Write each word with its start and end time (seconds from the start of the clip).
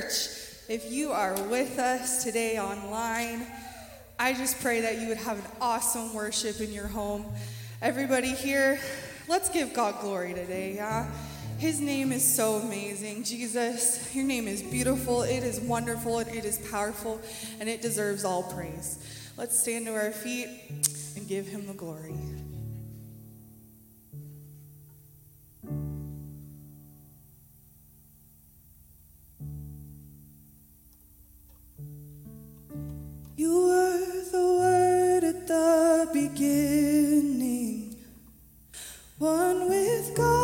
church, 0.00 0.28
if 0.68 0.90
you 0.90 1.12
are 1.12 1.40
with 1.44 1.78
us 1.78 2.24
today 2.24 2.58
online, 2.58 3.46
I 4.18 4.32
just 4.32 4.60
pray 4.60 4.80
that 4.80 4.98
you 4.98 5.06
would 5.06 5.18
have 5.18 5.38
an 5.38 5.44
awesome 5.60 6.14
worship 6.14 6.60
in 6.60 6.72
your 6.72 6.88
home. 6.88 7.24
Everybody 7.80 8.34
here, 8.34 8.80
let's 9.28 9.48
give 9.48 9.72
God 9.72 10.00
glory 10.00 10.34
today, 10.34 10.74
yeah? 10.74 11.08
His 11.58 11.80
name 11.80 12.10
is 12.10 12.24
so 12.24 12.54
amazing. 12.54 13.22
Jesus, 13.22 14.12
your 14.12 14.24
name 14.24 14.48
is 14.48 14.62
beautiful, 14.62 15.22
it 15.22 15.44
is 15.44 15.60
wonderful, 15.60 16.18
and 16.18 16.28
it 16.34 16.44
is 16.44 16.58
powerful, 16.70 17.20
and 17.60 17.68
it 17.68 17.80
deserves 17.80 18.24
all 18.24 18.42
praise. 18.42 18.98
Let's 19.36 19.56
stand 19.56 19.86
to 19.86 19.94
our 19.94 20.10
feet 20.10 20.48
and 21.16 21.28
give 21.28 21.46
him 21.46 21.68
the 21.68 21.74
glory. 21.74 22.14
You 33.44 33.66
were 33.66 34.22
the 34.32 34.46
Word 34.58 35.24
at 35.24 35.46
the 35.46 36.08
beginning, 36.14 37.94
one 39.18 39.68
with 39.68 40.16
God. 40.16 40.43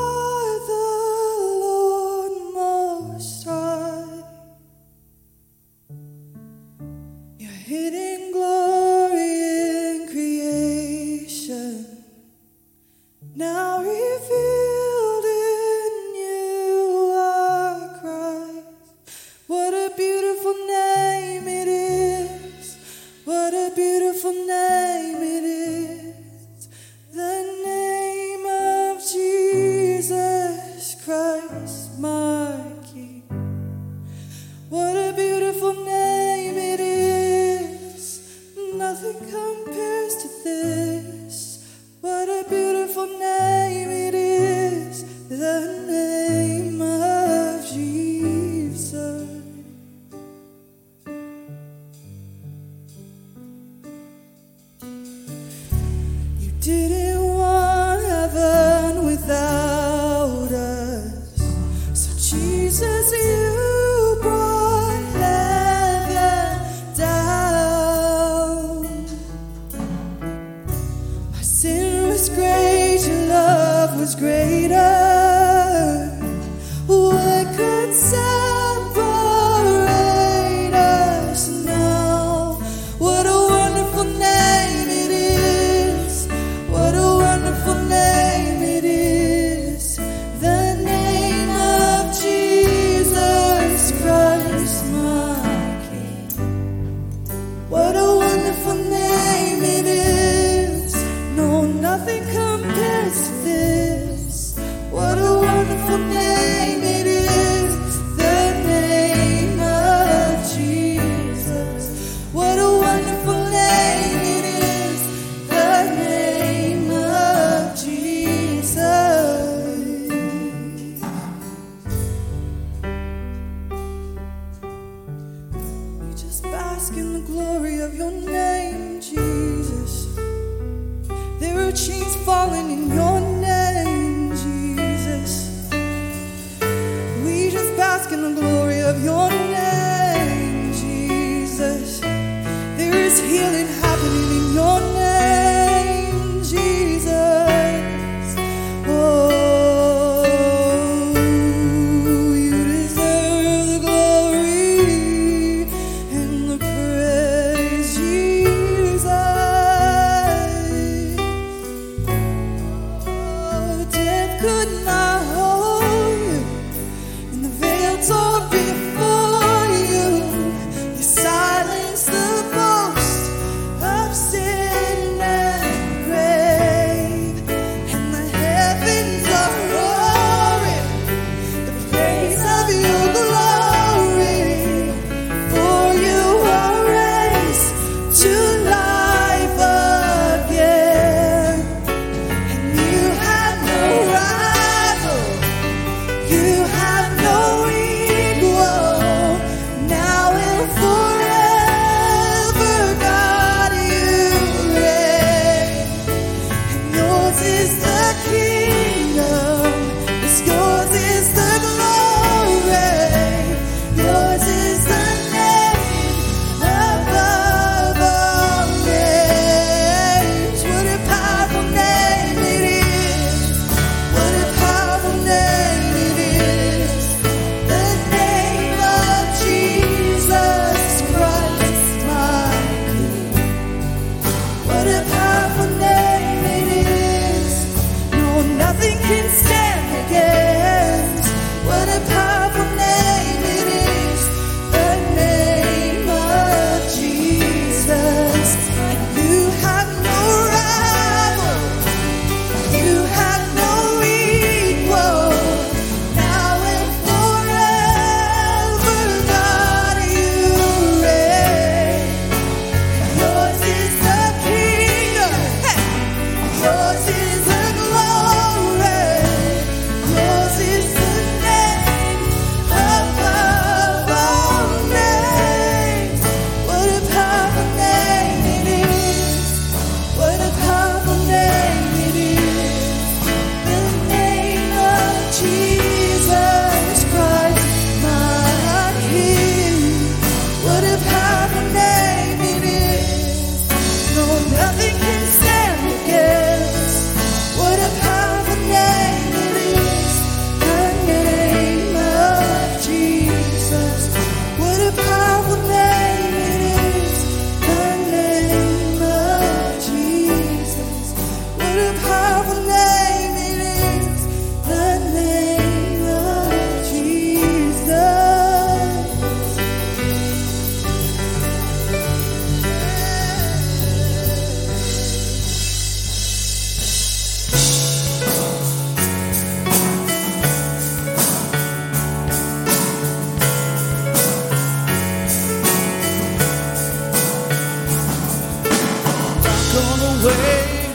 away 340.11 340.95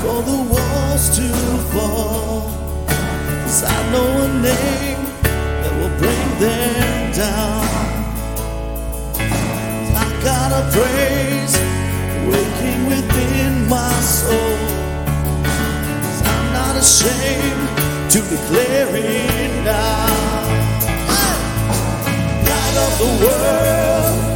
for 0.00 0.22
the 0.22 0.38
walls 0.52 1.04
to 1.16 1.28
fall. 1.72 2.50
Cause 3.42 3.62
I 3.64 3.78
know 3.92 4.08
a 4.26 4.28
name 4.50 5.02
that 5.62 5.72
will 5.78 5.94
bring 6.02 6.28
them 6.44 7.12
down. 7.12 7.66
I 10.04 10.06
got 10.28 10.50
a 10.60 10.62
praise 10.76 11.54
waking 12.30 12.82
within 12.92 13.68
my 13.68 13.94
soul. 14.00 14.58
Cause 16.02 16.20
I'm 16.34 16.46
not 16.58 16.74
ashamed 16.84 17.68
to 18.12 18.18
declare 18.34 18.90
it 18.96 19.64
now. 19.64 20.42
Light 22.48 22.76
of 22.86 22.92
the 22.98 23.10
world. 23.24 24.31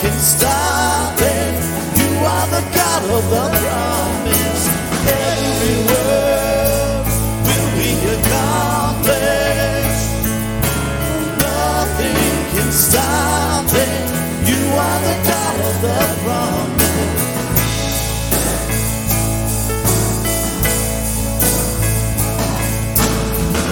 Can 0.00 0.18
stop 0.18 1.18
it. 1.20 1.54
You 2.00 2.10
are 2.24 2.48
the 2.56 2.62
God 2.74 3.02
of 3.16 3.24
the 3.34 3.44
promise. 3.62 4.64
Every 5.08 5.78
word 5.90 7.06
will 7.46 7.70
be 7.80 7.92
accomplished. 8.16 10.10
Nothing 11.40 12.18
can 12.54 12.70
stop 12.72 13.66
it. 13.84 14.02
You 14.50 14.62
are 14.86 15.00
the 15.08 15.16
God 15.30 15.56
of 15.70 15.76
the 15.86 15.98
promise. 16.24 17.26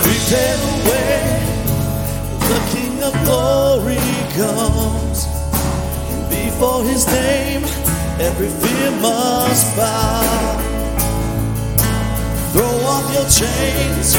Prepare 0.04 0.56
the 0.64 0.74
way. 0.90 1.22
The 2.50 2.60
King 2.72 2.94
of 3.02 3.14
Glory 3.24 4.06
comes. 4.36 5.13
Before 6.54 6.84
His 6.84 7.04
name, 7.08 7.64
every 8.20 8.48
fear 8.48 8.90
must 9.02 9.76
bow. 9.76 10.78
Throw 12.52 12.76
off 12.92 13.12
your 13.12 13.26
chains. 13.26 14.14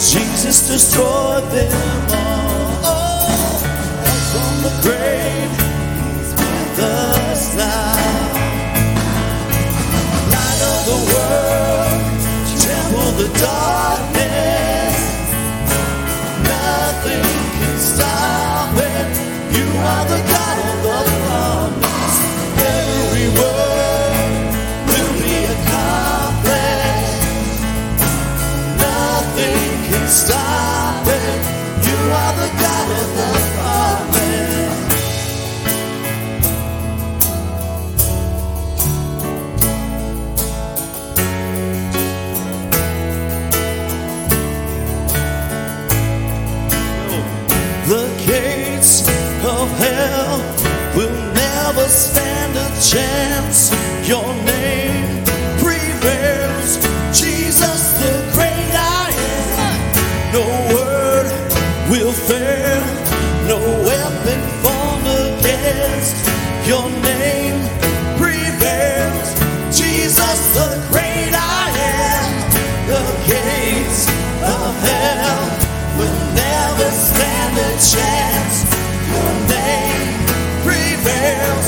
Jesus 0.00 0.68
destroyed 0.68 1.44
them 1.52 1.72
all. 2.14 2.80
Oh, 2.82 3.60
and 4.08 4.22
from 4.32 4.54
the 4.64 4.72
grave, 4.80 5.52
He's 6.16 6.32
with 6.32 6.78
us 6.80 7.54
now. 7.58 7.92
Light 10.32 10.60
of 10.72 10.80
the 10.90 10.98
world, 11.12 12.00
trample 12.56 13.12
the 13.20 13.28
darkness. 13.38 14.96
Nothing 16.40 17.26
can 17.58 17.76
stop 17.78 18.72
it. 18.76 19.08
You 19.54 19.66
are 19.78 20.04
the 20.08 20.20
God 20.32 20.75
Stop 30.08 31.06
it. 31.06 31.42
You 31.86 31.98
are 32.20 32.34
the 32.40 32.48
God 32.62 32.90
of 32.92 33.08
the 33.18 33.28
promise. 33.54 34.56
The 47.88 48.04
gates 48.26 48.92
of 49.44 49.68
hell 49.78 50.38
will 50.96 51.16
never 51.34 51.88
stand 51.88 52.56
a 52.56 52.68
chance. 52.80 53.72
Your 54.08 54.32
chance. 77.76 78.64
Your 79.12 79.32
name 79.52 80.16
prevails, 80.64 81.65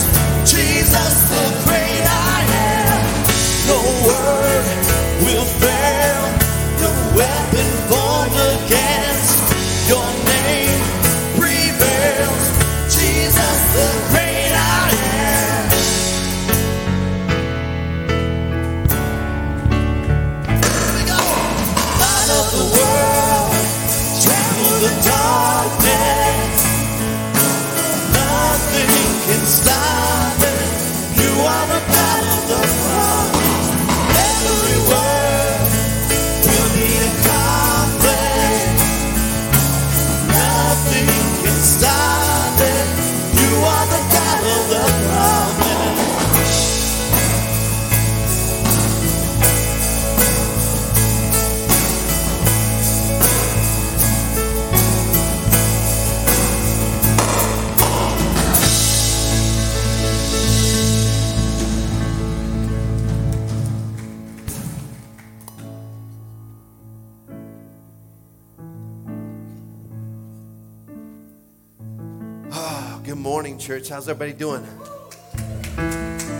church. 73.88 73.95
How's 73.95 74.09
everybody 74.09 74.33
doing? 74.33 74.66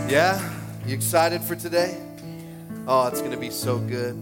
Yeah? 0.07 0.39
You 0.85 0.93
excited 0.93 1.41
for 1.41 1.55
today? 1.55 1.97
Oh, 2.87 3.07
it's 3.07 3.19
going 3.19 3.31
to 3.31 3.37
be 3.37 3.49
so 3.49 3.79
good. 3.79 4.17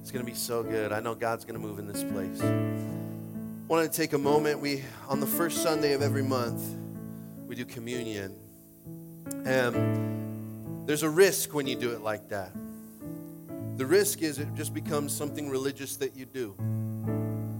It's 0.00 0.10
going 0.10 0.24
to 0.24 0.30
be 0.30 0.36
so 0.36 0.62
good. 0.62 0.92
I 0.92 1.00
know 1.00 1.14
God's 1.14 1.44
going 1.44 1.60
to 1.60 1.64
move 1.64 1.78
in 1.78 1.86
this 1.86 2.02
place. 2.02 2.42
I 2.42 3.68
wanted 3.68 3.92
to 3.92 3.96
take 3.96 4.12
a 4.12 4.18
moment. 4.18 4.60
We 4.60 4.84
on 5.08 5.20
the 5.20 5.26
first 5.26 5.62
Sunday 5.62 5.92
of 5.92 6.02
every 6.02 6.22
month, 6.22 6.62
we 7.46 7.54
do 7.54 7.64
communion. 7.64 8.36
And 9.44 10.86
there's 10.86 11.02
a 11.02 11.10
risk 11.10 11.54
when 11.54 11.66
you 11.66 11.76
do 11.76 11.92
it 11.92 12.00
like 12.00 12.28
that. 12.30 12.52
The 13.76 13.86
risk 13.86 14.22
is 14.22 14.38
it 14.38 14.48
just 14.54 14.72
becomes 14.72 15.14
something 15.14 15.50
religious 15.50 15.96
that 15.96 16.16
you 16.16 16.24
do. 16.26 16.54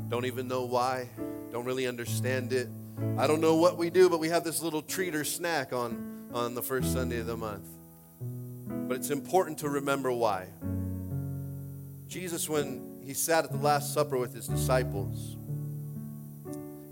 Don't 0.08 0.24
even 0.24 0.48
know 0.48 0.64
why, 0.64 1.08
don't 1.52 1.64
really 1.64 1.86
understand 1.86 2.52
it. 2.52 2.68
I 3.18 3.26
don't 3.26 3.40
know 3.40 3.56
what 3.56 3.76
we 3.76 3.90
do, 3.90 4.08
but 4.08 4.20
we 4.20 4.28
have 4.28 4.44
this 4.44 4.62
little 4.62 4.82
treat 4.82 5.14
or 5.14 5.24
snack 5.24 5.72
on, 5.72 6.28
on 6.32 6.54
the 6.54 6.62
first 6.62 6.92
Sunday 6.92 7.20
of 7.20 7.26
the 7.26 7.36
month. 7.36 7.66
But 8.88 8.96
it's 8.98 9.10
important 9.10 9.58
to 9.58 9.68
remember 9.68 10.12
why. 10.12 10.48
Jesus, 12.06 12.48
when 12.48 13.00
he 13.04 13.14
sat 13.14 13.44
at 13.44 13.52
the 13.52 13.58
Last 13.58 13.92
Supper 13.92 14.16
with 14.16 14.34
his 14.34 14.46
disciples, 14.46 15.36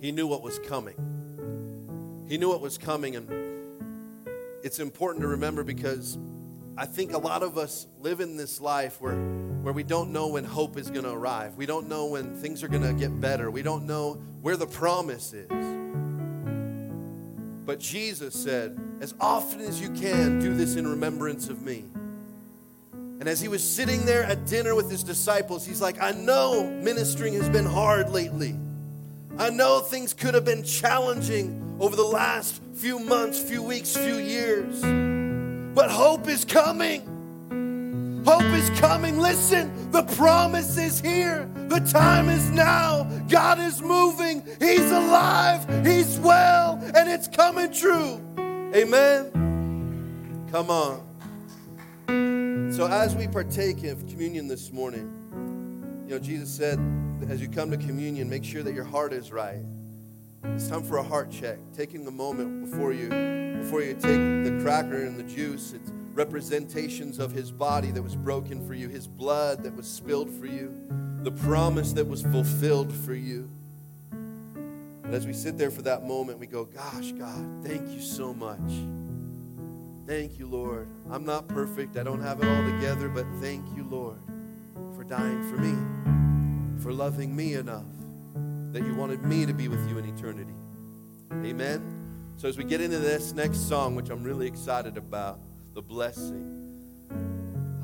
he 0.01 0.13
knew 0.13 0.27
what 0.27 0.43
was 0.43 0.59
coming. 0.59 2.27
He 2.29 2.37
knew 2.37 2.49
what 2.49 2.61
was 2.61 2.77
coming, 2.77 3.17
and 3.17 3.31
it's 4.63 4.79
important 4.79 5.23
to 5.23 5.29
remember 5.29 5.65
because 5.65 6.19
I 6.77 6.87
think 6.87 7.13
a 7.13 7.19
lot 7.19 7.43
of 7.43 7.57
us 7.57 7.87
live 8.01 8.21
in 8.21 8.37
this 8.37 8.61
life 8.61 9.01
where, 9.01 9.15
where 9.15 9.73
we 9.73 9.85
don't 9.85 10.11
know 10.11 10.29
when 10.29 10.45
hope 10.45 10.77
is 10.77 10.91
going 10.91 11.05
to 11.05 11.13
arrive. 11.13 11.55
We 11.55 11.67
don't 11.67 11.89
know 11.89 12.07
when 12.07 12.35
things 12.35 12.63
are 12.63 12.69
going 12.69 12.83
to 12.83 12.93
get 12.93 13.21
better. 13.21 13.51
We 13.51 13.63
don't 13.63 13.87
know 13.87 14.15
where 14.43 14.57
the 14.57 14.67
promise 14.67 15.33
is. 15.33 15.74
But 17.67 17.81
Jesus 17.81 18.35
said, 18.35 18.79
as 19.01 19.15
often 19.21 19.61
as 19.61 19.81
you 19.81 19.89
can, 19.91 20.39
do 20.41 20.55
this 20.55 20.77
in 20.77 20.87
remembrance 20.87 21.49
of 21.49 21.63
me. 21.63 21.85
And 22.93 23.29
as 23.29 23.41
he 23.41 23.49
was 23.49 23.63
sitting 23.63 24.05
there 24.05 24.25
at 24.25 24.45
dinner 24.47 24.75
with 24.75 24.91
his 24.91 25.03
disciples, 25.03 25.65
he's 25.65 25.81
like, 25.81 26.03
I 26.03 26.13
know 26.13 26.69
ministering 26.83 27.33
has 27.35 27.49
been 27.49 27.65
hard 27.65 28.11
lately. 28.11 28.55
I 29.39 29.51
know 29.51 29.81
things 29.81 30.13
could 30.13 30.35
have 30.35 30.45
been 30.45 30.63
challenging 30.63 31.77
over 31.81 31.97
the 31.97 32.05
last 32.05 32.61
few 32.75 32.99
months, 32.99 33.41
few 33.41 33.63
weeks, 33.63 33.97
few 33.97 34.17
years. 34.17 34.81
But 35.75 35.91
hope 35.91 36.29
is 36.29 36.45
coming. 36.45 37.14
Hope 38.25 38.43
is 38.43 38.71
coming. 38.81 39.19
Listen, 39.19 39.91
the 39.91 40.03
promise 40.03 40.79
is 40.79 41.01
here. 41.01 41.49
The 41.69 41.81
time 41.81 42.29
is 42.29 42.51
now. 42.51 43.05
God 43.29 43.59
is 43.59 43.83
moving. 43.83 44.43
He's 44.59 44.91
alive. 44.91 45.87
He's 45.87 46.19
well. 46.19 46.81
And 46.95 47.09
it's 47.09 47.29
coming 47.29 47.73
true. 47.73 48.21
Amen. 48.75 50.47
Come 50.51 50.71
on. 50.71 51.03
So, 52.73 52.87
as 52.87 53.15
we 53.15 53.29
partake 53.29 53.85
of 53.85 54.07
communion 54.07 54.49
this 54.49 54.73
morning, 54.73 56.05
you 56.09 56.15
know, 56.15 56.19
Jesus 56.19 56.51
said, 56.51 56.79
as 57.29 57.41
you 57.41 57.49
come 57.49 57.71
to 57.71 57.77
communion, 57.77 58.29
make 58.29 58.45
sure 58.45 58.63
that 58.63 58.75
your 58.75 58.85
heart 58.85 59.13
is 59.13 59.33
right. 59.33 59.63
It's 60.45 60.69
time 60.69 60.83
for 60.83 60.99
a 60.99 61.03
heart 61.03 61.31
check. 61.31 61.59
Taking 61.77 62.07
a 62.07 62.11
moment 62.11 62.71
before 62.71 62.93
you 62.93 63.09
before 63.63 63.83
you 63.83 63.95
take 63.95 64.03
the 64.03 64.59
cracker 64.63 65.05
and 65.05 65.19
the 65.19 65.23
juice. 65.23 65.73
It's 65.73 65.91
representations 66.15 67.19
of 67.19 67.33
his 67.33 67.51
body 67.51 67.91
that 67.91 68.03
was 68.03 68.15
broken 68.15 68.65
for 68.67 68.75
you, 68.75 68.89
his 68.89 69.07
blood 69.07 69.65
that 69.65 69.75
was 69.75 69.87
spilled 69.87 70.31
for 70.31 70.47
you, 70.47 70.73
the 71.23 71.33
promise 71.33 71.93
that 71.93 72.07
was 72.07 72.23
fulfilled 72.23 72.93
for 72.93 73.15
you. 73.15 73.51
And 74.13 75.13
as 75.13 75.27
we 75.27 75.33
sit 75.33 75.59
there 75.59 75.71
for 75.71 75.83
that 75.83 76.05
moment, 76.05 76.39
we 76.39 76.47
go, 76.47 76.65
Gosh, 76.65 77.13
God, 77.13 77.65
thank 77.65 77.91
you 77.91 78.01
so 78.01 78.33
much. 78.33 78.61
Thank 80.07 80.39
you, 80.39 80.47
Lord. 80.47 80.89
I'm 81.11 81.25
not 81.25 81.49
perfect. 81.49 81.97
I 81.97 82.03
don't 82.03 82.21
have 82.21 82.43
it 82.43 82.47
all 82.47 82.65
together, 82.65 83.09
but 83.09 83.27
thank 83.41 83.65
you, 83.77 83.85
Lord, 83.85 84.19
for 84.95 85.03
dying 85.03 85.43
for 85.51 85.57
me, 85.57 86.83
for 86.83 86.93
loving 86.93 87.35
me 87.35 87.55
enough 87.55 87.85
that 88.73 88.85
you 88.85 88.95
wanted 88.95 89.23
me 89.25 89.47
to 89.47 89.55
be 89.55 89.69
with 89.69 89.89
you 89.89 89.99
in 89.99 90.05
eternity. 90.05 90.55
Amen. 91.33 92.33
So, 92.37 92.49
as 92.49 92.59
we 92.59 92.65
get 92.65 92.81
into 92.81 92.99
this 92.99 93.33
next 93.33 93.69
song, 93.69 93.95
which 93.95 94.11
I'm 94.11 94.23
really 94.23 94.47
excited 94.47 94.97
about, 94.97 95.39
the 95.75 95.83
blessing, 95.83 96.71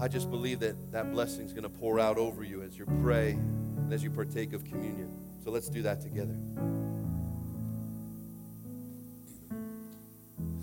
I 0.00 0.09
just 0.09 0.30
believe 0.30 0.61
that 0.61 0.92
that 0.92 1.12
blessing 1.12 1.44
is 1.44 1.52
going 1.52 1.64
to 1.64 1.68
pour 1.68 2.00
out 2.00 2.16
over 2.16 2.42
you 2.42 2.62
as 2.62 2.78
you 2.78 2.87
pray 3.02 3.32
and 3.32 3.92
as 3.92 4.02
you 4.02 4.11
partake 4.11 4.52
of 4.52 4.64
communion. 4.64 5.11
So, 5.44 5.50
let's 5.50 5.68
do 5.68 5.82
that 5.82 6.00
together. 6.00 6.37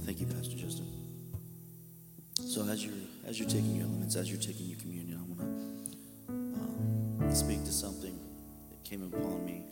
Thank 0.05 0.21
you, 0.21 0.25
Pastor 0.27 0.55
Justin. 0.55 0.87
So 2.47 2.63
as 2.69 2.83
you're 2.83 2.93
as 3.25 3.37
you're 3.37 3.49
taking 3.49 3.75
your 3.75 3.85
elements, 3.85 4.15
as 4.15 4.31
you're 4.31 4.39
taking 4.39 4.67
your 4.67 4.79
communion, 4.79 5.19
I 5.19 5.23
want 5.27 5.39
to 5.41 6.33
um, 6.33 7.35
speak 7.35 7.65
to 7.65 7.73
something 7.73 8.17
that 8.69 8.83
came 8.89 9.03
upon 9.03 9.45
me 9.45 9.63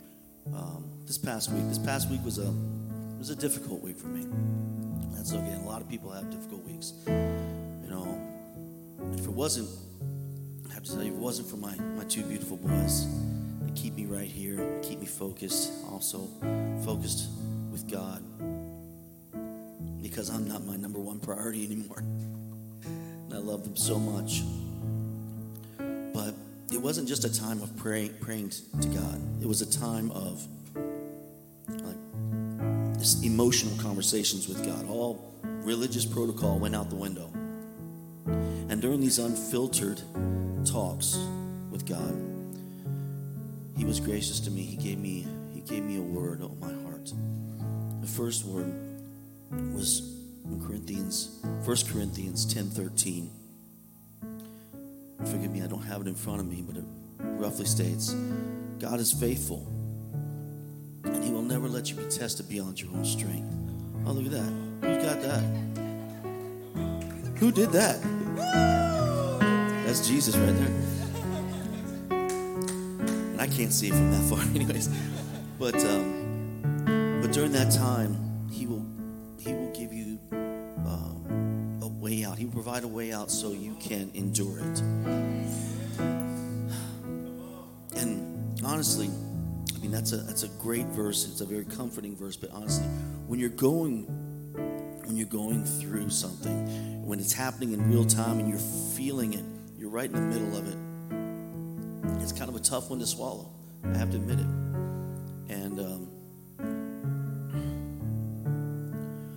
um, 0.54 0.84
this 1.06 1.16
past 1.16 1.50
week. 1.50 1.66
This 1.68 1.78
past 1.78 2.10
week 2.10 2.22
was 2.22 2.38
a 2.38 2.52
was 3.18 3.30
a 3.30 3.36
difficult 3.36 3.82
week 3.82 3.98
for 3.98 4.08
me. 4.08 4.26
That's 5.14 5.32
okay. 5.32 5.54
A 5.54 5.66
lot 5.66 5.80
of 5.80 5.88
people 5.88 6.10
have 6.10 6.30
difficult 6.30 6.64
weeks. 6.64 6.92
You 7.06 7.88
know, 7.88 8.20
if 9.14 9.24
it 9.24 9.32
wasn't, 9.32 9.68
I 10.70 10.74
have 10.74 10.84
to 10.84 10.92
tell 10.92 11.02
you, 11.02 11.12
if 11.12 11.16
it 11.16 11.20
wasn't 11.20 11.48
for 11.48 11.56
my 11.56 11.74
my 11.96 12.04
two 12.04 12.22
beautiful 12.22 12.56
boys 12.56 13.06
that 13.62 13.74
keep 13.74 13.94
me 13.94 14.06
right 14.06 14.28
here, 14.28 14.80
keep 14.82 15.00
me 15.00 15.06
focused, 15.06 15.72
also 15.90 16.28
focused 16.84 17.28
with 17.70 17.90
God 17.90 18.22
because 20.02 20.30
I'm 20.30 20.48
not 20.48 20.64
my 20.64 20.76
number 20.76 20.98
one 20.98 21.18
priority 21.18 21.64
anymore. 21.66 21.98
And 21.98 23.34
I 23.34 23.38
love 23.38 23.64
them 23.64 23.76
so 23.76 23.98
much. 23.98 24.42
But 26.14 26.34
it 26.72 26.80
wasn't 26.80 27.08
just 27.08 27.24
a 27.24 27.40
time 27.40 27.60
of 27.60 27.76
praying, 27.76 28.14
praying 28.20 28.50
to 28.80 28.88
God. 28.88 29.20
It 29.42 29.46
was 29.46 29.62
a 29.62 29.70
time 29.78 30.10
of 30.12 30.46
emotional 33.22 33.76
conversations 33.78 34.48
with 34.48 34.64
God. 34.64 34.88
All 34.88 35.34
religious 35.42 36.04
protocol 36.04 36.58
went 36.58 36.74
out 36.74 36.90
the 36.90 36.96
window. 36.96 37.30
And 38.68 38.82
during 38.82 39.00
these 39.00 39.18
unfiltered 39.18 40.00
talks 40.64 41.16
with 41.70 41.86
God, 41.86 42.14
He 43.76 43.84
was 43.84 44.00
gracious 44.00 44.40
to 44.40 44.50
me. 44.50 44.62
He 44.62 44.76
gave 44.76 44.98
me 44.98 45.26
He 45.54 45.60
gave 45.60 45.84
me 45.84 45.96
a 45.96 46.02
word 46.02 46.42
on 46.42 46.58
my 46.60 46.72
heart. 46.88 47.12
The 48.00 48.06
first 48.06 48.44
word 48.44 48.74
was 49.72 50.16
Corinthians, 50.66 51.38
1 51.64 51.76
Corinthians 51.92 52.44
10 52.52 52.70
13. 52.70 53.30
Forgive 55.24 55.50
me, 55.50 55.62
I 55.62 55.66
don't 55.66 55.82
have 55.82 56.00
it 56.00 56.06
in 56.06 56.14
front 56.14 56.40
of 56.40 56.46
me, 56.46 56.62
but 56.66 56.76
it 56.76 56.84
roughly 57.18 57.66
states 57.66 58.14
God 58.78 59.00
is 59.00 59.12
faithful, 59.12 59.66
never 61.46 61.68
let 61.68 61.88
you 61.90 61.96
be 61.96 62.04
tested 62.04 62.48
beyond 62.48 62.80
your 62.80 62.90
own 62.92 63.04
strength. 63.04 63.52
Oh, 64.04 64.12
look 64.12 64.26
at 64.26 64.32
that. 64.32 64.52
Who 64.82 65.02
got 65.02 65.22
that? 65.22 65.44
Who 67.38 67.52
did 67.52 67.70
that? 67.72 68.00
That's 69.86 70.08
Jesus 70.08 70.36
right 70.36 70.54
there. 70.56 70.72
And 73.32 73.40
I 73.40 73.46
can't 73.46 73.72
see 73.72 73.88
it 73.88 73.94
from 73.94 74.10
that 74.10 74.22
far, 74.28 74.40
anyways. 74.54 74.88
But 75.58 75.76
um, 75.76 77.20
but 77.22 77.32
during 77.32 77.52
that 77.52 77.72
time, 77.72 78.16
He 78.50 78.66
will 78.66 78.84
He 79.38 79.52
will 79.52 79.70
give 79.72 79.92
you 79.92 80.18
um, 80.32 81.78
a 81.82 81.86
way 81.86 82.24
out. 82.24 82.38
He 82.38 82.46
will 82.46 82.52
provide 82.52 82.84
a 82.84 82.88
way 82.88 83.12
out 83.12 83.30
so 83.30 83.52
you 83.52 83.76
can 83.78 84.10
endure 84.14 84.58
it. 84.58 84.80
And 87.96 88.60
honestly, 88.64 89.10
that's 89.92 90.12
a 90.12 90.18
that's 90.18 90.42
a 90.42 90.48
great 90.48 90.86
verse. 90.86 91.26
It's 91.28 91.40
a 91.40 91.46
very 91.46 91.64
comforting 91.64 92.16
verse. 92.16 92.36
But 92.36 92.50
honestly, 92.50 92.86
when 93.26 93.40
you're 93.40 93.48
going 93.50 94.04
when 95.04 95.16
you're 95.16 95.26
going 95.26 95.64
through 95.64 96.10
something, 96.10 97.06
when 97.06 97.20
it's 97.20 97.32
happening 97.32 97.72
in 97.72 97.90
real 97.90 98.04
time 98.04 98.38
and 98.40 98.48
you're 98.48 98.58
feeling 98.58 99.34
it, 99.34 99.44
you're 99.78 99.90
right 99.90 100.10
in 100.10 100.14
the 100.14 100.20
middle 100.20 100.56
of 100.56 100.66
it. 100.68 100.76
It's 102.22 102.32
kind 102.32 102.48
of 102.48 102.56
a 102.56 102.60
tough 102.60 102.90
one 102.90 102.98
to 102.98 103.06
swallow. 103.06 103.50
I 103.84 103.96
have 103.98 104.10
to 104.10 104.16
admit 104.16 104.40
it. 104.40 104.46
And 105.48 105.78
um, 105.78 106.08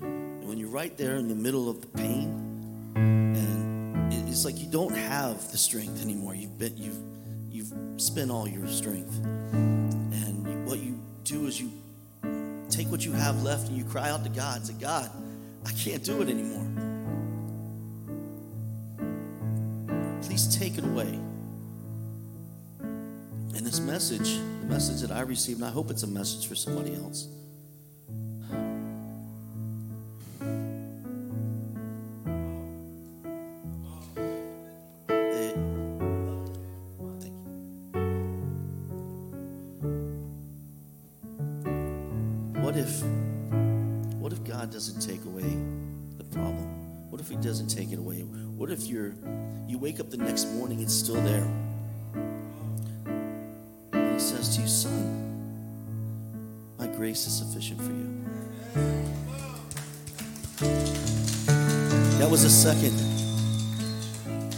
and 0.02 0.48
when 0.48 0.58
you're 0.58 0.70
right 0.70 0.98
there 0.98 1.18
in 1.18 1.28
the 1.28 1.36
middle 1.36 1.70
of 1.70 1.82
the 1.82 1.88
pain, 1.88 2.94
and 2.96 4.28
it's 4.28 4.44
like 4.46 4.58
you 4.60 4.68
don't 4.68 4.96
have 4.96 5.52
the 5.52 5.58
strength 5.58 6.02
anymore. 6.02 6.34
You've 6.34 6.58
been 6.58 6.76
you've 6.78 6.98
you've 7.50 7.74
spent 8.02 8.32
all 8.32 8.48
your 8.48 8.66
strength, 8.68 9.16
is 11.50 11.60
you 11.60 11.72
take 12.70 12.90
what 12.90 13.04
you 13.04 13.12
have 13.12 13.44
left 13.44 13.68
and 13.68 13.78
you 13.78 13.84
cry 13.84 14.10
out 14.10 14.24
to 14.24 14.30
God. 14.30 14.58
and 14.58 14.66
Say, 14.66 14.76
God, 14.80 15.10
I 15.66 15.72
can't 15.72 16.04
do 16.04 16.22
it 16.22 16.30
anymore. 16.30 16.68
Please 20.22 20.56
take 20.56 20.78
it 20.78 20.86
away. 20.86 21.20
And 22.80 23.66
this 23.66 23.80
message, 23.80 24.38
the 24.62 24.68
message 24.68 25.02
that 25.02 25.12
I 25.12 25.22
received, 25.22 25.60
and 25.60 25.68
I 25.68 25.72
hope 25.72 25.90
it's 25.90 26.04
a 26.04 26.08
message 26.08 26.48
for 26.48 26.56
somebody 26.56 26.96
else. 26.96 27.28
Grace 57.00 57.26
is 57.28 57.38
sufficient 57.38 57.80
for 57.82 57.94
you. 57.94 58.10
That 62.20 62.30
was 62.30 62.44
the 62.44 62.50
second. 62.50 62.94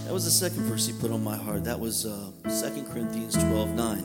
That 0.06 0.12
was 0.12 0.26
the 0.26 0.32
second 0.32 0.64
verse 0.64 0.88
he 0.88 0.94
put 0.94 1.12
on 1.12 1.24
my 1.24 1.38
heart. 1.38 1.64
That 1.66 1.80
was 1.80 2.08
uh, 2.08 2.32
2 2.46 2.50
Corinthians 2.86 3.36
12 3.36 3.76
9. 3.76 3.78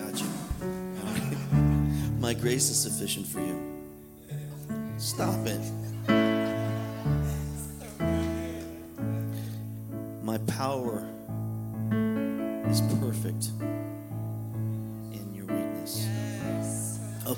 Got 0.00 0.18
you. 0.18 0.28
My 2.18 2.32
grace 2.32 2.70
is 2.70 2.80
sufficient 2.80 3.26
for 3.26 3.40
you. 3.40 3.60
Stop 4.96 5.46
it. 5.46 5.60
My 10.22 10.38
power 10.46 11.06
is 12.70 12.80
perfect 12.98 13.50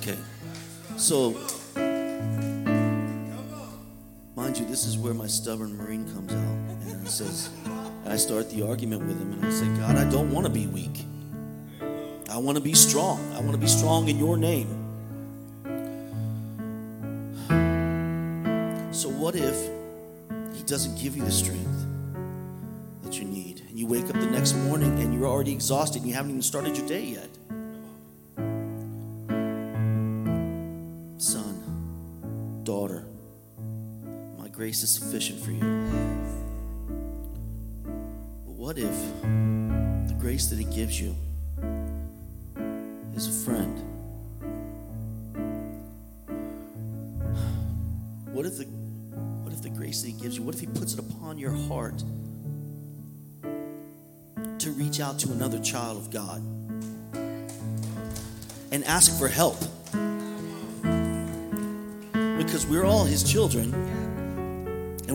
Okay. 0.07 0.19
So, 0.99 1.31
mind 4.37 4.59
you, 4.59 4.67
this 4.67 4.85
is 4.85 4.99
where 4.99 5.15
my 5.15 5.27
stubborn 5.27 5.79
Marine 5.79 6.05
comes 6.13 6.31
out. 6.31 6.91
And 6.91 7.09
says, 7.09 7.49
I 8.05 8.17
start 8.17 8.51
the 8.51 8.69
argument 8.69 9.07
with 9.07 9.19
him, 9.19 9.33
and 9.33 9.47
I 9.47 9.51
say, 9.51 9.67
God, 9.79 9.97
I 9.97 10.05
don't 10.11 10.31
want 10.31 10.45
to 10.45 10.53
be 10.53 10.67
weak. 10.67 11.07
I 12.29 12.37
want 12.37 12.59
to 12.59 12.63
be 12.63 12.75
strong. 12.75 13.19
I 13.33 13.41
want 13.41 13.53
to 13.53 13.59
be 13.59 13.67
strong 13.67 14.09
in 14.09 14.19
your 14.19 14.37
name. 14.37 14.69
So, 18.93 19.09
what 19.09 19.35
if 19.37 19.57
he 20.55 20.63
doesn't 20.65 21.01
give 21.01 21.17
you 21.17 21.25
the 21.25 21.33
strength 21.33 21.87
that 23.05 23.19
you 23.19 23.25
need? 23.25 23.63
And 23.71 23.79
you 23.79 23.87
wake 23.87 24.05
up 24.05 24.21
the 24.21 24.27
next 24.27 24.53
morning 24.53 24.99
and 24.99 25.15
you're 25.15 25.27
already 25.27 25.53
exhausted 25.53 26.03
and 26.03 26.09
you 26.11 26.15
haven't 26.15 26.33
even 26.33 26.43
started 26.43 26.77
your 26.77 26.87
day 26.87 27.05
yet. 27.05 27.31
Grace 34.75 34.83
is 34.83 34.91
sufficient 34.91 35.39
for 35.39 35.53
you. 35.53 35.61
But 38.45 38.55
what 38.55 38.77
if 38.77 39.23
the 40.09 40.17
grace 40.19 40.47
that 40.47 40.59
He 40.59 40.65
gives 40.65 41.01
you 41.01 41.15
is 43.15 43.29
a 43.29 43.45
friend? 43.45 43.79
What 48.33 48.47
if 48.47 48.59
the 48.59 48.65
what 48.65 49.53
if 49.53 49.63
the 49.63 49.71
grace 49.71 50.03
that 50.03 50.09
He 50.09 50.15
gives 50.15 50.37
you, 50.37 50.43
what 50.43 50.57
if 50.57 50.61
He 50.61 50.67
puts 50.67 50.95
it 50.95 50.99
upon 50.99 51.39
your 51.39 51.53
heart 51.53 52.03
to 54.59 54.71
reach 54.73 54.99
out 54.99 55.21
to 55.21 55.31
another 55.31 55.61
child 55.61 55.99
of 55.99 56.11
God 56.11 56.43
and 58.73 58.85
ask 58.87 59.17
for 59.21 59.29
help? 59.29 59.61
Because 62.37 62.67
we're 62.67 62.85
all 62.85 63.05
His 63.05 63.23
children 63.23 63.95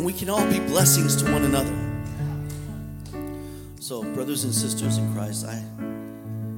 we 0.10 0.17
can 0.17 0.28
all 0.28 0.50
be 0.50 0.58
blessings 0.62 1.15
to 1.15 1.32
one 1.32 1.43
another. 1.43 1.72
So, 3.80 4.02
brothers 4.02 4.43
and 4.43 4.52
sisters 4.52 4.98
in 4.98 5.13
Christ, 5.13 5.45
I 5.45 5.63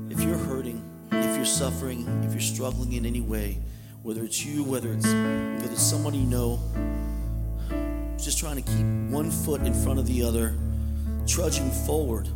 if 0.10 0.22
you're 0.22 0.38
hurting, 0.38 0.82
if 1.12 1.36
you're 1.36 1.44
suffering, 1.44 2.08
if 2.24 2.32
you're 2.32 2.40
struggling 2.40 2.94
in 2.94 3.06
any 3.06 3.20
way, 3.20 3.58
whether 4.04 4.24
it's 4.24 4.46
you, 4.46 4.64
whether 4.64 4.94
it's 4.94 5.06
whether 5.06 5.70
it's 5.70 5.82
someone 5.82 6.14
you 6.14 6.22
know, 6.22 6.62
just 8.18 8.40
trying 8.40 8.56
to 8.56 8.62
keep 8.62 8.86
one 9.12 9.30
foot 9.30 9.60
in 9.64 9.74
front 9.74 10.00
of 10.00 10.08
the 10.08 10.24
other, 10.24 10.56
trudging 11.28 11.72
forward, 11.72 12.28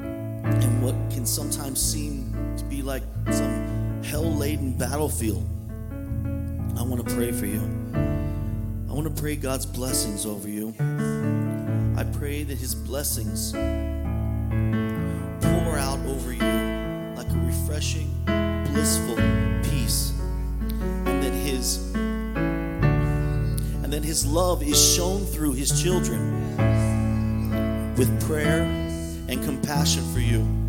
in 0.00 0.80
what 0.80 0.94
can 1.10 1.26
sometimes 1.26 1.78
seem 1.78 2.32
to 2.56 2.64
be 2.64 2.80
like 2.80 3.02
some 3.30 4.02
hell-laden 4.02 4.78
battlefield. 4.78 5.46
I 6.78 6.82
want 6.82 7.06
to 7.06 7.14
pray 7.14 7.32
for 7.32 7.44
you. 7.44 8.23
I 8.94 8.96
want 8.96 9.08
to 9.16 9.20
pray 9.20 9.34
God's 9.34 9.66
blessings 9.66 10.24
over 10.24 10.48
you. 10.48 10.72
I 11.98 12.04
pray 12.16 12.44
that 12.44 12.56
His 12.56 12.76
blessings 12.76 13.50
pour 13.50 13.60
out 15.76 15.98
over 16.06 16.32
you 16.32 17.16
like 17.16 17.28
a 17.28 17.38
refreshing, 17.44 18.08
blissful 18.70 19.16
peace, 19.68 20.12
and 21.06 21.20
that 21.24 21.32
His 21.32 21.92
and 21.96 23.92
that 23.92 24.04
His 24.04 24.24
love 24.24 24.62
is 24.62 24.80
shown 24.94 25.24
through 25.24 25.54
His 25.54 25.82
children 25.82 26.56
with 27.96 28.28
prayer 28.28 28.62
and 28.62 29.42
compassion 29.42 30.04
for 30.12 30.20
you. 30.20 30.63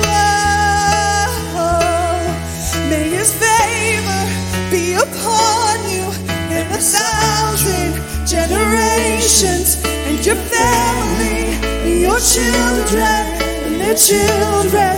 oh, 1.64 2.88
may 2.90 3.09
His 3.16 3.33
favor 3.33 4.22
be 4.70 4.94
upon 4.94 5.77
you 5.88 6.05
in 6.53 6.66
a 6.68 6.83
thousand 6.94 7.92
generations 8.27 9.83
and 9.85 10.16
your 10.27 10.37
family, 10.53 11.57
and 11.87 12.01
your 12.01 12.20
children, 12.20 13.22
and 13.66 13.81
their 13.81 13.96
children, 13.96 14.96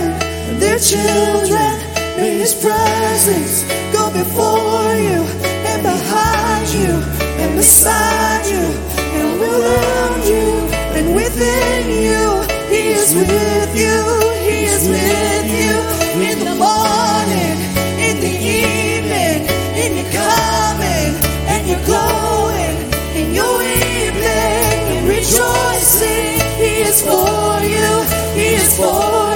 and 0.49 0.61
their 0.61 0.79
children. 0.79 1.71
May 2.17 2.39
His 2.39 2.53
presence 2.53 3.63
go 3.93 4.11
before 4.11 4.95
you 5.07 5.23
and 5.69 5.81
behind 5.81 6.67
you 6.73 6.91
and 7.39 7.55
beside 7.55 8.45
you 8.45 8.98
around 9.41 10.23
you 10.25 10.47
and 10.97 11.15
within 11.15 11.89
you. 11.89 12.43
He 12.69 12.89
is 12.99 13.13
with 13.15 13.71
you. 13.75 13.97
He 14.47 14.65
is 14.65 14.87
with 14.87 15.47
you 15.61 15.75
in 16.29 16.39
the 16.39 16.55
morning, 16.55 17.57
in 18.07 18.19
the 18.19 18.35
evening, 18.59 19.47
in 19.83 19.91
your 19.99 20.11
coming 20.11 21.11
and 21.53 21.67
your 21.67 21.83
going, 21.87 22.77
in 23.15 23.33
your 23.33 23.61
evening 23.61 24.81
and 24.91 25.07
rejoicing. 25.07 26.39
He 26.57 26.81
is 26.89 27.01
for 27.01 27.61
you. 27.63 27.89
He 28.35 28.55
is 28.55 28.75
for 28.77 29.23
you. 29.23 29.28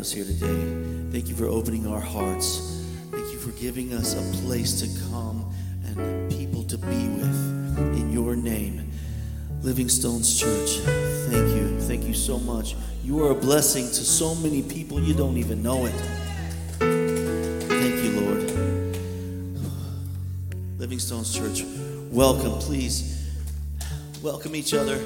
Us 0.00 0.10
here 0.10 0.24
today. 0.24 1.12
Thank 1.12 1.28
you 1.28 1.34
for 1.34 1.44
opening 1.44 1.86
our 1.86 2.00
hearts. 2.00 2.86
Thank 3.10 3.30
you 3.34 3.38
for 3.38 3.50
giving 3.60 3.92
us 3.92 4.14
a 4.14 4.42
place 4.42 4.80
to 4.80 5.10
come 5.10 5.52
and 5.84 6.30
people 6.30 6.62
to 6.64 6.78
be 6.78 7.08
with 7.08 7.78
in 7.98 8.10
your 8.10 8.34
name. 8.34 8.90
Living 9.60 9.90
Stones 9.90 10.40
Church, 10.40 10.78
thank 11.28 11.54
you. 11.54 11.78
Thank 11.80 12.04
you 12.04 12.14
so 12.14 12.38
much. 12.38 12.76
You 13.04 13.22
are 13.26 13.32
a 13.32 13.34
blessing 13.34 13.84
to 13.84 13.92
so 13.92 14.34
many 14.36 14.62
people 14.62 14.98
you 14.98 15.12
don't 15.12 15.36
even 15.36 15.62
know 15.62 15.84
it. 15.84 15.92
Thank 16.78 18.02
you, 18.02 18.20
Lord. 18.22 18.40
Living 20.78 20.98
Stones 20.98 21.30
Church, 21.36 21.62
welcome. 22.10 22.52
Please 22.60 23.28
welcome 24.22 24.56
each 24.56 24.72
other. 24.72 24.96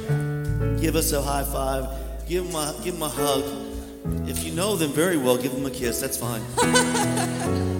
Give 0.81 0.95
us 0.95 1.11
a 1.11 1.21
high 1.21 1.43
five. 1.43 1.89
Give 2.29 2.47
them 2.47 2.55
a, 2.55 2.77
give 2.85 2.95
them 2.95 3.03
a 3.03 3.09
hug. 3.09 3.74
If 4.27 4.45
you 4.45 4.53
know 4.53 4.77
them 4.77 4.93
very 4.93 5.17
well, 5.17 5.37
give 5.37 5.53
them 5.53 5.67
a 5.67 5.71
kiss. 5.71 6.01
That's 6.01 6.17
fine. 6.17 6.43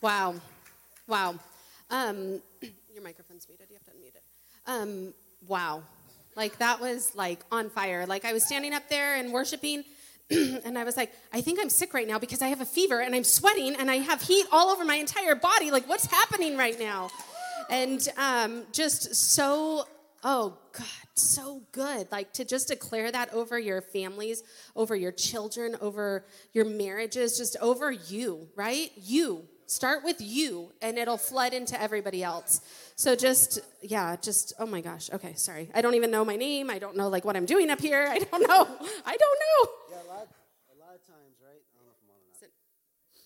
Wow. 0.00 0.34
Wow. 1.06 1.34
Um, 1.90 2.40
your 2.94 3.02
microphone's 3.02 3.46
muted. 3.48 3.66
You 3.68 3.76
have 3.76 3.84
to 3.84 3.90
unmute 3.90 4.14
it. 4.14 4.22
Um, 4.66 5.14
wow. 5.46 5.82
Like 6.36 6.58
that 6.58 6.80
was 6.80 7.14
like 7.14 7.40
on 7.52 7.68
fire. 7.68 8.06
Like 8.06 8.24
I 8.24 8.32
was 8.32 8.46
standing 8.46 8.72
up 8.72 8.88
there 8.88 9.16
and 9.16 9.32
worshiping 9.32 9.84
and 10.30 10.78
I 10.78 10.84
was 10.84 10.96
like, 10.96 11.12
I 11.32 11.40
think 11.40 11.58
I'm 11.60 11.68
sick 11.68 11.92
right 11.92 12.06
now 12.06 12.18
because 12.18 12.40
I 12.40 12.48
have 12.48 12.60
a 12.60 12.66
fever 12.66 13.00
and 13.00 13.14
I'm 13.14 13.24
sweating 13.24 13.74
and 13.74 13.90
I 13.90 13.96
have 13.96 14.22
heat 14.22 14.46
all 14.52 14.68
over 14.68 14.84
my 14.84 14.94
entire 14.94 15.34
body. 15.34 15.70
Like 15.70 15.88
what's 15.88 16.06
happening 16.06 16.56
right 16.56 16.78
now? 16.78 17.10
And 17.68 18.06
um, 18.16 18.64
just 18.72 19.14
so, 19.14 19.86
oh 20.24 20.56
God, 20.72 20.86
so 21.14 21.62
good. 21.72 22.10
Like 22.10 22.32
to 22.34 22.44
just 22.44 22.68
declare 22.68 23.10
that 23.10 23.34
over 23.34 23.58
your 23.58 23.80
families, 23.80 24.42
over 24.76 24.94
your 24.96 25.12
children, 25.12 25.76
over 25.80 26.24
your 26.52 26.64
marriages, 26.64 27.36
just 27.36 27.56
over 27.60 27.90
you, 27.90 28.48
right? 28.56 28.90
You. 28.96 29.44
Start 29.70 30.02
with 30.02 30.20
you 30.20 30.72
and 30.82 30.98
it'll 30.98 31.16
flood 31.16 31.54
into 31.54 31.80
everybody 31.80 32.24
else. 32.24 32.60
So 32.96 33.14
just, 33.14 33.60
yeah, 33.82 34.16
just, 34.16 34.52
oh 34.58 34.66
my 34.66 34.80
gosh. 34.80 35.08
Okay, 35.12 35.34
sorry. 35.34 35.70
I 35.72 35.80
don't 35.80 35.94
even 35.94 36.10
know 36.10 36.24
my 36.24 36.34
name. 36.34 36.70
I 36.70 36.80
don't 36.80 36.96
know 36.96 37.08
like 37.08 37.24
what 37.24 37.36
I'm 37.36 37.46
doing 37.46 37.70
up 37.70 37.80
here. 37.80 38.04
I 38.10 38.18
don't 38.18 38.48
know. 38.48 38.66
I 39.06 39.16
don't 39.16 39.38
know. 39.40 39.72
Yeah, 39.88 39.96
a 39.96 40.08
lot, 40.08 40.28
a 40.74 40.78
lot 40.80 40.94
of 40.96 41.06
times, 41.06 41.36
right? 41.40 41.62
I 41.62 41.76
don't 41.76 41.86
know 41.86 41.92
if 41.92 42.02
I'm 42.02 42.10
on 42.10 42.16
or 42.16 42.30
not. 42.32 42.40
Sit. 42.40 42.50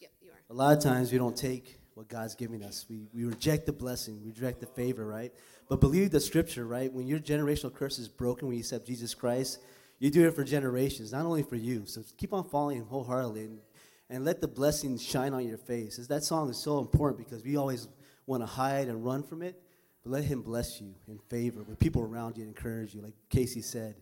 Yep, 0.02 0.10
you 0.20 0.30
are. 0.32 0.40
A 0.50 0.52
lot 0.52 0.76
of 0.76 0.84
times 0.84 1.10
we 1.10 1.16
don't 1.16 1.34
take 1.34 1.80
what 1.94 2.08
God's 2.08 2.34
giving 2.34 2.62
us. 2.62 2.84
We, 2.90 3.08
we 3.14 3.24
reject 3.24 3.64
the 3.64 3.72
blessing, 3.72 4.20
we 4.22 4.28
reject 4.28 4.60
the 4.60 4.66
favor, 4.66 5.06
right? 5.06 5.32
But 5.70 5.80
believe 5.80 6.10
the 6.10 6.20
scripture, 6.20 6.66
right? 6.66 6.92
When 6.92 7.06
your 7.06 7.20
generational 7.20 7.72
curse 7.72 7.98
is 7.98 8.08
broken, 8.08 8.48
when 8.48 8.56
you 8.58 8.60
accept 8.60 8.86
Jesus 8.86 9.14
Christ, 9.14 9.60
you 9.98 10.10
do 10.10 10.28
it 10.28 10.34
for 10.34 10.44
generations, 10.44 11.10
not 11.10 11.24
only 11.24 11.42
for 11.42 11.56
you. 11.56 11.86
So 11.86 12.02
keep 12.18 12.34
on 12.34 12.44
following 12.44 12.76
Him 12.76 12.84
wholeheartedly 12.84 13.44
and, 13.44 13.60
and 14.10 14.24
let 14.24 14.40
the 14.40 14.48
blessing 14.48 14.98
shine 14.98 15.32
on 15.32 15.46
your 15.46 15.58
face. 15.58 15.96
That 16.08 16.24
song 16.24 16.50
is 16.50 16.58
so 16.58 16.78
important 16.78 17.18
because 17.18 17.44
we 17.44 17.56
always 17.56 17.88
want 18.26 18.42
to 18.42 18.46
hide 18.46 18.88
and 18.88 19.04
run 19.04 19.22
from 19.22 19.42
it. 19.42 19.60
But 20.02 20.12
let 20.12 20.24
Him 20.24 20.42
bless 20.42 20.80
you 20.80 20.94
in 21.08 21.18
favor 21.30 21.62
with 21.62 21.78
people 21.78 22.02
around 22.02 22.36
you 22.36 22.44
and 22.44 22.54
encourage 22.54 22.94
you. 22.94 23.00
Like 23.00 23.14
Casey 23.30 23.62
said, 23.62 23.96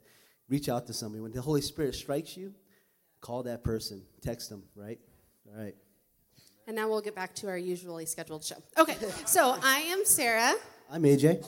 reach 0.48 0.68
out 0.68 0.86
to 0.88 0.92
somebody. 0.92 1.20
When 1.20 1.32
the 1.32 1.40
Holy 1.40 1.60
Spirit 1.60 1.94
strikes 1.94 2.36
you, 2.36 2.52
call 3.20 3.44
that 3.44 3.62
person, 3.62 4.02
text 4.20 4.50
them, 4.50 4.64
right? 4.74 4.98
All 5.48 5.62
right. 5.62 5.74
And 6.66 6.76
now 6.76 6.88
we'll 6.88 7.00
get 7.00 7.14
back 7.14 7.34
to 7.36 7.48
our 7.48 7.58
usually 7.58 8.06
scheduled 8.06 8.44
show. 8.44 8.56
Okay, 8.78 8.96
so 9.26 9.56
I 9.62 9.78
am 9.80 10.04
Sarah, 10.04 10.54
I'm 10.90 11.02
AJ. 11.02 11.44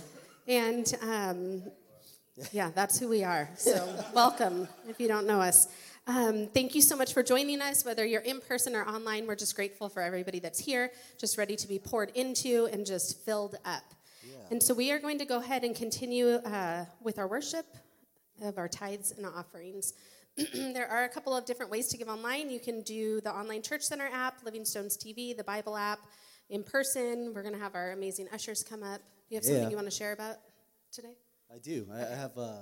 and 0.49 0.93
um, 1.03 1.63
yeah, 2.53 2.71
that's 2.75 2.99
who 2.99 3.09
we 3.09 3.23
are. 3.23 3.49
So 3.57 3.89
welcome 4.15 4.67
if 4.89 4.99
you 5.01 5.07
don't 5.09 5.27
know 5.27 5.41
us. 5.41 5.69
Um, 6.07 6.49
thank 6.53 6.75
you 6.75 6.83
so 6.83 6.97
much 6.97 7.15
for 7.15 7.23
joining 7.23 7.63
us, 7.63 7.85
whether 7.85 8.05
you're 8.05 8.21
in 8.21 8.41
person 8.41 8.77
or 8.77 8.85
online. 8.87 9.27
We're 9.27 9.37
just 9.37 9.57
grateful 9.57 9.89
for 9.89 10.03
everybody 10.03 10.39
that's 10.39 10.59
here, 10.59 10.91
just 11.19 11.39
ready 11.39 11.57
to 11.57 11.67
be 11.67 11.79
poured 11.79 12.11
into 12.15 12.69
and 12.71 12.85
just 12.85 13.25
filled 13.25 13.57
up. 13.65 13.83
And 14.51 14.63
so 14.63 14.75
we 14.75 14.93
are 14.93 14.99
going 14.99 15.19
to 15.19 15.25
go 15.25 15.39
ahead 15.39 15.65
and 15.65 15.75
continue 15.75 16.35
uh, 16.35 16.85
with 17.03 17.19
our 17.19 17.27
worship 17.27 17.65
of 18.43 18.59
our 18.59 18.69
tithes 18.69 19.13
and 19.13 19.25
offerings. 19.25 19.95
there 20.55 20.91
are 20.91 21.05
a 21.05 21.09
couple 21.09 21.35
of 21.35 21.47
different 21.47 21.73
ways 21.73 21.89
to 21.89 21.97
give 21.97 22.09
online. 22.09 22.51
You 22.51 22.61
can 22.61 22.83
do 22.83 23.23
the 23.23 23.35
online 23.35 23.63
church 23.63 23.83
center 23.83 24.09
app, 24.13 24.45
Living 24.45 24.67
Stones 24.67 24.99
TV, 24.99 25.35
the 25.35 25.45
Bible 25.45 25.77
app. 25.77 26.01
In 26.51 26.63
person, 26.63 27.33
we're 27.35 27.43
going 27.43 27.55
to 27.55 27.61
have 27.61 27.75
our 27.75 27.93
amazing 27.93 28.29
ushers 28.33 28.63
come 28.63 28.83
up. 28.83 28.99
Do 28.99 29.05
you 29.35 29.37
have 29.39 29.45
something 29.45 29.71
you 29.71 29.77
want 29.77 29.89
to 29.89 29.97
share 29.97 30.13
about 30.13 30.37
today? 30.93 31.17
I 31.53 31.59
do. 31.59 31.87
I, 31.91 32.01
I 32.01 32.17
have. 32.17 32.37
Uh, 32.37 32.57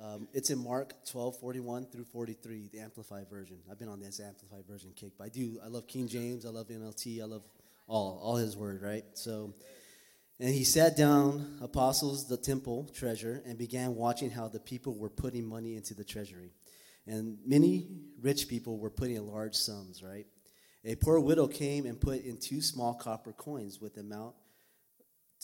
um, 0.00 0.28
it's 0.32 0.50
in 0.50 0.58
Mark 0.58 0.94
12, 1.10 1.38
41 1.38 1.86
through 1.86 2.04
43, 2.04 2.70
the 2.72 2.80
Amplified 2.80 3.28
version. 3.28 3.58
I've 3.70 3.78
been 3.78 3.88
on 3.88 4.00
this 4.00 4.20
Amplified 4.20 4.64
version 4.66 4.92
kick, 4.96 5.12
but 5.18 5.24
I 5.24 5.28
do. 5.28 5.60
I 5.64 5.68
love 5.68 5.86
King 5.86 6.08
James. 6.08 6.46
I 6.46 6.48
love 6.48 6.68
NLT. 6.68 7.20
I 7.20 7.24
love 7.24 7.42
all, 7.86 8.18
all 8.22 8.36
his 8.36 8.56
word, 8.56 8.82
right? 8.82 9.04
So, 9.14 9.52
and 10.40 10.48
he 10.48 10.64
sat 10.64 10.96
down, 10.96 11.58
apostles, 11.60 12.26
the 12.26 12.36
temple 12.36 12.90
treasure, 12.94 13.42
and 13.46 13.58
began 13.58 13.94
watching 13.94 14.30
how 14.30 14.48
the 14.48 14.60
people 14.60 14.94
were 14.94 15.10
putting 15.10 15.44
money 15.44 15.76
into 15.76 15.94
the 15.94 16.04
treasury. 16.04 16.52
And 17.06 17.38
many 17.44 17.86
rich 18.20 18.48
people 18.48 18.78
were 18.78 18.90
putting 18.90 19.16
in 19.16 19.26
large 19.26 19.54
sums, 19.54 20.02
right? 20.02 20.26
A 20.84 20.96
poor 20.96 21.20
widow 21.20 21.46
came 21.46 21.86
and 21.86 22.00
put 22.00 22.24
in 22.24 22.38
two 22.38 22.60
small 22.60 22.94
copper 22.94 23.32
coins 23.32 23.80
with 23.80 23.94
the 23.94 24.00
amount 24.00 24.34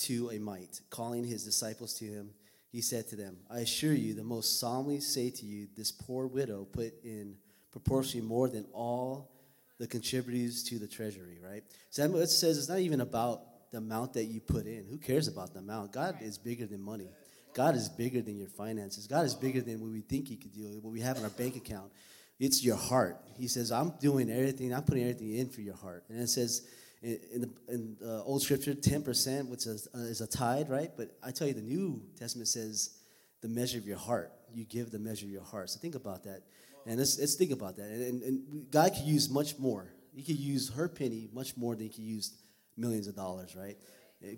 to 0.01 0.31
a 0.31 0.39
mite. 0.39 0.81
Calling 0.91 1.25
his 1.25 1.45
disciples 1.45 1.95
to 1.95 2.05
him, 2.05 2.31
he 2.71 2.81
said 2.83 3.09
to 3.09 3.17
them, 3.17 3.39
I 3.51 3.61
assure 3.61 3.95
you, 3.95 4.15
the 4.15 4.23
most 4.23 4.61
solemnly 4.61 5.01
say 5.01 5.31
to 5.31 5.47
you, 5.47 5.69
this 5.77 5.91
poor 5.91 6.27
widow 6.27 6.67
put 6.71 6.93
in 7.03 7.37
proportionally 7.73 8.27
more 8.27 8.49
than 8.49 8.67
all 8.73 9.31
the 9.79 9.87
contributors 9.87 10.63
to 10.65 10.79
the 10.79 10.89
treasury, 10.89 11.39
right? 11.43 11.63
So 11.91 12.07
that 12.07 12.19
it 12.19 12.27
says 12.29 12.59
it's 12.59 12.69
not 12.69 12.81
even 12.81 13.01
about 13.01 13.71
the 13.71 13.79
amount 13.79 14.15
that 14.15 14.25
you 14.25 14.41
put 14.41 14.67
in. 14.67 14.87
Who 14.91 14.99
cares 14.99 15.29
about 15.29 15.53
the 15.53 15.61
amount? 15.61 15.93
God 15.93 16.17
is 16.21 16.37
bigger 16.37 16.67
than 16.67 16.81
money. 16.81 17.09
God 17.55 17.75
is 17.75 17.89
bigger 17.89 18.21
than 18.21 18.37
your 18.37 18.49
finances. 18.49 19.07
God 19.07 19.25
is 19.25 19.35
bigger 19.35 19.61
than 19.61 19.81
what 19.81 19.91
we 19.91 20.01
think 20.01 20.29
He 20.29 20.37
could 20.37 20.53
do, 20.53 20.79
what 20.83 20.93
we 20.93 21.01
have 21.01 21.17
in 21.17 21.25
our 21.25 21.31
bank 21.31 21.57
account. 21.57 21.91
It's 22.39 22.65
your 22.65 22.77
heart. 22.77 23.17
He 23.37 23.49
says, 23.49 23.73
I'm 23.73 23.95
doing 24.01 24.31
everything, 24.31 24.73
I'm 24.73 24.85
putting 24.85 25.03
everything 25.03 25.35
in 25.35 25.49
for 25.49 25.61
your 25.61 25.75
heart. 25.75 26.05
And 26.09 26.21
it 26.21 26.29
says 26.29 26.69
in, 27.03 27.41
the 27.41 27.51
in, 27.73 27.97
Old 28.25 28.43
Scripture, 28.43 28.75
10%, 28.75 29.49
which 29.49 29.67
is, 29.67 29.89
uh, 29.95 29.99
is 29.99 30.21
a 30.21 30.27
tithe, 30.27 30.69
right? 30.69 30.91
But 30.97 31.17
I 31.23 31.31
tell 31.31 31.47
you, 31.47 31.55
the 31.55 31.63
New 31.63 32.03
Testament 32.19 32.49
says 32.49 32.99
the 33.41 33.49
measure 33.49 33.79
of 33.79 33.87
your 33.87 33.99
heart. 33.99 34.33
You 34.53 34.65
give 34.65 34.91
the 34.91 34.99
measure 34.99 35.27
of 35.27 35.33
your 35.33 35.45
heart. 35.45 35.71
So 35.71 35.79
think 35.79 35.95
about 35.95 36.25
that. 36.25 36.43
And 36.87 36.99
let's, 36.99 37.19
let's 37.19 37.35
think 37.35 37.53
about 37.53 37.77
that. 37.77 37.87
And, 37.91 38.03
and, 38.03 38.23
and 38.23 38.71
God 38.71 38.95
could 38.95 39.05
use 39.05 39.29
much 39.29 39.59
more. 39.59 39.93
He 40.15 40.23
could 40.23 40.39
use 40.39 40.71
her 40.71 40.89
penny 40.89 41.29
much 41.33 41.57
more 41.57 41.75
than 41.75 41.85
he 41.85 41.91
could 41.91 42.05
use 42.05 42.33
millions 42.77 43.07
of 43.07 43.15
dollars, 43.15 43.55
right? 43.55 43.77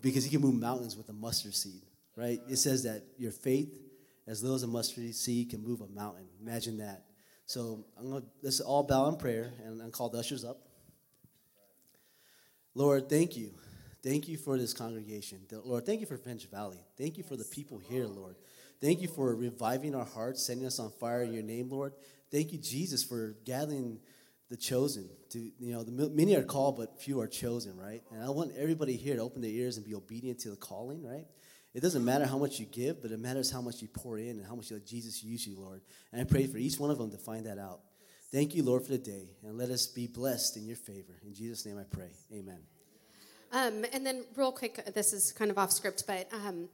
Because 0.02 0.24
he 0.24 0.30
can 0.30 0.40
move 0.40 0.54
mountains 0.54 0.96
with 0.96 1.08
a 1.08 1.12
mustard 1.12 1.54
seed, 1.54 1.82
right? 2.16 2.40
It 2.48 2.56
says 2.56 2.82
that 2.82 3.04
your 3.16 3.32
faith, 3.32 3.80
as 4.26 4.42
little 4.42 4.56
as 4.56 4.62
a 4.62 4.66
mustard 4.66 5.14
seed, 5.14 5.50
can 5.50 5.62
move 5.62 5.80
a 5.80 5.86
mountain. 5.86 6.26
Imagine 6.42 6.78
that. 6.78 7.04
So 7.46 7.84
I'm 7.98 8.10
gonna 8.10 8.24
let's 8.42 8.60
all 8.60 8.82
bow 8.82 9.08
in 9.08 9.16
prayer 9.16 9.52
and 9.64 9.82
I'll 9.82 9.90
call 9.90 10.08
the 10.08 10.18
ushers 10.18 10.44
up. 10.44 10.58
Lord, 12.74 13.08
thank 13.08 13.36
you. 13.36 13.50
Thank 14.02 14.28
you 14.28 14.38
for 14.38 14.56
this 14.56 14.72
congregation. 14.72 15.40
Lord, 15.64 15.84
thank 15.84 16.00
you 16.00 16.06
for 16.06 16.16
Finch 16.16 16.46
Valley. 16.46 16.78
Thank 16.96 17.18
you 17.18 17.22
for 17.22 17.36
the 17.36 17.44
people 17.44 17.78
here, 17.78 18.06
Lord. 18.06 18.36
Thank 18.80 19.02
you 19.02 19.08
for 19.08 19.34
reviving 19.34 19.94
our 19.94 20.06
hearts, 20.06 20.42
setting 20.42 20.64
us 20.64 20.78
on 20.78 20.90
fire 20.90 21.22
in 21.22 21.34
your 21.34 21.42
name, 21.42 21.68
Lord. 21.68 21.92
Thank 22.30 22.52
you, 22.52 22.58
Jesus, 22.58 23.04
for 23.04 23.36
gathering 23.44 23.98
the 24.48 24.56
chosen. 24.56 25.08
To 25.30 25.38
you 25.38 25.72
know, 25.72 25.82
the 25.82 26.08
many 26.08 26.34
are 26.34 26.42
called, 26.42 26.78
but 26.78 26.98
few 26.98 27.20
are 27.20 27.26
chosen, 27.26 27.76
right? 27.76 28.02
And 28.10 28.24
I 28.24 28.30
want 28.30 28.52
everybody 28.56 28.96
here 28.96 29.16
to 29.16 29.22
open 29.22 29.42
their 29.42 29.50
ears 29.50 29.76
and 29.76 29.84
be 29.84 29.94
obedient 29.94 30.38
to 30.40 30.50
the 30.50 30.56
calling, 30.56 31.02
right? 31.04 31.26
It 31.74 31.80
doesn't 31.82 32.04
matter 32.04 32.26
how 32.26 32.38
much 32.38 32.58
you 32.58 32.66
give, 32.66 33.02
but 33.02 33.10
it 33.12 33.20
matters 33.20 33.50
how 33.50 33.60
much 33.60 33.80
you 33.82 33.88
pour 33.88 34.18
in 34.18 34.38
and 34.38 34.46
how 34.46 34.54
much 34.54 34.70
you 34.70 34.76
let 34.76 34.86
Jesus 34.86 35.22
use 35.22 35.46
you, 35.46 35.56
Lord. 35.58 35.82
And 36.12 36.20
I 36.20 36.24
pray 36.24 36.46
for 36.46 36.58
each 36.58 36.80
one 36.80 36.90
of 36.90 36.98
them 36.98 37.10
to 37.12 37.18
find 37.18 37.46
that 37.46 37.58
out. 37.58 37.80
Thank 38.32 38.54
you, 38.54 38.62
Lord, 38.62 38.84
for 38.84 38.92
the 38.92 38.98
day, 38.98 39.30
and 39.44 39.58
let 39.58 39.70
us 39.70 39.86
be 39.88 40.06
blessed 40.06 40.56
in 40.56 40.66
your 40.66 40.76
favor. 40.76 41.14
In 41.26 41.34
Jesus' 41.34 41.66
name 41.66 41.78
I 41.78 41.82
pray. 41.82 42.10
Amen. 42.32 42.60
Um, 43.52 43.84
and 43.92 44.06
then, 44.06 44.24
real 44.36 44.52
quick, 44.52 44.94
this 44.94 45.12
is 45.12 45.32
kind 45.32 45.50
of 45.50 45.58
off 45.58 45.72
script, 45.72 46.04
but 46.06 46.28
um, 46.32 46.68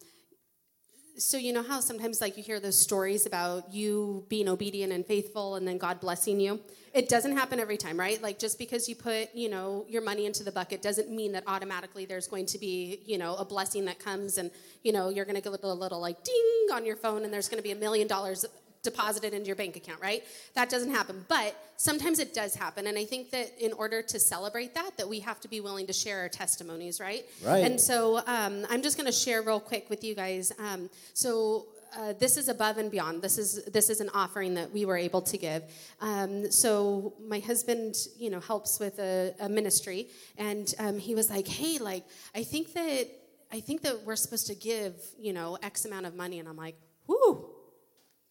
so 1.18 1.38
you 1.38 1.52
know 1.52 1.62
how 1.62 1.80
sometimes 1.80 2.20
like 2.20 2.36
you 2.36 2.42
hear 2.42 2.60
those 2.60 2.78
stories 2.78 3.24
about 3.24 3.72
you 3.72 4.26
being 4.28 4.48
obedient 4.48 4.92
and 4.92 5.06
faithful 5.06 5.54
and 5.54 5.66
then 5.66 5.78
god 5.78 5.98
blessing 5.98 6.38
you 6.38 6.60
it 6.92 7.08
doesn't 7.08 7.36
happen 7.36 7.58
every 7.58 7.76
time 7.76 7.98
right 7.98 8.22
like 8.22 8.38
just 8.38 8.58
because 8.58 8.88
you 8.88 8.94
put 8.94 9.34
you 9.34 9.48
know 9.48 9.86
your 9.88 10.02
money 10.02 10.26
into 10.26 10.44
the 10.44 10.52
bucket 10.52 10.82
doesn't 10.82 11.10
mean 11.10 11.32
that 11.32 11.42
automatically 11.46 12.04
there's 12.04 12.26
going 12.26 12.44
to 12.44 12.58
be 12.58 13.00
you 13.06 13.16
know 13.16 13.34
a 13.36 13.44
blessing 13.44 13.86
that 13.86 13.98
comes 13.98 14.36
and 14.36 14.50
you 14.82 14.92
know 14.92 15.08
you're 15.08 15.24
going 15.24 15.36
to 15.36 15.40
get 15.40 15.62
a 15.62 15.72
little 15.72 16.00
like 16.00 16.22
ding 16.22 16.66
on 16.72 16.84
your 16.84 16.96
phone 16.96 17.24
and 17.24 17.32
there's 17.32 17.48
going 17.48 17.58
to 17.58 17.64
be 17.64 17.72
a 17.72 17.76
million 17.76 18.06
dollars 18.06 18.44
deposited 18.90 19.30
into 19.34 19.46
your 19.50 19.56
bank 19.62 19.74
account 19.76 20.00
right 20.00 20.22
that 20.54 20.68
doesn't 20.74 20.92
happen 20.98 21.16
but 21.28 21.50
sometimes 21.76 22.18
it 22.18 22.30
does 22.40 22.52
happen 22.64 22.82
and 22.86 22.96
i 22.96 23.04
think 23.12 23.24
that 23.30 23.48
in 23.66 23.72
order 23.82 24.00
to 24.12 24.18
celebrate 24.18 24.72
that 24.74 24.90
that 24.98 25.08
we 25.14 25.18
have 25.28 25.38
to 25.44 25.48
be 25.48 25.60
willing 25.60 25.86
to 25.86 25.92
share 26.02 26.18
our 26.20 26.28
testimonies 26.42 26.96
right 27.00 27.24
Right. 27.44 27.64
and 27.66 27.80
so 27.90 27.98
um, 28.36 28.54
i'm 28.72 28.82
just 28.86 28.96
going 28.98 29.10
to 29.14 29.18
share 29.26 29.40
real 29.42 29.60
quick 29.60 29.84
with 29.90 30.02
you 30.04 30.14
guys 30.14 30.52
um, 30.58 30.88
so 31.14 31.66
uh, 31.98 32.12
this 32.18 32.36
is 32.36 32.48
above 32.56 32.76
and 32.82 32.90
beyond. 32.90 33.22
This 33.22 33.38
is 33.38 33.64
this 33.76 33.88
is 33.88 34.00
an 34.06 34.10
offering 34.12 34.52
that 34.54 34.68
we 34.76 34.84
were 34.84 34.98
able 35.08 35.22
to 35.22 35.38
give. 35.38 35.62
Um, 36.00 36.50
so 36.50 37.14
my 37.34 37.38
husband, 37.38 37.94
you 38.18 38.28
know, 38.28 38.40
helps 38.40 38.78
with 38.80 38.98
a, 38.98 39.32
a 39.40 39.48
ministry, 39.48 40.08
and 40.36 40.66
um, 40.78 40.98
he 40.98 41.14
was 41.14 41.30
like, 41.30 41.46
"Hey, 41.48 41.78
like, 41.78 42.04
I 42.34 42.42
think 42.42 42.74
that 42.74 43.06
I 43.50 43.60
think 43.60 43.80
that 43.82 43.96
we're 44.04 44.16
supposed 44.24 44.46
to 44.48 44.54
give, 44.54 44.94
you 45.26 45.32
know, 45.32 45.56
X 45.62 45.86
amount 45.86 46.04
of 46.06 46.14
money," 46.14 46.38
and 46.40 46.48
I'm 46.50 46.56
like, 46.66 46.76
"Whoo, 47.06 47.48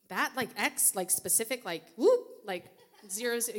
that 0.10 0.32
like 0.36 0.50
X, 0.58 0.96
like 0.96 1.12
specific, 1.12 1.66
like 1.66 1.84
whoop, 1.98 2.28
like 2.46 2.66
zeros, 3.10 3.50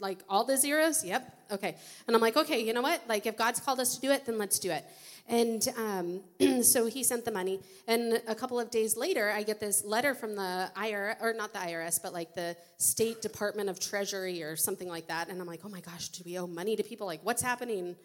like 0.00 0.18
all 0.28 0.44
the 0.44 0.56
zeros. 0.56 1.04
Yep, 1.04 1.36
okay. 1.52 1.76
And 2.06 2.16
I'm 2.16 2.22
like, 2.22 2.36
okay, 2.36 2.64
you 2.64 2.72
know 2.72 2.82
what? 2.82 3.02
Like 3.08 3.26
if 3.26 3.36
God's 3.36 3.60
called 3.60 3.80
us 3.80 3.94
to 3.96 4.00
do 4.00 4.10
it, 4.10 4.26
then 4.26 4.38
let's 4.38 4.58
do 4.58 4.70
it. 4.70 4.84
And 5.28 5.66
um, 5.78 6.62
so 6.62 6.86
he 6.86 7.04
sent 7.04 7.24
the 7.24 7.30
money, 7.30 7.60
and 7.86 8.20
a 8.26 8.34
couple 8.34 8.58
of 8.58 8.70
days 8.70 8.96
later, 8.96 9.30
I 9.30 9.44
get 9.44 9.60
this 9.60 9.84
letter 9.84 10.14
from 10.14 10.34
the 10.34 10.70
IRS, 10.76 11.16
or 11.22 11.32
not 11.32 11.52
the 11.52 11.60
IRS, 11.60 12.02
but 12.02 12.12
like 12.12 12.34
the 12.34 12.56
State 12.78 13.22
Department 13.22 13.68
of 13.68 13.78
Treasury 13.78 14.42
or 14.42 14.56
something 14.56 14.88
like 14.88 15.06
that. 15.08 15.28
And 15.28 15.40
I'm 15.40 15.46
like, 15.46 15.60
oh 15.64 15.68
my 15.68 15.80
gosh, 15.80 16.08
do 16.08 16.22
we 16.26 16.38
owe 16.38 16.46
money 16.46 16.76
to 16.76 16.82
people? 16.82 17.06
Like, 17.06 17.20
what's 17.22 17.42
happening? 17.42 17.96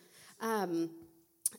Um, 0.42 0.92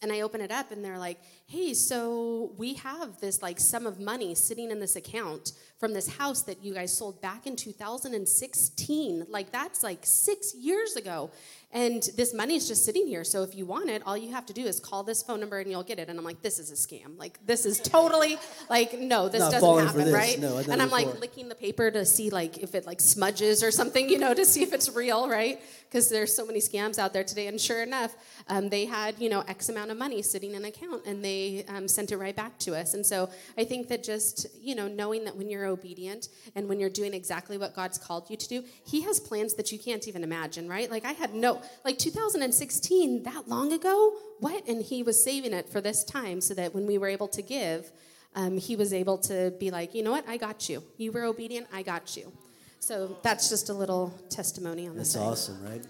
and 0.02 0.12
I 0.12 0.20
open 0.20 0.40
it 0.40 0.50
up 0.50 0.70
and 0.70 0.84
they're 0.84 0.98
like, 0.98 1.18
hey, 1.46 1.74
so 1.74 2.52
we 2.56 2.74
have 2.74 3.20
this 3.20 3.42
like 3.42 3.58
sum 3.58 3.86
of 3.86 3.98
money 3.98 4.34
sitting 4.34 4.70
in 4.70 4.80
this 4.80 4.96
account 4.96 5.52
from 5.78 5.94
this 5.94 6.08
house 6.16 6.42
that 6.42 6.62
you 6.62 6.74
guys 6.74 6.96
sold 6.96 7.20
back 7.22 7.46
in 7.46 7.54
2016. 7.54 9.26
Like 9.28 9.52
that's 9.52 9.82
like 9.82 10.00
six 10.02 10.54
years 10.54 10.96
ago. 10.96 11.30
And 11.70 12.02
this 12.16 12.32
money 12.32 12.56
is 12.56 12.66
just 12.66 12.86
sitting 12.86 13.06
here. 13.06 13.24
So 13.24 13.42
if 13.42 13.54
you 13.54 13.66
want 13.66 13.90
it, 13.90 14.02
all 14.06 14.16
you 14.16 14.32
have 14.32 14.46
to 14.46 14.54
do 14.54 14.64
is 14.64 14.80
call 14.80 15.02
this 15.02 15.22
phone 15.22 15.38
number 15.38 15.58
and 15.58 15.70
you'll 15.70 15.82
get 15.82 15.98
it. 15.98 16.08
And 16.08 16.18
I'm 16.18 16.24
like, 16.24 16.40
this 16.40 16.58
is 16.58 16.70
a 16.70 16.74
scam. 16.74 17.18
Like 17.18 17.44
this 17.46 17.66
is 17.66 17.78
totally 17.78 18.38
like, 18.70 18.98
no, 18.98 19.28
this 19.28 19.40
Not 19.40 19.52
doesn't 19.52 19.86
happen, 19.86 20.04
this. 20.06 20.14
right? 20.14 20.38
No, 20.38 20.56
and 20.56 20.80
I'm 20.80 20.88
like 20.88 21.20
licking 21.20 21.50
the 21.50 21.54
paper 21.54 21.90
to 21.90 22.06
see 22.06 22.30
like 22.30 22.56
if 22.58 22.74
it 22.74 22.86
like 22.86 23.02
smudges 23.02 23.62
or 23.62 23.70
something, 23.70 24.08
you 24.08 24.18
know, 24.18 24.32
to 24.32 24.46
see 24.46 24.62
if 24.62 24.72
it's 24.72 24.88
real, 24.96 25.28
right? 25.28 25.60
Because 25.84 26.08
there's 26.08 26.34
so 26.34 26.46
many 26.46 26.60
scams 26.60 26.98
out 26.98 27.12
there 27.12 27.24
today. 27.24 27.48
And 27.48 27.60
sure 27.60 27.82
enough, 27.82 28.16
um, 28.48 28.70
they 28.70 28.86
had 28.86 29.16
you 29.18 29.28
know 29.28 29.40
X 29.46 29.68
amount 29.68 29.90
of 29.90 29.98
money 29.98 30.22
sitting 30.22 30.50
in 30.50 30.56
an 30.56 30.64
account, 30.64 31.04
and 31.04 31.22
they 31.22 31.66
um, 31.68 31.86
sent 31.86 32.12
it 32.12 32.16
right 32.16 32.34
back 32.34 32.58
to 32.60 32.74
us. 32.74 32.94
And 32.94 33.04
so 33.04 33.28
I 33.58 33.64
think 33.64 33.88
that 33.88 34.02
just 34.02 34.46
you 34.58 34.74
know 34.74 34.88
knowing 34.88 35.24
that 35.24 35.36
when 35.36 35.50
you're 35.50 35.67
obedient 35.68 36.28
and 36.54 36.68
when 36.68 36.80
you're 36.80 36.90
doing 36.90 37.14
exactly 37.14 37.56
what 37.58 37.74
God's 37.74 37.98
called 37.98 38.28
you 38.30 38.36
to 38.36 38.48
do, 38.48 38.64
He 38.84 39.02
has 39.02 39.20
plans 39.20 39.54
that 39.54 39.70
you 39.70 39.78
can't 39.78 40.06
even 40.08 40.24
imagine, 40.24 40.68
right? 40.68 40.90
Like 40.90 41.04
I 41.04 41.12
had 41.12 41.34
no 41.34 41.62
like 41.84 41.98
2016 41.98 43.22
that 43.22 43.48
long 43.48 43.72
ago, 43.72 44.12
what? 44.40 44.66
And 44.66 44.82
He 44.82 45.02
was 45.02 45.22
saving 45.22 45.52
it 45.52 45.68
for 45.68 45.80
this 45.80 46.02
time 46.04 46.40
so 46.40 46.54
that 46.54 46.74
when 46.74 46.86
we 46.86 46.98
were 46.98 47.08
able 47.08 47.28
to 47.28 47.42
give. 47.42 47.90
Um, 48.34 48.58
he 48.58 48.76
was 48.76 48.92
able 48.92 49.16
to 49.18 49.52
be 49.58 49.70
like, 49.70 49.94
you 49.94 50.02
know 50.02 50.10
what, 50.12 50.28
I 50.28 50.36
got 50.36 50.68
you. 50.68 50.84
You 50.98 51.10
were 51.12 51.24
obedient, 51.24 51.66
I 51.72 51.82
got 51.82 52.14
you. 52.16 52.30
So 52.78 53.16
that's 53.22 53.48
just 53.48 53.68
a 53.70 53.72
little 53.74 54.14
testimony 54.28 54.86
on 54.86 54.92
the 54.92 54.98
That's 54.98 55.12
side. 55.12 55.22
awesome, 55.22 55.64
right? 55.64 55.84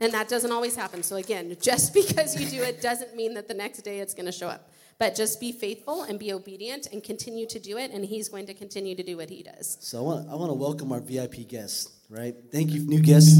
And 0.00 0.12
that 0.12 0.28
doesn't 0.28 0.50
always 0.50 0.76
happen. 0.76 1.02
So 1.02 1.16
again, 1.16 1.56
just 1.60 1.94
because 1.94 2.40
you 2.40 2.48
do 2.48 2.62
it 2.62 2.80
doesn't 2.80 3.14
mean 3.14 3.34
that 3.34 3.48
the 3.48 3.54
next 3.54 3.82
day 3.82 4.00
it's 4.00 4.14
going 4.14 4.26
to 4.26 4.32
show 4.32 4.48
up. 4.48 4.70
But 4.98 5.14
just 5.14 5.40
be 5.40 5.52
faithful 5.52 6.02
and 6.04 6.18
be 6.18 6.32
obedient 6.32 6.86
and 6.90 7.02
continue 7.04 7.46
to 7.48 7.58
do 7.58 7.76
it, 7.76 7.90
and 7.90 8.02
He's 8.04 8.28
going 8.30 8.46
to 8.46 8.54
continue 8.54 8.94
to 8.94 9.02
do 9.02 9.16
what 9.18 9.28
He 9.28 9.42
does. 9.42 9.76
So 9.80 9.98
I 9.98 10.00
want 10.02 10.30
I 10.30 10.34
want 10.36 10.50
to 10.50 10.54
welcome 10.54 10.90
our 10.92 11.00
VIP 11.00 11.46
guests, 11.48 11.90
right? 12.08 12.34
Thank 12.50 12.70
you, 12.70 12.80
new 12.86 13.00
guests. 13.00 13.36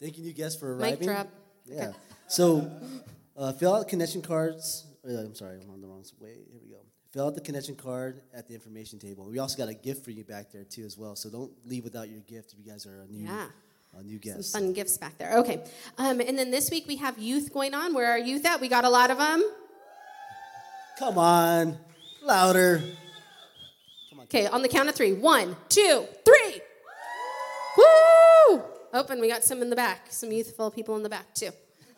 Thank 0.00 0.18
you, 0.18 0.24
new 0.24 0.32
guests, 0.32 0.58
for 0.60 0.76
arriving. 0.76 1.00
Mic 1.00 1.08
drop. 1.08 1.28
Yeah. 1.66 1.88
Okay. 1.88 1.98
So 2.28 2.70
uh, 3.36 3.52
fill 3.52 3.74
out 3.74 3.88
connection 3.88 4.22
cards. 4.22 4.86
uh, 5.08 5.12
I'm 5.12 5.34
sorry, 5.34 5.58
I'm 5.62 5.70
on 5.70 5.80
the 5.80 5.88
wrong 5.88 6.04
way. 6.20 6.34
Here 6.50 6.60
we 6.62 6.70
go. 6.70 6.78
Fill 7.12 7.26
out 7.26 7.34
the 7.34 7.40
connection 7.40 7.74
card 7.74 8.20
at 8.34 8.46
the 8.48 8.54
information 8.54 8.98
table. 8.98 9.28
We 9.30 9.38
also 9.38 9.56
got 9.56 9.68
a 9.68 9.74
gift 9.74 10.04
for 10.04 10.10
you 10.10 10.24
back 10.24 10.52
there 10.52 10.64
too, 10.64 10.84
as 10.84 10.96
well. 10.98 11.16
So 11.16 11.30
don't 11.30 11.52
leave 11.64 11.84
without 11.84 12.08
your 12.08 12.20
gift 12.20 12.52
if 12.52 12.58
you 12.58 12.64
guys 12.70 12.86
are 12.86 13.00
a 13.02 13.06
new, 13.12 13.24
Yeah. 13.26 13.46
a 13.98 14.02
new 14.02 14.18
guest. 14.18 14.50
Some 14.52 14.62
fun 14.62 14.72
gifts 14.72 14.98
back 14.98 15.16
there. 15.18 15.38
Okay. 15.38 15.62
Um, 15.98 16.20
and 16.20 16.36
then 16.38 16.50
this 16.50 16.70
week 16.70 16.86
we 16.88 16.96
have 16.96 17.18
youth 17.18 17.52
going 17.52 17.72
on. 17.74 17.94
Where 17.94 18.10
are 18.10 18.18
youth 18.18 18.44
at? 18.44 18.60
We 18.60 18.68
got 18.68 18.84
a 18.84 18.88
lot 18.90 19.10
of 19.10 19.18
them. 19.18 19.42
Come 20.98 21.18
on, 21.18 21.76
louder. 22.22 22.82
Okay, 24.24 24.46
on 24.46 24.62
the 24.62 24.68
count 24.68 24.88
of 24.88 24.94
three. 24.94 25.12
One, 25.12 25.56
two, 25.68 26.06
three. 26.24 26.60
Woo! 27.76 28.62
Open. 28.92 29.20
We 29.20 29.28
got 29.28 29.42
some 29.42 29.60
in 29.60 29.70
the 29.70 29.76
back. 29.76 30.06
Some 30.10 30.30
youthful 30.30 30.70
people 30.70 30.96
in 30.96 31.02
the 31.02 31.08
back 31.08 31.34
too. 31.34 31.50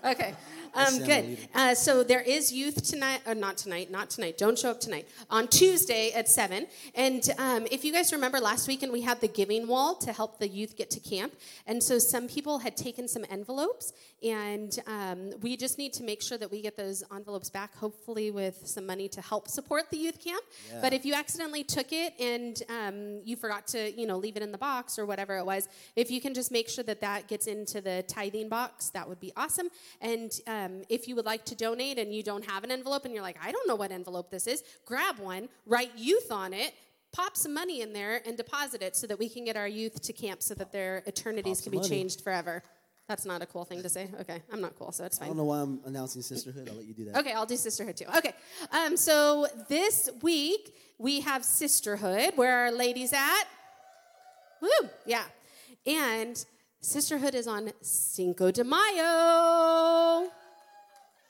Okay. 0.05 0.34
Um, 0.76 0.98
good. 0.98 1.38
Uh, 1.54 1.74
so 1.74 2.02
there 2.02 2.20
is 2.20 2.52
youth 2.52 2.82
tonight, 2.82 3.20
or 3.26 3.34
not 3.34 3.56
tonight, 3.56 3.90
not 3.90 4.10
tonight. 4.10 4.36
Don't 4.36 4.58
show 4.58 4.70
up 4.70 4.80
tonight. 4.80 5.08
On 5.30 5.48
Tuesday 5.48 6.12
at 6.12 6.28
seven. 6.28 6.66
And 6.94 7.28
um, 7.38 7.66
if 7.70 7.84
you 7.84 7.92
guys 7.92 8.12
remember 8.12 8.40
last 8.40 8.68
weekend, 8.68 8.92
we 8.92 9.00
had 9.00 9.20
the 9.20 9.28
giving 9.28 9.66
wall 9.66 9.94
to 9.96 10.12
help 10.12 10.38
the 10.38 10.48
youth 10.48 10.76
get 10.76 10.90
to 10.90 11.00
camp. 11.00 11.34
And 11.66 11.82
so 11.82 11.98
some 11.98 12.28
people 12.28 12.58
had 12.58 12.76
taken 12.76 13.08
some 13.08 13.24
envelopes, 13.30 13.92
and 14.22 14.78
um, 14.86 15.30
we 15.40 15.56
just 15.56 15.78
need 15.78 15.92
to 15.94 16.02
make 16.02 16.22
sure 16.22 16.36
that 16.38 16.50
we 16.50 16.60
get 16.60 16.76
those 16.76 17.02
envelopes 17.14 17.48
back, 17.50 17.74
hopefully 17.74 18.30
with 18.30 18.66
some 18.66 18.86
money 18.86 19.08
to 19.08 19.20
help 19.20 19.48
support 19.48 19.90
the 19.90 19.96
youth 19.96 20.22
camp. 20.22 20.42
But 20.80 20.92
if 20.92 21.04
you 21.04 21.14
accidentally 21.14 21.64
took 21.64 21.92
it 21.92 22.12
and 22.20 22.62
um, 22.68 23.20
you 23.24 23.36
forgot 23.36 23.66
to, 23.68 23.92
you 23.98 24.06
know, 24.06 24.18
leave 24.18 24.36
it 24.36 24.42
in 24.42 24.52
the 24.52 24.58
box 24.58 24.98
or 24.98 25.06
whatever 25.06 25.38
it 25.38 25.46
was, 25.46 25.68
if 25.96 26.10
you 26.10 26.20
can 26.20 26.34
just 26.34 26.52
make 26.52 26.68
sure 26.68 26.84
that 26.84 27.00
that 27.00 27.28
gets 27.28 27.46
into 27.46 27.80
the 27.80 28.04
tithing 28.08 28.48
box, 28.48 28.90
that 28.90 29.08
would 29.08 29.20
be 29.20 29.32
awesome. 29.36 29.68
And 30.00 30.32
um, 30.66 30.82
if 30.88 31.08
you 31.08 31.16
would 31.16 31.24
like 31.26 31.44
to 31.46 31.54
donate 31.54 31.98
and 31.98 32.14
you 32.14 32.22
don't 32.22 32.44
have 32.44 32.64
an 32.64 32.70
envelope 32.70 33.04
and 33.04 33.14
you're 33.14 33.22
like, 33.22 33.38
I 33.42 33.52
don't 33.52 33.66
know 33.68 33.76
what 33.76 33.90
envelope 33.90 34.30
this 34.30 34.46
is, 34.46 34.62
grab 34.84 35.18
one, 35.18 35.48
write 35.64 35.92
youth 35.96 36.30
on 36.30 36.52
it. 36.52 36.74
Pop 37.12 37.36
some 37.36 37.54
money 37.54 37.80
in 37.80 37.92
there 37.92 38.20
and 38.26 38.36
deposit 38.36 38.82
it 38.82 38.94
so 38.94 39.06
that 39.06 39.18
we 39.18 39.28
can 39.28 39.44
get 39.44 39.56
our 39.56 39.68
youth 39.68 40.02
to 40.02 40.12
camp 40.12 40.42
so 40.42 40.54
that 40.54 40.72
their 40.72 41.02
eternities 41.06 41.60
can 41.62 41.70
be 41.70 41.78
money. 41.78 41.88
changed 41.88 42.20
forever. 42.20 42.62
That's 43.08 43.24
not 43.24 43.40
a 43.40 43.46
cool 43.46 43.64
thing 43.64 43.82
to 43.82 43.88
say. 43.88 44.10
Okay, 44.20 44.42
I'm 44.52 44.60
not 44.60 44.76
cool, 44.76 44.90
so 44.90 45.04
it's 45.04 45.18
fine. 45.18 45.26
I 45.26 45.28
don't 45.28 45.36
know 45.36 45.44
why 45.44 45.60
I'm 45.60 45.80
announcing 45.86 46.22
sisterhood. 46.22 46.68
I'll 46.68 46.76
let 46.76 46.84
you 46.84 46.92
do 46.92 47.04
that. 47.06 47.16
Okay, 47.18 47.32
I'll 47.32 47.46
do 47.46 47.56
sisterhood 47.56 47.96
too. 47.96 48.06
Okay, 48.18 48.34
um, 48.72 48.96
so 48.96 49.46
this 49.68 50.10
week 50.22 50.74
we 50.98 51.20
have 51.20 51.44
sisterhood. 51.44 52.32
Where 52.34 52.52
are 52.52 52.64
our 52.66 52.72
ladies 52.72 53.12
at? 53.12 53.44
Woo, 54.60 54.90
yeah. 55.06 55.22
And 55.86 56.44
sisterhood 56.80 57.36
is 57.36 57.46
on 57.46 57.70
Cinco 57.80 58.50
de 58.50 58.64
Mayo. 58.64 60.28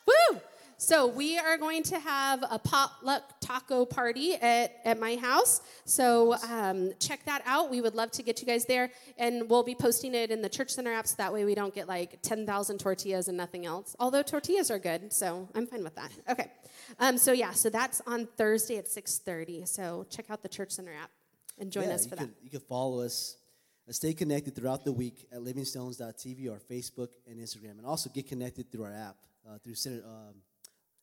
Woo! 0.06 0.40
So 0.78 1.06
we 1.06 1.38
are 1.38 1.56
going 1.56 1.82
to 1.84 1.98
have 1.98 2.44
a 2.50 2.58
potluck 2.58 3.22
taco 3.40 3.86
party 3.86 4.34
at, 4.34 4.76
at 4.84 5.00
my 5.00 5.16
house. 5.16 5.62
So 5.86 6.34
um, 6.50 6.92
check 7.00 7.24
that 7.24 7.42
out. 7.46 7.70
We 7.70 7.80
would 7.80 7.94
love 7.94 8.10
to 8.12 8.22
get 8.22 8.42
you 8.42 8.46
guys 8.46 8.66
there, 8.66 8.90
and 9.16 9.48
we'll 9.48 9.62
be 9.62 9.74
posting 9.74 10.14
it 10.14 10.30
in 10.30 10.42
the 10.42 10.50
church 10.50 10.68
center 10.70 10.92
app, 10.92 11.06
so 11.06 11.14
that 11.16 11.32
way 11.32 11.46
we 11.46 11.54
don't 11.54 11.74
get 11.74 11.88
like 11.88 12.20
ten 12.20 12.44
thousand 12.44 12.78
tortillas 12.78 13.28
and 13.28 13.38
nothing 13.38 13.64
else. 13.64 13.96
Although 13.98 14.22
tortillas 14.22 14.70
are 14.70 14.78
good, 14.78 15.14
so 15.14 15.48
I'm 15.54 15.66
fine 15.66 15.82
with 15.82 15.94
that. 15.94 16.10
Okay. 16.28 16.50
Um, 17.00 17.16
so 17.16 17.32
yeah, 17.32 17.52
so 17.52 17.70
that's 17.70 18.02
on 18.06 18.26
Thursday 18.36 18.76
at 18.76 18.86
six 18.86 19.18
thirty. 19.18 19.64
So 19.64 20.06
check 20.10 20.26
out 20.30 20.42
the 20.42 20.48
church 20.48 20.72
center 20.72 20.92
app 20.92 21.10
and 21.58 21.72
join 21.72 21.88
yeah, 21.88 21.94
us 21.94 22.06
for 22.06 22.16
that. 22.16 22.28
You 22.42 22.50
can 22.50 22.60
follow 22.60 23.00
us 23.00 23.38
and 23.86 23.94
stay 23.94 24.12
connected 24.12 24.54
throughout 24.54 24.84
the 24.84 24.92
week 24.92 25.26
at 25.32 25.38
livingstones.tv 25.40 26.50
or 26.50 26.58
Facebook 26.58 27.08
and 27.26 27.40
Instagram. 27.40 27.78
And 27.78 27.86
also 27.86 28.10
get 28.10 28.28
connected 28.28 28.70
through 28.70 28.84
our 28.84 28.92
app, 28.92 29.16
uh, 29.48 29.58
through 29.58 29.74
Center, 29.74 30.02
um, 30.06 30.34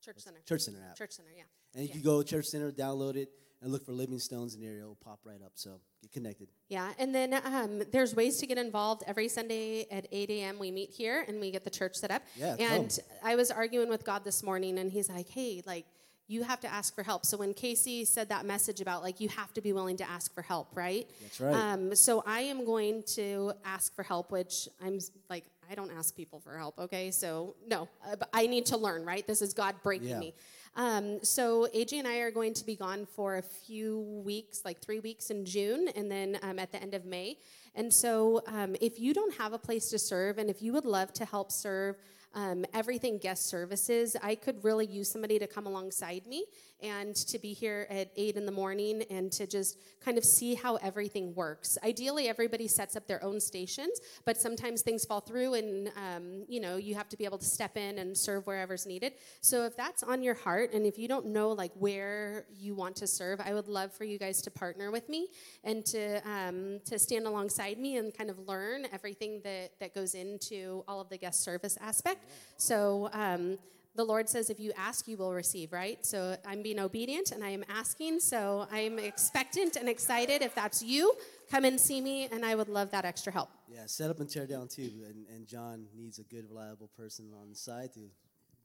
Church 0.04 0.20
center. 0.20 0.40
Church 0.46 0.62
Center 0.62 0.80
app. 0.90 0.98
Church 0.98 1.12
center. 1.12 1.30
Yeah. 1.36 1.44
And 1.76 1.88
you 1.88 1.90
can 1.90 2.02
go 2.02 2.22
Church 2.24 2.48
Center, 2.48 2.72
download 2.72 3.16
it, 3.16 3.30
and 3.62 3.72
look 3.72 3.86
for 3.86 3.94
Living 3.94 4.20
Stones, 4.20 4.54
and 4.54 4.64
there 4.64 4.78
it'll 4.78 4.96
pop 4.96 5.20
right 5.24 5.42
up. 5.44 5.54
So 5.56 5.80
get 6.02 6.12
connected. 6.12 6.50
Yeah, 6.68 6.92
and 7.00 7.16
then 7.16 7.34
um, 7.46 7.84
there's 7.92 8.14
ways 8.14 8.38
to 8.40 8.46
get 8.46 8.58
involved. 8.58 9.04
Every 9.08 9.30
Sunday 9.30 9.88
at 9.90 10.08
8 10.12 10.30
a.m. 10.30 10.60
we 10.60 10.72
meet 10.72 10.90
here 10.90 11.24
and 11.28 11.40
we 11.40 11.52
get 11.52 11.64
the 11.64 11.70
church 11.70 11.96
set 11.96 12.12
up. 12.12 12.22
Yeah, 12.36 12.56
and 12.60 13.00
I 13.24 13.36
was 13.36 13.50
arguing 13.50 13.88
with 13.90 14.04
God 14.04 14.26
this 14.26 14.44
morning, 14.44 14.78
and 14.78 14.92
He's 14.92 15.10
like, 15.10 15.30
"Hey, 15.30 15.62
like." 15.66 15.86
You 16.26 16.44
have 16.44 16.62
to 16.62 16.70
ask 16.70 16.96
for 16.96 17.04
help. 17.04 17.26
So 17.26 17.36
when 17.36 17.54
Casey 17.54 18.06
said 18.06 18.30
that 18.30 18.46
message 18.46 18.80
about 18.80 19.04
like 19.04 19.20
you 19.20 19.28
have 19.28 19.54
to 19.56 19.62
be 19.62 19.74
willing 19.74 19.98
to 19.98 20.10
ask 20.10 20.34
for 20.34 20.42
help, 20.42 20.70
right? 20.74 21.06
That's 21.22 21.42
right. 21.42 21.54
Um, 21.54 21.94
so 21.96 22.24
I 22.26 22.40
am 22.40 22.64
going 22.66 23.04
to 23.16 23.52
ask 23.66 23.94
for 23.94 24.04
help, 24.04 24.32
which 24.32 24.70
I'm 24.82 25.00
like 25.30 25.44
I 25.70 25.76
don't 25.76 25.92
ask 25.92 26.16
people 26.16 26.40
for 26.40 26.58
help. 26.58 26.78
Okay, 26.80 27.12
so 27.12 27.56
no, 27.68 27.88
uh, 28.06 28.16
I 28.34 28.48
need 28.48 28.66
to 28.68 28.78
learn, 28.78 29.06
right? 29.06 29.26
This 29.26 29.42
is 29.42 29.54
God 29.54 29.76
breaking 29.84 30.10
Yeah. 30.10 30.20
me. 30.20 30.34
Um, 30.76 31.24
so 31.24 31.68
AJ 31.74 32.00
and 32.00 32.08
I 32.08 32.18
are 32.18 32.32
going 32.32 32.54
to 32.56 32.66
be 32.66 32.76
gone 32.76 33.06
for 33.06 33.38
a 33.38 33.42
few 33.42 34.00
weeks, 34.26 34.66
like 34.66 34.82
three 34.82 35.00
weeks 35.00 35.30
in 35.30 35.46
June, 35.46 35.88
and 35.96 36.10
then 36.10 36.40
um, 36.42 36.58
at 36.58 36.72
the 36.72 36.82
end 36.82 36.94
of 36.96 37.06
May. 37.06 37.38
And 37.76 37.94
so, 37.94 38.42
um, 38.48 38.76
if 38.82 39.00
you 39.00 39.14
don't 39.14 39.36
have 39.36 39.54
a 39.54 39.60
place 39.60 39.90
to 39.90 40.00
serve, 40.00 40.38
and 40.38 40.50
if 40.50 40.62
you 40.62 40.74
would 40.74 40.86
love 40.86 41.14
to 41.14 41.26
help 41.26 41.52
serve 41.52 41.98
um, 42.36 42.66
everything 42.74 43.20
guest 43.20 43.48
services, 43.48 44.16
I 44.24 44.34
could 44.36 44.64
really 44.64 44.88
use 44.88 45.12
somebody 45.12 45.38
to 45.38 45.46
come 45.46 45.68
alongside 45.68 46.26
me 46.26 46.46
and 46.84 47.16
to 47.16 47.40
be 47.40 47.54
here 47.54 47.88
at 47.90 48.12
8 48.16 48.36
in 48.36 48.46
the 48.46 48.52
morning 48.52 49.04
and 49.10 49.32
to 49.32 49.48
just 49.48 49.78
kind 50.04 50.18
of 50.18 50.26
see 50.26 50.54
how 50.54 50.76
everything 50.78 51.34
works. 51.34 51.78
Ideally, 51.84 52.28
everybody 52.28 52.68
sets 52.68 52.96
up 52.96 53.08
their 53.08 53.24
own 53.24 53.40
stations, 53.40 54.02
but 54.26 54.38
sometimes 54.38 54.82
things 54.82 55.06
fall 55.06 55.22
through 55.22 55.54
and, 55.54 55.92
um, 55.96 56.44
you 56.48 56.60
know, 56.60 56.76
you 56.76 56.96
have 56.96 57.08
to 57.10 57.18
be 57.18 57.26
able 57.26 57.38
to 57.38 57.46
step 57.46 57.78
in 57.78 58.00
and 58.00 58.18
serve 58.18 58.46
wherever's 58.46 58.86
needed. 58.86 59.14
So 59.42 59.66
if 59.66 59.78
that's 59.78 60.04
on 60.04 60.22
your 60.22 60.36
heart 60.36 60.74
and 60.74 60.86
if 60.86 61.00
you 61.00 61.08
don't 61.08 61.28
know, 61.28 61.52
like, 61.52 61.72
where 61.76 62.46
you 62.54 62.76
want 62.76 62.96
to 62.98 63.08
serve, 63.08 63.40
I 63.40 63.54
would 63.54 63.68
love 63.68 63.94
for 63.94 64.04
you 64.04 64.18
guys 64.18 64.42
to 64.44 64.52
partner 64.52 64.92
with 64.92 65.08
me 65.08 65.30
and 65.64 65.86
to, 65.88 66.22
um, 66.30 66.80
to 66.86 67.00
stand 67.00 67.26
alongside 67.26 67.78
me 67.78 67.98
and 67.98 68.14
kind 68.14 68.30
of 68.30 68.40
learn 68.48 68.88
everything 68.92 69.42
that, 69.44 69.72
that 69.80 69.96
goes 69.96 70.16
into 70.16 70.84
all 70.88 71.00
of 71.00 71.10
the 71.10 71.18
guest 71.18 71.44
service 71.44 71.78
aspect. 71.82 72.26
So, 72.58 73.10
um, 73.14 73.58
the 73.96 74.04
Lord 74.04 74.28
says, 74.28 74.50
if 74.50 74.60
you 74.60 74.72
ask, 74.76 75.08
you 75.08 75.18
will 75.18 75.34
receive, 75.34 75.72
right? 75.72 76.04
So 76.06 76.36
I'm 76.48 76.64
being 76.64 76.80
obedient 76.80 77.32
and 77.32 77.44
I 77.44 77.50
am 77.50 77.64
asking. 77.70 78.20
So 78.22 78.68
I'm 78.72 78.98
expectant 78.98 79.76
and 79.76 79.88
excited. 79.88 80.42
If 80.42 80.56
that's 80.56 80.82
you, 80.82 81.14
come 81.52 81.64
and 81.64 81.80
see 81.80 82.02
me, 82.02 82.28
and 82.32 82.44
I 82.44 82.56
would 82.56 82.70
love 82.70 82.90
that 82.92 83.06
extra 83.06 83.32
help. 83.32 83.50
Yeah, 83.68 83.86
set 83.86 84.10
up 84.10 84.20
and 84.20 84.30
tear 84.30 84.48
down 84.48 84.68
too. 84.68 84.90
And, 85.08 85.28
and 85.28 85.48
John 85.48 85.86
needs 85.96 86.18
a 86.18 86.24
good, 86.24 86.46
reliable 86.50 86.90
person 86.98 87.32
on 87.40 87.50
the 87.50 87.56
side 87.56 87.94
to 87.94 88.00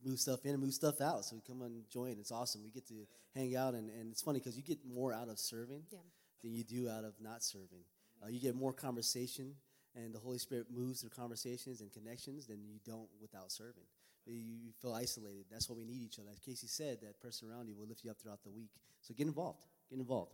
move 0.04 0.18
stuff 0.18 0.44
in 0.46 0.52
and 0.52 0.62
move 0.62 0.72
stuff 0.72 1.00
out. 1.00 1.24
So 1.24 1.36
we 1.36 1.42
come 1.46 1.60
and 1.62 1.82
join. 1.90 2.12
It's 2.18 2.32
awesome. 2.32 2.62
We 2.64 2.70
get 2.70 2.86
to 2.88 3.06
hang 3.34 3.54
out, 3.56 3.74
and, 3.74 3.90
and 3.90 4.10
it's 4.10 4.22
funny 4.22 4.38
because 4.38 4.56
you 4.56 4.62
get 4.62 4.78
more 4.86 5.12
out 5.12 5.28
of 5.28 5.38
serving 5.38 5.82
Yeah. 5.90 5.98
than 6.42 6.54
you 6.54 6.64
do 6.64 6.88
out 6.88 7.04
of 7.04 7.14
not 7.20 7.42
serving. 7.42 7.84
Uh, 8.22 8.28
you 8.28 8.40
get 8.40 8.54
more 8.54 8.72
conversation, 8.72 9.54
and 9.94 10.14
the 10.14 10.18
Holy 10.18 10.38
Spirit 10.38 10.66
moves 10.74 11.00
through 11.02 11.10
conversations 11.10 11.80
and 11.82 11.92
connections 11.92 12.46
than 12.46 12.64
you 12.64 12.78
don't 12.86 13.08
without 13.20 13.52
serving. 13.52 13.84
You 14.28 14.72
feel 14.80 14.92
isolated. 14.92 15.46
That's 15.50 15.68
why 15.70 15.76
we 15.76 15.84
need 15.84 16.02
each 16.02 16.18
other. 16.18 16.28
As 16.32 16.38
Casey 16.38 16.66
said, 16.66 16.98
that 17.02 17.20
person 17.20 17.48
around 17.50 17.68
you 17.68 17.74
will 17.74 17.86
lift 17.86 18.04
you 18.04 18.10
up 18.10 18.18
throughout 18.20 18.42
the 18.42 18.50
week. 18.50 18.70
So 19.00 19.14
get 19.14 19.26
involved. 19.26 19.64
Get 19.90 19.98
involved. 19.98 20.32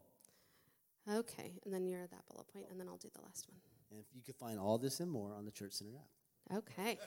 Okay, 1.11 1.53
and 1.65 1.73
then 1.73 1.87
you're 1.87 2.01
at 2.01 2.11
that 2.11 2.27
bullet 2.31 2.49
point, 2.49 2.67
and 2.71 2.81
then 2.81 2.89
I'll 2.89 2.97
do 2.97 3.09
the 3.15 3.23
last 3.23 3.47
one. 3.49 3.59
And 3.91 4.05
you 4.15 4.23
can 4.23 4.35
find 4.35 4.59
all 4.59 4.79
this 4.79 5.01
and 5.01 5.11
more 5.11 5.35
on 5.35 5.45
the 5.45 5.51
Church 5.51 5.73
Center 5.73 5.93
app. 5.97 6.57
Okay. 6.57 6.99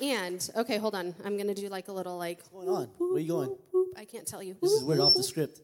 And 0.00 0.48
okay, 0.56 0.78
hold 0.78 0.94
on. 0.94 1.14
I'm 1.24 1.36
gonna 1.36 1.54
do 1.54 1.68
like 1.68 1.88
a 1.88 1.92
little 1.92 2.16
like. 2.16 2.40
What's 2.50 2.66
going 2.66 2.76
on? 2.76 2.90
Where 2.98 3.14
are 3.14 3.18
you 3.18 3.28
going? 3.28 3.56
whoop. 3.72 3.88
I 3.96 4.04
can't 4.04 4.26
tell 4.26 4.42
you. 4.42 4.56
This 4.62 4.72
is 4.72 4.84
weird 4.84 5.00
off 5.00 5.14
the 5.14 5.22
script. 5.22 5.60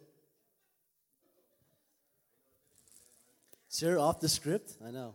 Sir, 3.68 3.98
off 3.98 4.20
the 4.20 4.28
script? 4.28 4.76
I 4.86 4.90
know. 4.90 5.14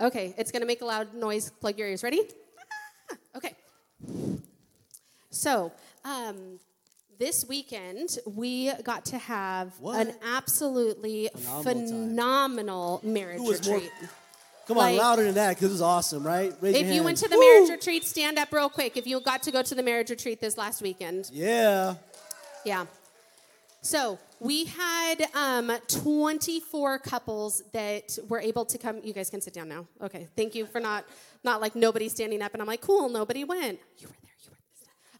Okay, 0.00 0.34
it's 0.38 0.50
gonna 0.50 0.66
make 0.66 0.80
a 0.80 0.86
loud 0.86 1.14
noise. 1.14 1.50
Plug 1.60 1.78
your 1.78 1.88
ears. 1.88 2.02
Ready? 2.02 2.22
So, 5.30 5.72
um, 6.04 6.58
this 7.18 7.44
weekend 7.46 8.18
we 8.26 8.72
got 8.82 9.04
to 9.06 9.18
have 9.18 9.72
What? 9.78 10.06
an 10.06 10.14
absolutely 10.24 11.28
Phenomenal 11.34 11.62
phenomenal, 11.62 13.00
marriage 13.04 13.40
was 13.40 13.66
more- 13.66 13.76
retreat. 13.76 13.92
Come 14.66 14.78
on, 14.78 14.84
Like- 14.84 14.98
louder 14.98 15.24
than 15.24 15.34
that, 15.34 15.56
because 15.56 15.70
it 15.70 15.72
was 15.72 15.82
awesome, 15.82 16.24
right? 16.24 16.54
Raise 16.60 16.76
If 16.76 16.86
you 16.94 17.02
went 17.02 17.18
to 17.18 17.28
the 17.28 17.38
marriage 17.38 17.68
retreat, 17.70 18.04
stand 18.04 18.38
up 18.38 18.52
real 18.52 18.68
quick. 18.70 18.96
If 18.96 19.06
you 19.06 19.20
got 19.20 19.42
to 19.44 19.50
go 19.50 19.62
to 19.62 19.74
the 19.74 19.82
marriage 19.82 20.10
retreat 20.10 20.40
this 20.40 20.56
last 20.56 20.80
weekend, 20.80 21.28
Yeah. 21.32 21.96
Yeah. 22.64 22.86
So 23.82 24.18
we 24.40 24.66
had 24.66 25.26
um, 25.34 25.72
24 25.88 26.98
couples 26.98 27.62
that 27.72 28.18
were 28.28 28.38
able 28.40 28.64
to 28.66 28.76
come. 28.78 29.00
You 29.02 29.12
guys 29.14 29.30
can 29.30 29.40
sit 29.40 29.54
down 29.54 29.68
now. 29.70 29.86
Okay. 30.02 30.28
Thank 30.36 30.54
you 30.54 30.66
for 30.66 30.80
not 30.80 31.04
not 31.42 31.60
like 31.62 31.74
nobody 31.74 32.08
standing 32.10 32.42
up 32.42 32.52
and 32.52 32.60
I'm 32.60 32.68
like, 32.68 32.82
cool, 32.82 33.08
nobody 33.08 33.42
went. 33.44 33.78
You 33.98 34.08
were 34.08 34.14
there. 34.22 34.29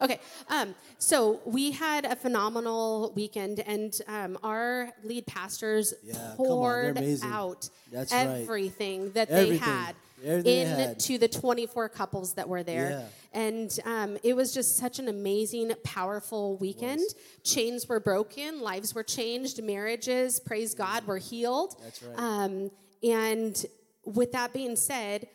You 0.00 0.04
were 0.04 0.08
there. 0.08 0.16
Okay. 0.16 0.20
Um, 0.48 0.74
so 0.98 1.40
we 1.44 1.70
had 1.72 2.04
a 2.04 2.16
phenomenal 2.16 3.12
weekend, 3.14 3.60
and 3.60 3.92
um, 4.08 4.38
our 4.42 4.90
lead 5.04 5.26
pastors 5.26 5.94
Yeah, 6.02 6.16
on, 6.30 6.36
poured 6.36 6.98
out 7.24 7.68
That's 7.92 8.12
right. 8.12 8.26
everything 8.42 9.12
that 9.12 9.28
they 9.28 9.56
had 9.56 9.94
Everything 10.22 10.42
they 10.44 10.64
had. 10.64 10.88
into 10.90 11.16
the 11.18 11.28
24 11.28 11.88
couples 11.88 12.34
that 12.34 12.48
were 12.48 12.62
there. 12.62 12.90
Yeah. 12.90 13.06
And 13.32 13.78
um, 13.86 14.18
it 14.22 14.34
was 14.34 14.52
just 14.52 14.76
such 14.76 14.98
an 14.98 15.08
amazing, 15.08 15.72
powerful 15.84 16.56
weekend. 16.58 17.00
Chains 17.44 17.88
were 17.88 18.00
broken, 18.00 18.60
lives 18.60 18.94
were 18.94 19.02
changed, 19.04 19.62
marriages, 19.62 20.38
praise 20.40 20.74
God, 20.74 21.06
were 21.06 21.18
healed. 21.18 21.76
That's 21.82 22.02
right. 22.02 22.18
Um, 22.18 22.70
and 23.02 23.64
with 24.04 24.32
that 24.32 24.52
being 24.52 24.76
said, 24.76 25.28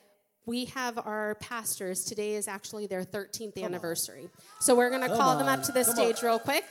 we 0.46 0.66
have 0.66 0.96
our 0.98 1.34
pastors. 1.36 2.04
Today 2.04 2.34
is 2.36 2.46
actually 2.46 2.86
their 2.86 3.02
13th 3.02 3.62
anniversary. 3.62 4.28
So 4.60 4.76
we're 4.76 4.90
going 4.90 5.02
to 5.02 5.08
Come 5.08 5.18
call 5.18 5.38
them 5.38 5.48
up 5.48 5.64
to 5.64 5.72
the 5.72 5.84
come 5.84 5.94
stage 5.94 6.22
real 6.22 6.38
quick. 6.38 6.64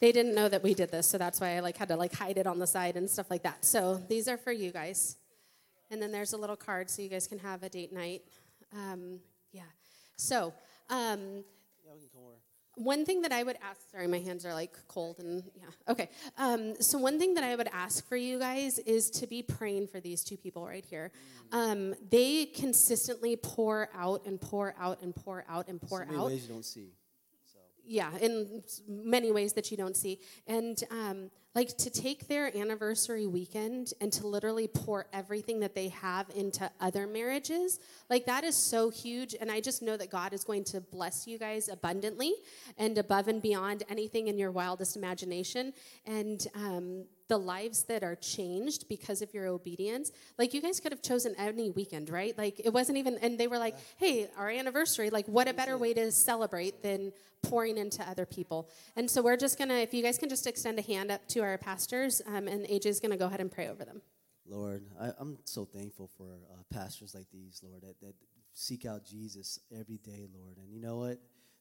They 0.00 0.10
didn't 0.10 0.34
know 0.34 0.48
that 0.48 0.64
we 0.64 0.74
did 0.74 0.90
this, 0.90 1.06
so 1.06 1.16
that's 1.16 1.40
why 1.40 1.56
I 1.56 1.60
like 1.60 1.76
had 1.76 1.88
to 1.88 1.96
like 1.96 2.12
hide 2.12 2.36
it 2.36 2.46
on 2.46 2.58
the 2.58 2.66
side 2.66 2.96
and 2.96 3.08
stuff 3.08 3.30
like 3.30 3.44
that. 3.44 3.64
So 3.64 4.02
these 4.08 4.26
are 4.26 4.36
for 4.36 4.50
you 4.50 4.72
guys. 4.72 5.16
And 5.92 6.02
then 6.02 6.10
there's 6.10 6.32
a 6.32 6.38
little 6.38 6.56
card 6.56 6.90
so 6.90 7.02
you 7.02 7.08
guys 7.08 7.28
can 7.28 7.38
have 7.38 7.62
a 7.62 7.68
date 7.68 7.92
night. 7.92 8.22
Um, 8.72 9.20
yeah. 9.52 9.62
So, 10.16 10.54
um, 10.88 11.44
one 12.76 13.04
thing 13.04 13.22
that 13.22 13.32
I 13.32 13.42
would 13.42 13.56
ask, 13.62 13.80
sorry, 13.90 14.06
my 14.06 14.18
hands 14.18 14.46
are 14.46 14.54
like 14.54 14.72
cold 14.88 15.18
and 15.18 15.42
yeah, 15.54 15.64
okay. 15.92 16.08
Um, 16.38 16.74
so, 16.80 16.98
one 16.98 17.18
thing 17.18 17.34
that 17.34 17.44
I 17.44 17.54
would 17.54 17.68
ask 17.72 18.06
for 18.08 18.16
you 18.16 18.38
guys 18.38 18.78
is 18.80 19.10
to 19.10 19.26
be 19.26 19.42
praying 19.42 19.88
for 19.88 20.00
these 20.00 20.24
two 20.24 20.36
people 20.36 20.64
right 20.66 20.84
here. 20.84 21.12
Um, 21.52 21.94
they 22.10 22.46
consistently 22.46 23.36
pour 23.36 23.90
out 23.94 24.24
and 24.26 24.40
pour 24.40 24.74
out 24.78 25.02
and 25.02 25.14
pour 25.14 25.44
out 25.48 25.68
and 25.68 25.80
pour 25.80 26.00
So 26.00 26.06
many 26.06 26.18
out 26.18 26.26
ways 26.26 26.42
you 26.48 26.54
don't 26.54 26.64
see. 26.64 26.88
yeah 27.84 28.10
in 28.20 28.62
many 28.88 29.30
ways 29.32 29.52
that 29.54 29.70
you 29.70 29.76
don't 29.76 29.96
see 29.96 30.18
and 30.46 30.82
um, 30.90 31.30
like 31.54 31.76
to 31.76 31.90
take 31.90 32.28
their 32.28 32.56
anniversary 32.56 33.26
weekend 33.26 33.92
and 34.00 34.12
to 34.12 34.26
literally 34.26 34.68
pour 34.68 35.06
everything 35.12 35.60
that 35.60 35.74
they 35.74 35.88
have 35.88 36.26
into 36.34 36.70
other 36.80 37.06
marriages 37.06 37.78
like 38.10 38.26
that 38.26 38.44
is 38.44 38.56
so 38.56 38.90
huge 38.90 39.34
and 39.40 39.50
i 39.50 39.60
just 39.60 39.82
know 39.82 39.96
that 39.96 40.10
god 40.10 40.32
is 40.32 40.44
going 40.44 40.64
to 40.64 40.80
bless 40.80 41.26
you 41.26 41.38
guys 41.38 41.68
abundantly 41.68 42.32
and 42.78 42.98
above 42.98 43.28
and 43.28 43.42
beyond 43.42 43.82
anything 43.88 44.28
in 44.28 44.38
your 44.38 44.50
wildest 44.50 44.96
imagination. 44.96 45.72
And 46.06 46.46
um, 46.54 47.04
the 47.28 47.38
lives 47.38 47.84
that 47.84 48.02
are 48.02 48.16
changed 48.16 48.88
because 48.88 49.22
of 49.22 49.32
your 49.32 49.46
obedience 49.46 50.12
like 50.36 50.52
you 50.52 50.60
guys 50.60 50.80
could 50.80 50.92
have 50.92 51.00
chosen 51.00 51.34
any 51.38 51.70
weekend 51.70 52.10
right? 52.10 52.36
Like 52.36 52.60
it 52.62 52.70
wasn't 52.74 52.98
even 52.98 53.16
and 53.22 53.38
they 53.38 53.46
were 53.46 53.56
like 53.56 53.76
hey 53.96 54.28
our 54.36 54.50
anniversary 54.50 55.08
like 55.08 55.26
what 55.26 55.48
a 55.48 55.54
better 55.54 55.78
way 55.78 55.94
to 55.94 56.12
celebrate 56.12 56.82
than 56.82 57.10
pouring 57.42 57.78
into 57.78 58.02
other 58.08 58.26
people. 58.26 58.68
And 58.96 59.10
so 59.10 59.22
we're 59.22 59.38
just 59.38 59.58
gonna 59.58 59.76
if 59.76 59.94
you 59.94 60.02
guys 60.02 60.18
can 60.18 60.28
just 60.28 60.46
extend 60.46 60.78
a 60.78 60.82
hand 60.82 61.10
up 61.10 61.26
to 61.28 61.40
our 61.42 61.58
pastors 61.58 62.22
um, 62.26 62.48
and 62.48 62.66
is 62.66 63.00
gonna 63.00 63.16
go 63.16 63.26
ahead 63.26 63.40
and 63.40 63.50
pray 63.50 63.68
over 63.68 63.84
them 63.84 64.02
Lord, 64.46 64.84
I, 65.00 65.10
I'm 65.18 65.38
so 65.44 65.64
thankful 65.64 66.10
for 66.16 66.40
uh, 66.52 66.62
pastors 66.72 67.14
like 67.14 67.30
these, 67.32 67.60
Lord, 67.62 67.82
that, 67.82 68.00
that 68.00 68.14
seek 68.52 68.84
out 68.84 69.04
Jesus 69.04 69.58
every 69.78 69.98
day, 69.98 70.26
Lord. 70.34 70.56
And 70.58 70.72
you 70.72 70.80
know 70.80 70.96
what? 70.96 71.18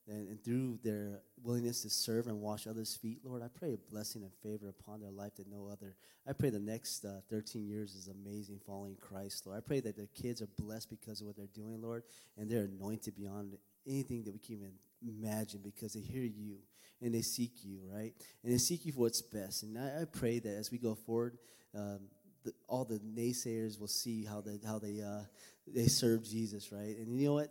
And, 0.07 0.27
and 0.29 0.43
through 0.43 0.79
their 0.83 1.21
willingness 1.43 1.83
to 1.83 1.89
serve 1.89 2.27
and 2.27 2.41
wash 2.41 2.65
others' 2.65 2.95
feet, 2.95 3.19
Lord, 3.23 3.43
I 3.43 3.47
pray 3.47 3.73
a 3.73 3.91
blessing 3.91 4.23
and 4.23 4.31
favor 4.41 4.67
upon 4.67 4.99
their 4.99 5.11
life 5.11 5.35
that 5.35 5.47
no 5.47 5.67
other. 5.71 5.95
I 6.27 6.33
pray 6.33 6.49
the 6.49 6.59
next 6.59 7.05
uh, 7.05 7.21
13 7.29 7.67
years 7.67 7.93
is 7.93 8.07
amazing 8.07 8.59
following 8.65 8.97
Christ, 8.99 9.45
Lord. 9.45 9.59
I 9.59 9.61
pray 9.61 9.79
that 9.81 9.95
their 9.95 10.07
kids 10.07 10.41
are 10.41 10.49
blessed 10.57 10.89
because 10.89 11.21
of 11.21 11.27
what 11.27 11.37
they're 11.37 11.45
doing, 11.53 11.81
Lord, 11.81 12.03
and 12.37 12.49
they're 12.49 12.65
anointed 12.65 13.15
beyond 13.15 13.57
anything 13.87 14.23
that 14.23 14.33
we 14.33 14.39
can 14.39 14.55
even 14.55 14.73
imagine 15.07 15.61
because 15.63 15.93
they 15.93 16.01
hear 16.01 16.23
you 16.23 16.57
and 17.01 17.13
they 17.13 17.21
seek 17.21 17.51
you, 17.63 17.79
right? 17.91 18.13
And 18.43 18.53
they 18.53 18.57
seek 18.57 18.85
you 18.85 18.91
for 18.91 19.01
what's 19.01 19.21
best. 19.21 19.63
And 19.63 19.77
I, 19.77 20.01
I 20.01 20.05
pray 20.05 20.39
that 20.39 20.55
as 20.55 20.71
we 20.71 20.77
go 20.77 20.95
forward, 20.95 21.37
um, 21.75 21.99
the, 22.43 22.53
all 22.67 22.85
the 22.85 22.99
naysayers 22.99 23.79
will 23.79 23.87
see 23.87 24.25
how 24.25 24.41
they 24.41 24.59
how 24.65 24.79
they 24.79 25.01
uh, 25.01 25.21
they 25.67 25.85
serve 25.87 26.23
Jesus, 26.23 26.71
right? 26.71 26.97
And 26.97 27.19
you 27.19 27.27
know 27.27 27.33
what? 27.35 27.49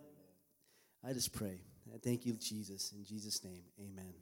I 1.07 1.13
just 1.13 1.33
pray. 1.33 1.59
I 1.93 1.97
thank 1.97 2.25
you, 2.25 2.33
Jesus, 2.33 2.93
in 2.95 3.03
Jesus' 3.03 3.43
name, 3.43 3.63
Amen. 3.79 4.13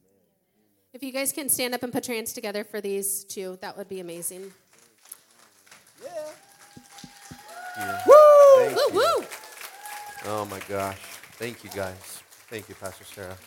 if 0.94 1.04
you 1.04 1.12
guys 1.12 1.32
can 1.32 1.50
stand 1.50 1.76
up 1.76 1.84
and 1.84 1.92
put 1.94 2.08
your 2.08 2.16
hands 2.16 2.34
together 2.34 2.64
for 2.64 2.82
these 2.82 3.24
two 3.26 3.58
that 3.62 3.78
would 3.78 3.88
be 3.88 4.00
amazing 4.00 4.52
Thank 7.76 8.76
woo 8.76 8.94
you. 8.94 9.14
woo 9.20 9.26
Oh 10.26 10.46
my 10.46 10.60
gosh. 10.68 10.98
Thank 11.38 11.64
you 11.64 11.70
guys. 11.70 12.22
Thank 12.50 12.68
you, 12.68 12.76
Pastor 12.76 13.06
Sarah. 13.06 13.38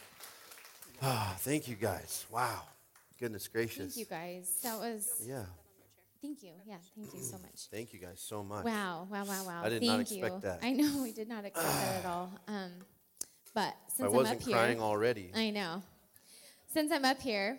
Ah, 1.03 1.35
thank 1.41 1.67
you 1.69 1.75
guys. 1.75 2.27
Wow. 2.31 2.63
Goodness 3.19 3.49
gracious. 3.49 3.95
Thank 3.95 3.97
you 3.97 4.05
guys. 4.17 4.59
That 4.63 4.79
was. 4.79 5.09
Yeah. 5.27 5.45
Thank 6.21 6.43
you. 6.43 6.53
Yeah. 6.67 6.77
Thank 6.97 7.13
you 7.15 7.21
so 7.21 7.39
much. 7.39 7.67
Thank 7.71 7.93
you 7.93 7.99
guys 7.99 8.21
so 8.21 8.45
much. 8.45 8.65
Wow. 8.65 9.09
Wow. 9.11 9.25
Wow. 9.25 9.45
Wow. 9.47 9.63
I 9.65 9.69
did 9.69 9.81
thank 9.81 9.91
not 9.93 10.01
expect 10.01 10.35
you. 10.35 10.41
that. 10.43 10.61
I 10.63 10.73
know 10.73 11.03
we 11.03 11.13
did 11.13 11.29
not 11.29 11.45
expect 11.45 11.67
that 11.67 12.05
at 12.05 12.07
all. 12.13 12.31
Um, 12.47 12.71
But 13.55 13.75
since 13.89 14.03
I 14.03 14.07
I'm 14.07 14.13
wasn't 14.13 14.41
up 14.41 14.47
here, 14.47 14.57
crying 14.57 14.81
already. 14.81 15.31
I 15.35 15.51
know. 15.51 15.83
Since 16.73 16.93
I'm 16.93 17.05
up 17.05 17.21
here, 17.21 17.59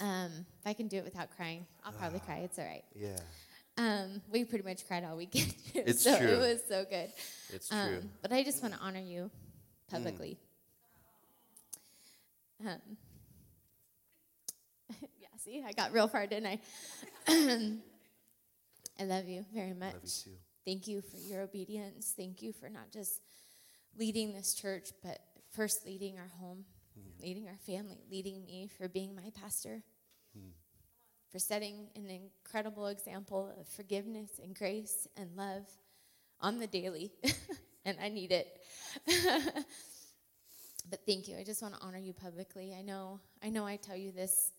um, 0.00 0.46
if 0.60 0.66
I 0.66 0.72
can 0.72 0.88
do 0.88 0.96
it 0.96 1.04
without 1.04 1.28
crying, 1.36 1.66
I'll 1.84 1.92
probably 1.92 2.20
cry. 2.20 2.38
It's 2.38 2.58
all 2.58 2.64
right. 2.64 2.82
Yeah, 2.96 3.18
Um, 3.76 4.20
we 4.32 4.44
pretty 4.44 4.64
much 4.64 4.86
cried 4.88 5.04
all 5.04 5.16
weekend. 5.16 5.54
It's 5.74 6.02
so 6.02 6.16
true. 6.18 6.26
It 6.28 6.38
was 6.38 6.60
so 6.68 6.84
good. 6.88 7.10
it's 7.52 7.70
Um, 7.70 7.88
true. 7.88 8.02
but 8.22 8.32
I 8.32 8.42
just 8.42 8.62
want 8.62 8.74
to 8.74 8.80
honor 8.80 9.00
you 9.00 9.30
publicly. 9.90 10.38
Um, 12.60 12.96
yeah, 15.18 15.28
see, 15.38 15.62
I 15.66 15.72
got 15.72 15.92
real 15.92 16.08
far, 16.08 16.26
didn't 16.26 16.46
I? 16.46 16.60
I 19.00 19.04
love 19.04 19.26
you 19.28 19.44
very 19.52 19.74
much. 19.74 19.94
Love 19.94 20.02
you 20.04 20.10
too. 20.24 20.30
Thank 20.64 20.88
you 20.88 21.02
for 21.02 21.16
your 21.16 21.42
obedience. 21.42 22.14
Thank 22.16 22.42
you 22.42 22.52
for 22.52 22.68
not 22.68 22.90
just 22.92 23.20
leading 23.98 24.32
this 24.32 24.54
church, 24.54 24.90
but 25.02 25.18
first 25.52 25.84
leading 25.84 26.18
our 26.18 26.30
home, 26.40 26.64
leading 27.20 27.48
our 27.48 27.58
family, 27.66 27.98
leading 28.10 28.44
me, 28.44 28.68
for 28.78 28.88
being 28.88 29.14
my 29.14 29.30
pastor, 29.40 29.82
for 31.30 31.38
setting 31.38 31.88
an 31.96 32.08
incredible 32.08 32.86
example 32.86 33.52
of 33.60 33.66
forgiveness 33.68 34.30
and 34.42 34.56
grace 34.56 35.06
and 35.16 35.36
love 35.36 35.66
on 36.40 36.58
the 36.58 36.66
daily. 36.66 37.12
and 37.84 37.98
I 38.02 38.08
need 38.08 38.32
it. 38.32 38.46
but 40.88 41.00
thank 41.06 41.28
you. 41.28 41.36
I 41.38 41.44
just 41.44 41.62
want 41.62 41.74
to 41.74 41.80
honor 41.80 41.98
you 41.98 42.12
publicly. 42.12 42.74
I 42.78 42.82
know 42.82 43.20
I 43.42 43.50
know 43.50 43.66
I 43.66 43.76
tell 43.76 43.96
you 43.96 44.12
this 44.12 44.52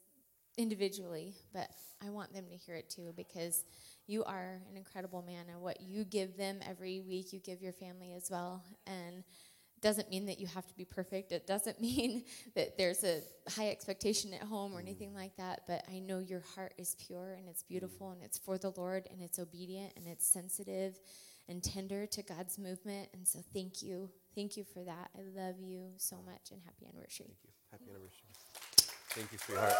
individually, 0.57 1.35
but 1.53 1.69
I 2.05 2.09
want 2.09 2.33
them 2.33 2.45
to 2.49 2.55
hear 2.55 2.75
it 2.75 2.89
too 2.89 3.13
because 3.15 3.63
you 4.07 4.23
are 4.23 4.61
an 4.69 4.77
incredible 4.77 5.21
man 5.21 5.45
and 5.49 5.61
what 5.61 5.81
you 5.81 6.03
give 6.03 6.37
them 6.37 6.59
every 6.67 7.01
week 7.01 7.33
you 7.33 7.39
give 7.39 7.61
your 7.61 7.73
family 7.73 8.13
as 8.13 8.29
well. 8.29 8.63
And 8.87 9.17
it 9.17 9.81
doesn't 9.81 10.09
mean 10.09 10.25
that 10.27 10.39
you 10.39 10.47
have 10.47 10.65
to 10.67 10.75
be 10.75 10.85
perfect. 10.85 11.31
It 11.31 11.45
doesn't 11.45 11.81
mean 11.81 12.23
that 12.55 12.77
there's 12.77 13.03
a 13.03 13.21
high 13.49 13.69
expectation 13.69 14.33
at 14.33 14.43
home 14.43 14.73
or 14.73 14.79
mm. 14.79 14.83
anything 14.83 15.13
like 15.13 15.35
that 15.37 15.61
but 15.67 15.85
i 15.87 15.99
know 15.99 16.17
your 16.17 16.41
heart 16.55 16.73
is 16.79 16.95
pure 17.05 17.35
and 17.37 17.47
it's 17.47 17.61
beautiful 17.61 18.09
and 18.09 18.23
it's 18.23 18.39
for 18.39 18.57
the 18.57 18.71
lord 18.71 19.07
and 19.11 19.21
it's 19.21 19.37
obedient 19.37 19.93
and 19.95 20.07
it's 20.07 20.25
sensitive 20.25 20.97
and 21.47 21.63
tender 21.63 22.05
to 22.07 22.23
god's 22.23 22.57
movement. 22.57 23.09
And 23.13 23.27
so 23.27 23.39
thank 23.53 23.81
you 23.81 24.09
thank 24.35 24.57
you 24.57 24.63
for 24.63 24.83
that 24.83 25.09
i 25.17 25.21
love 25.35 25.55
you 25.59 25.91
so 25.97 26.17
much 26.25 26.51
and 26.51 26.61
happy 26.65 26.85
anniversary 26.87 27.35
Thank 27.35 27.37
you. 27.43 27.49
Happy 27.71 27.85
anniversary. 27.91 28.29
Thank 29.09 29.31
you, 29.31 29.37
sweetheart. 29.37 29.73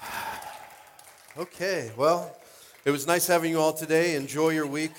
Okay, 1.36 1.92
well, 1.96 2.36
it 2.84 2.90
was 2.90 3.06
nice 3.06 3.28
having 3.28 3.52
you 3.52 3.60
all 3.60 3.72
today. 3.72 4.16
Enjoy 4.16 4.48
your 4.48 4.66
week. 4.66 4.94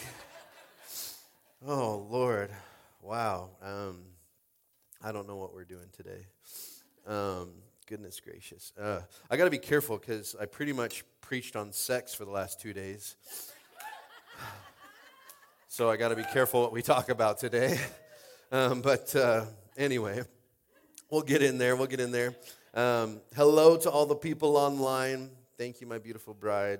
Oh, 1.68 2.08
Lord. 2.10 2.50
Wow. 3.02 3.50
Um, 3.62 4.04
I 5.04 5.12
don't 5.12 5.28
know 5.28 5.36
what 5.36 5.54
we're 5.54 5.66
doing 5.66 5.88
today. 5.92 6.28
Um, 7.06 7.50
goodness 7.88 8.22
gracious. 8.22 8.72
Uh, 8.80 9.02
I 9.30 9.36
got 9.36 9.46
to 9.46 9.50
be 9.50 9.58
careful 9.58 9.98
because 9.98 10.34
I 10.40 10.46
pretty 10.46 10.72
much 10.72 11.04
preached 11.20 11.58
on 11.58 11.74
sex 11.74 12.14
for 12.14 12.24
the 12.24 12.32
last 12.32 12.62
two 12.62 12.72
days. 12.72 13.18
So 15.72 15.88
I 15.88 15.98
got 15.98 16.08
to 16.08 16.16
be 16.16 16.24
careful 16.24 16.62
what 16.64 16.72
we 16.72 16.82
talk 16.82 17.10
about 17.10 17.38
today. 17.38 17.80
Um, 18.52 18.82
but 18.82 19.16
uh, 19.16 19.46
anyway, 19.78 20.24
we'll 21.12 21.22
get 21.22 21.44
in 21.44 21.60
there. 21.60 21.76
We'll 21.76 21.86
get 21.86 22.00
in 22.00 22.12
there. 22.12 22.34
Um, 22.74 23.22
hello 23.36 23.78
to 23.78 23.92
all 23.92 24.08
the 24.08 24.16
people 24.16 24.58
online. 24.58 25.30
Thank 25.56 25.82
you, 25.82 25.86
my 25.86 26.00
beautiful 26.00 26.34
bride. 26.34 26.80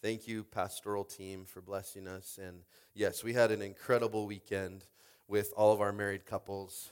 Thank 0.00 0.28
you, 0.28 0.44
pastoral 0.44 1.02
team, 1.02 1.44
for 1.44 1.60
blessing 1.60 2.06
us. 2.06 2.38
And 2.40 2.60
yes, 2.94 3.24
we 3.24 3.32
had 3.32 3.50
an 3.50 3.62
incredible 3.62 4.28
weekend 4.28 4.84
with 5.26 5.52
all 5.56 5.72
of 5.72 5.80
our 5.80 5.90
married 5.90 6.24
couples. 6.24 6.88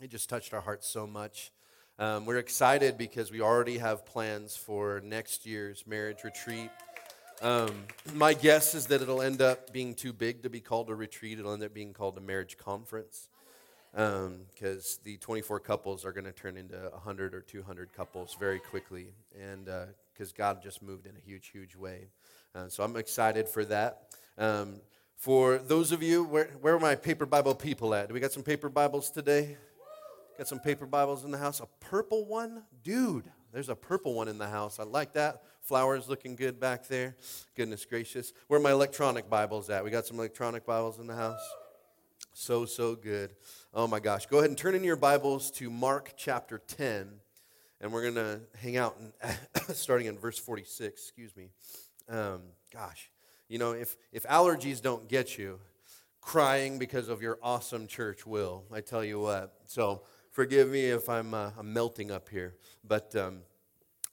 It 0.00 0.10
just 0.10 0.28
touched 0.28 0.52
our 0.52 0.62
hearts 0.62 0.88
so 0.88 1.06
much. 1.06 1.52
Um, 1.96 2.26
we're 2.26 2.38
excited 2.38 2.98
because 2.98 3.30
we 3.30 3.40
already 3.40 3.78
have 3.78 4.04
plans 4.04 4.56
for 4.56 5.00
next 5.04 5.46
year's 5.46 5.86
marriage 5.86 6.24
retreat. 6.24 6.70
Um, 7.42 7.72
my 8.14 8.34
guess 8.34 8.72
is 8.76 8.86
that 8.86 9.02
it'll 9.02 9.20
end 9.20 9.42
up 9.42 9.72
being 9.72 9.94
too 9.94 10.12
big 10.12 10.44
to 10.44 10.50
be 10.50 10.60
called 10.60 10.88
a 10.90 10.94
retreat. 10.94 11.40
It'll 11.40 11.52
end 11.52 11.64
up 11.64 11.74
being 11.74 11.92
called 11.92 12.16
a 12.16 12.20
marriage 12.20 12.56
conference 12.56 13.28
because 13.90 15.00
the 15.02 15.16
24 15.16 15.58
couples 15.58 16.04
are 16.04 16.12
going 16.12 16.24
to 16.24 16.32
turn 16.32 16.56
into 16.56 16.76
100 16.76 17.34
or 17.34 17.40
200 17.40 17.92
couples 17.92 18.36
very 18.38 18.60
quickly, 18.60 19.08
and 19.38 19.68
because 20.12 20.32
God 20.32 20.62
just 20.62 20.82
moved 20.82 21.06
in 21.06 21.16
a 21.16 21.20
huge, 21.20 21.48
huge 21.48 21.74
way. 21.74 22.06
Uh, 22.54 22.68
so 22.68 22.84
I'm 22.84 22.96
excited 22.96 23.48
for 23.48 23.64
that. 23.64 24.14
Um, 24.38 24.80
for 25.16 25.58
those 25.58 25.90
of 25.90 26.00
you, 26.00 26.22
where, 26.22 26.48
where 26.60 26.76
are 26.76 26.80
my 26.80 26.94
paper 26.94 27.26
Bible 27.26 27.56
people 27.56 27.92
at? 27.92 28.06
Do 28.06 28.14
we 28.14 28.20
got 28.20 28.32
some 28.32 28.44
paper 28.44 28.68
Bibles 28.68 29.10
today? 29.10 29.56
Got 30.38 30.46
some 30.46 30.60
paper 30.60 30.86
Bibles 30.86 31.24
in 31.24 31.32
the 31.32 31.38
house? 31.38 31.60
A 31.60 31.66
purple 31.80 32.24
one? 32.24 32.62
Dude, 32.84 33.24
there's 33.52 33.68
a 33.68 33.76
purple 33.76 34.14
one 34.14 34.28
in 34.28 34.38
the 34.38 34.48
house. 34.48 34.78
I 34.78 34.84
like 34.84 35.12
that. 35.12 35.42
Flowers 35.60 36.08
looking 36.08 36.36
good 36.36 36.58
back 36.58 36.88
there. 36.88 37.16
Goodness 37.54 37.84
gracious. 37.84 38.32
Where 38.48 38.58
are 38.58 38.62
my 38.62 38.72
electronic 38.72 39.28
Bibles 39.28 39.68
at? 39.68 39.84
We 39.84 39.90
got 39.90 40.06
some 40.06 40.18
electronic 40.18 40.64
Bibles 40.64 40.98
in 40.98 41.06
the 41.06 41.14
house? 41.14 41.40
So, 42.32 42.64
so 42.64 42.94
good. 42.94 43.34
Oh 43.74 43.86
my 43.86 44.00
gosh. 44.00 44.26
Go 44.26 44.38
ahead 44.38 44.48
and 44.48 44.56
turn 44.56 44.74
in 44.74 44.82
your 44.82 44.96
Bibles 44.96 45.50
to 45.52 45.68
Mark 45.68 46.14
chapter 46.16 46.62
10. 46.66 47.10
And 47.82 47.92
we're 47.92 48.02
going 48.02 48.14
to 48.14 48.40
hang 48.58 48.78
out 48.78 48.96
in, 48.98 49.12
starting 49.74 50.06
in 50.06 50.18
verse 50.18 50.38
46. 50.38 51.02
Excuse 51.02 51.36
me. 51.36 51.50
Um, 52.08 52.40
gosh. 52.72 53.10
You 53.48 53.58
know, 53.58 53.72
if, 53.72 53.96
if 54.12 54.22
allergies 54.24 54.80
don't 54.80 55.08
get 55.08 55.36
you, 55.36 55.58
crying 56.22 56.78
because 56.78 57.08
of 57.08 57.20
your 57.20 57.38
awesome 57.42 57.86
church 57.86 58.24
will. 58.24 58.64
I 58.72 58.80
tell 58.80 59.04
you 59.04 59.20
what. 59.20 59.52
So 59.66 60.02
forgive 60.32 60.68
me 60.68 60.86
if 60.86 61.08
I'm, 61.08 61.34
uh, 61.34 61.50
I'm 61.58 61.72
melting 61.72 62.10
up 62.10 62.28
here. 62.28 62.54
But 62.84 63.14
um, 63.14 63.40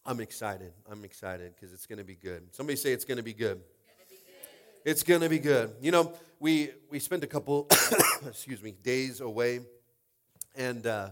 I'm 0.05 0.19
excited. 0.19 0.73
I'm 0.89 1.03
excited 1.03 1.53
because 1.55 1.73
it's 1.73 1.85
going 1.85 1.97
to 1.97 2.05
be 2.05 2.15
good. 2.15 2.53
Somebody 2.55 2.75
say 2.75 2.91
it's 2.91 3.05
going 3.05 3.17
to 3.17 3.23
be 3.23 3.33
good. 3.33 3.61
It's 4.85 5.03
going 5.03 5.21
to 5.21 5.29
be 5.29 5.39
good. 5.39 5.73
You 5.81 5.91
know, 5.91 6.13
we 6.39 6.69
we 6.89 6.99
spent 6.99 7.23
a 7.23 7.27
couple, 7.27 7.67
excuse 8.25 8.63
me, 8.63 8.71
days 8.71 9.19
away, 9.19 9.59
and 10.55 10.87
uh, 10.87 11.09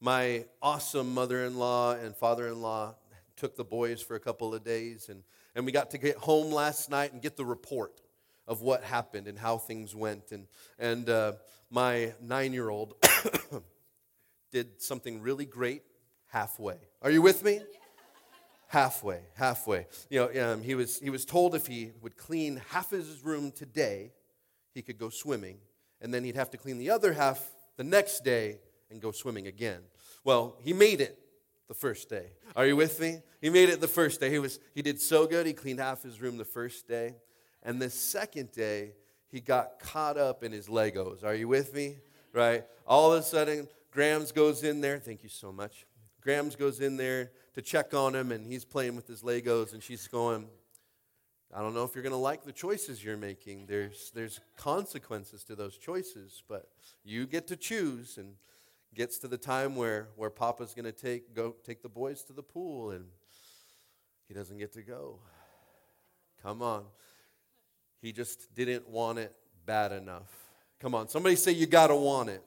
my 0.00 0.46
awesome 0.60 1.14
mother-in-law 1.14 1.92
and 1.92 2.14
father-in-law 2.16 2.96
took 3.36 3.56
the 3.56 3.64
boys 3.64 4.02
for 4.02 4.16
a 4.16 4.20
couple 4.20 4.52
of 4.52 4.64
days, 4.64 5.08
and 5.08 5.22
and 5.54 5.64
we 5.64 5.70
got 5.70 5.92
to 5.92 5.98
get 5.98 6.16
home 6.16 6.52
last 6.52 6.90
night 6.90 7.12
and 7.12 7.22
get 7.22 7.36
the 7.36 7.44
report 7.44 8.00
of 8.48 8.62
what 8.62 8.82
happened 8.82 9.28
and 9.28 9.38
how 9.38 9.58
things 9.58 9.94
went, 9.94 10.32
and 10.32 10.46
and 10.78 11.08
uh, 11.08 11.32
my 11.70 12.12
nine-year-old 12.20 12.94
did 14.54 14.80
something 14.80 15.20
really 15.20 15.44
great 15.44 15.82
halfway. 16.28 16.78
Are 17.02 17.10
you 17.10 17.20
with 17.20 17.42
me? 17.44 17.60
halfway 18.68 19.20
halfway. 19.34 19.86
You 20.10 20.20
know 20.20 20.52
um, 20.52 20.62
he 20.62 20.74
was 20.74 20.98
he 20.98 21.10
was 21.10 21.24
told 21.24 21.54
if 21.54 21.66
he 21.66 21.92
would 22.02 22.16
clean 22.16 22.60
half 22.70 22.90
his 22.90 23.24
room 23.24 23.52
today 23.52 24.12
he 24.74 24.82
could 24.82 24.98
go 24.98 25.10
swimming 25.10 25.58
and 26.00 26.12
then 26.12 26.24
he'd 26.24 26.34
have 26.34 26.50
to 26.50 26.56
clean 26.56 26.78
the 26.78 26.90
other 26.90 27.12
half 27.12 27.40
the 27.76 27.84
next 27.84 28.24
day 28.24 28.58
and 28.90 29.00
go 29.00 29.12
swimming 29.12 29.46
again. 29.46 29.80
Well 30.24 30.56
he 30.60 30.72
made 30.72 31.00
it 31.00 31.16
the 31.68 31.74
first 31.74 32.08
day. 32.08 32.32
Are 32.56 32.66
you 32.66 32.74
with 32.74 32.98
me? 33.00 33.22
He 33.40 33.48
made 33.48 33.68
it 33.68 33.80
the 33.80 33.88
first 33.88 34.20
day. 34.20 34.30
He 34.30 34.40
was 34.40 34.58
he 34.74 34.82
did 34.82 35.00
so 35.00 35.26
good 35.26 35.46
he 35.46 35.52
cleaned 35.52 35.80
half 35.80 36.02
his 36.02 36.20
room 36.20 36.36
the 36.36 36.44
first 36.44 36.88
day 36.88 37.14
and 37.62 37.80
the 37.80 37.90
second 37.90 38.50
day 38.50 38.94
he 39.30 39.40
got 39.40 39.78
caught 39.78 40.16
up 40.16 40.42
in 40.42 40.50
his 40.50 40.66
legos. 40.66 41.22
Are 41.22 41.34
you 41.34 41.46
with 41.46 41.74
me? 41.74 41.98
Right? 42.32 42.64
All 42.86 43.12
of 43.12 43.20
a 43.20 43.22
sudden 43.22 43.68
grams 43.94 44.32
goes 44.32 44.62
in 44.62 44.82
there 44.82 44.98
thank 44.98 45.22
you 45.22 45.30
so 45.30 45.50
much 45.50 45.86
grams 46.24 46.56
goes 46.56 46.80
in 46.80 46.96
there 46.96 47.30
to 47.54 47.62
check 47.62 47.94
on 47.94 48.14
him 48.14 48.32
and 48.32 48.46
he's 48.46 48.64
playing 48.64 48.96
with 48.96 49.06
his 49.06 49.22
Legos 49.22 49.74
and 49.74 49.82
she's 49.82 50.08
going, 50.08 50.48
I 51.54 51.60
don't 51.60 51.74
know 51.74 51.84
if 51.84 51.94
you're 51.94 52.02
going 52.02 52.14
to 52.14 52.16
like 52.16 52.44
the 52.44 52.52
choices 52.52 53.04
you're 53.04 53.16
making. 53.16 53.66
There's, 53.66 54.10
there's 54.14 54.40
consequences 54.56 55.44
to 55.44 55.54
those 55.54 55.76
choices, 55.76 56.42
but 56.48 56.68
you 57.04 57.26
get 57.26 57.46
to 57.48 57.56
choose 57.56 58.16
and 58.16 58.34
gets 58.94 59.18
to 59.18 59.28
the 59.28 59.38
time 59.38 59.76
where, 59.76 60.08
where 60.16 60.30
Papa's 60.30 60.74
going 60.74 60.86
to 60.86 60.92
take, 60.92 61.34
go, 61.34 61.54
take 61.62 61.82
the 61.82 61.88
boys 61.88 62.22
to 62.24 62.32
the 62.32 62.42
pool 62.42 62.90
and 62.90 63.04
he 64.26 64.34
doesn't 64.34 64.58
get 64.58 64.72
to 64.72 64.82
go. 64.82 65.18
Come 66.42 66.62
on. 66.62 66.84
He 68.00 68.12
just 68.12 68.52
didn't 68.54 68.88
want 68.88 69.18
it 69.18 69.34
bad 69.66 69.92
enough. 69.92 70.32
Come 70.80 70.94
on. 70.94 71.08
Somebody 71.08 71.36
say 71.36 71.52
you 71.52 71.66
got 71.66 71.88
to 71.88 71.96
want 71.96 72.30
it. 72.30 72.42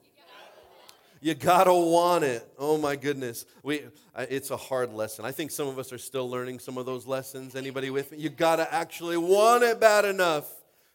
You 1.20 1.34
gotta 1.34 1.74
want 1.74 2.24
it. 2.24 2.46
Oh 2.58 2.78
my 2.78 2.94
goodness, 2.94 3.44
we. 3.62 3.82
It's 4.16 4.50
a 4.50 4.56
hard 4.56 4.92
lesson. 4.92 5.24
I 5.24 5.32
think 5.32 5.50
some 5.50 5.66
of 5.66 5.78
us 5.78 5.92
are 5.92 5.98
still 5.98 6.30
learning 6.30 6.60
some 6.60 6.78
of 6.78 6.86
those 6.86 7.06
lessons. 7.06 7.56
Anybody 7.56 7.90
with 7.90 8.12
me? 8.12 8.18
You 8.18 8.28
gotta 8.28 8.72
actually 8.72 9.16
want 9.16 9.64
it 9.64 9.80
bad 9.80 10.04
enough 10.04 10.48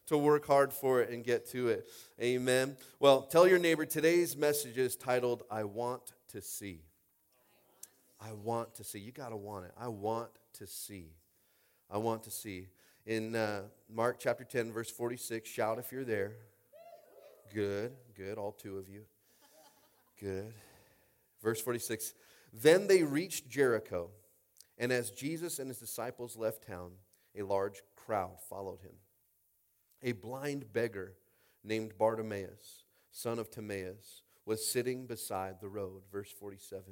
to 0.06 0.16
work 0.16 0.46
hard 0.46 0.72
for 0.72 1.02
it 1.02 1.10
and 1.10 1.24
get 1.24 1.46
to 1.50 1.68
it. 1.68 1.88
Amen. 2.20 2.76
Well, 3.00 3.22
tell 3.22 3.46
your 3.46 3.58
neighbor 3.58 3.84
today's 3.84 4.36
message 4.36 4.78
is 4.78 4.96
titled 4.96 5.42
"I 5.50 5.64
Want 5.64 6.12
to 6.28 6.40
See." 6.40 6.80
I 8.20 8.32
want 8.32 8.74
to 8.76 8.84
see. 8.84 9.00
You 9.00 9.12
gotta 9.12 9.36
want 9.36 9.66
it. 9.66 9.72
I 9.78 9.88
want 9.88 10.30
to 10.54 10.66
see. 10.66 11.12
I 11.90 11.98
want 11.98 12.22
to 12.22 12.30
see. 12.30 12.68
In 13.04 13.36
uh, 13.36 13.64
Mark 13.92 14.18
chapter 14.18 14.44
ten, 14.44 14.72
verse 14.72 14.90
forty-six, 14.90 15.50
shout 15.50 15.78
if 15.78 15.92
you're 15.92 16.04
there. 16.04 16.32
Good, 17.52 17.92
good, 18.16 18.38
all 18.38 18.52
two 18.52 18.78
of 18.78 18.88
you. 18.88 19.02
Good. 20.24 20.54
Verse 21.42 21.60
46 21.60 22.14
Then 22.50 22.86
they 22.86 23.02
reached 23.02 23.50
Jericho, 23.50 24.08
and 24.78 24.90
as 24.90 25.10
Jesus 25.10 25.58
and 25.58 25.68
his 25.68 25.78
disciples 25.78 26.34
left 26.34 26.66
town, 26.66 26.92
a 27.38 27.42
large 27.42 27.82
crowd 27.94 28.38
followed 28.48 28.80
him. 28.80 28.94
A 30.02 30.12
blind 30.12 30.72
beggar 30.72 31.12
named 31.62 31.98
Bartimaeus, 31.98 32.84
son 33.10 33.38
of 33.38 33.50
Timaeus, 33.50 34.22
was 34.46 34.66
sitting 34.66 35.06
beside 35.06 35.60
the 35.60 35.68
road. 35.68 36.04
Verse 36.10 36.30
47. 36.30 36.84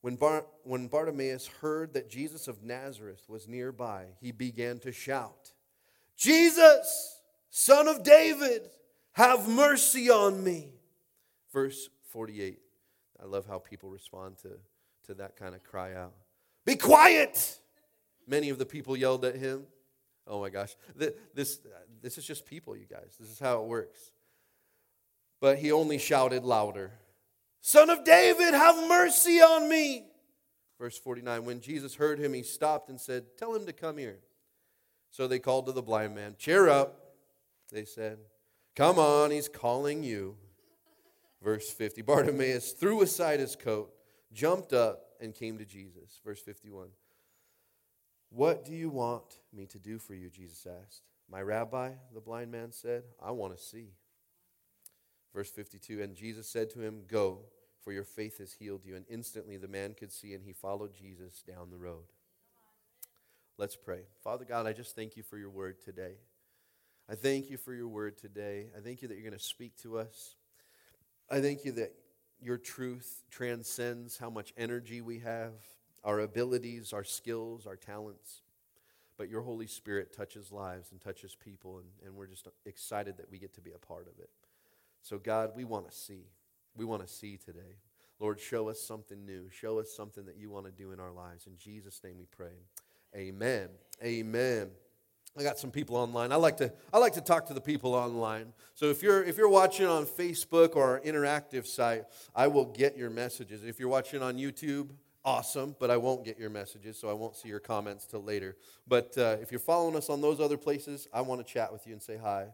When, 0.00 0.16
Bar- 0.16 0.46
when 0.62 0.88
Bartimaeus 0.88 1.48
heard 1.60 1.92
that 1.92 2.08
Jesus 2.08 2.48
of 2.48 2.62
Nazareth 2.62 3.24
was 3.28 3.46
nearby, 3.46 4.06
he 4.18 4.32
began 4.32 4.78
to 4.78 4.92
shout, 4.92 5.52
Jesus, 6.16 7.20
son 7.50 7.86
of 7.86 8.02
David, 8.02 8.70
have 9.12 9.46
mercy 9.46 10.08
on 10.08 10.42
me. 10.42 10.70
Verse 11.52 11.90
48. 12.16 12.58
I 13.22 13.26
love 13.26 13.44
how 13.46 13.58
people 13.58 13.90
respond 13.90 14.38
to, 14.38 14.52
to 15.06 15.14
that 15.16 15.36
kind 15.36 15.54
of 15.54 15.62
cry 15.62 15.92
out. 15.92 16.14
Be 16.64 16.74
quiet! 16.74 17.58
Many 18.26 18.48
of 18.48 18.56
the 18.56 18.64
people 18.64 18.96
yelled 18.96 19.26
at 19.26 19.36
him. 19.36 19.64
Oh 20.26 20.40
my 20.40 20.48
gosh. 20.48 20.74
This, 20.96 21.60
this 22.00 22.16
is 22.16 22.24
just 22.24 22.46
people, 22.46 22.74
you 22.74 22.86
guys. 22.90 23.16
This 23.20 23.30
is 23.30 23.38
how 23.38 23.60
it 23.60 23.66
works. 23.66 24.12
But 25.42 25.58
he 25.58 25.70
only 25.72 25.98
shouted 25.98 26.42
louder 26.42 26.92
Son 27.60 27.90
of 27.90 28.02
David, 28.02 28.54
have 28.54 28.88
mercy 28.88 29.42
on 29.42 29.68
me. 29.68 30.06
Verse 30.80 30.96
49 30.96 31.44
When 31.44 31.60
Jesus 31.60 31.96
heard 31.96 32.18
him, 32.18 32.32
he 32.32 32.42
stopped 32.42 32.88
and 32.88 32.98
said, 32.98 33.24
Tell 33.36 33.54
him 33.54 33.66
to 33.66 33.74
come 33.74 33.98
here. 33.98 34.20
So 35.10 35.28
they 35.28 35.38
called 35.38 35.66
to 35.66 35.72
the 35.72 35.82
blind 35.82 36.14
man, 36.14 36.36
Cheer 36.38 36.70
up, 36.70 37.14
they 37.70 37.84
said. 37.84 38.16
Come 38.74 38.98
on, 38.98 39.32
he's 39.32 39.50
calling 39.50 40.02
you. 40.02 40.38
Verse 41.46 41.70
50 41.70 42.02
Bartimaeus 42.02 42.72
threw 42.72 43.02
aside 43.02 43.38
his 43.38 43.54
coat, 43.54 43.94
jumped 44.32 44.72
up, 44.72 45.10
and 45.20 45.32
came 45.32 45.58
to 45.58 45.64
Jesus. 45.64 46.20
Verse 46.24 46.40
51 46.40 46.88
What 48.30 48.64
do 48.64 48.72
you 48.72 48.90
want 48.90 49.38
me 49.54 49.66
to 49.66 49.78
do 49.78 50.00
for 50.00 50.14
you? 50.14 50.28
Jesus 50.28 50.66
asked. 50.66 51.02
My 51.30 51.40
rabbi, 51.40 51.92
the 52.12 52.20
blind 52.20 52.50
man 52.50 52.72
said, 52.72 53.04
I 53.24 53.30
want 53.30 53.56
to 53.56 53.62
see. 53.62 53.92
Verse 55.32 55.48
52 55.48 56.02
And 56.02 56.16
Jesus 56.16 56.48
said 56.48 56.68
to 56.70 56.80
him, 56.80 57.02
Go, 57.06 57.42
for 57.80 57.92
your 57.92 58.02
faith 58.02 58.38
has 58.38 58.54
healed 58.54 58.84
you. 58.84 58.96
And 58.96 59.04
instantly 59.08 59.56
the 59.56 59.68
man 59.68 59.94
could 59.94 60.10
see, 60.10 60.34
and 60.34 60.42
he 60.42 60.52
followed 60.52 60.96
Jesus 60.96 61.44
down 61.46 61.70
the 61.70 61.78
road. 61.78 62.06
Let's 63.56 63.76
pray. 63.76 64.00
Father 64.24 64.44
God, 64.44 64.66
I 64.66 64.72
just 64.72 64.96
thank 64.96 65.16
you 65.16 65.22
for 65.22 65.38
your 65.38 65.50
word 65.50 65.80
today. 65.80 66.14
I 67.08 67.14
thank 67.14 67.50
you 67.50 67.56
for 67.56 67.72
your 67.72 67.86
word 67.86 68.18
today. 68.18 68.66
I 68.76 68.80
thank 68.80 69.00
you 69.00 69.06
that 69.06 69.14
you're 69.14 69.22
going 69.22 69.38
to 69.38 69.44
speak 69.44 69.76
to 69.82 69.98
us. 69.98 70.34
I 71.28 71.40
thank 71.40 71.64
you 71.64 71.72
that 71.72 71.92
your 72.40 72.56
truth 72.56 73.24
transcends 73.30 74.16
how 74.16 74.30
much 74.30 74.52
energy 74.56 75.00
we 75.00 75.18
have, 75.20 75.54
our 76.04 76.20
abilities, 76.20 76.92
our 76.92 77.04
skills, 77.04 77.66
our 77.66 77.76
talents. 77.76 78.42
But 79.18 79.28
your 79.28 79.42
Holy 79.42 79.66
Spirit 79.66 80.14
touches 80.14 80.52
lives 80.52 80.92
and 80.92 81.00
touches 81.00 81.34
people, 81.34 81.78
and, 81.78 81.86
and 82.04 82.14
we're 82.14 82.26
just 82.26 82.46
excited 82.66 83.16
that 83.16 83.30
we 83.30 83.38
get 83.38 83.54
to 83.54 83.60
be 83.60 83.72
a 83.72 83.78
part 83.78 84.06
of 84.06 84.20
it. 84.20 84.30
So, 85.02 85.18
God, 85.18 85.52
we 85.56 85.64
want 85.64 85.90
to 85.90 85.96
see. 85.96 86.26
We 86.76 86.84
want 86.84 87.04
to 87.04 87.12
see 87.12 87.38
today. 87.38 87.76
Lord, 88.20 88.38
show 88.38 88.68
us 88.68 88.80
something 88.80 89.24
new. 89.24 89.48
Show 89.50 89.78
us 89.78 89.90
something 89.90 90.26
that 90.26 90.36
you 90.36 90.50
want 90.50 90.66
to 90.66 90.72
do 90.72 90.92
in 90.92 91.00
our 91.00 91.12
lives. 91.12 91.46
In 91.46 91.56
Jesus' 91.56 92.00
name 92.04 92.18
we 92.18 92.26
pray. 92.26 92.54
Amen. 93.14 93.68
Amen. 94.02 94.70
I 95.38 95.42
got 95.42 95.58
some 95.58 95.70
people 95.70 95.96
online. 95.96 96.32
I 96.32 96.36
like 96.36 96.56
to 96.58 96.72
I 96.92 96.98
like 96.98 97.12
to 97.14 97.20
talk 97.20 97.46
to 97.46 97.54
the 97.54 97.60
people 97.60 97.94
online. 97.94 98.52
So 98.74 98.86
if 98.86 99.02
you're 99.02 99.22
if 99.22 99.36
you're 99.36 99.48
watching 99.48 99.86
on 99.86 100.06
Facebook 100.06 100.76
or 100.76 100.84
our 100.84 101.00
interactive 101.00 101.66
site, 101.66 102.04
I 102.34 102.46
will 102.46 102.64
get 102.64 102.96
your 102.96 103.10
messages. 103.10 103.62
If 103.64 103.78
you're 103.78 103.88
watching 103.88 104.22
on 104.22 104.36
YouTube, 104.36 104.90
awesome, 105.24 105.76
but 105.78 105.90
I 105.90 105.96
won't 105.98 106.24
get 106.24 106.38
your 106.38 106.48
messages, 106.48 106.98
so 106.98 107.10
I 107.10 107.12
won't 107.12 107.36
see 107.36 107.48
your 107.48 107.60
comments 107.60 108.06
till 108.06 108.22
later. 108.22 108.56
But 108.86 109.18
uh, 109.18 109.36
if 109.42 109.50
you're 109.50 109.58
following 109.58 109.96
us 109.96 110.08
on 110.08 110.22
those 110.22 110.40
other 110.40 110.56
places, 110.56 111.08
I 111.12 111.20
want 111.20 111.44
to 111.44 111.52
chat 111.52 111.72
with 111.72 111.86
you 111.86 111.92
and 111.92 112.02
say 112.02 112.16
hi. 112.16 112.46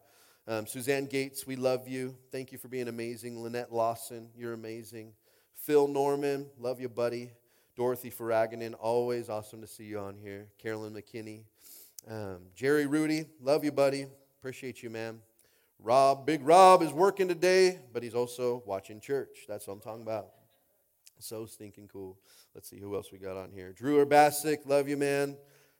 Um, 0.49 0.66
Suzanne 0.66 1.07
Gates, 1.07 1.47
we 1.47 1.55
love 1.55 1.87
you. 1.87 2.16
Thank 2.33 2.51
you 2.51 2.59
for 2.59 2.66
being 2.66 2.89
amazing. 2.89 3.41
Lynette 3.41 3.72
Lawson, 3.72 4.30
you're 4.37 4.55
amazing. 4.55 5.12
Phil 5.55 5.87
Norman, 5.87 6.49
love 6.59 6.80
you, 6.80 6.89
buddy. 6.89 7.30
Dorothy 7.76 8.11
Faraganen, 8.11 8.74
always 8.78 9.28
awesome 9.28 9.61
to 9.61 9.66
see 9.66 9.85
you 9.85 10.01
on 10.01 10.16
here. 10.16 10.49
Carolyn 10.59 10.95
McKinney. 10.95 11.45
Um, 12.09 12.38
Jerry 12.55 12.86
Rudy, 12.86 13.26
love 13.40 13.64
you, 13.64 13.70
buddy. 13.70 14.07
Appreciate 14.40 14.82
you, 14.82 14.90
man. 14.90 15.20
Rob, 15.78 16.26
Big 16.26 16.42
Rob 16.42 16.82
is 16.82 16.92
working 16.92 17.28
today, 17.28 17.78
but 17.92 18.03
he's 18.03 18.14
also 18.14 18.62
watching 18.66 19.00
church. 19.00 19.44
That's 19.48 19.66
what 19.66 19.74
I'm 19.74 19.80
talking 19.80 20.03
about. 20.03 20.28
So 21.20 21.46
stinking 21.46 21.88
cool. 21.92 22.18
Let's 22.55 22.68
see 22.68 22.80
who 22.80 22.96
else 22.96 23.12
we 23.12 23.18
got 23.18 23.36
on 23.36 23.53
here. 23.53 23.72
Drew 23.72 24.05
Urbasic, 24.05 24.66
love 24.66 24.88
you, 24.88 24.96
man. 24.96 25.36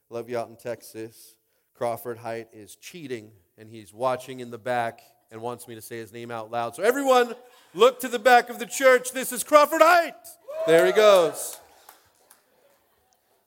Love 0.09 0.29
you 0.29 0.37
out 0.37 0.47
in 0.47 0.55
Texas. 0.55 1.35
Crawford 1.73 2.17
Height 2.17 2.47
is 2.53 2.77
cheating, 2.77 3.31
and 3.57 3.69
he's 3.69 3.93
watching 3.93 4.39
in 4.39 4.49
the 4.49 4.57
back 4.57 5.01
and 5.29 5.41
wants 5.41 5.67
me 5.67 5.75
to 5.75 5.81
say 5.81 5.97
his 5.97 6.13
name 6.13 6.31
out 6.31 6.51
loud. 6.51 6.75
So 6.75 6.83
everyone, 6.83 7.33
look 7.73 7.99
to 7.99 8.07
the 8.07 8.19
back 8.19 8.49
of 8.49 8.59
the 8.59 8.65
church. 8.65 9.11
This 9.11 9.33
is 9.33 9.43
Crawford 9.43 9.81
Height. 9.81 10.15
There 10.67 10.85
he 10.85 10.93
goes. 10.93 11.59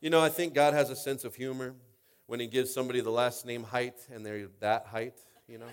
You 0.02 0.10
know, 0.10 0.20
I 0.20 0.28
think 0.28 0.52
God 0.52 0.74
has 0.74 0.90
a 0.90 0.96
sense 0.96 1.24
of 1.24 1.34
humor 1.34 1.74
when 2.26 2.40
he 2.40 2.46
gives 2.46 2.72
somebody 2.72 3.00
the 3.00 3.10
last 3.10 3.46
name 3.46 3.64
height 3.64 3.94
and 4.12 4.24
they're 4.24 4.48
that 4.60 4.86
height, 4.86 5.14
you 5.48 5.58
know? 5.58 5.66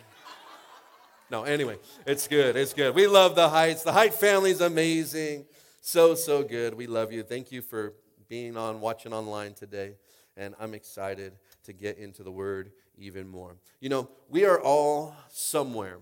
No, 1.30 1.44
anyway, 1.44 1.78
it's 2.06 2.28
good. 2.28 2.56
It's 2.56 2.74
good. 2.74 2.94
We 2.94 3.08
love 3.08 3.36
the 3.36 3.50
Heights. 3.50 3.82
The 3.82 3.92
Height 3.92 4.14
family 4.14 4.52
is 4.52 4.62
amazing. 4.62 5.46
So, 5.82 6.14
so 6.14 6.44
good. 6.44 6.76
We 6.76 6.86
love 6.86 7.12
you. 7.12 7.24
Thank 7.24 7.52
you 7.52 7.62
for 7.62 7.94
being 8.30 8.56
on, 8.56 8.82
watching 8.82 9.14
online 9.14 9.54
today. 9.54 9.96
And 10.38 10.54
I'm 10.60 10.74
excited 10.74 11.34
to 11.64 11.74
get 11.74 11.98
into 11.98 12.24
the 12.24 12.32
Word 12.32 12.72
even 12.98 13.28
more. 13.28 13.56
You 13.80 13.90
know, 13.90 14.10
we 14.30 14.46
are 14.46 14.62
all 14.62 15.16
somewhere 15.30 15.98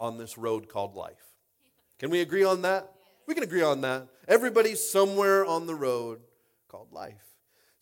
on 0.00 0.16
this 0.16 0.38
road 0.38 0.68
called 0.68 0.94
life. 0.94 1.34
Can 1.98 2.10
we 2.10 2.20
agree 2.20 2.44
on 2.44 2.62
that? 2.62 2.90
We 3.26 3.34
can 3.34 3.42
agree 3.42 3.62
on 3.62 3.82
that. 3.82 4.08
Everybody's 4.26 4.88
somewhere 4.88 5.44
on 5.44 5.66
the 5.66 5.74
road 5.74 6.20
called 6.68 6.92
life. 6.92 7.33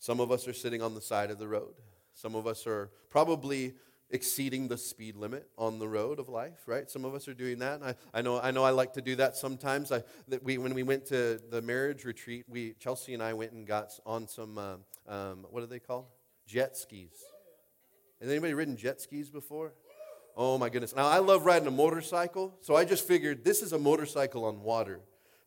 Some 0.03 0.19
of 0.19 0.33
us 0.33 0.49
are 0.49 0.53
sitting 0.53 0.81
on 0.81 0.95
the 0.95 0.99
side 0.99 1.31
of 1.31 1.39
the 1.39 1.47
road. 1.47 1.75
Some 2.13 2.35
of 2.35 2.45
us 2.45 2.67
are 2.67 2.91
probably 3.09 3.75
exceeding 4.09 4.67
the 4.67 4.77
speed 4.77 5.15
limit 5.15 5.47
on 5.57 5.79
the 5.79 5.87
road 5.87 6.19
of 6.19 6.27
life, 6.27 6.59
right? 6.65 6.91
Some 6.91 7.05
of 7.05 7.15
us 7.15 7.29
are 7.29 7.33
doing 7.33 7.59
that. 7.59 7.81
I, 7.81 7.95
I, 8.13 8.21
know, 8.21 8.37
I 8.37 8.51
know 8.51 8.65
I 8.65 8.71
like 8.71 8.91
to 8.95 9.01
do 9.01 9.15
that 9.15 9.37
sometimes. 9.37 9.93
I, 9.93 10.03
that 10.27 10.43
we, 10.43 10.57
when 10.57 10.73
we 10.73 10.83
went 10.83 11.05
to 11.05 11.39
the 11.49 11.61
marriage 11.61 12.03
retreat, 12.03 12.43
we, 12.49 12.73
Chelsea 12.81 13.13
and 13.13 13.23
I 13.23 13.31
went 13.31 13.53
and 13.53 13.65
got 13.65 13.97
on 14.05 14.27
some, 14.27 14.57
uh, 14.57 14.75
um, 15.07 15.45
what 15.49 15.63
are 15.63 15.67
they 15.67 15.79
called? 15.79 16.07
Jet 16.45 16.75
skis. 16.75 17.23
Has 18.19 18.29
anybody 18.29 18.53
ridden 18.53 18.75
jet 18.75 18.99
skis 18.99 19.29
before? 19.29 19.71
Oh 20.35 20.57
my 20.57 20.67
goodness. 20.67 20.93
Now, 20.93 21.07
I 21.07 21.19
love 21.19 21.45
riding 21.45 21.69
a 21.69 21.71
motorcycle, 21.71 22.57
so 22.59 22.75
I 22.75 22.83
just 22.83 23.07
figured 23.07 23.45
this 23.45 23.61
is 23.61 23.71
a 23.71 23.79
motorcycle 23.79 24.43
on 24.43 24.63
water. 24.63 24.99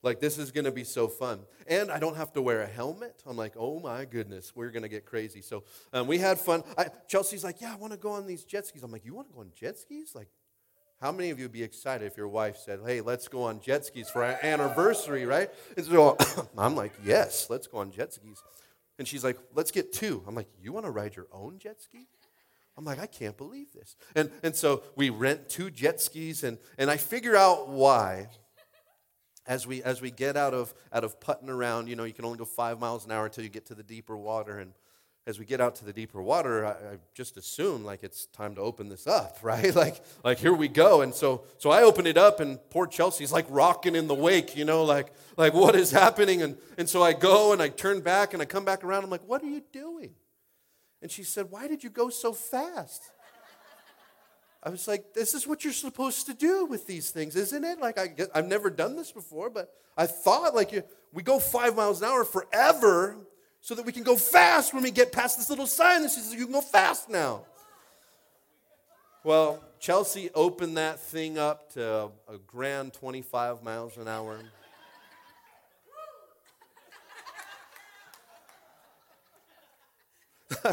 Like, 0.07 0.21
this 0.21 0.39
is 0.39 0.53
going 0.53 0.67
to 0.67 0.71
be 0.71 0.85
so 0.85 1.09
fun. 1.09 1.41
And 1.67 1.91
I 1.91 1.99
don't 1.99 2.17
have 2.17 2.33
to 2.35 2.41
wear 2.41 2.63
a 2.63 2.67
helmet. 2.67 3.25
I'm 3.27 3.37
like, 3.37 3.55
oh 3.59 3.81
my 3.81 4.05
goodness, 4.05 4.53
we're 4.55 4.71
going 4.71 4.85
to 4.85 4.89
get 4.89 5.05
crazy. 5.05 5.43
So 5.43 5.65
um, 5.93 6.07
we 6.07 6.19
had 6.19 6.39
fun. 6.39 6.63
I, 6.79 6.87
Chelsea's 7.09 7.43
like, 7.43 7.61
yeah, 7.61 7.73
I 7.73 7.77
want 7.77 7.93
to 7.93 7.99
go 7.99 8.13
on 8.13 8.25
these 8.25 8.45
jet 8.45 8.65
skis. 8.69 8.85
I'm 8.85 8.93
like, 8.93 9.05
you 9.05 9.15
want 9.15 9.27
to 9.29 9.35
go 9.35 9.41
on 9.41 9.51
jet 9.53 9.77
skis? 9.81 10.15
Like, 10.15 10.29
how 11.01 11.11
many 11.11 11.31
of 11.31 11.41
you 11.41 11.47
would 11.47 11.53
be 11.53 11.65
excited 11.65 12.07
if 12.07 12.17
your 12.17 12.29
wife 12.29 12.57
said, 12.57 12.79
hey, 12.87 13.01
let's 13.01 13.27
go 13.27 13.43
on 13.43 13.61
jet 13.61 13.85
skis 13.85 14.09
for 14.09 14.23
our 14.23 14.39
anniversary, 14.45 15.27
right? 15.27 15.51
And 15.77 15.85
so 15.85 16.17
I'm 16.57 16.77
like, 16.77 16.93
yes, 17.05 17.49
let's 17.51 17.67
go 17.67 17.79
on 17.79 17.91
jet 17.91 18.15
skis. 18.15 18.41
And 19.01 19.09
she's 19.09 19.25
like, 19.25 19.37
let's 19.57 19.73
get 19.73 19.93
two. 19.93 20.23
I'm 20.29 20.37
like, 20.37 20.49
you 20.63 20.73
want 20.73 20.87
to 20.87 20.93
ride 20.93 21.17
your 21.17 21.27
own 21.33 21.59
jet 21.59 21.83
ski? 21.83 22.07
I'm 22.79 22.85
like, 22.85 23.01
I 23.01 23.07
can't 23.07 23.37
believe 23.37 23.73
this. 23.73 23.97
And, 24.15 24.31
and 24.45 24.55
so 24.55 24.85
we 24.95 25.11
rent 25.11 25.49
two 25.49 25.69
jet 25.69 26.01
skis, 26.01 26.45
and, 26.45 26.59
and 26.79 26.91
I 26.93 26.97
figure 26.97 27.35
out 27.35 27.69
why 27.69 28.29
as 29.47 29.67
we 29.67 29.83
as 29.83 30.01
we 30.01 30.11
get 30.11 30.37
out 30.37 30.55
of 30.55 30.75
out 30.93 31.05
of 31.05 31.21
putting 31.21 31.49
around 31.49 31.89
you 31.89 31.97
know 31.97 32.05
you 32.05 32.13
can 32.13 32.25
only 32.25 32.39
go 32.39 32.45
five 32.45 32.79
miles 32.81 33.05
an 33.05 33.13
hour 33.13 33.27
until 33.27 33.45
you 33.45 33.51
get 33.51 33.67
to 33.67 33.75
the 33.75 33.83
deeper 33.83 34.17
water. 34.17 34.59
And 34.59 34.73
as 35.27 35.41
we 35.41 35.45
get 35.45 35.61
out 35.61 35.75
to 35.77 35.85
the 35.85 35.93
deeper 35.93 36.23
water 36.23 36.65
I, 36.65 36.71
I, 36.71 36.99
just 37.13 37.37
assume 37.37 37.85
like 37.85 38.05
it's 38.05 38.27
time 38.27 38.55
to 38.55 38.61
open 38.61 38.89
this 38.89 39.09
up 39.09 39.39
right? 39.43 39.75
Like 39.75 40.03
like 40.25 40.39
here 40.39 40.55
we 40.55 40.69
go. 40.69 41.03
And 41.03 41.15
so 41.15 41.45
so 41.59 41.71
i 41.71 41.83
open 41.83 42.07
it 42.07 42.17
up 42.17 42.41
and 42.41 42.59
poor 42.71 42.87
chelsea's 42.87 43.33
like 43.33 43.47
rocking 43.49 43.95
in 43.95 44.07
the 44.09 44.15
wake 44.15 44.57
you 44.57 44.65
know 44.65 44.85
like 44.85 45.13
like 45.37 45.55
what 45.55 45.77
is 45.77 45.91
happening? 45.91 46.43
And 46.43 46.57
and 46.79 46.89
so 46.89 47.03
i 47.03 47.13
go 47.13 47.53
and 47.53 47.63
i 47.63 47.69
turn 47.69 48.01
back 48.01 48.33
and 48.33 48.43
i 48.43 48.45
come 48.45 48.65
back 48.65 48.85
around. 48.85 49.05
I'm 49.05 49.11
like 49.11 49.27
what 49.27 49.43
are 49.43 49.49
you 49.49 49.63
doing? 49.73 50.15
And 51.03 51.11
she 51.11 51.23
said 51.23 51.47
why 51.51 51.69
did 51.69 51.85
you 51.85 51.91
go 51.91 52.09
so 52.09 52.33
fast 52.33 53.11
I 54.67 54.69
was 54.69 54.89
like, 54.89 55.15
this 55.15 55.33
is 55.33 55.47
what 55.47 55.63
you're 55.63 55.73
supposed 55.73 56.27
to 56.27 56.35
do 56.35 56.65
with 56.67 56.89
these 56.89 57.13
things, 57.13 57.37
isn't 57.37 57.65
it? 57.65 57.79
Like, 57.79 57.99
I, 57.99 58.09
I've 58.35 58.49
never 58.49 58.69
done 58.69 58.97
this 58.97 59.13
before, 59.13 59.49
but 59.49 59.73
I 59.97 60.07
thought, 60.07 60.57
like, 60.57 60.73
we 61.13 61.23
go 61.23 61.39
five 61.39 61.77
miles 61.77 62.03
an 62.03 62.09
hour 62.09 62.25
forever 62.25 63.17
so 63.61 63.77
that 63.77 63.87
we 63.87 63.93
can 63.93 64.03
go 64.03 64.17
fast 64.17 64.75
when 64.75 64.83
we 64.83 64.91
get 64.91 65.13
past 65.13 65.39
this 65.39 65.49
little 65.51 65.69
sign 65.69 66.03
that 66.03 66.11
says 66.11 66.35
you 66.35 66.47
can 66.47 66.53
go 66.53 66.61
fast 66.61 67.09
now. 67.09 67.45
Well, 69.23 69.63
Chelsea 69.79 70.31
opened 70.35 70.79
that 70.79 70.99
thing 70.99 71.39
up 71.39 71.73
to 71.75 72.11
a 72.29 72.39
grand 72.45 72.93
25 72.93 73.63
miles 73.63 73.97
an 73.97 74.09
hour. 74.09 74.41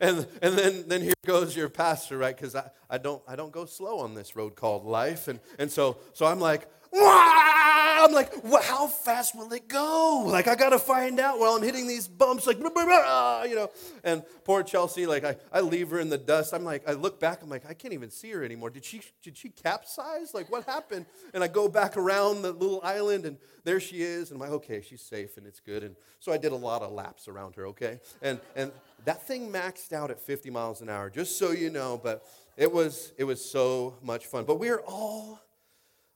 and 0.00 0.26
and 0.42 0.58
then 0.58 0.84
then 0.88 1.02
here 1.02 1.14
goes 1.26 1.56
your 1.56 1.68
pastor, 1.68 2.18
right? 2.18 2.36
Because 2.36 2.54
I, 2.54 2.70
I 2.88 2.98
don't 2.98 3.22
I 3.26 3.36
don't 3.36 3.52
go 3.52 3.64
slow 3.64 4.00
on 4.00 4.14
this 4.14 4.36
road 4.36 4.56
called 4.56 4.84
life, 4.84 5.28
and 5.28 5.40
and 5.58 5.70
so 5.70 5.98
so 6.12 6.26
I'm 6.26 6.40
like, 6.40 6.68
Wah! 6.92 8.04
I'm 8.04 8.12
like, 8.12 8.32
well, 8.42 8.62
how 8.62 8.86
fast 8.86 9.36
will 9.36 9.52
it 9.52 9.68
go? 9.68 10.24
Like 10.26 10.48
I 10.48 10.54
gotta 10.54 10.78
find 10.78 11.20
out 11.20 11.38
while 11.38 11.52
I'm 11.52 11.62
hitting 11.62 11.86
these 11.86 12.08
bumps, 12.08 12.46
like 12.46 12.58
blah, 12.58 12.70
blah, 12.70 12.84
blah, 12.84 13.42
you 13.44 13.54
know. 13.54 13.70
And 14.02 14.22
poor 14.44 14.62
Chelsea, 14.62 15.06
like 15.06 15.24
I, 15.24 15.36
I 15.52 15.60
leave 15.60 15.90
her 15.90 16.00
in 16.00 16.08
the 16.08 16.18
dust. 16.18 16.54
I'm 16.54 16.64
like, 16.64 16.88
I 16.88 16.92
look 16.92 17.20
back, 17.20 17.42
I'm 17.42 17.50
like, 17.50 17.68
I 17.68 17.74
can't 17.74 17.92
even 17.94 18.10
see 18.10 18.30
her 18.30 18.42
anymore. 18.42 18.70
Did 18.70 18.84
she 18.84 19.02
did 19.22 19.36
she 19.36 19.50
capsize? 19.50 20.32
Like 20.34 20.50
what 20.50 20.64
happened? 20.64 21.06
And 21.34 21.44
I 21.44 21.48
go 21.48 21.68
back 21.68 21.96
around 21.96 22.42
the 22.42 22.52
little 22.52 22.80
island, 22.82 23.26
and 23.26 23.36
there 23.64 23.80
she 23.80 24.02
is, 24.02 24.30
and 24.30 24.40
I'm 24.40 24.48
like, 24.48 24.56
okay, 24.58 24.80
she's 24.80 25.02
safe 25.02 25.36
and 25.36 25.46
it's 25.46 25.60
good. 25.60 25.84
And 25.84 25.94
so 26.20 26.32
I 26.32 26.38
did 26.38 26.52
a 26.52 26.56
lot 26.56 26.82
of 26.82 26.92
laps 26.92 27.28
around 27.28 27.54
her, 27.56 27.66
okay? 27.68 28.00
And 28.22 28.40
and 28.56 28.72
that 29.04 29.26
thing 29.26 29.50
maxed 29.52 29.92
out 29.92 30.10
at 30.10 30.20
50 30.20 30.50
miles 30.50 30.80
an 30.80 30.88
hour, 30.88 31.10
just 31.10 31.38
so 31.38 31.50
you 31.50 31.70
know. 31.70 32.00
But 32.02 32.26
it 32.56 32.72
was 32.72 33.12
it 33.18 33.24
was 33.24 33.44
so 33.44 33.96
much 34.02 34.26
fun. 34.26 34.44
But 34.44 34.58
we 34.58 34.70
are 34.70 34.80
all 34.80 35.40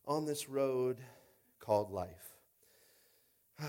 on 0.06 0.24
this 0.24 0.48
road 0.48 0.98
called 1.60 1.90
life. 1.90 2.34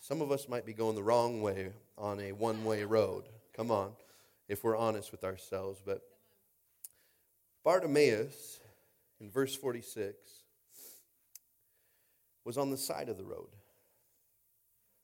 Some 0.00 0.20
of 0.20 0.30
us 0.30 0.48
might 0.48 0.66
be 0.66 0.72
going 0.72 0.94
the 0.94 1.02
wrong 1.02 1.42
way 1.42 1.72
on 1.98 2.20
a 2.20 2.32
one 2.32 2.64
way 2.64 2.84
road. 2.84 3.24
Come 3.56 3.70
on, 3.70 3.92
if 4.48 4.64
we're 4.64 4.76
honest 4.76 5.12
with 5.12 5.24
ourselves. 5.24 5.80
But 5.84 6.02
Bartimaeus, 7.64 8.60
in 9.20 9.30
verse 9.30 9.56
46, 9.56 10.16
was 12.44 12.58
on 12.58 12.70
the 12.70 12.76
side 12.76 13.08
of 13.08 13.18
the 13.18 13.24
road, 13.24 13.48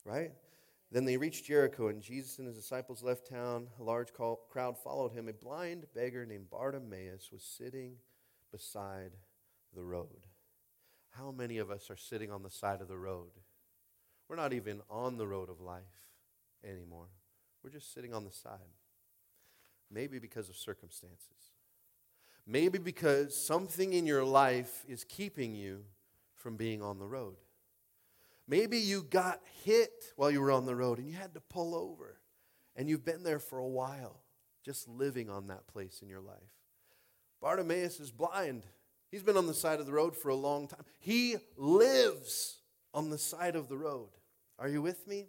right? 0.05 0.31
Then 0.93 1.07
they 1.07 1.17
reached 1.17 1.47
Jericho, 1.47 1.89
and 1.89 2.03
Jesus 2.03 2.39
and 2.39 2.47
his 2.47 2.57
disciples 2.57 3.03
left 3.03 3.29
town. 3.29 3.69
A 3.81 3.83
large 3.83 4.13
crowd 4.13 4.77
followed 4.79 5.13
him. 5.13 5.27
A 5.27 5.33
blind 5.33 5.87
beggar 5.95 6.27
named 6.27 6.51
Bartimaeus 6.51 7.31
was 7.33 7.43
sitting 7.43 7.97
beside 8.53 9.13
the 9.75 9.83
road. 9.83 10.27
How 11.13 11.31
many 11.31 11.59
of 11.59 11.71
us 11.71 11.91
are 11.91 11.97
sitting 11.97 12.31
on 12.31 12.43
the 12.43 12.51
side 12.51 12.81
of 12.81 12.89
the 12.89 12.99
road? 12.99 13.31
We're 14.29 14.37
not 14.37 14.53
even 14.53 14.81
on 14.89 15.19
the 15.19 15.27
road 15.27 15.51
of 15.51 15.61
life 15.61 15.83
anymore. 16.65 17.09
We're 17.63 17.71
just 17.71 17.93
sitting 17.93 18.15
on 18.15 18.25
the 18.25 18.33
side. 18.33 18.59
Maybe 19.91 20.19
because 20.19 20.49
of 20.49 20.57
circumstances. 20.57 21.53
Maybe 22.47 22.79
because 22.79 23.37
something 23.37 23.93
in 23.93 24.07
your 24.07 24.25
life 24.25 24.85
is 24.89 25.05
keeping 25.05 25.55
you 25.55 25.85
from 26.35 26.57
being 26.57 26.83
on 26.83 26.99
the 26.99 27.07
road. 27.07 27.37
Maybe 28.49 28.79
you 28.79 29.03
got 29.03 29.41
hit 29.65 30.13
while 30.17 30.31
you 30.31 30.41
were 30.41 30.51
on 30.51 30.67
the 30.67 30.75
road 30.75 30.99
and 30.99 31.07
you 31.09 31.15
had 31.15 31.35
to 31.35 31.41
pull 31.41 31.75
over. 31.75 32.19
And 32.75 32.89
you've 32.89 33.05
been 33.05 33.23
there 33.23 33.39
for 33.39 33.59
a 33.59 33.69
while, 33.69 34.21
just 34.65 34.89
living 34.89 35.29
on 35.29 35.49
that 35.49 35.67
place 35.67 36.01
in 36.03 36.09
your 36.09 36.21
life. 36.21 36.57
Bartimaeus 37.41 38.01
is 38.01 38.11
blind. 38.11 38.65
He's 39.13 39.23
been 39.23 39.37
on 39.37 39.47
the 39.47 39.55
side 39.55 39.79
of 39.79 39.85
the 39.85 39.93
road 39.93 40.17
for 40.17 40.31
a 40.31 40.35
long 40.35 40.67
time. 40.67 40.85
He 40.99 41.37
lives 41.59 42.57
on 42.95 43.11
the 43.11 43.19
side 43.19 43.57
of 43.57 43.69
the 43.69 43.77
road. 43.77 44.09
Are 44.59 44.69
you 44.69 44.81
with 44.81 45.07
me? 45.07 45.27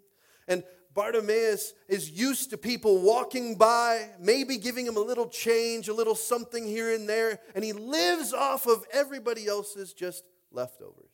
And 0.48 0.64
Bartimaeus 0.94 1.74
is 1.90 2.10
used 2.10 2.52
to 2.52 2.58
people 2.58 3.02
walking 3.02 3.56
by, 3.56 4.08
maybe 4.20 4.58
giving 4.58 4.86
him 4.86 4.96
a 4.96 5.02
little 5.02 5.28
change, 5.28 5.90
a 5.90 5.94
little 5.94 6.16
something 6.16 6.66
here 6.66 6.94
and 6.94 7.10
there, 7.10 7.40
and 7.56 7.64
he 7.64 7.74
lives 7.74 8.32
off 8.32 8.68
of 8.68 8.86
everybody 8.94 9.48
else's 9.48 9.92
just 9.94 10.24
leftovers. 10.50 11.12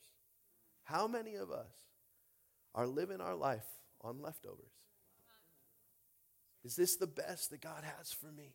How 0.83 1.07
many 1.07 1.35
of 1.35 1.49
us 1.51 1.71
are 2.75 2.85
living 2.85 3.19
our 3.19 3.35
life 3.35 3.65
on 4.01 4.21
leftovers? 4.21 4.73
Is 6.63 6.75
this 6.75 6.97
the 6.97 7.07
best 7.07 7.49
that 7.49 7.61
God 7.61 7.83
has 7.97 8.11
for 8.11 8.31
me? 8.31 8.53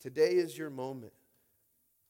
Today 0.00 0.30
is 0.30 0.56
your 0.56 0.70
moment 0.70 1.12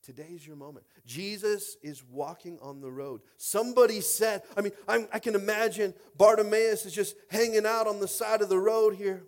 Today's 0.05 0.47
your 0.47 0.57
moment. 0.57 0.85
Jesus 1.07 1.77
is 1.83 2.05
walking 2.05 2.59
on 2.61 2.81
the 2.81 2.91
road. 2.91 3.23
Somebody 3.39 4.03
said, 4.03 4.43
I 4.57 4.61
mean, 4.61 4.73
I'm, 4.87 5.09
i 5.13 5.19
can 5.19 5.35
imagine 5.35 5.95
Bartimaeus 6.19 6.85
is 6.85 6.93
just 6.93 7.17
hanging 7.31 7.65
out 7.65 7.87
on 7.87 8.01
the 8.01 8.09
side 8.09 8.43
of 8.43 8.51
the 8.51 8.59
road 8.59 8.95
here, 8.95 9.25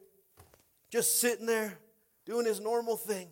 just 0.90 1.18
sitting 1.20 1.46
there 1.46 1.78
doing 2.26 2.44
his 2.44 2.60
normal 2.60 2.96
thing. 2.96 3.28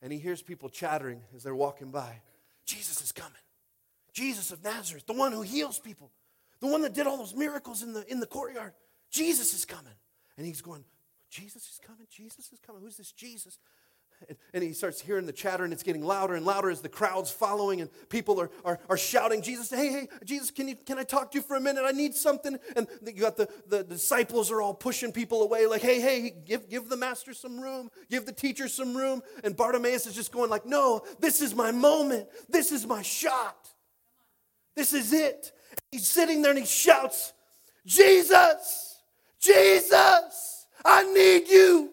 And 0.00 0.10
he 0.10 0.18
hears 0.18 0.40
people 0.40 0.70
chattering 0.70 1.20
as 1.36 1.42
they're 1.42 1.54
walking 1.54 1.90
by 1.90 2.22
Jesus 2.64 3.02
is 3.02 3.12
coming. 3.12 3.32
Jesus 4.12 4.52
of 4.52 4.62
Nazareth, 4.62 5.06
the 5.06 5.12
one 5.12 5.32
who 5.32 5.42
heals 5.42 5.78
people, 5.78 6.10
the 6.60 6.68
one 6.68 6.82
that 6.82 6.94
did 6.94 7.06
all 7.06 7.16
those 7.16 7.34
miracles 7.34 7.82
in 7.82 7.92
the, 7.92 8.10
in 8.10 8.20
the 8.20 8.26
courtyard. 8.26 8.72
Jesus 9.10 9.54
is 9.54 9.64
coming. 9.64 9.92
And 10.36 10.46
he's 10.46 10.62
going, 10.62 10.84
Jesus 11.30 11.68
is 11.68 11.80
coming. 11.84 12.06
Jesus 12.10 12.52
is 12.52 12.60
coming. 12.64 12.82
Who's 12.82 12.96
this 12.96 13.12
Jesus? 13.12 13.58
And 14.52 14.62
he 14.62 14.72
starts 14.72 15.00
hearing 15.00 15.26
the 15.26 15.32
chatter, 15.32 15.64
and 15.64 15.72
it's 15.72 15.82
getting 15.82 16.04
louder 16.04 16.34
and 16.34 16.44
louder 16.44 16.70
as 16.70 16.80
the 16.80 16.88
crowd's 16.88 17.30
following, 17.30 17.80
and 17.80 17.90
people 18.08 18.40
are, 18.40 18.50
are, 18.64 18.78
are 18.88 18.96
shouting, 18.96 19.42
Jesus, 19.42 19.70
hey, 19.70 19.90
hey, 19.90 20.08
Jesus, 20.24 20.50
can, 20.50 20.68
you, 20.68 20.76
can 20.76 20.98
I 20.98 21.04
talk 21.04 21.32
to 21.32 21.38
you 21.38 21.42
for 21.42 21.56
a 21.56 21.60
minute? 21.60 21.84
I 21.86 21.92
need 21.92 22.14
something. 22.14 22.58
And 22.76 22.86
you 23.04 23.12
got 23.20 23.36
the, 23.36 23.48
the 23.66 23.82
disciples 23.82 24.50
are 24.50 24.60
all 24.60 24.74
pushing 24.74 25.12
people 25.12 25.42
away, 25.42 25.66
like, 25.66 25.82
hey, 25.82 26.00
hey, 26.00 26.32
give, 26.44 26.68
give 26.68 26.88
the 26.88 26.96
master 26.96 27.32
some 27.34 27.60
room, 27.60 27.90
give 28.10 28.26
the 28.26 28.32
teacher 28.32 28.68
some 28.68 28.96
room. 28.96 29.22
And 29.42 29.56
Bartimaeus 29.56 30.06
is 30.06 30.14
just 30.14 30.32
going 30.32 30.50
like, 30.50 30.66
no, 30.66 31.02
this 31.18 31.40
is 31.40 31.54
my 31.54 31.72
moment. 31.72 32.28
This 32.48 32.72
is 32.72 32.86
my 32.86 33.02
shot. 33.02 33.68
This 34.76 34.92
is 34.92 35.12
it. 35.12 35.52
He's 35.90 36.08
sitting 36.08 36.42
there 36.42 36.52
and 36.52 36.60
he 36.60 36.66
shouts, 36.66 37.32
Jesus, 37.86 38.98
Jesus, 39.40 40.66
I 40.84 41.12
need 41.12 41.48
you. 41.48 41.90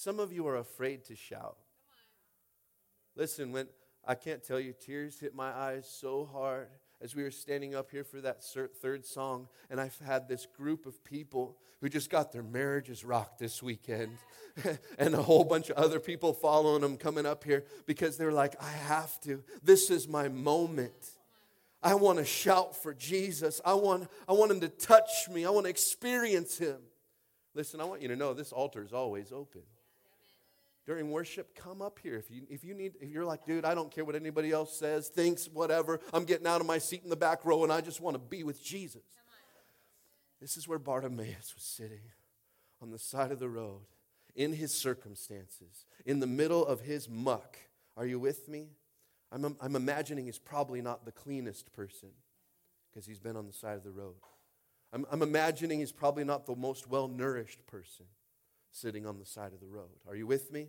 Some 0.00 0.18
of 0.18 0.32
you 0.32 0.46
are 0.48 0.56
afraid 0.56 1.04
to 1.04 1.14
shout. 1.14 1.58
Listen, 3.16 3.52
when 3.52 3.68
I 4.02 4.14
can't 4.14 4.42
tell 4.42 4.58
you, 4.58 4.72
tears 4.72 5.20
hit 5.20 5.34
my 5.34 5.50
eyes 5.50 5.86
so 5.86 6.24
hard 6.24 6.68
as 7.02 7.14
we 7.14 7.22
were 7.22 7.30
standing 7.30 7.74
up 7.74 7.90
here 7.90 8.02
for 8.02 8.18
that 8.22 8.42
third 8.80 9.04
song, 9.04 9.46
and 9.68 9.78
I've 9.78 9.98
had 9.98 10.26
this 10.26 10.46
group 10.56 10.86
of 10.86 11.04
people 11.04 11.58
who 11.82 11.90
just 11.90 12.08
got 12.08 12.32
their 12.32 12.42
marriages 12.42 13.04
rocked 13.04 13.38
this 13.38 13.62
weekend, 13.62 14.16
and 14.98 15.14
a 15.14 15.20
whole 15.20 15.44
bunch 15.44 15.68
of 15.68 15.76
other 15.76 16.00
people 16.00 16.32
following 16.32 16.80
them 16.80 16.96
coming 16.96 17.26
up 17.26 17.44
here 17.44 17.66
because 17.84 18.16
they're 18.16 18.32
like, 18.32 18.56
I 18.58 18.70
have 18.70 19.20
to. 19.24 19.44
This 19.62 19.90
is 19.90 20.08
my 20.08 20.28
moment. 20.28 21.10
I 21.82 21.92
want 21.92 22.20
to 22.20 22.24
shout 22.24 22.74
for 22.74 22.94
Jesus. 22.94 23.60
I 23.66 23.74
want, 23.74 24.08
I 24.26 24.32
want 24.32 24.50
him 24.50 24.60
to 24.60 24.70
touch 24.70 25.28
me. 25.30 25.44
I 25.44 25.50
want 25.50 25.66
to 25.66 25.70
experience 25.70 26.56
him. 26.56 26.78
Listen, 27.52 27.82
I 27.82 27.84
want 27.84 28.00
you 28.00 28.08
to 28.08 28.16
know 28.16 28.32
this 28.32 28.50
altar 28.50 28.82
is 28.82 28.94
always 28.94 29.30
open 29.30 29.60
during 30.90 31.12
worship, 31.12 31.54
come 31.54 31.80
up 31.80 32.00
here. 32.02 32.16
If 32.16 32.32
you, 32.32 32.42
if 32.50 32.64
you 32.64 32.74
need, 32.74 32.94
if 33.00 33.10
you're 33.10 33.24
like, 33.24 33.46
dude, 33.46 33.64
I 33.64 33.76
don't 33.76 33.92
care 33.92 34.04
what 34.04 34.16
anybody 34.16 34.50
else 34.50 34.76
says, 34.76 35.06
thinks, 35.06 35.46
whatever, 35.46 36.00
I'm 36.12 36.24
getting 36.24 36.48
out 36.48 36.60
of 36.60 36.66
my 36.66 36.78
seat 36.78 37.02
in 37.04 37.10
the 37.10 37.16
back 37.16 37.44
row 37.44 37.62
and 37.62 37.72
I 37.72 37.80
just 37.80 38.00
want 38.00 38.16
to 38.16 38.18
be 38.18 38.42
with 38.42 38.60
Jesus. 38.60 39.04
This 40.40 40.56
is 40.56 40.66
where 40.66 40.80
Bartimaeus 40.80 41.54
was 41.54 41.62
sitting 41.62 42.00
on 42.82 42.90
the 42.90 42.98
side 42.98 43.30
of 43.30 43.38
the 43.38 43.48
road 43.48 43.82
in 44.34 44.52
his 44.52 44.74
circumstances, 44.74 45.86
in 46.04 46.18
the 46.18 46.26
middle 46.26 46.66
of 46.66 46.80
his 46.80 47.08
muck. 47.08 47.56
Are 47.96 48.04
you 48.04 48.18
with 48.18 48.48
me? 48.48 48.70
I'm, 49.30 49.56
I'm 49.60 49.76
imagining 49.76 50.24
he's 50.24 50.40
probably 50.40 50.82
not 50.82 51.04
the 51.04 51.12
cleanest 51.12 51.72
person 51.72 52.08
because 52.90 53.06
he's 53.06 53.20
been 53.20 53.36
on 53.36 53.46
the 53.46 53.52
side 53.52 53.76
of 53.76 53.84
the 53.84 53.92
road. 53.92 54.16
I'm, 54.92 55.06
I'm 55.12 55.22
imagining 55.22 55.78
he's 55.78 55.92
probably 55.92 56.24
not 56.24 56.46
the 56.46 56.56
most 56.56 56.88
well 56.88 57.06
nourished 57.06 57.64
person 57.68 58.06
sitting 58.72 59.06
on 59.06 59.18
the 59.18 59.24
side 59.24 59.52
of 59.52 59.60
the 59.60 59.66
road. 59.66 59.90
Are 60.08 60.16
you 60.16 60.26
with 60.26 60.52
me? 60.52 60.68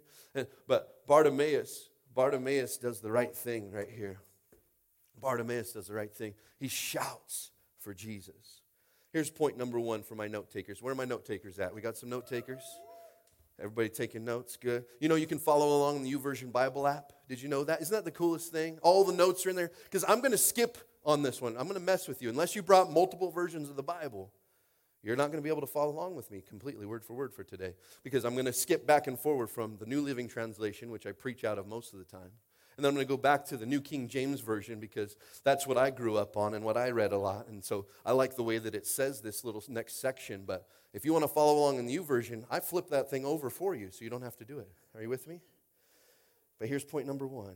But 0.68 1.06
Bartimaeus, 1.08 1.90
Bartimaeus 2.14 2.78
does 2.78 3.00
the 3.00 3.12
right 3.12 3.36
thing 3.36 3.72
right 3.72 3.90
here. 3.90 4.20
Bartimaeus 5.20 5.74
does 5.74 5.88
the 5.88 5.94
right 5.94 6.14
thing. 6.14 6.34
He 6.60 6.68
shouts 6.68 7.52
for 7.80 7.94
Jesus. 7.94 8.62
Here's 9.14 9.30
point 9.30 9.58
number 9.58 9.80
one 9.80 10.04
for 10.04 10.16
my 10.16 10.28
note 10.28 10.50
takers. 10.50 10.82
Where 10.82 10.94
are 10.94 10.96
my 10.96 11.06
note 11.06 11.26
takers 11.26 11.60
at? 11.60 11.76
We 11.76 11.82
got 11.82 11.98
some 11.98 12.10
note 12.10 12.28
takers? 12.28 12.64
Everybody 13.60 13.90
taking 13.90 14.26
notes? 14.26 14.58
Good. 14.58 14.86
You 15.00 15.10
know, 15.10 15.16
you 15.16 15.28
can 15.28 15.38
follow 15.38 15.78
along 15.78 15.98
in 15.98 16.04
the 16.04 16.14
YouVersion 16.14 16.52
Bible 16.52 16.88
app. 16.88 17.14
Did 17.28 17.42
you 17.42 17.50
know 17.50 17.64
that? 17.66 17.82
Isn't 17.82 17.94
that 17.94 18.06
the 18.06 18.12
coolest 18.12 18.52
thing? 18.52 18.80
All 18.82 19.04
the 19.04 19.14
notes 19.14 19.46
are 19.46 19.52
in 19.52 19.56
there. 19.56 19.72
Because 19.84 20.04
I'm 20.08 20.20
going 20.20 20.32
to 20.32 20.38
skip 20.38 20.78
on 21.06 21.22
this 21.22 21.42
one. 21.42 21.56
I'm 21.58 21.64
going 21.64 21.80
to 21.80 21.80
mess 21.80 22.08
with 22.08 22.22
you 22.22 22.30
unless 22.30 22.56
you 22.56 22.64
brought 22.64 22.92
multiple 22.92 23.30
versions 23.30 23.70
of 23.70 23.76
the 23.76 23.84
Bible. 23.84 24.34
You're 25.04 25.16
not 25.16 25.28
going 25.28 25.38
to 25.38 25.42
be 25.42 25.50
able 25.50 25.62
to 25.62 25.68
follow 25.68 25.92
along 25.92 26.16
with 26.16 26.30
me 26.30 26.44
completely, 26.48 26.86
word 26.86 27.04
for 27.04 27.14
word, 27.14 27.34
for 27.34 27.44
today, 27.44 27.74
because 28.04 28.24
I'm 28.24 28.34
going 28.34 28.46
to 28.46 28.54
skip 28.54 28.86
back 28.86 29.08
and 29.08 29.20
forward 29.20 29.50
from 29.50 29.78
the 29.78 29.86
New 29.86 30.02
Living 30.02 30.28
Translation, 30.28 30.92
which 30.92 31.08
I 31.08 31.12
preach 31.12 31.44
out 31.44 31.58
of 31.58 31.68
most 31.68 31.94
of 31.94 32.00
the 32.00 32.06
time, 32.06 32.32
And 32.78 32.86
then 32.86 32.90
I'm 32.90 32.96
going 32.96 33.08
to 33.08 33.10
go 33.10 33.18
back 33.18 33.46
to 33.46 33.58
the 33.58 33.66
New 33.66 33.82
King 33.82 34.08
James 34.08 34.42
Version 34.42 34.80
because 34.80 35.16
that's 35.44 35.66
what 35.66 35.78
I 35.78 35.90
grew 35.90 36.18
up 36.18 36.38
on 36.38 36.54
and 36.54 36.64
what 36.64 36.78
I 36.78 36.92
read 36.92 37.14
a 37.14 37.18
lot. 37.18 37.48
And 37.48 37.64
so 37.64 37.88
I 38.06 38.12
like 38.12 38.36
the 38.36 38.44
way 38.44 38.60
that 38.60 38.76
it 38.76 38.86
says 38.86 39.22
this 39.22 39.44
little 39.44 39.64
next 39.68 40.00
section. 40.00 40.44
But 40.46 40.68
if 40.94 41.04
you 41.04 41.14
want 41.14 41.24
to 41.24 41.30
follow 41.30 41.58
along 41.58 41.80
in 41.80 41.88
the 41.88 41.98
YouVersion, 41.98 42.46
I 42.52 42.60
flip 42.60 42.90
that 42.90 43.10
thing 43.10 43.26
over 43.26 43.50
for 43.50 43.74
you 43.74 43.90
so 43.90 44.04
you 44.04 44.12
don't 44.12 44.22
have 44.22 44.38
to 44.38 44.46
do 44.46 44.60
it. 44.60 44.70
Are 44.94 45.02
you 45.02 45.10
with 45.10 45.28
me? 45.28 45.42
But 46.60 46.70
here's 46.70 46.86
point 46.86 47.08
number 47.08 47.26
one 47.26 47.56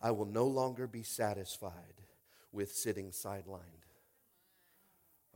I 0.00 0.10
will 0.12 0.24
no 0.24 0.46
longer 0.46 0.86
be 0.86 1.02
satisfied 1.02 2.02
with 2.50 2.72
sitting 2.72 3.10
sidelined. 3.10 3.84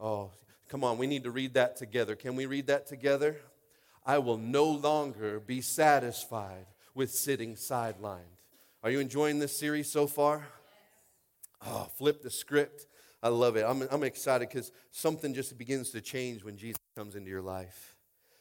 Oh, 0.00 0.30
come 0.72 0.84
on, 0.84 0.96
we 0.96 1.06
need 1.06 1.24
to 1.24 1.30
read 1.30 1.52
that 1.52 1.76
together. 1.76 2.16
Can 2.16 2.34
we 2.34 2.46
read 2.46 2.68
that 2.68 2.86
together? 2.86 3.36
I 4.06 4.16
will 4.16 4.38
no 4.38 4.64
longer 4.64 5.38
be 5.38 5.60
satisfied 5.60 6.64
with 6.94 7.10
sitting 7.10 7.56
sidelined. 7.56 8.38
Are 8.82 8.90
you 8.90 8.98
enjoying 8.98 9.38
this 9.38 9.54
series 9.54 9.92
so 9.92 10.06
far? 10.06 10.46
Oh, 11.66 11.88
flip 11.98 12.22
the 12.22 12.30
script. 12.30 12.86
I 13.22 13.28
love 13.28 13.56
it. 13.56 13.66
I'm, 13.68 13.82
I'm 13.90 14.02
excited 14.02 14.48
because 14.48 14.72
something 14.90 15.34
just 15.34 15.58
begins 15.58 15.90
to 15.90 16.00
change 16.00 16.42
when 16.42 16.56
Jesus 16.56 16.80
comes 16.96 17.16
into 17.16 17.28
your 17.28 17.42
life, 17.42 17.94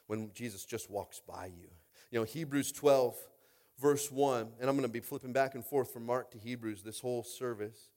when 0.08 0.32
Jesus 0.34 0.64
just 0.64 0.90
walks 0.90 1.20
by 1.20 1.48
you. 1.48 1.68
You 2.12 2.20
know, 2.20 2.24
Hebrews 2.24 2.72
12, 2.72 3.14
verse 3.78 4.10
1, 4.10 4.52
and 4.62 4.70
I'm 4.70 4.78
going 4.78 4.88
to 4.88 4.94
be 4.94 5.02
flipping 5.02 5.34
back 5.34 5.54
and 5.54 5.66
forth 5.66 5.92
from 5.92 6.06
Mark 6.06 6.32
to 6.32 6.38
Hebrews 6.38 6.82
this 6.82 7.02
whole 7.02 7.24
service. 7.24 7.90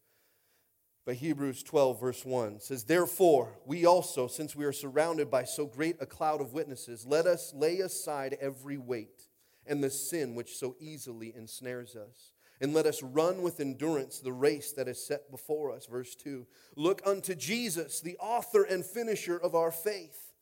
But 1.04 1.16
Hebrews 1.16 1.62
12, 1.62 2.00
verse 2.00 2.24
1 2.24 2.60
says, 2.60 2.84
Therefore, 2.84 3.58
we 3.66 3.84
also, 3.84 4.26
since 4.26 4.56
we 4.56 4.64
are 4.64 4.72
surrounded 4.72 5.30
by 5.30 5.44
so 5.44 5.66
great 5.66 5.96
a 6.00 6.06
cloud 6.06 6.40
of 6.40 6.54
witnesses, 6.54 7.04
let 7.06 7.26
us 7.26 7.52
lay 7.54 7.80
aside 7.80 8.38
every 8.40 8.78
weight 8.78 9.28
and 9.66 9.84
the 9.84 9.90
sin 9.90 10.34
which 10.34 10.56
so 10.56 10.76
easily 10.80 11.34
ensnares 11.36 11.94
us. 11.94 12.32
And 12.60 12.72
let 12.72 12.86
us 12.86 13.02
run 13.02 13.42
with 13.42 13.60
endurance 13.60 14.20
the 14.20 14.32
race 14.32 14.72
that 14.72 14.88
is 14.88 15.04
set 15.04 15.30
before 15.30 15.72
us. 15.72 15.86
Verse 15.86 16.14
2 16.14 16.46
Look 16.76 17.02
unto 17.04 17.34
Jesus, 17.34 18.00
the 18.00 18.16
author 18.18 18.62
and 18.62 18.84
finisher 18.84 19.36
of 19.36 19.54
our 19.54 19.72
faith, 19.72 20.32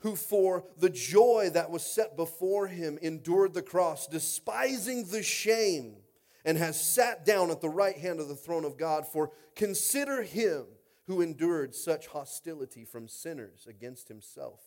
who 0.00 0.14
for 0.14 0.64
the 0.78 0.90
joy 0.90 1.50
that 1.54 1.70
was 1.70 1.82
set 1.82 2.16
before 2.16 2.68
him 2.68 2.98
endured 3.02 3.54
the 3.54 3.62
cross, 3.62 4.06
despising 4.06 5.06
the 5.06 5.22
shame 5.22 5.96
and 6.44 6.58
has 6.58 6.80
sat 6.80 7.24
down 7.24 7.50
at 7.50 7.60
the 7.60 7.68
right 7.68 7.96
hand 7.96 8.20
of 8.20 8.28
the 8.28 8.34
throne 8.34 8.64
of 8.64 8.76
God. 8.76 9.06
For 9.06 9.32
consider 9.54 10.22
him 10.22 10.66
who 11.06 11.20
endured 11.20 11.74
such 11.74 12.08
hostility 12.08 12.84
from 12.84 13.08
sinners 13.08 13.66
against 13.68 14.08
himself, 14.08 14.60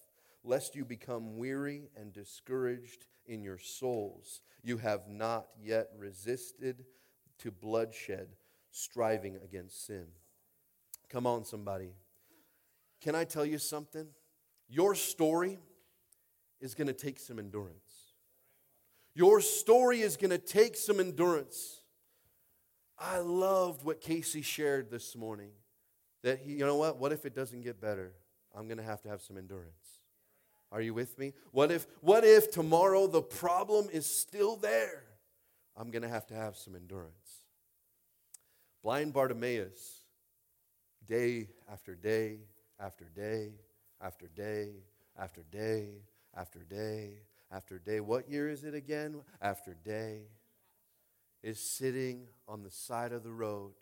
lest 0.44 0.76
you 0.76 0.86
become 0.86 1.38
weary 1.38 1.90
and 1.96 2.14
discouraged 2.14 3.06
in 3.26 3.44
your 3.44 3.58
souls. 3.58 4.42
You 4.64 4.78
have 4.78 5.08
not 5.08 5.48
yet 5.62 5.90
resisted 5.98 6.86
to 7.40 7.52
bloodshed, 7.52 8.30
striving 8.72 9.38
against 9.44 9.86
sin. 9.86 10.08
Come 11.10 11.26
on, 11.26 11.44
somebody. 11.44 11.94
Can 13.02 13.16
I 13.16 13.24
tell 13.24 13.46
you 13.46 13.58
something? 13.58 14.08
Your 14.68 14.96
story 14.96 15.60
is 16.60 16.76
going 16.76 16.88
to 16.88 16.94
take 16.94 17.20
some 17.20 17.40
endurance. 17.40 17.87
Your 19.18 19.42
story 19.42 20.02
is 20.02 20.16
going 20.16 20.30
to 20.30 20.38
take 20.38 20.78
some 20.78 21.00
endurance. 21.00 21.82
I 23.00 23.18
loved 23.18 23.84
what 23.84 24.00
Casey 24.00 24.44
shared 24.44 24.92
this 24.92 25.16
morning. 25.16 25.50
That 26.22 26.38
he, 26.38 26.52
you 26.52 26.68
know 26.68 26.76
what? 26.76 27.00
What 27.00 27.12
if 27.12 27.26
it 27.26 27.34
doesn't 27.34 27.62
get 27.62 27.82
better? 27.82 28.14
I'm 28.56 28.68
going 28.68 28.78
to 28.78 28.84
have 28.84 29.02
to 29.02 29.10
have 29.10 29.24
some 29.24 29.40
endurance. 29.40 30.02
Are 30.72 30.82
you 30.82 30.94
with 30.94 31.18
me? 31.18 31.34
What 31.50 31.72
if 31.72 31.88
what 32.02 32.26
if 32.26 32.52
tomorrow 32.52 33.08
the 33.08 33.24
problem 33.24 33.88
is 33.92 34.06
still 34.06 34.56
there? 34.56 35.02
I'm 35.76 35.90
going 35.90 36.04
to 36.04 36.10
have 36.10 36.28
to 36.28 36.36
have 36.36 36.56
some 36.56 36.76
endurance. 36.76 37.42
Blind 38.84 39.14
Bartimaeus, 39.14 40.02
day 41.08 41.48
after 41.74 41.96
day 41.96 42.38
after 42.80 43.06
day 43.06 43.54
after 44.00 44.28
day 44.28 44.74
after 45.18 45.42
day 45.52 45.88
after 46.36 46.60
day 46.60 47.14
after 47.52 47.80
day. 47.80 48.00
What 48.00 48.30
year 48.30 48.50
is 48.50 48.64
it 48.64 48.74
again? 48.74 49.22
After 49.42 49.74
day. 49.74 50.24
Is 51.44 51.60
sitting 51.60 52.28
on 52.48 52.64
the 52.64 52.72
side 52.72 53.14
of 53.14 53.24
the 53.24 53.32
road 53.32 53.74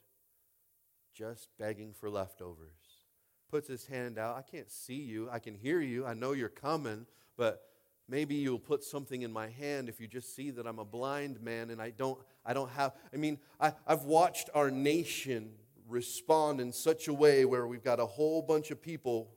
just 1.13 1.47
begging 1.57 1.93
for 1.93 2.09
leftovers. 2.09 3.05
Puts 3.49 3.67
his 3.67 3.85
hand 3.85 4.19
out. 4.19 4.35
I 4.37 4.41
can't 4.41 4.69
see 4.69 4.95
you. 4.95 5.29
I 5.31 5.39
can 5.39 5.55
hear 5.55 5.79
you. 5.79 6.05
I 6.05 6.13
know 6.13 6.33
you're 6.33 6.49
coming, 6.49 7.05
but 7.37 7.61
maybe 8.07 8.35
you'll 8.35 8.59
put 8.59 8.83
something 8.83 9.21
in 9.21 9.31
my 9.31 9.49
hand 9.49 9.87
if 9.87 9.99
you 9.99 10.07
just 10.07 10.35
see 10.35 10.51
that 10.51 10.67
I'm 10.67 10.79
a 10.79 10.85
blind 10.85 11.41
man 11.41 11.69
and 11.69 11.81
I 11.81 11.91
don't 11.91 12.19
I 12.45 12.53
don't 12.53 12.69
have 12.71 12.93
I 13.13 13.17
mean, 13.17 13.39
I, 13.59 13.73
I've 13.87 14.03
watched 14.03 14.49
our 14.53 14.69
nation 14.69 15.51
respond 15.87 16.59
in 16.59 16.71
such 16.71 17.07
a 17.07 17.13
way 17.13 17.45
where 17.45 17.67
we've 17.67 17.83
got 17.83 17.99
a 17.99 18.05
whole 18.05 18.41
bunch 18.41 18.71
of 18.71 18.81
people 18.81 19.34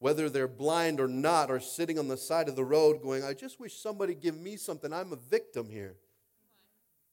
whether 0.00 0.28
they're 0.28 0.48
blind 0.48 0.98
or 0.98 1.06
not, 1.06 1.50
are 1.50 1.60
sitting 1.60 1.98
on 1.98 2.08
the 2.08 2.16
side 2.16 2.48
of 2.48 2.56
the 2.56 2.64
road 2.64 3.02
going, 3.02 3.22
I 3.22 3.34
just 3.34 3.60
wish 3.60 3.78
somebody 3.78 4.14
give 4.14 4.36
me 4.36 4.56
something. 4.56 4.92
I'm 4.92 5.12
a 5.12 5.16
victim 5.16 5.68
here. 5.68 5.94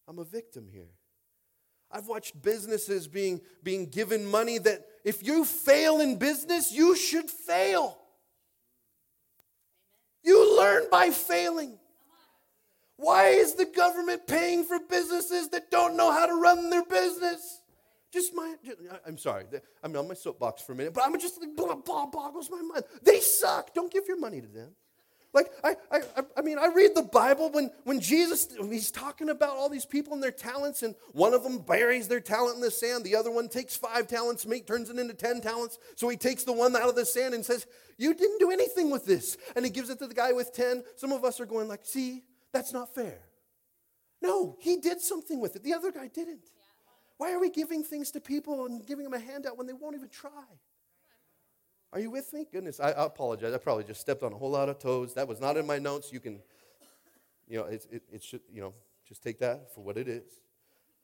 I'm 0.08 0.20
a 0.20 0.24
victim 0.24 0.68
here. 0.72 0.90
I've 1.92 2.08
watched 2.08 2.42
businesses 2.42 3.08
being, 3.08 3.42
being 3.62 3.90
given 3.90 4.26
money 4.26 4.58
that 4.60 4.86
if 5.04 5.26
you 5.26 5.44
fail 5.44 6.00
in 6.00 6.18
business, 6.18 6.72
you 6.72 6.96
should 6.96 7.30
fail. 7.30 7.98
You 10.24 10.58
learn 10.58 10.84
by 10.90 11.10
failing. 11.10 11.78
Why 12.96 13.28
is 13.28 13.56
the 13.56 13.66
government 13.66 14.28
paying 14.28 14.64
for 14.64 14.80
businesses 14.80 15.50
that 15.50 15.72
don't 15.72 15.98
know 15.98 16.12
how 16.12 16.26
to 16.26 16.34
run 16.34 16.70
their 16.70 16.86
business? 16.86 17.62
Just 18.18 18.34
my, 18.34 18.56
I'm 19.06 19.20
sorry, 19.20 19.44
I'm 19.84 19.96
on 19.96 20.08
my 20.08 20.16
soapbox 20.16 20.64
for 20.64 20.72
a 20.72 20.76
minute, 20.76 20.92
but 20.92 21.04
I'm 21.06 21.20
just 21.20 21.40
like, 21.40 21.56
blah, 21.56 21.76
blah, 21.76 22.08
boggles 22.08 22.50
my 22.50 22.64
mind. 22.64 22.84
They 23.04 23.20
suck. 23.20 23.76
Don't 23.76 23.94
give 23.94 24.06
your 24.08 24.20
money 24.20 24.42
to 24.42 24.48
them. 24.48 24.72
Like, 25.36 25.52
I, 25.64 25.76
I, 25.92 26.02
I 26.36 26.42
mean, 26.42 26.58
I 26.58 26.66
read 26.74 26.96
the 26.96 27.04
Bible 27.04 27.52
when, 27.52 27.70
when 27.84 28.00
Jesus, 28.00 28.48
he's 28.72 28.90
talking 28.90 29.30
about 29.30 29.52
all 29.52 29.70
these 29.70 29.86
people 29.86 30.16
and 30.16 30.24
their 30.24 30.32
talents, 30.32 30.82
and 30.82 30.96
one 31.12 31.36
of 31.36 31.44
them 31.44 31.60
buries 31.60 32.08
their 32.08 32.20
talent 32.20 32.56
in 32.56 32.62
the 32.62 32.72
sand. 32.72 33.04
The 33.04 33.16
other 33.16 33.30
one 33.30 33.50
takes 33.50 33.76
five 33.76 34.08
talents, 34.08 34.48
make, 34.48 34.66
turns 34.66 34.90
it 34.90 34.98
into 34.98 35.14
10 35.14 35.42
talents. 35.42 35.78
So 35.96 36.10
he 36.10 36.18
takes 36.18 36.44
the 36.44 36.54
one 36.54 36.76
out 36.76 36.90
of 36.90 36.96
the 36.96 37.06
sand 37.06 37.36
and 37.36 37.46
says, 37.46 37.68
You 38.00 38.16
didn't 38.16 38.40
do 38.40 38.50
anything 38.50 38.90
with 38.90 39.06
this. 39.06 39.38
And 39.56 39.64
he 39.64 39.70
gives 39.70 39.92
it 39.92 40.00
to 40.00 40.08
the 40.08 40.16
guy 40.16 40.32
with 40.32 40.54
10. 40.54 40.84
Some 40.96 41.12
of 41.12 41.24
us 41.24 41.40
are 41.40 41.46
going 41.46 41.68
like, 41.68 41.86
See, 41.86 42.24
that's 42.52 42.74
not 42.74 42.96
fair. 42.96 43.20
No, 44.24 44.58
he 44.60 44.78
did 44.78 45.02
something 45.02 45.40
with 45.40 45.56
it. 45.56 45.64
The 45.64 45.76
other 45.76 45.92
guy 45.92 46.08
didn't. 46.08 46.50
Why 47.18 47.34
are 47.34 47.40
we 47.40 47.50
giving 47.50 47.84
things 47.84 48.12
to 48.12 48.20
people 48.20 48.66
and 48.66 48.86
giving 48.86 49.04
them 49.04 49.14
a 49.14 49.20
handout 49.20 49.58
when 49.58 49.68
they 49.68 49.74
won't 49.74 49.96
even 49.96 50.10
try? 50.10 50.32
Are 51.94 52.00
you 52.00 52.12
with 52.12 52.32
me? 52.34 52.46
Goodness, 52.52 52.80
I, 52.80 52.92
I 52.92 53.06
apologize. 53.06 53.54
I 53.54 53.58
probably 53.58 53.86
just 53.86 54.02
stepped 54.02 54.22
on 54.22 54.34
a 54.34 54.36
whole 54.36 54.52
lot 54.52 54.70
of 54.70 54.78
toes. 54.78 55.14
That 55.14 55.28
was 55.28 55.40
not 55.40 55.58
in 55.58 55.66
my 55.66 55.80
notes. 55.80 56.12
You 56.12 56.20
can, 56.20 56.40
you 57.48 57.58
know, 57.58 57.66
it's, 57.66 57.86
it, 57.86 58.04
it 58.12 58.24
should, 58.24 58.42
you 58.52 58.62
know, 58.62 58.74
just 59.08 59.24
take 59.24 59.40
that 59.40 59.74
for 59.74 59.82
what 59.82 59.98
it 59.98 60.08
is. 60.08 60.42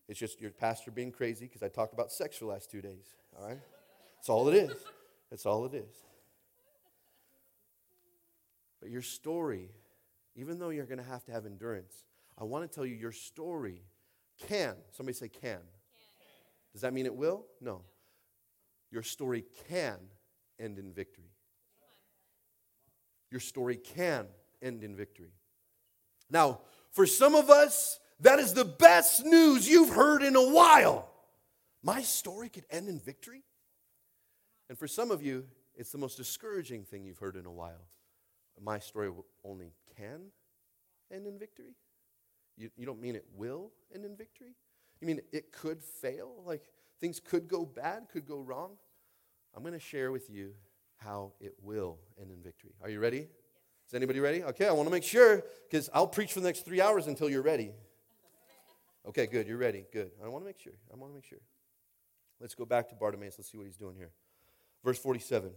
It's 0.09 0.19
just 0.19 0.41
your 0.41 0.51
pastor 0.51 0.91
being 0.91 1.11
crazy 1.11 1.45
because 1.45 1.63
I 1.63 1.69
talked 1.69 1.93
about 1.93 2.11
sex 2.11 2.37
for 2.37 2.45
the 2.45 2.51
last 2.51 2.69
two 2.69 2.81
days. 2.81 3.15
All 3.39 3.47
right? 3.47 3.59
That's 4.17 4.29
all 4.29 4.47
it 4.49 4.55
is. 4.55 4.73
That's 5.29 5.45
all 5.45 5.65
it 5.65 5.73
is. 5.73 5.95
But 8.81 8.91
your 8.91 9.01
story, 9.01 9.69
even 10.35 10.59
though 10.59 10.69
you're 10.69 10.85
going 10.85 10.97
to 10.97 11.09
have 11.09 11.23
to 11.25 11.31
have 11.31 11.45
endurance, 11.45 12.03
I 12.37 12.43
want 12.43 12.69
to 12.69 12.73
tell 12.73 12.85
you 12.85 12.95
your 12.95 13.13
story 13.13 13.81
can, 14.47 14.75
somebody 14.91 15.15
say 15.15 15.29
can, 15.29 15.59
does 16.73 16.81
that 16.81 16.93
mean 16.93 17.05
it 17.05 17.15
will? 17.15 17.45
No. 17.61 17.83
Your 18.91 19.03
story 19.03 19.45
can 19.69 19.97
end 20.59 20.79
in 20.79 20.91
victory. 20.91 21.31
Your 23.31 23.39
story 23.39 23.77
can 23.77 24.27
end 24.61 24.83
in 24.83 24.95
victory. 24.95 25.33
Now, 26.29 26.61
for 26.91 27.05
some 27.05 27.35
of 27.35 27.49
us, 27.49 27.99
that 28.19 28.39
is 28.39 28.53
the 28.53 28.65
best 28.65 29.25
news 29.25 29.67
you've 29.67 29.89
heard 29.89 30.23
in 30.23 30.35
a 30.35 30.49
while. 30.49 31.09
My 31.81 32.01
story 32.01 32.49
could 32.49 32.65
end 32.69 32.87
in 32.87 32.99
victory. 32.99 33.43
And 34.69 34.77
for 34.77 34.87
some 34.87 35.11
of 35.11 35.21
you, 35.21 35.45
it's 35.75 35.91
the 35.91 35.97
most 35.97 36.15
discouraging 36.15 36.85
thing 36.85 37.03
you've 37.03 37.17
heard 37.17 37.35
in 37.35 37.45
a 37.45 37.51
while. 37.51 37.87
My 38.61 38.79
story 38.79 39.11
only 39.43 39.73
can 39.97 40.31
end 41.11 41.27
in 41.27 41.37
victory? 41.37 41.75
You, 42.55 42.69
you 42.77 42.85
don't 42.85 43.01
mean 43.01 43.15
it 43.15 43.25
will 43.35 43.71
end 43.93 44.05
in 44.05 44.15
victory? 44.15 44.55
You 45.03 45.07
mean 45.07 45.21
it 45.33 45.51
could 45.51 45.83
fail? 45.83 46.31
Like 46.45 46.63
things 47.01 47.19
could 47.19 47.49
go 47.49 47.65
bad, 47.65 48.07
could 48.09 48.25
go 48.25 48.39
wrong? 48.39 48.77
I'm 49.53 49.61
going 49.61 49.73
to 49.73 49.79
share 49.79 50.13
with 50.13 50.29
you 50.29 50.53
how 50.95 51.33
it 51.41 51.55
will 51.61 51.97
end 52.17 52.31
in 52.31 52.41
victory. 52.41 52.71
Are 52.81 52.89
you 52.89 53.01
ready? 53.01 53.27
Is 53.85 53.93
anybody 53.93 54.21
ready? 54.21 54.45
Okay, 54.45 54.65
I 54.65 54.71
want 54.71 54.87
to 54.87 54.91
make 54.93 55.03
sure 55.03 55.43
because 55.69 55.89
I'll 55.93 56.07
preach 56.07 56.31
for 56.31 56.39
the 56.39 56.47
next 56.47 56.63
three 56.63 56.79
hours 56.79 57.07
until 57.07 57.29
you're 57.29 57.41
ready. 57.41 57.71
Okay, 59.05 59.27
good. 59.27 59.45
You're 59.45 59.57
ready. 59.57 59.83
Good. 59.91 60.11
I 60.23 60.29
want 60.29 60.45
to 60.45 60.45
make 60.45 60.57
sure. 60.57 60.71
I 60.89 60.95
want 60.95 61.11
to 61.11 61.15
make 61.15 61.25
sure. 61.25 61.41
Let's 62.39 62.55
go 62.55 62.63
back 62.63 62.87
to 62.87 62.95
Bartimaeus. 62.95 63.35
Let's 63.37 63.51
see 63.51 63.57
what 63.57 63.67
he's 63.67 63.75
doing 63.75 63.97
here. 63.97 64.11
Verse 64.85 64.99
47. 64.99 65.51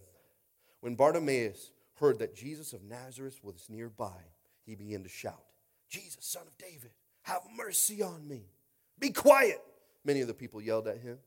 When 0.81 0.97
Bartimaeus 0.97 1.71
heard 2.01 2.19
that 2.19 2.35
Jesus 2.35 2.73
of 2.73 2.83
Nazareth 2.83 3.39
was 3.45 3.69
nearby, 3.71 4.25
he 4.65 4.75
began 4.75 5.05
to 5.05 5.09
shout, 5.09 5.45
Jesus, 5.89 6.27
son 6.27 6.49
of 6.49 6.59
David, 6.59 6.91
have 7.23 7.43
mercy 7.57 8.03
on 8.03 8.27
me. 8.27 8.47
Be 8.99 9.11
quiet. 9.11 9.61
Many 10.05 10.21
of 10.21 10.29
the 10.29 10.35
people 10.35 10.61
yelled 10.61 10.87
at 10.87 10.99
him, 10.99 11.19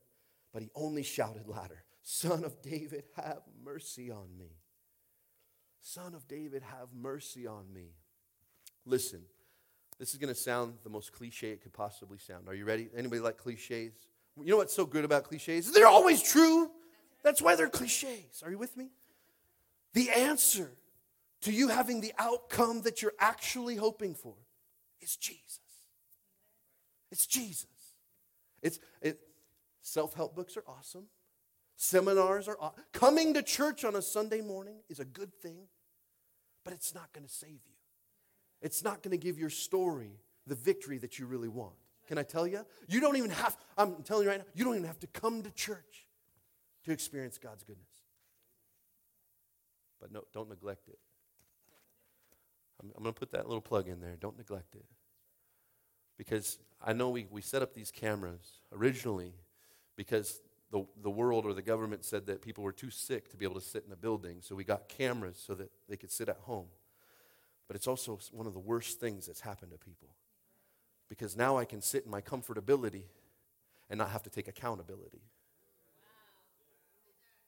but 0.52 0.62
he 0.62 0.70
only 0.74 1.02
shouted 1.02 1.46
louder 1.46 1.84
Son 2.02 2.44
of 2.44 2.60
David, 2.62 3.04
have 3.16 3.42
mercy 3.62 4.10
on 4.10 4.26
me. 4.38 4.56
Son 5.80 6.14
of 6.14 6.26
David, 6.26 6.62
have 6.62 6.88
mercy 6.94 7.46
on 7.46 7.72
me. 7.72 7.90
Listen, 8.84 9.22
this 9.98 10.12
is 10.12 10.16
going 10.16 10.32
to 10.32 10.40
sound 10.40 10.74
the 10.82 10.90
most 10.90 11.12
cliche 11.12 11.50
it 11.50 11.62
could 11.62 11.72
possibly 11.72 12.18
sound. 12.18 12.48
Are 12.48 12.54
you 12.54 12.64
ready? 12.64 12.88
Anybody 12.96 13.20
like 13.20 13.36
cliches? 13.36 13.92
You 14.36 14.46
know 14.46 14.56
what's 14.56 14.74
so 14.74 14.86
good 14.86 15.04
about 15.04 15.24
cliches? 15.24 15.72
They're 15.72 15.86
always 15.86 16.22
true. 16.22 16.70
That's 17.22 17.42
why 17.42 17.54
they're 17.54 17.68
cliches. 17.68 18.42
Are 18.42 18.50
you 18.50 18.58
with 18.58 18.76
me? 18.76 18.88
The 19.92 20.10
answer 20.10 20.72
to 21.42 21.52
you 21.52 21.68
having 21.68 22.00
the 22.00 22.12
outcome 22.18 22.82
that 22.82 23.02
you're 23.02 23.14
actually 23.18 23.76
hoping 23.76 24.14
for 24.14 24.34
is 25.00 25.16
Jesus. 25.16 25.60
It's 27.10 27.26
Jesus. 27.26 27.66
It's 28.62 28.78
it, 29.02 29.20
self-help 29.82 30.34
books 30.34 30.56
are 30.56 30.64
awesome. 30.66 31.06
Seminars 31.76 32.46
are 32.46 32.58
aw- 32.60 32.72
coming 32.92 33.34
to 33.34 33.42
church 33.42 33.84
on 33.84 33.96
a 33.96 34.02
Sunday 34.02 34.40
morning 34.40 34.76
is 34.88 35.00
a 35.00 35.04
good 35.04 35.34
thing, 35.34 35.68
but 36.64 36.74
it's 36.74 36.94
not 36.94 37.12
going 37.12 37.26
to 37.26 37.32
save 37.32 37.50
you. 37.50 37.74
It's 38.60 38.84
not 38.84 39.02
going 39.02 39.12
to 39.12 39.22
give 39.22 39.38
your 39.38 39.50
story 39.50 40.20
the 40.46 40.54
victory 40.54 40.98
that 40.98 41.18
you 41.18 41.26
really 41.26 41.48
want. 41.48 41.74
Can 42.06 42.18
I 42.18 42.22
tell 42.22 42.46
you? 42.46 42.66
You 42.88 43.00
don't 43.00 43.16
even 43.16 43.30
have 43.30 43.56
I'm 43.78 44.02
telling 44.02 44.24
you 44.24 44.30
right 44.30 44.38
now, 44.38 44.46
you 44.54 44.64
don't 44.64 44.74
even 44.74 44.86
have 44.86 45.00
to 45.00 45.06
come 45.06 45.42
to 45.42 45.50
church 45.52 46.06
to 46.84 46.92
experience 46.92 47.38
God's 47.38 47.62
goodness. 47.62 47.86
But 50.00 50.12
no, 50.12 50.24
don't 50.32 50.48
neglect 50.48 50.88
it. 50.88 50.98
I'm, 52.82 52.90
I'm 52.96 53.02
going 53.02 53.14
to 53.14 53.18
put 53.18 53.32
that 53.32 53.46
little 53.46 53.60
plug 53.60 53.88
in 53.88 54.00
there. 54.00 54.16
Don't 54.18 54.36
neglect 54.36 54.74
it. 54.74 54.84
Because 56.20 56.58
I 56.84 56.92
know 56.92 57.08
we, 57.08 57.26
we 57.30 57.40
set 57.40 57.62
up 57.62 57.72
these 57.72 57.90
cameras 57.90 58.60
originally 58.74 59.32
because 59.96 60.42
the, 60.70 60.84
the 61.02 61.08
world 61.08 61.46
or 61.46 61.54
the 61.54 61.62
government 61.62 62.04
said 62.04 62.26
that 62.26 62.42
people 62.42 62.62
were 62.62 62.74
too 62.74 62.90
sick 62.90 63.30
to 63.30 63.38
be 63.38 63.46
able 63.46 63.54
to 63.54 63.62
sit 63.62 63.84
in 63.86 63.92
a 63.92 63.96
building. 63.96 64.36
So 64.42 64.54
we 64.54 64.62
got 64.62 64.86
cameras 64.86 65.42
so 65.42 65.54
that 65.54 65.70
they 65.88 65.96
could 65.96 66.10
sit 66.10 66.28
at 66.28 66.36
home. 66.42 66.66
But 67.66 67.76
it's 67.76 67.86
also 67.86 68.18
one 68.32 68.46
of 68.46 68.52
the 68.52 68.60
worst 68.60 69.00
things 69.00 69.28
that's 69.28 69.40
happened 69.40 69.72
to 69.72 69.78
people. 69.78 70.08
Because 71.08 71.38
now 71.38 71.56
I 71.56 71.64
can 71.64 71.80
sit 71.80 72.04
in 72.04 72.10
my 72.10 72.20
comfortability 72.20 73.04
and 73.88 73.96
not 73.96 74.10
have 74.10 74.22
to 74.24 74.30
take 74.30 74.46
accountability. 74.46 75.22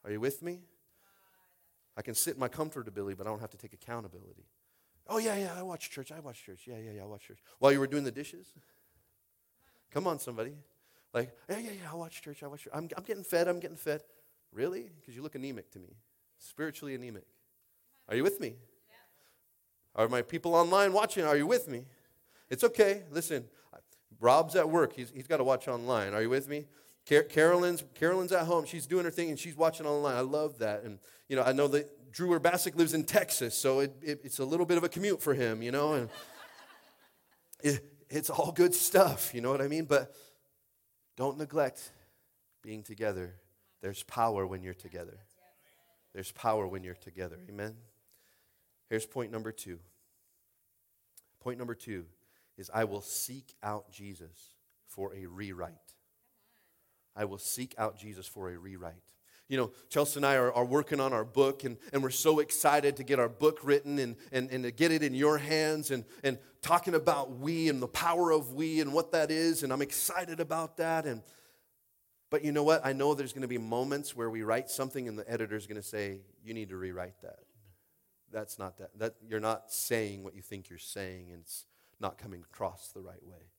Are 0.02 0.10
you 0.10 0.18
with 0.18 0.40
me? 0.40 0.60
I 1.94 2.00
can 2.00 2.14
sit 2.14 2.36
in 2.36 2.40
my 2.40 2.48
comfortability, 2.48 3.18
but 3.18 3.26
I 3.26 3.30
don't 3.30 3.40
have 3.40 3.50
to 3.50 3.58
take 3.58 3.74
accountability. 3.74 4.46
Oh, 5.08 5.18
yeah, 5.18 5.36
yeah, 5.36 5.52
I 5.56 5.62
watch 5.62 5.90
church. 5.90 6.12
I 6.12 6.20
watch 6.20 6.44
church. 6.44 6.62
Yeah, 6.66 6.76
yeah, 6.78 6.92
yeah, 6.96 7.02
I 7.02 7.06
watch 7.06 7.26
church. 7.26 7.38
While 7.58 7.72
you 7.72 7.80
were 7.80 7.86
doing 7.86 8.04
the 8.04 8.10
dishes? 8.10 8.52
Come 9.90 10.06
on, 10.06 10.18
somebody. 10.18 10.54
Like, 11.12 11.36
yeah, 11.50 11.58
yeah, 11.58 11.70
yeah, 11.82 11.92
I 11.92 11.94
watch 11.94 12.22
church. 12.22 12.42
I 12.42 12.46
watch 12.46 12.64
church. 12.64 12.72
I'm, 12.74 12.88
I'm 12.96 13.04
getting 13.04 13.24
fed. 13.24 13.48
I'm 13.48 13.60
getting 13.60 13.76
fed. 13.76 14.02
Really? 14.52 14.90
Because 15.00 15.14
you 15.14 15.22
look 15.22 15.34
anemic 15.34 15.70
to 15.72 15.78
me, 15.78 15.96
spiritually 16.38 16.94
anemic. 16.94 17.24
Are 18.08 18.16
you 18.16 18.22
with 18.22 18.40
me? 18.40 18.56
Are 19.94 20.08
my 20.08 20.22
people 20.22 20.54
online 20.54 20.92
watching? 20.92 21.24
Are 21.24 21.36
you 21.36 21.46
with 21.46 21.68
me? 21.68 21.84
It's 22.48 22.64
okay. 22.64 23.02
Listen, 23.10 23.44
Rob's 24.20 24.56
at 24.56 24.68
work. 24.68 24.94
He's, 24.94 25.10
he's 25.10 25.26
got 25.26 25.38
to 25.38 25.44
watch 25.44 25.68
online. 25.68 26.14
Are 26.14 26.22
you 26.22 26.30
with 26.30 26.48
me? 26.48 26.66
Car- 27.08 27.24
Carolyn's, 27.24 27.84
Carolyn's 27.94 28.32
at 28.32 28.46
home. 28.46 28.64
She's 28.64 28.86
doing 28.86 29.04
her 29.04 29.10
thing 29.10 29.30
and 29.30 29.38
she's 29.38 29.56
watching 29.56 29.86
online. 29.86 30.16
I 30.16 30.20
love 30.20 30.58
that. 30.58 30.84
And, 30.84 30.98
you 31.28 31.36
know, 31.36 31.42
I 31.42 31.52
know 31.52 31.68
that 31.68 31.90
Drew 32.12 32.38
Urbasic 32.38 32.76
lives 32.76 32.92
in 32.92 33.04
Texas, 33.04 33.56
so 33.56 33.80
it, 33.80 33.96
it, 34.02 34.20
it's 34.22 34.38
a 34.38 34.44
little 34.44 34.66
bit 34.66 34.76
of 34.76 34.84
a 34.84 34.88
commute 34.88 35.22
for 35.22 35.32
him, 35.32 35.62
you 35.62 35.72
know. 35.72 35.94
And 35.94 36.10
it, 37.62 37.82
it's 38.10 38.28
all 38.28 38.52
good 38.52 38.74
stuff, 38.74 39.34
you 39.34 39.40
know 39.40 39.50
what 39.50 39.62
I 39.62 39.68
mean? 39.68 39.86
But 39.86 40.14
don't 41.16 41.38
neglect 41.38 41.90
being 42.62 42.82
together. 42.82 43.34
There's 43.80 44.02
power 44.02 44.46
when 44.46 44.62
you're 44.62 44.74
together. 44.74 45.18
There's 46.12 46.30
power 46.32 46.66
when 46.66 46.84
you're 46.84 46.94
together. 46.94 47.38
Amen. 47.48 47.74
Here's 48.90 49.06
point 49.06 49.32
number 49.32 49.50
two. 49.50 49.78
Point 51.40 51.58
number 51.58 51.74
two 51.74 52.04
is 52.58 52.70
I 52.72 52.84
will 52.84 53.00
seek 53.00 53.54
out 53.62 53.90
Jesus 53.90 54.50
for 54.86 55.14
a 55.14 55.24
rewrite. 55.26 55.72
I 57.16 57.24
will 57.24 57.38
seek 57.38 57.74
out 57.78 57.98
Jesus 57.98 58.26
for 58.26 58.50
a 58.50 58.58
rewrite. 58.58 58.94
You 59.52 59.58
know, 59.58 59.70
Chelsea 59.90 60.18
and 60.18 60.24
I 60.24 60.36
are, 60.36 60.50
are 60.50 60.64
working 60.64 60.98
on 60.98 61.12
our 61.12 61.26
book, 61.26 61.64
and, 61.64 61.76
and 61.92 62.02
we're 62.02 62.08
so 62.08 62.38
excited 62.38 62.96
to 62.96 63.04
get 63.04 63.18
our 63.18 63.28
book 63.28 63.58
written 63.62 63.98
and, 63.98 64.16
and, 64.32 64.50
and 64.50 64.64
to 64.64 64.70
get 64.70 64.92
it 64.92 65.02
in 65.02 65.12
your 65.12 65.36
hands 65.36 65.90
and, 65.90 66.06
and 66.24 66.38
talking 66.62 66.94
about 66.94 67.32
we 67.32 67.68
and 67.68 67.82
the 67.82 67.86
power 67.86 68.30
of 68.30 68.54
we 68.54 68.80
and 68.80 68.94
what 68.94 69.12
that 69.12 69.30
is. 69.30 69.62
And 69.62 69.70
I'm 69.70 69.82
excited 69.82 70.40
about 70.40 70.78
that. 70.78 71.04
And, 71.04 71.20
but 72.30 72.42
you 72.42 72.50
know 72.50 72.62
what? 72.62 72.80
I 72.82 72.94
know 72.94 73.12
there's 73.12 73.34
going 73.34 73.42
to 73.42 73.46
be 73.46 73.58
moments 73.58 74.16
where 74.16 74.30
we 74.30 74.42
write 74.42 74.70
something 74.70 75.06
and 75.06 75.18
the 75.18 75.30
editor's 75.30 75.66
going 75.66 75.76
to 75.76 75.86
say, 75.86 76.20
You 76.42 76.54
need 76.54 76.70
to 76.70 76.76
rewrite 76.78 77.20
that. 77.20 77.40
That's 78.32 78.58
not 78.58 78.78
that. 78.78 78.98
that. 79.00 79.16
You're 79.28 79.38
not 79.38 79.70
saying 79.70 80.24
what 80.24 80.34
you 80.34 80.40
think 80.40 80.70
you're 80.70 80.78
saying, 80.78 81.26
and 81.30 81.42
it's 81.42 81.66
not 82.00 82.16
coming 82.16 82.40
across 82.40 82.88
the 82.88 83.02
right 83.02 83.22
way. 83.22 83.50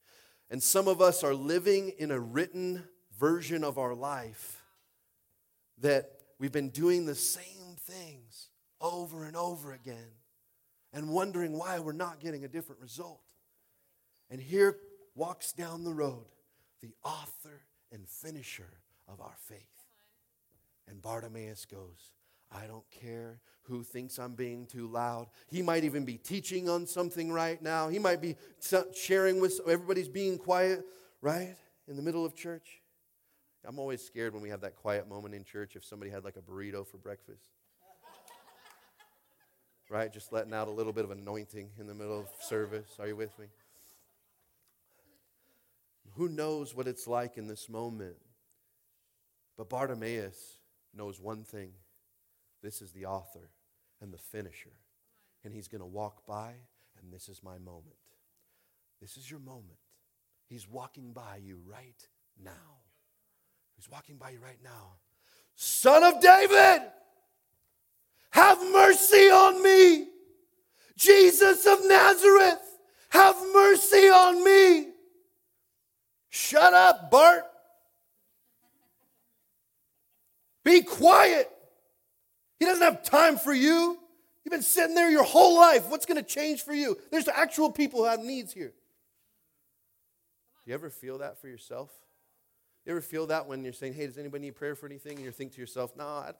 And 0.50 0.60
some 0.60 0.88
of 0.88 1.00
us 1.00 1.22
are 1.22 1.34
living 1.34 1.92
in 1.98 2.10
a 2.10 2.18
written 2.18 2.82
version 3.16 3.62
of 3.62 3.78
our 3.78 3.94
life 3.94 4.63
that 5.78 6.10
we've 6.38 6.52
been 6.52 6.70
doing 6.70 7.06
the 7.06 7.14
same 7.14 7.76
things 7.80 8.48
over 8.80 9.24
and 9.24 9.36
over 9.36 9.72
again 9.72 10.12
and 10.92 11.08
wondering 11.10 11.58
why 11.58 11.78
we're 11.78 11.92
not 11.92 12.20
getting 12.20 12.44
a 12.44 12.48
different 12.48 12.80
result. 12.80 13.20
And 14.30 14.40
here 14.40 14.78
walks 15.14 15.52
down 15.52 15.84
the 15.84 15.92
road 15.92 16.26
the 16.82 16.94
author 17.02 17.62
and 17.92 18.06
finisher 18.06 18.80
of 19.08 19.20
our 19.20 19.36
faith. 19.38 19.60
And 20.86 21.00
Bartimaeus 21.00 21.64
goes, 21.64 22.12
I 22.52 22.66
don't 22.66 22.88
care 22.90 23.40
who 23.62 23.82
thinks 23.82 24.18
I'm 24.18 24.34
being 24.34 24.66
too 24.66 24.86
loud. 24.86 25.28
He 25.48 25.62
might 25.62 25.84
even 25.84 26.04
be 26.04 26.18
teaching 26.18 26.68
on 26.68 26.86
something 26.86 27.32
right 27.32 27.60
now. 27.62 27.88
He 27.88 27.98
might 27.98 28.20
be 28.20 28.36
sharing 28.94 29.40
with 29.40 29.60
everybody's 29.66 30.08
being 30.08 30.36
quiet, 30.36 30.84
right? 31.22 31.56
In 31.88 31.96
the 31.96 32.02
middle 32.02 32.26
of 32.26 32.34
church. 32.34 32.82
I'm 33.66 33.78
always 33.78 34.04
scared 34.04 34.34
when 34.34 34.42
we 34.42 34.50
have 34.50 34.60
that 34.60 34.76
quiet 34.76 35.08
moment 35.08 35.34
in 35.34 35.44
church 35.44 35.76
if 35.76 35.84
somebody 35.84 36.10
had 36.10 36.24
like 36.24 36.36
a 36.36 36.40
burrito 36.40 36.86
for 36.86 36.98
breakfast. 36.98 37.50
right? 39.90 40.12
Just 40.12 40.32
letting 40.32 40.52
out 40.52 40.68
a 40.68 40.70
little 40.70 40.92
bit 40.92 41.04
of 41.04 41.10
anointing 41.10 41.70
in 41.78 41.86
the 41.86 41.94
middle 41.94 42.18
of 42.18 42.28
service. 42.40 42.96
Are 42.98 43.06
you 43.06 43.16
with 43.16 43.38
me? 43.38 43.46
Who 46.16 46.28
knows 46.28 46.74
what 46.74 46.86
it's 46.86 47.06
like 47.06 47.38
in 47.38 47.46
this 47.46 47.68
moment? 47.68 48.16
But 49.56 49.68
Bartimaeus 49.68 50.58
knows 50.94 51.20
one 51.20 51.42
thing 51.42 51.70
this 52.62 52.80
is 52.80 52.92
the 52.92 53.06
author 53.06 53.50
and 54.00 54.12
the 54.12 54.18
finisher. 54.18 54.72
And 55.44 55.52
he's 55.52 55.68
going 55.68 55.80
to 55.80 55.86
walk 55.86 56.26
by, 56.26 56.52
and 56.98 57.12
this 57.12 57.28
is 57.28 57.42
my 57.42 57.58
moment. 57.58 57.96
This 59.00 59.16
is 59.18 59.30
your 59.30 59.40
moment. 59.40 59.78
He's 60.48 60.68
walking 60.68 61.12
by 61.12 61.40
you 61.42 61.58
right 61.66 62.08
now. 62.42 62.83
He's 63.76 63.90
walking 63.90 64.16
by 64.16 64.30
you 64.30 64.40
right 64.40 64.58
now. 64.62 64.94
Son 65.56 66.02
of 66.02 66.20
David, 66.20 66.82
have 68.30 68.58
mercy 68.72 69.30
on 69.30 69.62
me. 69.62 70.08
Jesus 70.96 71.66
of 71.66 71.78
Nazareth, 71.86 72.78
have 73.10 73.36
mercy 73.52 74.08
on 74.08 74.44
me. 74.44 74.88
Shut 76.30 76.74
up, 76.74 77.10
Bart. 77.10 77.44
Be 80.64 80.82
quiet. 80.82 81.50
He 82.58 82.64
doesn't 82.64 82.82
have 82.82 83.04
time 83.04 83.36
for 83.36 83.52
you. 83.52 83.98
You've 84.44 84.50
been 84.50 84.62
sitting 84.62 84.94
there 84.94 85.10
your 85.10 85.24
whole 85.24 85.56
life. 85.56 85.88
What's 85.88 86.06
going 86.06 86.16
to 86.16 86.28
change 86.28 86.62
for 86.62 86.74
you? 86.74 86.98
There's 87.10 87.28
actual 87.28 87.70
people 87.70 88.00
who 88.00 88.06
have 88.06 88.20
needs 88.20 88.52
here. 88.52 88.72
Do 90.64 90.70
you 90.70 90.74
ever 90.74 90.90
feel 90.90 91.18
that 91.18 91.40
for 91.40 91.48
yourself? 91.48 91.90
You 92.84 92.92
ever 92.92 93.00
feel 93.00 93.26
that 93.28 93.46
when 93.46 93.64
you're 93.64 93.72
saying, 93.72 93.94
"Hey, 93.94 94.06
does 94.06 94.18
anybody 94.18 94.46
need 94.46 94.56
prayer 94.56 94.74
for 94.74 94.86
anything?" 94.86 95.16
and 95.16 95.24
you 95.24 95.30
think 95.30 95.52
to 95.52 95.60
yourself, 95.60 95.96
"No, 95.96 96.04
I, 96.04 96.32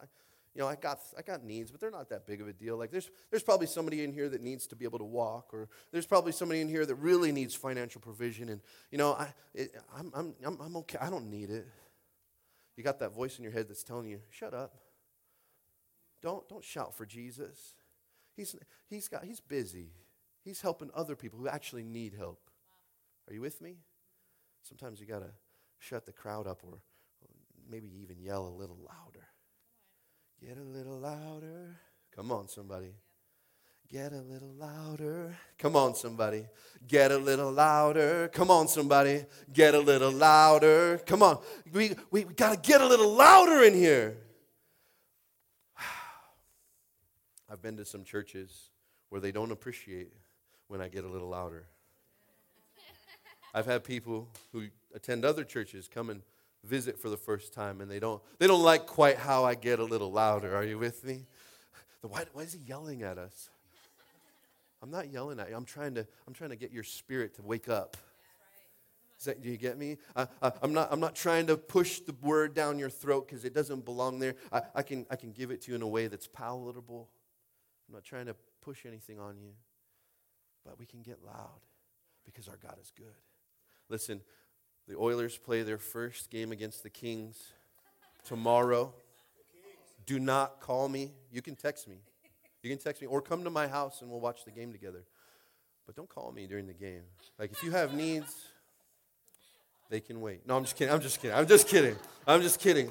you 0.54 0.60
know, 0.60 0.68
I 0.68 0.76
got, 0.76 1.00
I 1.18 1.22
got 1.22 1.42
needs, 1.42 1.70
but 1.70 1.80
they're 1.80 1.90
not 1.90 2.08
that 2.10 2.26
big 2.26 2.40
of 2.40 2.46
a 2.46 2.52
deal. 2.52 2.76
Like 2.76 2.90
there's, 2.90 3.10
there's 3.30 3.42
probably 3.42 3.66
somebody 3.66 4.04
in 4.04 4.12
here 4.12 4.28
that 4.28 4.40
needs 4.40 4.66
to 4.68 4.76
be 4.76 4.84
able 4.84 4.98
to 4.98 5.04
walk, 5.04 5.52
or 5.52 5.68
there's 5.90 6.06
probably 6.06 6.32
somebody 6.32 6.60
in 6.60 6.68
here 6.68 6.86
that 6.86 6.94
really 6.96 7.32
needs 7.32 7.54
financial 7.54 8.00
provision, 8.00 8.48
and 8.48 8.60
you 8.90 8.98
know, 8.98 9.14
I, 9.14 9.34
it, 9.54 9.74
I'm, 9.96 10.12
I'm, 10.14 10.34
I'm, 10.44 10.60
I'm 10.60 10.76
okay. 10.78 10.98
I 11.00 11.10
don't 11.10 11.30
need 11.30 11.50
it. 11.50 11.66
You 12.76 12.84
got 12.84 12.98
that 13.00 13.14
voice 13.14 13.38
in 13.38 13.42
your 13.42 13.52
head 13.52 13.68
that's 13.68 13.82
telling 13.82 14.08
you, 14.08 14.20
"Shut 14.30 14.54
up. 14.54 14.74
Don't, 16.24 16.48
don't 16.48 16.64
shout 16.64 16.94
for 16.94 17.04
Jesus. 17.04 17.74
He's, 18.34 18.56
he's 18.88 19.08
got, 19.08 19.24
he's 19.24 19.40
busy. 19.40 19.90
He's 20.42 20.62
helping 20.62 20.90
other 20.94 21.16
people 21.16 21.38
who 21.38 21.48
actually 21.48 21.84
need 21.84 22.14
help. 22.14 22.50
Are 23.28 23.34
you 23.34 23.42
with 23.42 23.60
me? 23.60 23.76
Sometimes 24.62 25.00
you 25.00 25.06
got 25.06 25.18
to 25.18 25.30
shut 25.84 26.06
the 26.06 26.12
crowd 26.12 26.46
up 26.46 26.62
or 26.64 26.78
maybe 27.68 27.90
even 28.02 28.20
yell 28.20 28.46
a 28.46 28.54
little 28.56 28.78
louder. 28.78 29.26
Get 30.40 30.56
a 30.56 30.62
little 30.62 30.98
louder. 30.98 31.76
Come 32.14 32.32
on, 32.32 32.48
somebody. 32.48 32.94
Get 33.88 34.12
a 34.12 34.20
little 34.20 34.52
louder. 34.54 35.36
Come 35.58 35.76
on, 35.76 35.94
somebody. 35.94 36.46
Get 36.86 37.12
a 37.12 37.18
little 37.18 37.52
louder. 37.52 38.28
Come 38.32 38.50
on, 38.50 38.66
somebody. 38.66 39.26
Get 39.52 39.74
a 39.74 39.78
little 39.78 40.10
louder. 40.10 40.98
Come 41.06 41.22
on. 41.22 41.38
We, 41.72 41.94
we, 42.10 42.24
we 42.24 42.34
got 42.34 42.54
to 42.54 42.68
get 42.68 42.80
a 42.80 42.86
little 42.86 43.12
louder 43.12 43.62
in 43.62 43.74
here. 43.74 44.16
I've 47.50 47.60
been 47.60 47.76
to 47.76 47.84
some 47.84 48.04
churches 48.04 48.70
where 49.10 49.20
they 49.20 49.32
don't 49.32 49.52
appreciate 49.52 50.12
when 50.68 50.80
I 50.80 50.88
get 50.88 51.04
a 51.04 51.08
little 51.08 51.28
louder. 51.28 51.66
I've 53.54 53.66
had 53.66 53.84
people 53.84 54.28
who 54.52 54.66
attend 54.94 55.24
other 55.24 55.44
churches 55.44 55.88
come 55.88 56.10
and 56.10 56.22
visit 56.64 56.98
for 56.98 57.08
the 57.08 57.16
first 57.16 57.52
time 57.52 57.80
and 57.80 57.90
they 57.90 58.00
don't 58.00 58.22
they 58.38 58.46
don't 58.46 58.62
like 58.62 58.86
quite 58.86 59.16
how 59.16 59.44
I 59.44 59.54
get 59.54 59.78
a 59.78 59.84
little 59.84 60.10
louder. 60.10 60.56
Are 60.56 60.64
you 60.64 60.78
with 60.78 61.04
me? 61.04 61.26
Why, 62.02 62.24
why 62.32 62.42
is 62.42 62.52
he 62.52 62.60
yelling 62.66 63.02
at 63.02 63.16
us? 63.16 63.48
I'm 64.82 64.90
not 64.90 65.10
yelling 65.10 65.40
at 65.40 65.48
you. 65.48 65.56
I'm 65.56 65.64
trying 65.64 65.94
to 65.94 66.06
I'm 66.26 66.34
trying 66.34 66.50
to 66.50 66.56
get 66.56 66.72
your 66.72 66.82
spirit 66.82 67.34
to 67.36 67.42
wake 67.42 67.68
up. 67.68 67.96
That, 69.24 69.40
do 69.40 69.48
you 69.48 69.56
get 69.56 69.78
me? 69.78 69.96
I, 70.14 70.26
am 70.62 70.74
not, 70.74 70.88
I'm 70.90 71.00
not 71.00 71.14
trying 71.14 71.46
to 71.46 71.56
push 71.56 72.00
the 72.00 72.14
word 72.20 72.52
down 72.52 72.78
your 72.78 72.90
throat 72.90 73.26
because 73.26 73.46
it 73.46 73.54
doesn't 73.54 73.86
belong 73.86 74.18
there. 74.18 74.34
I, 74.52 74.60
I, 74.74 74.82
can, 74.82 75.06
I 75.10 75.16
can 75.16 75.32
give 75.32 75.50
it 75.50 75.62
to 75.62 75.70
you 75.70 75.76
in 75.76 75.80
a 75.80 75.88
way 75.88 76.08
that's 76.08 76.26
palatable. 76.26 77.08
I'm 77.88 77.94
not 77.94 78.04
trying 78.04 78.26
to 78.26 78.36
push 78.60 78.84
anything 78.84 79.18
on 79.18 79.38
you. 79.38 79.52
But 80.62 80.78
we 80.78 80.84
can 80.84 81.00
get 81.00 81.24
loud 81.24 81.60
because 82.26 82.48
our 82.48 82.58
God 82.62 82.76
is 82.82 82.92
good. 82.94 83.06
Listen, 83.88 84.20
the 84.88 84.96
Oilers 84.96 85.36
play 85.36 85.62
their 85.62 85.78
first 85.78 86.30
game 86.30 86.52
against 86.52 86.82
the 86.82 86.90
Kings 86.90 87.52
tomorrow. 88.24 88.92
Do 90.06 90.18
not 90.18 90.60
call 90.60 90.88
me. 90.88 91.12
You 91.30 91.42
can 91.42 91.56
text 91.56 91.88
me. 91.88 91.96
You 92.62 92.70
can 92.70 92.78
text 92.78 93.02
me 93.02 93.08
or 93.08 93.20
come 93.20 93.44
to 93.44 93.50
my 93.50 93.66
house 93.66 94.00
and 94.00 94.10
we'll 94.10 94.20
watch 94.20 94.44
the 94.44 94.50
game 94.50 94.72
together. 94.72 95.04
But 95.86 95.96
don't 95.96 96.08
call 96.08 96.32
me 96.32 96.46
during 96.46 96.66
the 96.66 96.74
game. 96.74 97.02
Like 97.38 97.52
if 97.52 97.62
you 97.62 97.70
have 97.72 97.94
needs, 97.94 98.34
they 99.90 100.00
can 100.00 100.20
wait. 100.20 100.46
No, 100.46 100.56
I'm 100.56 100.64
just 100.64 100.76
kidding. 100.76 100.92
I'm 100.92 101.00
just 101.00 101.20
kidding. 101.20 101.36
I'm 101.36 101.46
just 101.46 101.68
kidding. 101.68 101.96
I'm 102.26 102.42
just 102.42 102.60
kidding. 102.60 102.90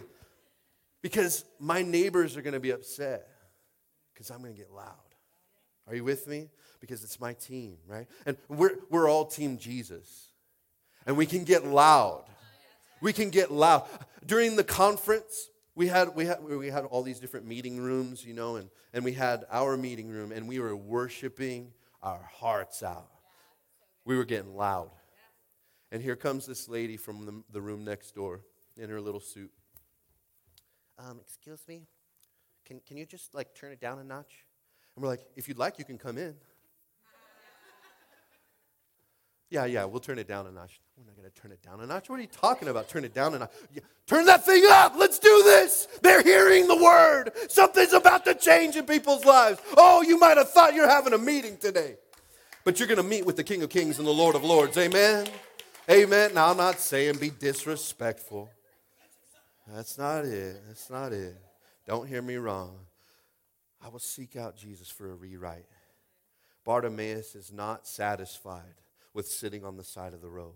Because 1.01 1.43
my 1.59 1.81
neighbors 1.81 2.37
are 2.37 2.41
going 2.41 2.53
to 2.53 2.59
be 2.59 2.71
upset 2.71 3.27
because 4.13 4.29
I'm 4.29 4.41
going 4.41 4.53
to 4.53 4.57
get 4.57 4.71
loud. 4.71 4.93
Are 5.87 5.95
you 5.95 6.03
with 6.03 6.27
me? 6.27 6.49
Because 6.79 7.03
it's 7.03 7.19
my 7.19 7.33
team, 7.33 7.77
right? 7.87 8.07
And 8.25 8.37
we're, 8.47 8.77
we're 8.89 9.09
all 9.09 9.25
Team 9.25 9.57
Jesus. 9.57 10.29
And 11.05 11.17
we 11.17 11.25
can 11.25 11.43
get 11.43 11.65
loud. 11.65 12.23
We 13.01 13.13
can 13.13 13.29
get 13.29 13.51
loud. 13.51 13.87
During 14.25 14.55
the 14.55 14.63
conference, 14.63 15.49
we 15.75 15.87
had, 15.87 16.15
we 16.15 16.25
had, 16.25 16.43
we 16.43 16.67
had 16.67 16.85
all 16.85 17.03
these 17.03 17.19
different 17.19 17.45
meeting 17.45 17.79
rooms, 17.79 18.23
you 18.25 18.33
know, 18.33 18.55
and, 18.55 18.69
and 18.93 19.03
we 19.03 19.13
had 19.13 19.45
our 19.51 19.75
meeting 19.75 20.09
room, 20.09 20.31
and 20.31 20.47
we 20.47 20.59
were 20.59 20.75
worshiping 20.75 21.73
our 22.01 22.21
hearts 22.31 22.83
out. 22.83 23.09
We 24.05 24.15
were 24.15 24.25
getting 24.25 24.55
loud. 24.55 24.91
And 25.91 26.01
here 26.01 26.15
comes 26.15 26.45
this 26.45 26.67
lady 26.67 26.97
from 26.97 27.25
the, 27.25 27.43
the 27.51 27.61
room 27.61 27.83
next 27.83 28.15
door 28.15 28.41
in 28.77 28.89
her 28.89 29.01
little 29.01 29.19
suit. 29.19 29.51
Um, 30.97 31.19
excuse 31.21 31.61
me? 31.67 31.83
Can, 32.65 32.79
can 32.87 32.97
you 32.97 33.05
just 33.05 33.35
like 33.35 33.53
turn 33.53 33.71
it 33.71 33.79
down 33.79 33.99
a 33.99 34.03
notch? 34.03 34.45
And 34.95 35.03
we're 35.03 35.09
like, 35.09 35.25
if 35.35 35.47
you'd 35.47 35.57
like, 35.57 35.79
you 35.79 35.85
can 35.85 35.97
come 35.97 36.17
in. 36.17 36.35
Yeah, 39.53 39.65
yeah, 39.65 39.85
we'll 39.85 39.99
turn 39.99 40.17
it 40.17 40.27
down 40.27 40.47
a 40.47 40.51
notch. 40.51 40.81
We're 40.97 41.05
not 41.05 41.15
going 41.15 41.29
to 41.29 41.41
turn 41.41 41.51
it 41.51 41.61
down 41.61 41.79
a 41.79 41.85
notch. 41.85 42.09
What 42.09 42.17
are 42.17 42.23
you 42.23 42.27
talking 42.27 42.69
about? 42.69 42.89
Turn 42.89 43.05
it 43.05 43.13
down 43.13 43.35
a 43.35 43.39
notch. 43.39 43.51
Yeah, 43.71 43.81
turn 44.07 44.25
that 44.25 44.43
thing 44.43 44.63
up. 44.67 44.95
Let's 44.97 45.19
do 45.19 45.29
this. 45.43 45.87
They're 46.01 46.23
hearing 46.23 46.67
the 46.67 46.75
word. 46.75 47.29
Something's 47.49 47.93
about 47.93 48.25
to 48.25 48.33
change 48.33 48.75
in 48.75 48.87
people's 48.87 49.25
lives. 49.25 49.61
Oh, 49.77 50.01
you 50.01 50.17
might 50.17 50.37
have 50.37 50.49
thought 50.49 50.73
you're 50.73 50.89
having 50.89 51.13
a 51.13 51.19
meeting 51.19 51.57
today, 51.57 51.97
but 52.63 52.79
you're 52.79 52.87
going 52.87 52.97
to 52.97 53.03
meet 53.03 53.27
with 53.27 53.35
the 53.35 53.43
King 53.43 53.61
of 53.61 53.69
Kings 53.69 53.99
and 53.99 54.07
the 54.07 54.11
Lord 54.11 54.35
of 54.35 54.43
Lords. 54.43 54.75
Amen. 54.75 55.27
Amen. 55.87 56.33
Now, 56.33 56.49
I'm 56.49 56.57
not 56.57 56.79
saying 56.79 57.17
be 57.19 57.29
disrespectful. 57.29 58.49
That's 59.67 59.99
not 59.99 60.25
it. 60.25 60.63
That's 60.67 60.89
not 60.89 61.13
it. 61.13 61.37
Don't 61.85 62.07
hear 62.07 62.23
me 62.23 62.37
wrong. 62.37 62.79
I 63.85 63.89
will 63.89 63.99
seek 63.99 64.35
out 64.35 64.57
Jesus 64.57 64.89
for 64.89 65.11
a 65.11 65.13
rewrite. 65.13 65.67
Bartimaeus 66.65 67.35
is 67.35 67.51
not 67.51 67.85
satisfied 67.85 68.82
with 69.13 69.27
sitting 69.27 69.63
on 69.63 69.77
the 69.77 69.83
side 69.83 70.13
of 70.13 70.21
the 70.21 70.29
road. 70.29 70.53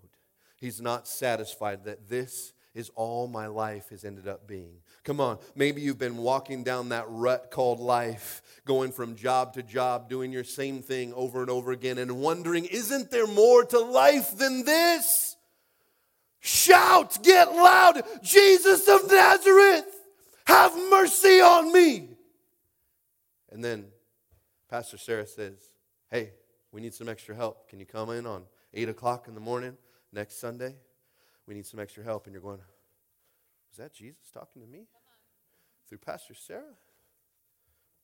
He's 0.55 0.81
not 0.81 1.07
satisfied 1.07 1.83
that 1.85 2.09
this 2.09 2.53
is 2.73 2.89
all 2.95 3.27
my 3.27 3.47
life 3.47 3.89
has 3.89 4.03
ended 4.03 4.27
up 4.27 4.47
being. 4.47 4.75
Come 5.03 5.19
on, 5.19 5.39
maybe 5.55 5.81
you've 5.81 5.97
been 5.97 6.17
walking 6.17 6.63
down 6.63 6.89
that 6.89 7.05
rut 7.07 7.49
called 7.49 7.79
life, 7.79 8.41
going 8.65 8.91
from 8.91 9.15
job 9.15 9.53
to 9.53 9.63
job, 9.63 10.09
doing 10.09 10.31
your 10.31 10.43
same 10.43 10.81
thing 10.81 11.13
over 11.13 11.41
and 11.41 11.49
over 11.49 11.71
again, 11.71 11.97
and 11.97 12.19
wondering, 12.19 12.65
isn't 12.65 13.09
there 13.09 13.27
more 13.27 13.65
to 13.65 13.79
life 13.79 14.37
than 14.37 14.63
this? 14.63 15.35
Shout, 16.39 17.23
get 17.23 17.51
loud, 17.51 18.03
Jesus 18.21 18.87
of 18.87 19.09
Nazareth, 19.09 19.85
have 20.45 20.73
mercy 20.89 21.41
on 21.41 21.73
me. 21.73 22.09
And 23.51 23.63
then 23.63 23.85
Pastor 24.69 24.97
Sarah 24.97 25.25
says, 25.25 25.57
Hey, 26.11 26.31
we 26.77 26.81
need 26.81 26.93
some 26.93 27.09
extra 27.09 27.33
help. 27.33 27.67
Can 27.67 27.79
you 27.79 27.87
come 27.87 28.11
in 28.11 28.27
on 28.27 28.43
8 28.71 28.89
o'clock 28.89 29.27
in 29.27 29.33
the 29.33 29.39
morning 29.39 29.75
next 30.13 30.39
Sunday? 30.39 30.75
We 31.47 31.55
need 31.55 31.65
some 31.65 31.79
extra 31.79 32.03
help. 32.03 32.27
And 32.27 32.33
you're 32.33 32.41
going, 32.43 32.59
Was 33.71 33.77
that 33.79 33.95
Jesus 33.95 34.29
talking 34.31 34.61
to 34.61 34.67
me? 34.67 34.85
Through 35.89 35.97
Pastor 35.97 36.35
Sarah? 36.35 36.75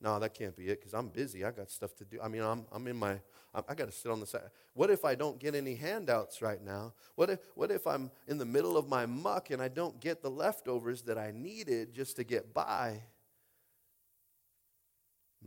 No, 0.02 0.18
that 0.18 0.34
can't 0.34 0.58
be 0.58 0.70
it 0.70 0.80
because 0.80 0.95
I'm 0.95 1.10
busy. 1.10 1.45
I 1.45 1.52
got 1.52 1.70
stuff 1.70 1.95
to 1.98 2.04
do. 2.04 2.18
I 2.20 2.28
mean, 2.28 2.41
I'm, 2.41 2.66
I'm 2.72 2.88
in 2.88 2.95
my, 2.95 3.20
I 3.54 3.76
got 3.76 3.86
to 3.86 3.91
sit 3.91 4.12
on 4.12 4.20
the 4.20 4.26
side. 4.26 4.41
What 4.74 4.90
if 4.90 5.06
I 5.06 5.14
don't 5.14 5.38
get 5.38 5.54
any 5.54 5.76
handouts 5.76 6.41
right 6.41 6.60
now? 6.60 6.95
What 7.14 7.30
if, 7.30 7.41
what 7.54 7.70
if 7.70 7.86
I'm 7.86 8.10
in 8.28 8.40
the 8.40 8.45
middle 8.45 8.76
of 8.76 8.90
my 8.90 9.06
muck 9.06 9.52
and 9.52 9.62
I 9.62 9.68
don't 9.68 10.02
get 10.02 10.24
the 10.24 10.32
leftovers 10.32 11.04
that 11.04 11.20
I 11.20 11.32
needed 11.32 11.94
just 11.94 12.16
to 12.16 12.24
get 12.24 12.56
by? 12.56 13.04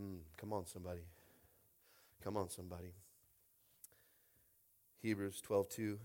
Mm, 0.01 0.19
come 0.37 0.53
on, 0.53 0.65
somebody. 0.65 1.03
Come 2.23 2.37
on, 2.37 2.49
somebody. 2.49 2.93
Hebrews 5.03 5.41
12:2, 5.43 5.99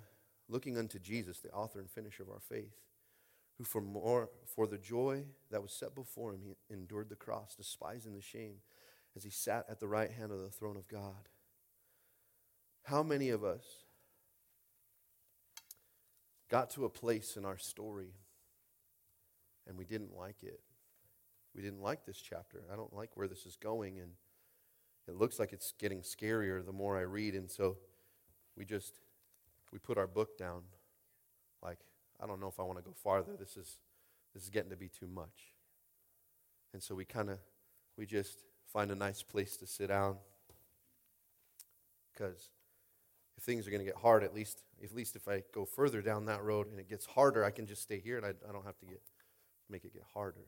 Looking 0.48 0.78
unto 0.78 1.00
Jesus, 1.00 1.40
the 1.40 1.52
author 1.52 1.80
and 1.80 1.90
finisher 1.90 2.24
of 2.24 2.30
our 2.30 2.42
faith, 2.42 2.76
who 3.58 3.64
for, 3.64 3.80
more, 3.80 4.30
for 4.46 4.68
the 4.68 4.78
joy 4.78 5.24
that 5.50 5.62
was 5.62 5.72
set 5.72 5.96
before 5.96 6.34
him, 6.34 6.42
he 6.44 6.56
endured 6.70 7.08
the 7.08 7.16
cross, 7.16 7.56
despising 7.56 8.14
the 8.14 8.22
shame, 8.22 8.56
as 9.16 9.24
he 9.24 9.30
sat 9.30 9.66
at 9.70 9.80
the 9.80 9.88
right 9.88 10.12
hand 10.12 10.32
of 10.32 10.42
the 10.42 10.50
throne 10.50 10.76
of 10.76 10.90
God. 10.90 11.30
How 12.84 13.02
many 13.02 13.30
of 13.30 13.46
us 13.46 13.64
got 16.50 16.70
to 16.72 16.84
a 16.84 16.90
place 16.90 17.38
in 17.38 17.46
our 17.46 17.58
story 17.58 18.16
and 19.66 19.78
we 19.78 19.86
didn't 19.86 20.18
like 20.18 20.44
it? 20.44 20.60
We 21.56 21.62
didn't 21.62 21.82
like 21.82 22.06
this 22.06 22.18
chapter. 22.18 22.64
I 22.72 22.76
don't 22.76 22.94
like 22.94 23.16
where 23.16 23.28
this 23.28 23.46
is 23.46 23.56
going, 23.56 24.00
and 24.00 24.12
it 25.08 25.16
looks 25.16 25.38
like 25.40 25.54
it's 25.54 25.74
getting 25.78 26.02
scarier 26.02 26.66
the 26.66 26.72
more 26.72 26.98
I 26.98 27.02
read. 27.02 27.36
And 27.36 27.50
so 27.50 27.78
we 28.58 28.66
just 28.66 28.94
we 29.72 29.80
put 29.80 29.98
our 29.98 30.08
book 30.08 30.38
down. 30.38 30.64
Like 31.62 31.80
I 32.22 32.28
don't 32.28 32.40
know 32.40 32.48
if 32.48 32.60
I 32.60 32.64
want 32.64 32.78
to 32.80 32.84
go 32.84 32.94
farther. 32.94 33.34
This 33.40 33.58
is 33.58 33.78
this 34.34 34.44
is 34.44 34.50
getting 34.50 34.70
to 34.70 34.78
be 34.78 34.90
too 34.90 35.08
much. 35.08 35.54
And 36.74 36.82
so 36.82 36.96
we 36.96 37.06
kind 37.06 37.30
of 37.30 37.40
we 37.98 38.06
just 38.06 38.44
find 38.72 38.92
a 38.92 38.96
nice 38.96 39.22
place 39.22 39.58
to 39.58 39.68
sit 39.68 39.88
down 39.88 40.18
because 42.14 42.50
if 43.38 43.44
things 43.44 43.68
are 43.68 43.72
going 43.72 43.82
to 43.82 43.86
get 43.86 43.98
hard, 43.98 44.24
at 44.24 44.34
least 44.34 44.64
at 44.84 44.94
least 44.94 45.16
if 45.16 45.28
I 45.28 45.44
go 45.54 45.66
further 45.66 46.02
down 46.02 46.26
that 46.26 46.44
road 46.44 46.68
and 46.68 46.80
it 46.80 46.90
gets 46.90 47.06
harder, 47.06 47.44
I 47.44 47.52
can 47.52 47.66
just 47.68 47.82
stay 47.82 48.00
here 48.00 48.18
and 48.18 48.26
I, 48.26 48.30
I 48.48 48.52
don't 48.52 48.66
have 48.66 48.78
to 48.80 48.86
get 48.86 49.02
make 49.70 49.86
it 49.86 49.94
get 49.94 50.04
harder 50.14 50.48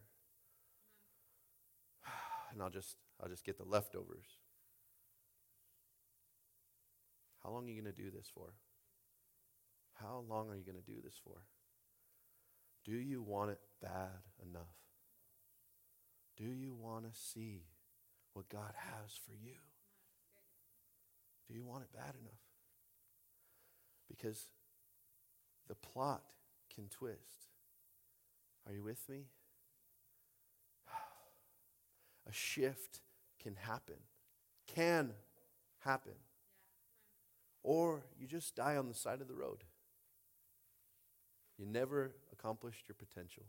and 2.51 2.61
I'll 2.61 2.69
just 2.69 2.97
I'll 3.21 3.29
just 3.29 3.45
get 3.45 3.57
the 3.57 3.63
leftovers. 3.63 4.25
How 7.43 7.51
long 7.51 7.65
are 7.65 7.71
you 7.71 7.81
going 7.81 7.93
to 7.93 8.01
do 8.01 8.09
this 8.09 8.27
for? 8.33 8.53
How 9.95 10.23
long 10.27 10.49
are 10.49 10.55
you 10.55 10.63
going 10.63 10.81
to 10.81 10.91
do 10.91 11.01
this 11.03 11.19
for? 11.23 11.45
Do 12.85 12.93
you 12.93 13.21
want 13.21 13.51
it 13.51 13.59
bad 13.81 14.21
enough? 14.41 14.75
Do 16.37 16.45
you 16.45 16.73
want 16.73 17.11
to 17.11 17.17
see 17.17 17.63
what 18.33 18.49
God 18.49 18.73
has 18.75 19.11
for 19.25 19.33
you? 19.33 19.55
Do 21.47 21.53
you 21.53 21.63
want 21.63 21.83
it 21.83 21.93
bad 21.93 22.15
enough? 22.19 22.41
Because 24.09 24.47
the 25.67 25.75
plot 25.75 26.23
can 26.73 26.87
twist. 26.89 27.49
Are 28.65 28.73
you 28.73 28.83
with 28.83 29.07
me? 29.09 29.25
a 32.29 32.33
shift 32.33 33.01
can 33.41 33.55
happen. 33.55 33.95
Can 34.67 35.11
happen. 35.79 36.13
Or 37.63 38.03
you 38.19 38.27
just 38.27 38.55
die 38.55 38.77
on 38.77 38.87
the 38.89 38.93
side 38.93 39.21
of 39.21 39.27
the 39.27 39.35
road. 39.35 39.63
You 41.57 41.65
never 41.65 42.15
accomplished 42.31 42.87
your 42.87 42.95
potential. 42.95 43.43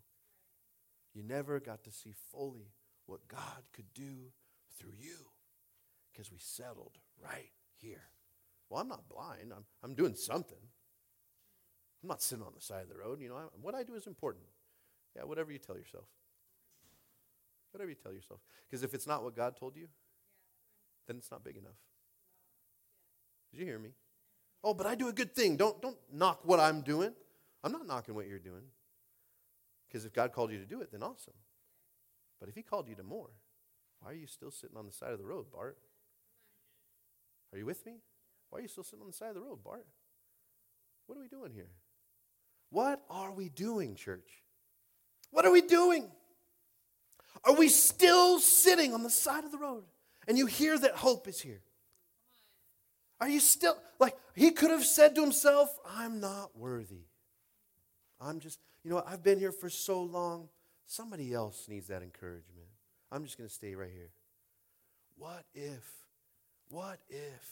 You 1.15 1.23
never 1.23 1.61
got 1.61 1.85
to 1.85 1.93
see 1.93 2.15
fully 2.33 2.73
what 3.07 3.29
God 3.29 3.65
could 3.73 3.93
do 3.95 4.33
through 4.79 4.95
you. 4.99 5.27
because 6.13 6.31
we 6.31 6.39
settled 6.39 6.99
right 7.23 7.51
here. 7.77 8.03
Well, 8.71 8.81
I'm 8.81 8.89
not 8.89 9.09
blind. 9.09 9.53
I'm, 9.55 9.65
I'm 9.83 9.95
doing 9.95 10.15
something. 10.15 10.59
I'm 12.03 12.09
not 12.09 12.23
sitting 12.23 12.45
on 12.45 12.53
the 12.55 12.61
side 12.61 12.83
of 12.83 12.89
the 12.89 12.97
road. 12.97 13.21
You 13.21 13.29
know, 13.29 13.37
I, 13.37 13.43
what 13.61 13.75
I 13.75 13.83
do 13.83 13.95
is 13.95 14.07
important. 14.07 14.45
Yeah, 15.17 15.25
whatever 15.25 15.53
you 15.53 15.59
tell 15.59 15.77
yourself. 15.77 16.07
Whatever 17.73 17.91
you 17.91 17.97
tell 17.97 18.13
yourself. 18.13 18.41
Because 18.69 18.83
if 18.85 18.95
it's 18.95 19.07
not 19.07 19.25
what 19.25 19.37
God 19.37 19.57
told 19.57 19.77
you, 19.77 19.89
then 21.07 21.17
it's 21.17 21.31
not 21.31 21.45
big 21.45 21.57
enough. 21.57 21.79
Did 23.51 23.61
you 23.61 23.67
hear 23.67 23.79
me? 23.79 23.91
Oh, 24.65 24.73
but 24.73 24.87
I 24.87 24.95
do 24.95 25.09
a 25.09 25.13
good 25.13 25.35
thing. 25.35 25.57
Don't, 25.57 25.81
don't 25.83 25.99
knock 26.11 26.41
what 26.45 26.59
I'm 26.59 26.81
doing. 26.81 27.13
I'm 27.63 27.71
not 27.71 27.87
knocking 27.87 28.15
what 28.15 28.27
you're 28.27 28.39
doing. 28.39 28.63
Because 29.87 30.07
if 30.07 30.15
God 30.15 30.33
called 30.33 30.51
you 30.51 30.59
to 30.59 30.65
do 30.65 30.81
it, 30.81 30.91
then 30.91 31.03
awesome. 31.03 31.35
But 32.41 32.49
if 32.49 32.55
He 32.55 32.63
called 32.63 32.89
you 32.89 32.95
to 32.95 33.03
more, 33.03 33.31
why 34.01 34.13
are 34.13 34.15
you 34.15 34.27
still 34.27 34.51
sitting 34.51 34.77
on 34.77 34.87
the 34.87 34.93
side 34.93 35.13
of 35.13 35.19
the 35.19 35.25
road, 35.25 35.47
Bart? 35.53 35.77
Are 37.53 37.59
you 37.59 37.67
with 37.67 37.85
me? 37.85 37.99
Why 38.49 38.59
are 38.59 38.63
you 38.63 38.69
still 38.69 38.85
sitting 38.85 39.03
on 39.03 39.07
the 39.07 39.13
side 39.13 39.29
of 39.29 39.35
the 39.35 39.43
road, 39.43 39.63
Bart? 39.63 39.87
What 41.07 41.19
are 41.19 41.21
we 41.21 41.29
doing 41.29 41.53
here? 41.53 41.69
What 42.71 43.03
are 43.11 43.33
we 43.33 43.51
doing, 43.51 43.95
church? 43.95 44.43
What 45.31 45.45
are 45.45 45.53
we 45.53 45.61
doing? 45.61 46.09
Are 47.45 47.55
we 47.55 47.69
still 47.69 48.41
sitting 48.41 48.95
on 48.95 49.03
the 49.03 49.11
side 49.11 49.45
of 49.45 49.53
the 49.53 49.59
road 49.59 49.85
and 50.27 50.39
you 50.39 50.47
hear 50.47 50.79
that 50.79 50.97
hope 50.97 51.29
is 51.29 51.41
here? 51.41 51.61
Are 53.25 53.29
you 53.29 53.41
still, 53.41 53.79
like, 53.99 54.15
he 54.35 54.51
could 54.51 54.71
have 54.71 54.85
said 54.85 55.15
to 55.15 55.23
himself, 55.23 55.75
I'm 55.97 56.21
not 56.21 56.51
worthy. 56.55 57.07
I'm 58.21 58.39
just, 58.39 58.61
you 58.83 58.91
know 58.91 59.03
I've 59.07 59.23
been 59.23 59.39
here 59.39 59.51
for 59.51 59.71
so 59.71 60.03
long. 60.03 60.51
Somebody 60.85 61.33
else 61.33 61.67
needs 61.67 61.87
that 61.87 62.03
encouragement. 62.03 62.69
I'm 63.11 63.25
just 63.25 63.39
going 63.39 63.49
to 63.49 63.55
stay 63.55 63.75
right 63.77 63.89
here. 63.91 64.11
What 65.17 65.47
if, 65.55 65.91
what 66.69 66.99
if 67.09 67.51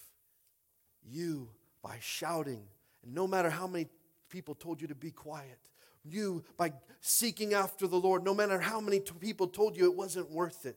you, 1.03 1.49
by 1.82 1.97
shouting, 2.01 2.65
and 3.03 3.15
no 3.15 3.27
matter 3.27 3.49
how 3.49 3.66
many 3.66 3.86
people 4.28 4.55
told 4.55 4.82
you 4.82 4.89
to 4.89 4.94
be 4.94 5.11
quiet, 5.11 5.59
you, 6.05 6.44
by 6.59 6.74
seeking 7.01 7.55
after 7.55 7.86
the 7.86 7.97
Lord, 7.99 8.24
no 8.24 8.35
matter 8.35 8.61
how 8.61 8.78
many 8.78 9.01
people 9.01 9.47
told 9.47 9.74
you 9.78 9.86
it 9.86 9.97
wasn't 9.97 10.31
worth 10.31 10.66
it, 10.66 10.77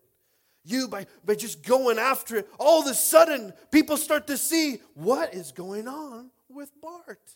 you, 0.65 0.87
by, 0.87 1.05
by 1.23 1.35
just 1.35 1.63
going 1.63 1.99
after 1.99 2.37
it, 2.37 2.49
all 2.59 2.81
of 2.81 2.87
a 2.87 2.93
sudden 2.93 3.53
people 3.71 3.97
start 3.97 4.27
to 4.27 4.37
see 4.37 4.79
what 4.93 5.33
is 5.33 5.51
going 5.51 5.87
on 5.87 6.31
with 6.49 6.71
Bart. 6.81 7.35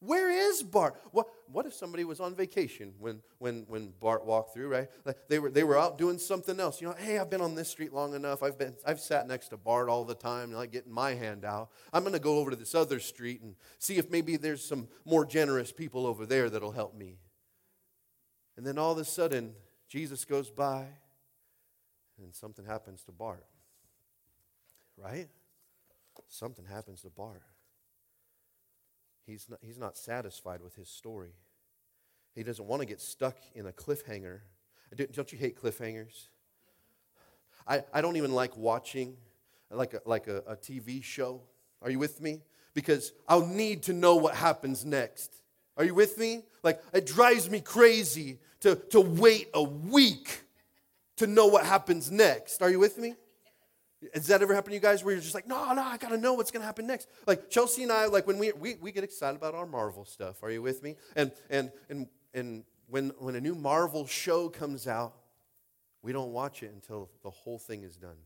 Where 0.00 0.30
is 0.30 0.64
Bart? 0.64 1.00
What, 1.12 1.28
what 1.46 1.64
if 1.64 1.74
somebody 1.74 2.02
was 2.02 2.18
on 2.18 2.34
vacation 2.34 2.92
when, 2.98 3.22
when, 3.38 3.66
when 3.68 3.92
Bart 4.00 4.26
walked 4.26 4.52
through, 4.52 4.66
right? 4.66 4.88
Like 5.04 5.16
they, 5.28 5.38
were, 5.38 5.48
they 5.48 5.62
were 5.62 5.78
out 5.78 5.96
doing 5.96 6.18
something 6.18 6.58
else. 6.58 6.80
You 6.80 6.88
know, 6.88 6.96
hey, 6.98 7.18
I've 7.18 7.30
been 7.30 7.40
on 7.40 7.54
this 7.54 7.68
street 7.68 7.92
long 7.92 8.14
enough. 8.14 8.42
I've, 8.42 8.58
been, 8.58 8.74
I've 8.84 8.98
sat 8.98 9.28
next 9.28 9.48
to 9.48 9.56
Bart 9.56 9.88
all 9.88 10.04
the 10.04 10.16
time, 10.16 10.50
like 10.50 10.72
getting 10.72 10.90
my 10.90 11.14
hand 11.14 11.44
out. 11.44 11.70
I'm 11.92 12.02
going 12.02 12.14
to 12.14 12.18
go 12.18 12.38
over 12.38 12.50
to 12.50 12.56
this 12.56 12.74
other 12.74 12.98
street 12.98 13.42
and 13.42 13.54
see 13.78 13.96
if 13.96 14.10
maybe 14.10 14.36
there's 14.36 14.64
some 14.64 14.88
more 15.04 15.24
generous 15.24 15.70
people 15.70 16.04
over 16.04 16.26
there 16.26 16.50
that'll 16.50 16.72
help 16.72 16.96
me. 16.96 17.18
And 18.56 18.66
then 18.66 18.78
all 18.78 18.90
of 18.90 18.98
a 18.98 19.04
sudden, 19.04 19.54
Jesus 19.88 20.24
goes 20.24 20.50
by 20.50 20.86
and 22.22 22.34
something 22.34 22.64
happens 22.64 23.02
to 23.04 23.12
Bart. 23.12 23.46
Right? 24.96 25.28
Something 26.28 26.64
happens 26.64 27.02
to 27.02 27.10
Bart. 27.10 27.42
He's 29.26 29.46
not, 29.48 29.58
he's 29.62 29.78
not 29.78 29.96
satisfied 29.96 30.60
with 30.62 30.74
his 30.74 30.88
story. 30.88 31.32
He 32.34 32.42
doesn't 32.42 32.66
want 32.66 32.80
to 32.80 32.86
get 32.86 33.00
stuck 33.00 33.36
in 33.54 33.66
a 33.66 33.72
cliffhanger. 33.72 34.40
Don't 35.12 35.32
you 35.32 35.38
hate 35.38 35.60
cliffhangers? 35.60 36.28
I, 37.66 37.84
I 37.92 38.00
don't 38.00 38.16
even 38.16 38.32
like 38.32 38.56
watching 38.56 39.16
like, 39.70 39.94
a, 39.94 40.00
like 40.04 40.26
a, 40.26 40.38
a 40.46 40.56
TV 40.56 41.02
show. 41.02 41.40
Are 41.80 41.90
you 41.90 41.98
with 41.98 42.20
me? 42.20 42.40
Because 42.74 43.12
I'll 43.28 43.46
need 43.46 43.84
to 43.84 43.92
know 43.92 44.16
what 44.16 44.34
happens 44.34 44.84
next. 44.84 45.32
Are 45.76 45.84
you 45.84 45.94
with 45.94 46.18
me? 46.18 46.42
Like, 46.62 46.80
it 46.92 47.06
drives 47.06 47.48
me 47.48 47.60
crazy 47.60 48.38
to, 48.60 48.76
to 48.90 49.00
wait 49.00 49.48
a 49.54 49.62
week 49.62 50.41
to 51.22 51.26
know 51.26 51.46
what 51.46 51.64
happens 51.64 52.10
next. 52.10 52.62
Are 52.62 52.70
you 52.70 52.78
with 52.78 52.98
me? 52.98 53.14
Has 54.14 54.26
that 54.26 54.42
ever 54.42 54.52
happened 54.52 54.72
to 54.72 54.74
you 54.74 54.80
guys 54.80 55.04
where 55.04 55.14
you're 55.14 55.22
just 55.22 55.34
like, 55.34 55.46
no, 55.46 55.72
no, 55.72 55.82
I 55.82 55.96
gotta 55.96 56.16
know 56.16 56.34
what's 56.34 56.50
gonna 56.50 56.64
happen 56.64 56.86
next? 56.86 57.08
Like 57.26 57.48
Chelsea 57.48 57.84
and 57.84 57.92
I, 57.92 58.06
like 58.06 58.26
when 58.26 58.38
we, 58.38 58.50
we, 58.52 58.74
we 58.80 58.90
get 58.90 59.04
excited 59.04 59.36
about 59.36 59.54
our 59.54 59.66
Marvel 59.66 60.04
stuff. 60.04 60.42
Are 60.42 60.50
you 60.50 60.60
with 60.60 60.82
me? 60.82 60.96
And 61.14 61.30
and 61.50 61.70
and 61.88 62.08
and 62.34 62.64
when 62.88 63.12
when 63.18 63.36
a 63.36 63.40
new 63.40 63.54
Marvel 63.54 64.06
show 64.06 64.48
comes 64.48 64.88
out, 64.88 65.14
we 66.02 66.12
don't 66.12 66.32
watch 66.32 66.64
it 66.64 66.72
until 66.74 67.10
the 67.22 67.30
whole 67.30 67.58
thing 67.58 67.84
is 67.84 67.96
done. 67.96 68.16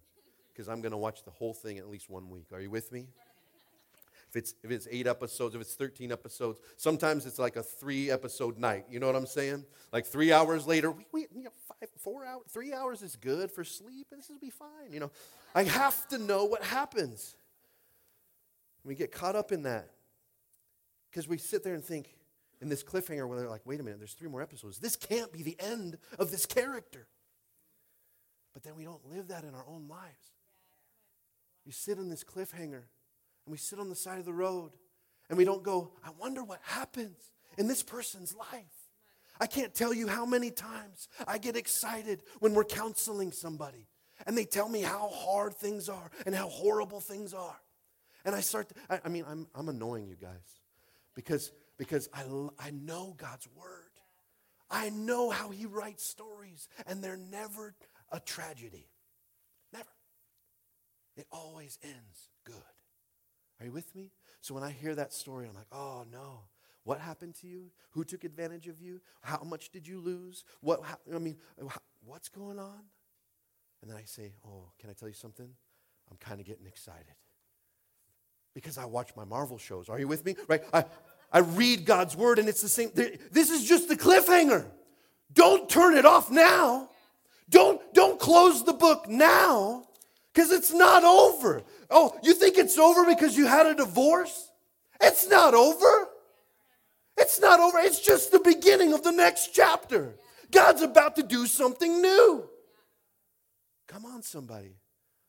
Because 0.52 0.68
I'm 0.68 0.80
gonna 0.80 0.96
watch 0.96 1.24
the 1.24 1.30
whole 1.30 1.52
thing 1.52 1.76
at 1.76 1.90
least 1.90 2.08
one 2.08 2.30
week. 2.30 2.46
Are 2.52 2.60
you 2.60 2.70
with 2.70 2.90
me? 2.90 3.08
If 4.36 4.40
it's 4.40 4.54
if 4.62 4.70
it's 4.70 4.88
eight 4.90 5.06
episodes, 5.06 5.54
if 5.54 5.62
it's 5.62 5.74
13 5.76 6.12
episodes, 6.12 6.60
sometimes 6.76 7.24
it's 7.24 7.38
like 7.38 7.56
a 7.56 7.62
three 7.62 8.10
episode 8.10 8.58
night. 8.58 8.84
You 8.90 9.00
know 9.00 9.06
what 9.06 9.16
I'm 9.16 9.24
saying? 9.24 9.64
Like 9.92 10.04
three 10.04 10.30
hours 10.30 10.66
later, 10.66 10.90
we, 10.90 11.06
we 11.10 11.26
you 11.34 11.44
know, 11.44 11.50
five, 11.66 11.88
four 11.96 12.26
hours, 12.26 12.42
three 12.50 12.74
hours 12.74 13.00
is 13.00 13.16
good 13.16 13.50
for 13.50 13.64
sleep. 13.64 14.08
And 14.10 14.20
this 14.20 14.28
will 14.28 14.38
be 14.38 14.50
fine. 14.50 14.92
You 14.92 15.00
know, 15.00 15.10
I 15.54 15.62
have 15.62 16.06
to 16.08 16.18
know 16.18 16.44
what 16.44 16.62
happens. 16.62 17.34
We 18.84 18.94
get 18.94 19.10
caught 19.10 19.36
up 19.36 19.52
in 19.52 19.62
that 19.62 19.88
because 21.10 21.26
we 21.26 21.38
sit 21.38 21.64
there 21.64 21.72
and 21.72 21.82
think 21.82 22.14
in 22.60 22.68
this 22.68 22.84
cliffhanger 22.84 23.26
where 23.26 23.38
they're 23.38 23.48
like, 23.48 23.62
wait 23.64 23.80
a 23.80 23.82
minute, 23.82 24.00
there's 24.00 24.12
three 24.12 24.28
more 24.28 24.42
episodes. 24.42 24.78
This 24.78 24.96
can't 24.96 25.32
be 25.32 25.44
the 25.44 25.56
end 25.58 25.96
of 26.18 26.30
this 26.30 26.44
character. 26.44 27.06
But 28.52 28.64
then 28.64 28.76
we 28.76 28.84
don't 28.84 29.10
live 29.10 29.28
that 29.28 29.44
in 29.44 29.54
our 29.54 29.64
own 29.66 29.88
lives. 29.88 30.32
You 31.64 31.72
sit 31.72 31.96
in 31.96 32.10
this 32.10 32.22
cliffhanger 32.22 32.82
and 33.46 33.52
we 33.52 33.58
sit 33.58 33.78
on 33.78 33.88
the 33.88 33.94
side 33.94 34.18
of 34.18 34.24
the 34.24 34.32
road 34.32 34.72
and 35.28 35.38
we 35.38 35.44
don't 35.44 35.62
go, 35.62 35.92
I 36.04 36.10
wonder 36.18 36.44
what 36.44 36.60
happens 36.62 37.32
in 37.56 37.68
this 37.68 37.82
person's 37.82 38.34
life. 38.34 38.64
I 39.40 39.46
can't 39.46 39.74
tell 39.74 39.94
you 39.94 40.08
how 40.08 40.26
many 40.26 40.50
times 40.50 41.08
I 41.26 41.38
get 41.38 41.56
excited 41.56 42.22
when 42.40 42.54
we're 42.54 42.64
counseling 42.64 43.32
somebody 43.32 43.86
and 44.26 44.36
they 44.36 44.44
tell 44.44 44.68
me 44.68 44.82
how 44.82 45.08
hard 45.08 45.54
things 45.54 45.88
are 45.88 46.10
and 46.24 46.34
how 46.34 46.48
horrible 46.48 47.00
things 47.00 47.34
are. 47.34 47.60
And 48.24 48.34
I 48.34 48.40
start, 48.40 48.68
to, 48.70 48.74
I, 48.90 49.00
I, 49.04 49.08
mean, 49.08 49.24
I'm, 49.28 49.46
I'm 49.54 49.68
annoying 49.68 50.08
you 50.08 50.16
guys 50.16 50.60
because, 51.14 51.52
because 51.78 52.08
I, 52.12 52.24
I 52.58 52.70
know 52.70 53.14
God's 53.16 53.48
word. 53.56 53.82
I 54.68 54.90
know 54.90 55.30
how 55.30 55.50
He 55.50 55.64
writes 55.64 56.04
stories, 56.04 56.68
and 56.88 57.04
they're 57.04 57.16
never 57.16 57.76
a 58.10 58.18
tragedy. 58.18 58.88
Never. 59.72 59.84
It 61.16 61.26
always 61.30 61.78
ends 61.84 62.30
good. 62.44 62.54
Are 63.60 63.66
you 63.66 63.72
with 63.72 63.94
me? 63.94 64.10
So 64.40 64.54
when 64.54 64.62
I 64.62 64.70
hear 64.70 64.94
that 64.94 65.12
story, 65.12 65.46
I'm 65.48 65.54
like, 65.54 65.66
oh 65.72 66.04
no. 66.12 66.40
What 66.84 67.00
happened 67.00 67.34
to 67.40 67.48
you? 67.48 67.72
Who 67.90 68.04
took 68.04 68.22
advantage 68.22 68.68
of 68.68 68.80
you? 68.80 69.00
How 69.20 69.42
much 69.42 69.70
did 69.70 69.88
you 69.88 69.98
lose? 69.98 70.44
What, 70.60 70.84
how, 70.84 70.96
I 71.12 71.18
mean, 71.18 71.36
what's 72.04 72.28
going 72.28 72.60
on? 72.60 72.80
And 73.82 73.90
then 73.90 73.96
I 73.96 74.04
say, 74.04 74.34
oh, 74.46 74.70
can 74.78 74.88
I 74.88 74.92
tell 74.92 75.08
you 75.08 75.14
something? 75.14 75.48
I'm 76.08 76.16
kind 76.18 76.38
of 76.38 76.46
getting 76.46 76.66
excited. 76.66 77.14
Because 78.54 78.78
I 78.78 78.84
watch 78.84 79.10
my 79.16 79.24
Marvel 79.24 79.58
shows. 79.58 79.88
Are 79.88 79.98
you 79.98 80.06
with 80.06 80.24
me? 80.24 80.36
Right? 80.46 80.62
I, 80.72 80.84
I 81.32 81.40
read 81.40 81.84
God's 81.84 82.16
word 82.16 82.38
and 82.38 82.48
it's 82.48 82.62
the 82.62 82.68
same. 82.68 82.92
This 82.94 83.50
is 83.50 83.64
just 83.64 83.88
the 83.88 83.96
cliffhanger. 83.96 84.64
Don't 85.32 85.68
turn 85.68 85.96
it 85.96 86.06
off 86.06 86.30
now. 86.30 86.88
Don't, 87.50 87.80
don't 87.94 88.20
close 88.20 88.64
the 88.64 88.72
book 88.72 89.08
now 89.08 89.86
because 90.36 90.50
it's 90.50 90.72
not 90.72 91.02
over. 91.02 91.62
Oh, 91.88 92.14
you 92.22 92.34
think 92.34 92.58
it's 92.58 92.76
over 92.76 93.06
because 93.06 93.38
you 93.38 93.46
had 93.46 93.64
a 93.64 93.74
divorce? 93.74 94.50
It's 95.00 95.26
not 95.30 95.54
over. 95.54 96.08
It's 97.16 97.40
not 97.40 97.58
over. 97.58 97.78
It's 97.78 98.00
just 98.00 98.32
the 98.32 98.40
beginning 98.40 98.92
of 98.92 99.02
the 99.02 99.12
next 99.12 99.54
chapter. 99.54 100.14
God's 100.50 100.82
about 100.82 101.16
to 101.16 101.22
do 101.22 101.46
something 101.46 102.02
new. 102.02 102.50
Come 103.88 104.04
on, 104.04 104.20
somebody. 104.20 104.76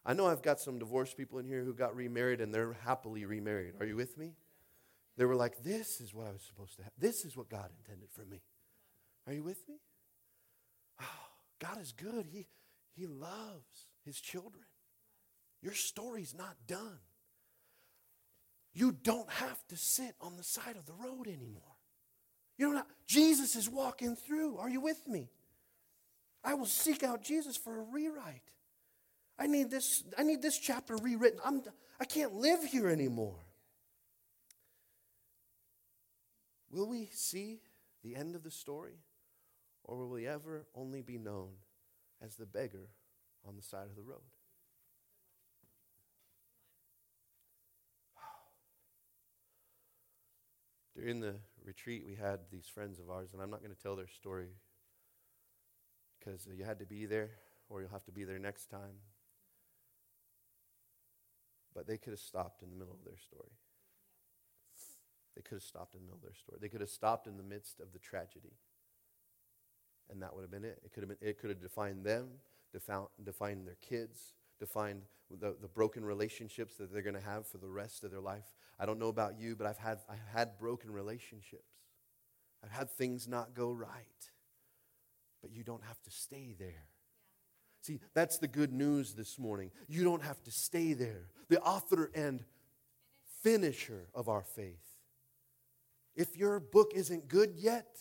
I 0.06 0.14
know 0.14 0.28
I've 0.28 0.42
got 0.42 0.60
some 0.60 0.78
divorced 0.78 1.16
people 1.16 1.40
in 1.40 1.46
here 1.46 1.64
who 1.64 1.74
got 1.74 1.96
remarried 1.96 2.42
and 2.42 2.54
they're 2.54 2.74
happily 2.74 3.24
remarried. 3.24 3.76
Are 3.80 3.86
you 3.86 3.96
with 3.96 4.18
me? 4.18 4.34
They 5.16 5.24
were 5.24 5.36
like, 5.36 5.64
This 5.64 6.02
is 6.02 6.14
what 6.14 6.28
I 6.28 6.34
was 6.34 6.42
supposed 6.42 6.76
to 6.78 6.84
have. 6.84 6.92
This 6.98 7.24
is 7.24 7.38
what 7.38 7.48
God 7.48 7.70
intended 7.80 8.10
for 8.12 8.26
me. 8.26 8.42
Are 9.26 9.34
you 9.34 9.44
with 9.44 9.64
me? 9.70 9.76
Oh, 11.02 11.28
God 11.60 11.80
is 11.80 11.94
good. 11.94 12.28
He, 12.30 12.48
he 12.94 13.08
loves 13.08 13.88
his 14.04 14.20
children. 14.20 14.66
Your 15.62 15.74
story's 15.74 16.36
not 16.38 16.56
done. 16.68 17.00
You 18.74 18.92
don't 18.92 19.30
have 19.30 19.66
to 19.70 19.78
sit 19.78 20.16
on 20.22 20.38
the 20.38 20.44
side 20.44 20.76
of 20.76 20.86
the 20.86 20.94
road 20.94 21.28
anymore. 21.28 21.64
You 22.58 22.74
know, 22.74 22.84
Jesus 23.08 23.56
is 23.56 23.70
walking 23.70 24.16
through. 24.16 24.58
Are 24.58 24.70
you 24.70 24.82
with 24.82 25.08
me? 25.08 25.30
I 26.44 26.54
will 26.54 26.66
seek 26.66 27.04
out 27.04 27.24
Jesus 27.24 27.58
for 27.58 27.80
a 27.80 27.84
rewrite. 27.84 28.52
I 29.40 29.48
need 29.48 29.70
this, 29.70 30.04
I 30.18 30.24
need 30.24 30.42
this 30.42 30.58
chapter 30.58 30.96
rewritten. 30.96 31.40
I'm, 31.44 31.62
I 32.00 32.06
can't 32.06 32.34
live 32.34 32.64
here 32.64 32.90
anymore. 32.90 33.36
Will 36.70 36.88
we 36.88 37.10
see 37.14 37.60
the 38.04 38.16
end 38.16 38.36
of 38.36 38.44
the 38.44 38.52
story? 38.52 39.00
Or 39.84 39.98
will 39.98 40.10
we 40.10 40.28
ever 40.28 40.66
only 40.76 41.02
be 41.02 41.18
known 41.18 41.50
as 42.22 42.36
the 42.36 42.46
beggar 42.46 42.90
on 43.48 43.56
the 43.56 43.62
side 43.62 43.88
of 43.90 43.96
the 43.96 44.02
road? 44.02 44.22
During 50.98 51.20
the 51.20 51.36
retreat, 51.64 52.04
we 52.08 52.16
had 52.16 52.40
these 52.52 52.66
friends 52.66 52.98
of 53.00 53.12
ours, 53.12 53.30
and 53.34 53.42
I'm 53.42 53.52
not 53.52 53.62
going 53.62 53.74
to 53.74 53.80
tell 53.80 53.96
their 53.96 54.08
story 54.08 54.50
because 56.18 56.48
you 56.52 56.66
had 56.66 56.80
to 56.80 56.88
be 56.88 57.06
there 57.06 57.30
or 57.70 57.82
you'll 57.82 57.92
have 57.92 58.06
to 58.06 58.12
be 58.12 58.24
there 58.24 58.40
next 58.40 58.72
time. 58.72 58.98
But 61.76 61.86
they 61.86 61.98
could 61.98 62.14
have 62.14 62.20
stopped 62.20 62.64
in 62.64 62.72
the 62.72 62.76
middle 62.76 62.96
of 62.96 63.06
their 63.06 63.18
story. 63.18 63.52
They 65.36 65.44
could 65.44 65.58
have 65.58 65.64
stopped 65.64 65.94
in 65.94 66.00
the 66.00 66.06
middle 66.06 66.18
of 66.18 66.24
their 66.24 66.34
story. 66.34 66.58
They 66.60 66.70
could 66.70 66.82
have 66.82 66.90
stopped 66.90 67.28
in 67.28 67.38
the 67.38 67.44
midst 67.44 67.80
of 67.80 67.94
the 67.94 68.00
tragedy. 68.00 68.58
And 70.10 70.20
that 70.24 70.34
would 70.34 70.42
have 70.42 70.50
been 70.50 70.66
it. 70.66 70.82
It 70.84 70.94
could 70.94 71.04
have, 71.04 71.10
been, 71.10 71.30
it 71.30 71.40
could 71.40 71.52
have 71.52 71.62
defined 71.62 72.04
them, 72.04 72.28
defined, 72.74 73.06
defined 73.24 73.68
their 73.68 73.78
kids, 73.88 74.34
defined 74.60 75.02
the, 75.30 75.56
the 75.62 75.68
broken 75.68 76.06
relationships 76.06 76.76
that 76.78 76.92
they're 76.92 77.02
going 77.02 77.16
to 77.16 77.22
have 77.22 77.48
for 77.48 77.58
the 77.58 77.68
rest 77.68 78.04
of 78.04 78.12
their 78.12 78.22
life. 78.22 78.46
I 78.80 78.86
don't 78.86 79.00
know 79.00 79.10
about 79.10 79.40
you, 79.40 79.56
but 79.56 79.68
I've 79.68 79.78
had, 79.78 80.00
I've 80.10 80.20
had 80.34 80.58
broken 80.60 80.92
relationships. 80.92 81.64
I've 82.64 82.72
had 82.72 82.90
things 82.90 83.28
not 83.28 83.54
go 83.54 83.72
right. 83.72 84.06
But 85.42 85.52
you 85.52 85.64
don't 85.64 85.84
have 85.84 86.02
to 86.04 86.12
stay 86.12 86.56
there. 86.58 86.86
See, 87.82 88.00
that's 88.14 88.38
the 88.38 88.48
good 88.48 88.74
news 88.74 89.14
this 89.14 89.40
morning. 89.40 89.72
You 89.88 90.04
don't 90.04 90.24
have 90.24 90.44
to 90.44 90.52
stay 90.52 90.94
there. 90.94 91.30
The 91.50 91.62
author 91.62 92.12
and 92.14 92.44
finisher 93.44 94.10
of 94.14 94.28
our 94.28 94.44
faith. 94.44 94.84
If 96.16 96.36
your 96.36 96.60
book 96.60 96.92
isn't 96.96 97.28
good 97.28 97.54
yet, 97.56 97.98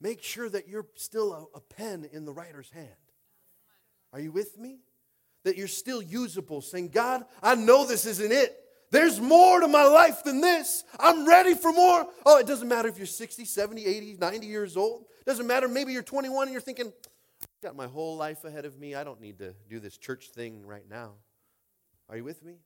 make 0.00 0.22
sure 0.22 0.48
that 0.48 0.68
you're 0.68 0.86
still 0.94 1.32
a, 1.32 1.58
a 1.58 1.60
pen 1.60 2.08
in 2.12 2.24
the 2.24 2.32
writer's 2.32 2.70
hand. 2.70 2.88
Are 4.12 4.20
you 4.20 4.32
with 4.32 4.58
me? 4.58 4.78
That 5.44 5.56
you're 5.56 5.68
still 5.68 6.00
usable, 6.00 6.60
saying, 6.60 6.88
God, 6.88 7.24
I 7.42 7.54
know 7.54 7.84
this 7.84 8.06
isn't 8.06 8.32
it. 8.32 8.56
There's 8.92 9.20
more 9.20 9.60
to 9.60 9.68
my 9.68 9.84
life 9.84 10.22
than 10.22 10.40
this. 10.40 10.84
I'm 11.00 11.26
ready 11.26 11.54
for 11.54 11.72
more. 11.72 12.06
Oh, 12.26 12.38
it 12.38 12.46
doesn't 12.46 12.68
matter 12.68 12.88
if 12.88 12.98
you're 12.98 13.06
60, 13.06 13.44
70, 13.44 13.86
80, 13.86 14.16
90 14.20 14.46
years 14.46 14.76
old. 14.76 15.06
It 15.20 15.24
doesn't 15.24 15.46
matter. 15.46 15.66
Maybe 15.66 15.92
you're 15.92 16.02
21 16.02 16.48
and 16.48 16.52
you're 16.52 16.60
thinking, 16.60 16.92
I've 17.42 17.62
got 17.62 17.74
my 17.74 17.86
whole 17.86 18.16
life 18.16 18.44
ahead 18.44 18.66
of 18.66 18.78
me. 18.78 18.94
I 18.94 19.02
don't 19.02 19.20
need 19.20 19.38
to 19.38 19.54
do 19.68 19.80
this 19.80 19.96
church 19.96 20.30
thing 20.30 20.66
right 20.66 20.84
now. 20.88 21.12
Are 22.08 22.16
you 22.16 22.24
with 22.24 22.44
me? 22.44 22.56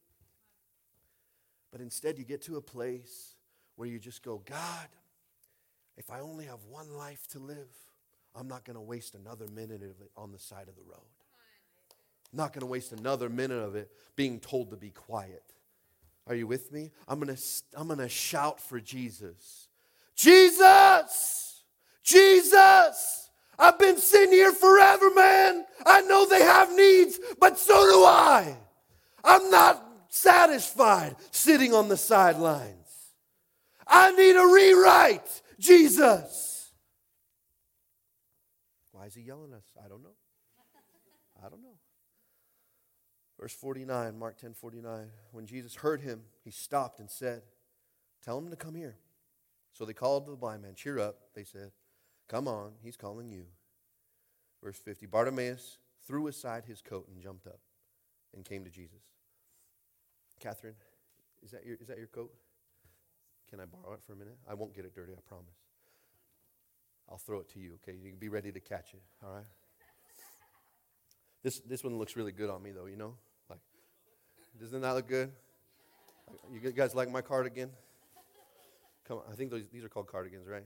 But 1.70 1.80
instead, 1.80 2.18
you 2.18 2.24
get 2.24 2.42
to 2.42 2.56
a 2.56 2.60
place 2.60 3.36
where 3.76 3.88
you 3.88 4.00
just 4.00 4.24
go, 4.24 4.42
God, 4.44 4.88
if 5.96 6.10
I 6.10 6.20
only 6.20 6.46
have 6.46 6.64
one 6.68 6.90
life 6.90 7.26
to 7.28 7.38
live, 7.38 7.68
I'm 8.34 8.48
not 8.48 8.64
going 8.64 8.74
to 8.76 8.82
waste 8.82 9.14
another 9.14 9.46
minute 9.46 9.82
of 9.82 10.00
it 10.00 10.10
on 10.16 10.32
the 10.32 10.38
side 10.38 10.68
of 10.68 10.74
the 10.74 10.82
road. 10.82 11.25
I'm 12.36 12.42
not 12.42 12.52
going 12.52 12.60
to 12.60 12.66
waste 12.66 12.92
another 12.92 13.30
minute 13.30 13.62
of 13.62 13.76
it 13.76 13.90
being 14.14 14.40
told 14.40 14.68
to 14.68 14.76
be 14.76 14.90
quiet. 14.90 15.42
Are 16.26 16.34
you 16.34 16.46
with 16.46 16.70
me? 16.70 16.90
I'm 17.08 17.18
going 17.18 17.34
to 17.34 17.42
I'm 17.74 17.86
going 17.86 17.98
to 17.98 18.10
shout 18.10 18.60
for 18.60 18.78
Jesus. 18.78 19.68
Jesus! 20.14 21.62
Jesus! 22.02 23.30
I've 23.58 23.78
been 23.78 23.96
sitting 23.96 24.34
here 24.34 24.52
forever, 24.52 25.14
man. 25.14 25.64
I 25.86 26.02
know 26.02 26.26
they 26.26 26.42
have 26.42 26.76
needs, 26.76 27.18
but 27.40 27.58
so 27.58 27.74
do 27.74 28.04
I. 28.04 28.54
I'm 29.24 29.50
not 29.50 29.82
satisfied 30.10 31.16
sitting 31.30 31.72
on 31.72 31.88
the 31.88 31.96
sidelines. 31.96 33.14
I 33.86 34.10
need 34.10 34.36
a 34.36 34.46
rewrite, 34.46 35.40
Jesus. 35.58 36.70
Why 38.92 39.06
is 39.06 39.14
he 39.14 39.22
yelling 39.22 39.52
at 39.52 39.56
us? 39.56 39.64
I 39.82 39.88
don't 39.88 40.02
know. 40.02 40.16
I 41.42 41.48
don't 41.48 41.62
know. 41.62 41.78
Verse 43.46 43.54
49, 43.54 44.18
Mark 44.18 44.38
10 44.38 44.54
49. 44.54 45.06
When 45.30 45.46
Jesus 45.46 45.76
heard 45.76 46.00
him, 46.00 46.22
he 46.42 46.50
stopped 46.50 46.98
and 46.98 47.08
said, 47.08 47.42
Tell 48.24 48.38
him 48.38 48.50
to 48.50 48.56
come 48.56 48.74
here. 48.74 48.96
So 49.72 49.84
they 49.84 49.92
called 49.92 50.26
the 50.26 50.34
blind 50.34 50.62
man. 50.62 50.74
Cheer 50.74 50.98
up, 50.98 51.14
they 51.32 51.44
said. 51.44 51.70
Come 52.26 52.48
on, 52.48 52.72
he's 52.82 52.96
calling 52.96 53.30
you. 53.30 53.44
Verse 54.64 54.80
50 54.80 55.06
Bartimaeus 55.06 55.78
threw 56.08 56.26
aside 56.26 56.64
his 56.64 56.82
coat 56.82 57.06
and 57.06 57.22
jumped 57.22 57.46
up 57.46 57.60
and 58.34 58.44
came 58.44 58.64
to 58.64 58.70
Jesus. 58.70 58.98
Catherine, 60.40 60.74
is 61.44 61.52
that 61.52 61.64
your, 61.64 61.76
is 61.80 61.86
that 61.86 61.98
your 61.98 62.08
coat? 62.08 62.34
Can 63.48 63.60
I 63.60 63.66
borrow 63.66 63.94
it 63.94 64.00
for 64.04 64.14
a 64.14 64.16
minute? 64.16 64.38
I 64.50 64.54
won't 64.54 64.74
get 64.74 64.84
it 64.84 64.92
dirty, 64.92 65.12
I 65.12 65.20
promise. 65.24 65.54
I'll 67.08 67.18
throw 67.18 67.38
it 67.38 67.48
to 67.50 67.60
you, 67.60 67.74
okay? 67.74 67.96
You 67.96 68.10
can 68.10 68.18
be 68.18 68.28
ready 68.28 68.50
to 68.50 68.58
catch 68.58 68.92
it, 68.92 69.02
all 69.24 69.34
right? 69.34 69.46
This, 71.44 71.60
this 71.60 71.84
one 71.84 71.96
looks 71.96 72.16
really 72.16 72.32
good 72.32 72.50
on 72.50 72.60
me, 72.60 72.72
though, 72.72 72.86
you 72.86 72.96
know? 72.96 73.14
Doesn't 74.60 74.80
that 74.80 74.92
look 74.92 75.08
good? 75.08 75.30
You 76.52 76.72
guys 76.72 76.94
like 76.94 77.10
my 77.10 77.20
cardigan? 77.20 77.70
Come 79.06 79.18
on, 79.18 79.24
I 79.30 79.34
think 79.34 79.50
those, 79.50 79.62
these 79.72 79.84
are 79.84 79.88
called 79.88 80.08
cardigans, 80.08 80.48
right? 80.48 80.64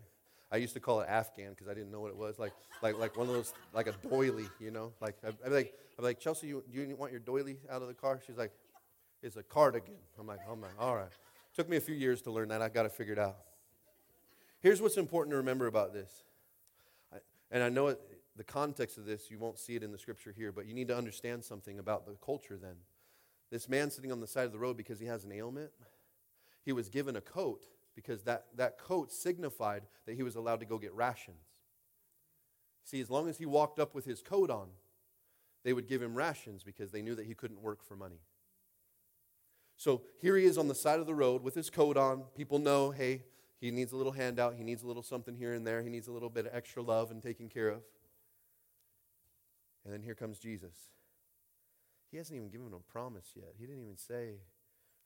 I 0.53 0.57
used 0.57 0.75
to 0.75 0.81
call 0.81 1.01
it 1.01 1.09
Afghan 1.09 1.51
because 1.51 1.69
I 1.69 1.75
didn't 1.75 1.91
know 1.91 2.01
what 2.01 2.11
it 2.11 2.17
was. 2.17 2.39
Like, 2.39 2.53
like, 2.83 2.99
like 2.99 3.17
one 3.17 3.29
of 3.29 3.35
those, 3.35 3.53
like 3.73 3.87
a 3.87 3.93
doily, 4.09 4.49
you 4.59 4.71
know? 4.71 4.93
Like, 5.01 5.17
I'd, 5.25 5.35
I'd 5.45 5.49
be 5.49 5.55
like, 5.55 5.75
I'd 5.93 5.99
be 5.99 6.03
like, 6.03 6.21
Chelsea, 6.21 6.49
you, 6.49 6.65
you 6.71 6.97
want 6.97 7.13
your 7.13 7.21
doily 7.21 7.59
out 7.71 7.83
of 7.83 7.89
the 7.89 7.95
car? 7.95 8.21
She's 8.27 8.37
like, 8.37 8.53
it's 9.23 9.37
a 9.37 9.43
cardigan. 9.43 9.95
I'm 10.19 10.27
like, 10.27 10.41
oh 10.49 10.57
my, 10.57 10.69
all 10.79 10.97
right. 10.97 11.09
Took 11.55 11.69
me 11.69 11.77
a 11.77 11.81
few 11.81 11.95
years 11.95 12.23
to 12.23 12.31
learn 12.31 12.49
that. 12.49 12.63
I 12.63 12.69
got 12.69 12.87
it 12.87 12.93
figured 12.93 13.19
out. 13.19 13.37
Here's 14.61 14.81
what's 14.81 14.97
important 14.97 15.33
to 15.33 15.37
remember 15.37 15.67
about 15.67 15.93
this. 15.93 16.25
I, 17.13 17.19
and 17.51 17.63
I 17.63 17.69
know 17.69 17.89
it, 17.89 18.01
the 18.37 18.45
context 18.45 18.99
of 18.99 19.05
this, 19.05 19.31
you 19.31 19.39
won't 19.39 19.59
see 19.59 19.77
it 19.77 19.83
in 19.83 19.93
the 19.93 19.99
scripture 19.99 20.33
here, 20.33 20.53
but 20.53 20.67
you 20.67 20.75
need 20.75 20.89
to 20.89 20.97
understand 20.97 21.45
something 21.45 21.79
about 21.79 22.07
the 22.07 22.17
culture 22.25 22.59
then. 22.61 22.77
This 23.51 23.69
man 23.69 23.91
sitting 23.91 24.13
on 24.13 24.21
the 24.21 24.27
side 24.27 24.47
of 24.47 24.53
the 24.53 24.59
road 24.59 24.77
because 24.77 25.01
he 25.01 25.07
has 25.07 25.25
an 25.25 25.33
ailment, 25.33 25.71
he 26.65 26.73
was 26.73 26.89
given 26.89 27.17
a 27.17 27.21
coat 27.21 27.67
because 27.95 28.23
that, 28.23 28.47
that 28.57 28.79
coat 28.79 29.13
signified 29.13 29.83
that 30.07 30.15
he 30.15 30.23
was 30.23 30.37
allowed 30.37 30.61
to 30.61 30.67
go 30.67 30.79
get 30.79 30.95
rations. 30.95 31.45
See, 32.85 33.01
as 33.01 33.11
long 33.11 33.29
as 33.29 33.39
he 33.39 33.47
walked 33.47 33.79
up 33.79 33.95
with 33.95 34.05
his 34.05 34.23
coat 34.23 34.51
on, 34.51 34.69
they 35.65 35.73
would 35.73 35.89
give 35.89 36.01
him 36.01 36.15
rations 36.15 36.63
because 36.63 36.91
they 36.91 37.03
knew 37.03 37.15
that 37.15 37.27
he 37.27 37.35
couldn't 37.35 37.61
work 37.61 37.83
for 37.83 37.97
money. 37.97 38.21
So 39.77 40.03
here 40.21 40.37
he 40.37 40.45
is 40.45 40.59
on 40.59 40.69
the 40.69 40.75
side 40.75 41.01
of 41.01 41.07
the 41.07 41.15
road 41.15 41.43
with 41.43 41.55
his 41.55 41.71
coat 41.71 41.97
on. 41.97 42.25
People 42.37 42.59
know, 42.59 42.91
hey, 42.91 43.25
he 43.61 43.71
needs 43.71 43.93
a 43.93 43.97
little 43.97 44.13
handout. 44.13 44.55
He 44.57 44.65
needs 44.65 44.83
a 44.83 44.87
little 44.87 45.03
something 45.03 45.35
here 45.35 45.55
and 45.55 45.67
there. 45.67 45.83
He 45.83 45.91
needs 45.91 46.09
a 46.09 46.13
little 46.13 46.31
bit 46.31 46.47
of 46.47 46.55
extra 46.55 46.83
love 46.83 47.11
and 47.11 47.23
taken 47.23 47.49
care 47.49 47.69
of. 47.69 47.83
And 49.85 49.93
then 49.93 50.03
here 50.03 50.15
comes 50.15 50.39
Jesus. 50.39 50.75
He 52.11 52.17
hasn't 52.17 52.37
even 52.37 52.49
given 52.51 52.67
him 52.67 52.75
a 52.75 52.93
promise 52.93 53.29
yet. 53.37 53.55
He 53.59 53.67
didn't 53.67 53.83
even 53.83 53.97
say, 53.97 54.41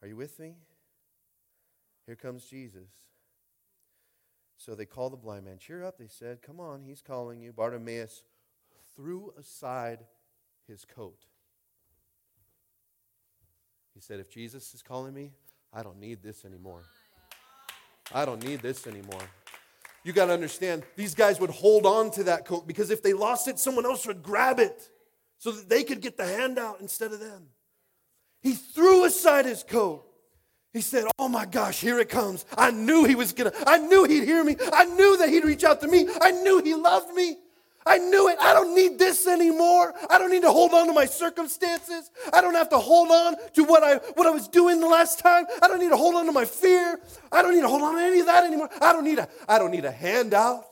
Are 0.01 0.09
you 0.09 0.17
with 0.17 0.39
me? 0.39 0.55
Here 2.07 2.17
comes 2.17 2.45
Jesus. 2.45 2.89
So 4.57 4.75
they 4.75 4.87
call 4.87 5.11
the 5.11 5.17
blind 5.17 5.45
man. 5.45 5.59
Cheer 5.59 5.85
up, 5.85 5.99
they 5.99 6.09
said. 6.09 6.41
Come 6.41 6.61
on, 6.61 6.83
he's 6.83 7.03
calling 7.03 7.41
you. 7.41 7.53
Bartimaeus 7.53 8.23
threw 8.97 9.33
aside 9.39 10.01
his 10.67 10.85
coat. 10.85 11.27
He 13.95 14.01
said, 14.01 14.21
If 14.21 14.31
Jesus 14.31 14.73
is 14.73 14.83
calling 14.83 15.13
me, 15.13 15.33
I 15.73 15.83
don't 15.83 16.01
need 16.01 16.23
this 16.23 16.45
anymore. 16.45 16.83
I 18.13 18.25
don't 18.25 18.43
need 18.43 18.61
this 18.61 18.87
anymore. 18.87 19.23
You 20.05 20.13
got 20.13 20.27
to 20.27 20.33
understand, 20.33 20.83
these 20.97 21.15
guys 21.15 21.41
would 21.41 21.51
hold 21.51 21.87
on 21.87 22.11
to 22.13 22.25
that 22.25 22.45
coat 22.45 22.67
because 22.67 22.91
if 22.91 23.03
they 23.03 23.13
lost 23.13 23.49
it, 23.49 23.59
someone 23.59 23.87
else 23.87 24.07
would 24.07 24.23
grab 24.23 24.59
it 24.59 24.91
so 25.45 25.53
that 25.53 25.69
they 25.69 25.85
could 25.85 26.01
get 26.01 26.17
the 26.17 26.25
handout 26.25 26.81
instead 26.81 27.13
of 27.13 27.21
them. 27.21 27.49
He 28.41 28.55
threw 28.55 29.05
aside 29.05 29.45
his 29.45 29.63
coat. 29.63 30.03
He 30.73 30.81
said, 30.81 31.05
Oh 31.19 31.29
my 31.29 31.45
gosh, 31.45 31.83
here 31.83 32.01
it 32.01 32.09
comes. 32.09 32.47
I 32.57 32.71
knew 32.71 33.05
he 33.05 33.15
was 33.15 33.35
gonna, 33.35 33.53
I 33.67 33.77
knew 33.77 34.05
he'd 34.05 34.25
hear 34.25 34.43
me. 34.43 34.57
I 34.73 34.87
knew 34.87 35.19
that 35.19 35.29
he'd 35.29 35.45
reach 35.45 35.63
out 35.63 35.83
to 35.83 35.87
me. 35.87 36.09
I 36.23 36.31
knew 36.31 36.63
he 36.63 36.75
loved 36.75 37.15
me. 37.15 37.37
I 37.85 37.99
knew 37.99 38.31
it. 38.31 38.39
I 38.41 38.55
don't 38.55 38.75
need 38.75 38.99
this 38.99 39.27
anymore. 39.27 39.93
I 40.09 40.17
don't 40.17 40.31
need 40.31 40.45
to 40.45 40.51
hold 40.51 40.73
on 40.73 40.87
to 40.87 40.95
my 40.95 41.05
circumstances. 41.05 42.11
I 42.33 42.41
don't 42.41 42.55
have 42.55 42.71
to 42.71 42.79
hold 42.79 43.11
on 43.11 43.35
to 43.53 43.65
what 43.65 43.85
I 43.85 43.97
what 44.15 44.27
I 44.27 44.31
was 44.31 44.49
doing 44.49 44.81
the 44.81 44.89
last 44.89 45.19
time. 45.19 45.45
I 45.61 45.69
don't 45.69 45.79
need 45.79 45.91
to 45.91 45.99
hold 45.99 46.15
on 46.15 46.25
to 46.25 46.33
my 46.33 46.47
fear. 46.47 46.99
I 47.31 47.43
don't 47.43 47.55
need 47.55 47.61
to 47.61 47.69
hold 47.69 47.83
on 47.83 47.97
to 47.97 48.01
any 48.01 48.21
of 48.21 48.27
that 48.27 48.45
anymore. 48.45 48.71
I 48.81 48.95
don't 48.95 49.05
need 49.05 49.19
a 49.19 49.29
I 49.47 49.59
don't 49.59 49.73
need 49.73 49.85
a 49.85 49.93
handout. 49.93 50.65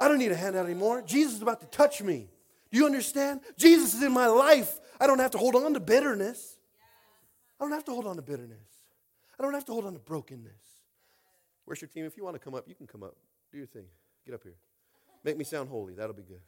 I 0.00 0.08
don't 0.08 0.18
need 0.18 0.32
a 0.32 0.36
handout 0.36 0.64
anymore. 0.64 1.02
Jesus 1.02 1.34
is 1.34 1.42
about 1.42 1.60
to 1.60 1.66
touch 1.66 2.00
me. 2.00 2.30
You 2.76 2.84
understand? 2.84 3.40
Jesus 3.56 3.94
is 3.94 4.02
in 4.02 4.12
my 4.12 4.26
life. 4.26 4.80
I 5.00 5.06
don't 5.06 5.18
have 5.18 5.30
to 5.30 5.38
hold 5.38 5.56
on 5.56 5.72
to 5.72 5.80
bitterness. 5.80 6.58
I 7.58 7.64
don't 7.64 7.72
have 7.72 7.86
to 7.86 7.90
hold 7.90 8.06
on 8.06 8.16
to 8.16 8.22
bitterness. 8.22 8.68
I 9.40 9.42
don't 9.42 9.54
have 9.54 9.64
to 9.64 9.72
hold 9.72 9.86
on 9.86 9.94
to 9.94 9.98
brokenness. 9.98 10.52
Where's 11.64 11.80
your 11.80 11.88
team? 11.88 12.04
If 12.04 12.18
you 12.18 12.24
want 12.24 12.34
to 12.34 12.38
come 12.38 12.54
up, 12.54 12.68
you 12.68 12.74
can 12.74 12.86
come 12.86 13.02
up. 13.02 13.16
Do 13.50 13.56
your 13.56 13.66
thing. 13.66 13.86
Get 14.26 14.34
up 14.34 14.42
here. 14.42 14.56
Make 15.24 15.38
me 15.38 15.44
sound 15.44 15.70
holy. 15.70 15.94
That'll 15.94 16.14
be 16.14 16.22
good. 16.22 16.42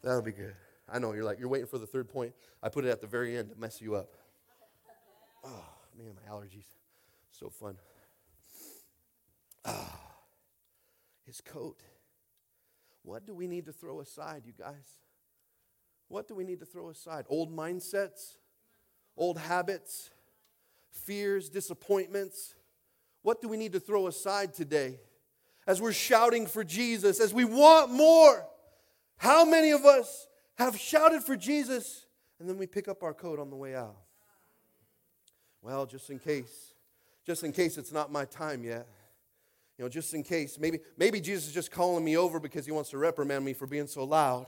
That'll 0.00 0.22
be 0.22 0.30
good. 0.30 0.54
I 0.88 1.00
know 1.00 1.12
you're 1.12 1.24
like, 1.24 1.40
you're 1.40 1.48
waiting 1.48 1.66
for 1.66 1.78
the 1.78 1.88
third 1.88 2.08
point. 2.08 2.32
I 2.62 2.68
put 2.68 2.84
it 2.84 2.90
at 2.90 3.00
the 3.00 3.08
very 3.08 3.36
end 3.36 3.50
to 3.50 3.56
mess 3.58 3.80
you 3.80 3.96
up. 3.96 4.14
Oh, 5.42 5.64
man, 5.98 6.14
my 6.14 6.32
allergies. 6.32 6.68
So 7.32 7.50
fun. 7.50 7.74
Ah, 9.64 10.00
his 11.26 11.40
coat. 11.40 11.82
What 13.04 13.26
do 13.26 13.34
we 13.34 13.46
need 13.46 13.66
to 13.66 13.72
throw 13.72 14.00
aside, 14.00 14.42
you 14.46 14.52
guys? 14.58 14.98
What 16.08 16.26
do 16.26 16.34
we 16.34 16.42
need 16.42 16.60
to 16.60 16.66
throw 16.66 16.88
aside? 16.88 17.26
Old 17.28 17.54
mindsets, 17.54 18.38
old 19.16 19.38
habits, 19.38 20.10
fears, 20.90 21.50
disappointments. 21.50 22.54
What 23.22 23.42
do 23.42 23.48
we 23.48 23.56
need 23.56 23.72
to 23.72 23.80
throw 23.80 24.06
aside 24.06 24.54
today? 24.54 25.00
As 25.66 25.80
we're 25.80 25.92
shouting 25.92 26.46
for 26.46 26.64
Jesus, 26.64 27.20
as 27.20 27.32
we 27.32 27.44
want 27.44 27.90
more, 27.90 28.46
how 29.16 29.44
many 29.44 29.70
of 29.70 29.84
us 29.84 30.26
have 30.56 30.78
shouted 30.78 31.22
for 31.22 31.36
Jesus 31.36 32.06
and 32.38 32.48
then 32.48 32.58
we 32.58 32.66
pick 32.66 32.88
up 32.88 33.02
our 33.02 33.14
coat 33.14 33.38
on 33.38 33.50
the 33.50 33.56
way 33.56 33.74
out? 33.74 33.96
Well, 35.62 35.86
just 35.86 36.10
in 36.10 36.18
case, 36.18 36.74
just 37.26 37.44
in 37.44 37.52
case 37.52 37.78
it's 37.78 37.92
not 37.92 38.12
my 38.12 38.24
time 38.24 38.64
yet. 38.64 38.86
You 39.78 39.84
know, 39.84 39.88
just 39.88 40.14
in 40.14 40.22
case. 40.22 40.58
Maybe, 40.58 40.80
maybe 40.96 41.20
Jesus 41.20 41.48
is 41.48 41.52
just 41.52 41.70
calling 41.70 42.04
me 42.04 42.16
over 42.16 42.38
because 42.38 42.64
he 42.64 42.72
wants 42.72 42.90
to 42.90 42.98
reprimand 42.98 43.44
me 43.44 43.52
for 43.52 43.66
being 43.66 43.86
so 43.86 44.04
loud. 44.04 44.46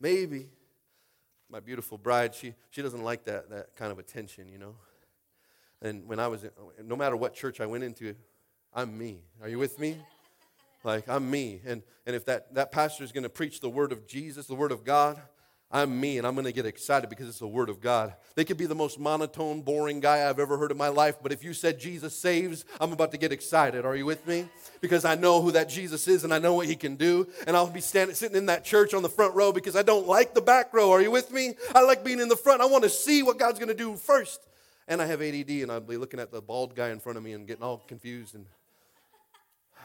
Maybe. 0.00 0.48
My 1.48 1.60
beautiful 1.60 1.98
bride, 1.98 2.34
she, 2.34 2.54
she 2.70 2.82
doesn't 2.82 3.02
like 3.02 3.24
that, 3.24 3.50
that 3.50 3.76
kind 3.76 3.92
of 3.92 3.98
attention, 3.98 4.48
you 4.48 4.58
know. 4.58 4.76
And 5.82 6.06
when 6.06 6.18
I 6.18 6.28
was, 6.28 6.44
no 6.84 6.96
matter 6.96 7.16
what 7.16 7.34
church 7.34 7.60
I 7.60 7.66
went 7.66 7.84
into, 7.84 8.14
I'm 8.72 8.96
me. 8.96 9.22
Are 9.42 9.48
you 9.48 9.58
with 9.58 9.78
me? 9.78 9.96
Like, 10.84 11.08
I'm 11.08 11.30
me. 11.30 11.60
And, 11.64 11.82
and 12.06 12.16
if 12.16 12.24
that, 12.26 12.54
that 12.54 12.70
pastor 12.72 13.04
is 13.04 13.12
going 13.12 13.24
to 13.24 13.30
preach 13.30 13.60
the 13.60 13.68
word 13.68 13.92
of 13.92 14.06
Jesus, 14.06 14.46
the 14.46 14.54
word 14.54 14.72
of 14.72 14.84
God, 14.84 15.20
I'm 15.72 16.00
me 16.00 16.18
and 16.18 16.26
I'm 16.26 16.34
going 16.34 16.46
to 16.46 16.52
get 16.52 16.66
excited 16.66 17.08
because 17.08 17.28
it's 17.28 17.38
the 17.38 17.46
Word 17.46 17.68
of 17.68 17.80
God. 17.80 18.14
They 18.34 18.44
could 18.44 18.56
be 18.56 18.66
the 18.66 18.74
most 18.74 18.98
monotone, 18.98 19.62
boring 19.62 20.00
guy 20.00 20.28
I've 20.28 20.40
ever 20.40 20.58
heard 20.58 20.72
in 20.72 20.76
my 20.76 20.88
life, 20.88 21.18
but 21.22 21.30
if 21.30 21.44
you 21.44 21.54
said 21.54 21.78
Jesus 21.78 22.18
saves, 22.18 22.64
I'm 22.80 22.92
about 22.92 23.12
to 23.12 23.18
get 23.18 23.30
excited. 23.30 23.84
Are 23.84 23.94
you 23.94 24.04
with 24.04 24.26
me? 24.26 24.48
Because 24.80 25.04
I 25.04 25.14
know 25.14 25.40
who 25.40 25.52
that 25.52 25.68
Jesus 25.68 26.08
is 26.08 26.24
and 26.24 26.34
I 26.34 26.40
know 26.40 26.54
what 26.54 26.66
He 26.66 26.74
can 26.74 26.96
do. 26.96 27.28
And 27.46 27.56
I'll 27.56 27.70
be 27.70 27.80
standing, 27.80 28.16
sitting 28.16 28.36
in 28.36 28.46
that 28.46 28.64
church 28.64 28.94
on 28.94 29.02
the 29.02 29.08
front 29.08 29.36
row 29.36 29.52
because 29.52 29.76
I 29.76 29.82
don't 29.82 30.08
like 30.08 30.34
the 30.34 30.40
back 30.40 30.74
row. 30.74 30.90
Are 30.90 31.00
you 31.00 31.12
with 31.12 31.30
me? 31.30 31.54
I 31.72 31.84
like 31.84 32.04
being 32.04 32.18
in 32.18 32.28
the 32.28 32.36
front. 32.36 32.62
I 32.62 32.66
want 32.66 32.82
to 32.82 32.90
see 32.90 33.22
what 33.22 33.38
God's 33.38 33.60
going 33.60 33.68
to 33.68 33.74
do 33.74 33.94
first. 33.94 34.40
And 34.88 35.00
I 35.00 35.06
have 35.06 35.22
ADD 35.22 35.50
and 35.50 35.70
I'll 35.70 35.80
be 35.80 35.96
looking 35.96 36.18
at 36.18 36.32
the 36.32 36.42
bald 36.42 36.74
guy 36.74 36.88
in 36.88 36.98
front 36.98 37.16
of 37.16 37.22
me 37.22 37.32
and 37.32 37.46
getting 37.46 37.62
all 37.62 37.78
confused. 37.86 38.34
And 38.34 38.46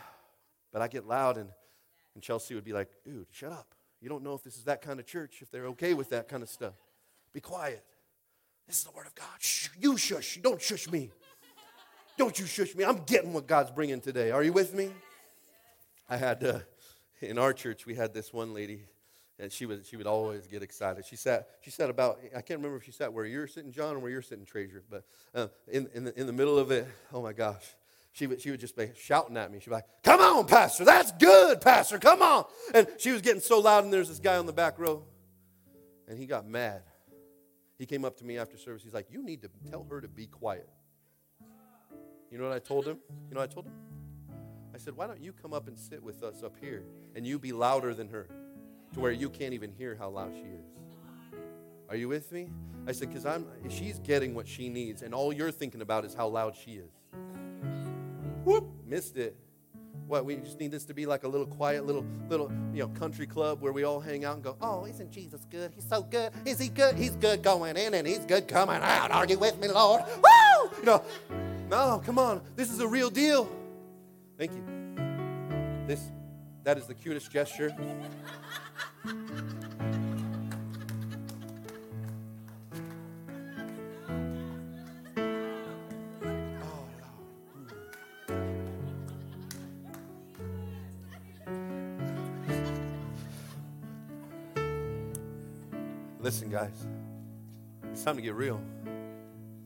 But 0.74 0.82
I 0.82 0.88
get 0.88 1.06
loud 1.08 1.38
and, 1.38 1.50
and 2.16 2.24
Chelsea 2.24 2.56
would 2.56 2.66
be 2.66 2.74
like, 2.74 2.90
dude, 3.06 3.28
shut 3.30 3.52
up. 3.52 3.75
You 4.06 4.10
don't 4.10 4.22
know 4.22 4.36
if 4.36 4.44
this 4.44 4.56
is 4.56 4.66
that 4.66 4.84
kind 4.84 5.00
of 5.00 5.08
church, 5.08 5.38
if 5.42 5.50
they're 5.50 5.66
okay 5.70 5.96
with 5.96 6.12
that 6.12 6.28
kind 6.28 6.44
of 6.44 6.50
stuff. 6.50 6.76
Be 7.34 7.40
quiet. 7.40 7.84
This 8.68 8.78
is 8.78 8.84
the 8.84 8.92
word 8.92 9.08
of 9.08 9.16
God. 9.16 9.26
Shh, 9.40 9.70
you 9.80 9.98
shush. 9.98 10.38
Don't 10.44 10.62
shush 10.62 10.88
me. 10.92 11.10
Don't 12.16 12.38
you 12.38 12.46
shush 12.46 12.76
me. 12.76 12.84
I'm 12.84 13.02
getting 13.08 13.34
what 13.34 13.48
God's 13.48 13.72
bringing 13.72 14.00
today. 14.00 14.30
Are 14.30 14.44
you 14.44 14.54
with 14.54 14.76
me? 14.76 14.92
I 16.08 16.18
had, 16.18 16.44
uh, 16.44 16.60
in 17.20 17.40
our 17.40 17.52
church, 17.52 17.88
we 17.88 17.96
had 17.96 18.14
this 18.14 18.32
one 18.32 18.54
lady, 18.54 18.82
and 19.40 19.52
she, 19.52 19.66
was, 19.66 19.88
she 19.88 19.98
would 19.98 20.06
always 20.06 20.46
get 20.46 20.62
excited. 20.62 21.04
She 21.08 21.16
sat, 21.16 21.48
she 21.62 21.72
sat 21.72 21.90
about, 21.90 22.20
I 22.26 22.42
can't 22.42 22.60
remember 22.60 22.78
if 22.78 22.84
she 22.84 22.92
sat 22.92 23.12
where 23.12 23.26
you're 23.26 23.48
sitting, 23.48 23.72
John, 23.72 23.96
or 23.96 24.00
where 24.00 24.12
you're 24.12 24.22
sitting, 24.22 24.46
Treasure, 24.46 24.84
but 24.88 25.04
uh, 25.34 25.48
in, 25.68 25.90
in, 25.96 26.04
the, 26.04 26.20
in 26.20 26.28
the 26.28 26.34
middle 26.34 26.60
of 26.60 26.70
it, 26.70 26.88
oh 27.12 27.24
my 27.24 27.34
gosh, 27.34 27.64
she 28.16 28.28
would, 28.28 28.40
she 28.40 28.50
would 28.50 28.62
just 28.62 28.78
be 28.78 28.92
shouting 28.98 29.36
at 29.36 29.52
me. 29.52 29.60
She'd 29.60 29.72
be 29.72 29.76
like, 29.76 29.88
Come 30.02 30.22
on, 30.22 30.48
Pastor, 30.48 30.86
that's 30.86 31.12
good, 31.12 31.60
Pastor, 31.60 32.00
come 32.00 32.22
on. 32.22 32.46
And 32.74 32.88
she 32.98 33.12
was 33.12 33.22
getting 33.22 33.42
so 33.42 33.60
loud, 33.60 33.84
and 33.84 33.92
there's 33.92 34.08
this 34.08 34.20
guy 34.20 34.38
on 34.38 34.46
the 34.46 34.54
back 34.54 34.80
row, 34.80 35.04
and 36.08 36.18
he 36.18 36.26
got 36.26 36.48
mad. 36.48 36.84
He 37.78 37.86
came 37.86 38.06
up 38.06 38.16
to 38.20 38.26
me 38.26 38.38
after 38.38 38.58
service. 38.58 38.84
He's 38.84 38.94
like, 38.94 39.08
You 39.12 39.22
need 39.22 39.42
to 39.42 39.50
tell 39.70 39.86
her 39.90 40.00
to 40.00 40.08
be 40.08 40.28
quiet. 40.28 40.70
You 42.32 42.38
know 42.38 42.48
what 42.48 42.56
I 42.56 42.60
told 42.60 42.88
him? 42.88 43.00
You 43.28 43.36
know 43.36 43.42
what 43.42 43.52
I 43.52 43.54
told 43.54 43.66
him? 43.66 43.74
I 44.74 44.78
said, 44.78 44.96
Why 44.96 45.08
don't 45.08 45.20
you 45.20 45.34
come 45.34 45.52
up 45.52 45.68
and 45.68 45.78
sit 45.78 46.02
with 46.02 46.24
us 46.24 46.42
up 46.42 46.56
here 46.62 46.86
and 47.18 47.28
you 47.28 47.38
be 47.38 47.52
louder 47.52 47.94
than 47.94 48.08
her 48.08 48.30
to 48.94 49.00
where 49.02 49.12
you 49.12 49.30
can't 49.30 49.54
even 49.54 49.74
hear 49.74 49.94
how 50.00 50.08
loud 50.08 50.32
she 50.34 50.48
is? 50.48 51.40
Are 51.90 51.98
you 51.98 52.08
with 52.08 52.32
me? 52.32 52.48
I 52.88 52.94
said, 52.94 53.10
Because 53.10 53.26
I'm 53.26 53.46
she's 53.68 54.00
getting 54.00 54.34
what 54.34 54.48
she 54.48 54.70
needs, 54.70 55.02
and 55.02 55.14
all 55.14 55.34
you're 55.34 55.52
thinking 55.52 55.82
about 55.82 56.06
is 56.06 56.14
how 56.14 56.30
loud 56.30 56.56
she 56.56 56.76
is. 56.76 56.92
Whoop, 58.46 58.64
missed 58.86 59.18
it. 59.18 59.36
What, 60.08 60.24
we 60.24 60.36
just 60.36 60.60
need 60.60 60.70
this 60.70 60.86
to 60.86 60.94
be 60.94 61.08
like 61.08 61.24
a 61.24 61.28
little 61.28 61.48
quiet 61.48 61.86
little 61.86 62.06
little 62.30 62.52
you 62.74 62.84
know 62.84 62.90
country 62.90 63.26
club 63.26 63.60
where 63.60 63.74
we 63.74 63.84
all 63.84 64.00
hang 64.00 64.24
out 64.24 64.36
and 64.36 64.44
go, 64.44 64.56
Oh, 64.62 64.86
isn't 64.86 65.12
Jesus 65.12 65.46
good? 65.50 65.72
He's 65.74 65.88
so 65.88 66.04
good. 66.04 66.32
Is 66.46 66.60
he 66.60 66.70
good? 66.70 66.96
He's 66.96 67.16
good 67.16 67.42
going 67.42 67.76
in 67.76 67.96
and 67.96 68.06
he's 68.06 68.20
good 68.20 68.48
coming 68.48 68.78
out. 68.82 69.10
Are 69.10 69.26
you 69.26 69.40
with 69.40 69.60
me, 69.60 69.68
Lord? 69.68 70.04
Woo! 70.18 70.70
You 70.78 70.86
know, 70.86 71.04
no, 71.70 72.02
come 72.06 72.20
on. 72.20 72.42
This 72.56 72.72
is 72.72 72.80
a 72.80 72.88
real 72.88 73.10
deal. 73.10 73.50
Thank 74.38 74.52
you. 74.54 74.64
This 75.88 76.12
that 76.64 76.78
is 76.78 76.86
the 76.86 76.94
cutest 76.94 77.32
gesture. 77.32 77.76
Listen, 96.36 96.50
guys, 96.50 96.86
it's 97.94 98.04
time 98.04 98.18
to 98.18 98.22
get 98.22 98.34
real. 98.34 98.60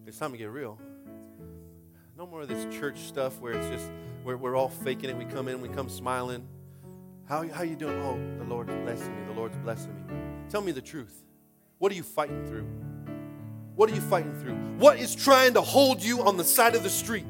It's 0.06 0.20
time 0.20 0.32
to 0.34 0.38
get 0.38 0.52
real. 0.52 0.78
No 2.16 2.28
more 2.28 2.42
of 2.42 2.48
this 2.48 2.64
church 2.72 3.00
stuff 3.00 3.40
where 3.40 3.54
it's 3.54 3.68
just 3.70 3.90
we're, 4.24 4.38
we're 4.38 4.56
all 4.56 4.70
faking 4.70 5.10
it. 5.10 5.18
We 5.18 5.26
come 5.26 5.48
in, 5.48 5.62
we 5.62 5.70
come 5.70 5.90
smiling. 5.90 6.48
How 7.28 7.48
how 7.48 7.64
you 7.64 7.76
doing? 7.76 8.00
Oh, 8.04 8.20
the 8.38 8.48
Lord's 8.48 8.72
blessing 8.84 9.20
me. 9.20 9.26
The 9.26 9.34
Lord's 9.34 9.58
blessing 9.58 9.96
me. 9.96 10.14
Tell 10.48 10.62
me 10.62 10.72
the 10.72 10.80
truth. 10.80 11.24
What 11.80 11.92
are 11.92 11.96
you 11.96 12.04
fighting 12.04 12.46
through? 12.46 12.68
What 13.74 13.90
are 13.90 13.96
you 13.96 14.02
fighting 14.02 14.40
through? 14.40 14.54
What 14.78 15.00
is 15.00 15.16
trying 15.16 15.56
to 15.56 15.62
hold 15.62 16.04
you 16.04 16.22
on 16.22 16.38
the 16.38 16.44
side 16.44 16.76
of 16.76 16.84
the 16.84 16.90
street? 16.92 17.26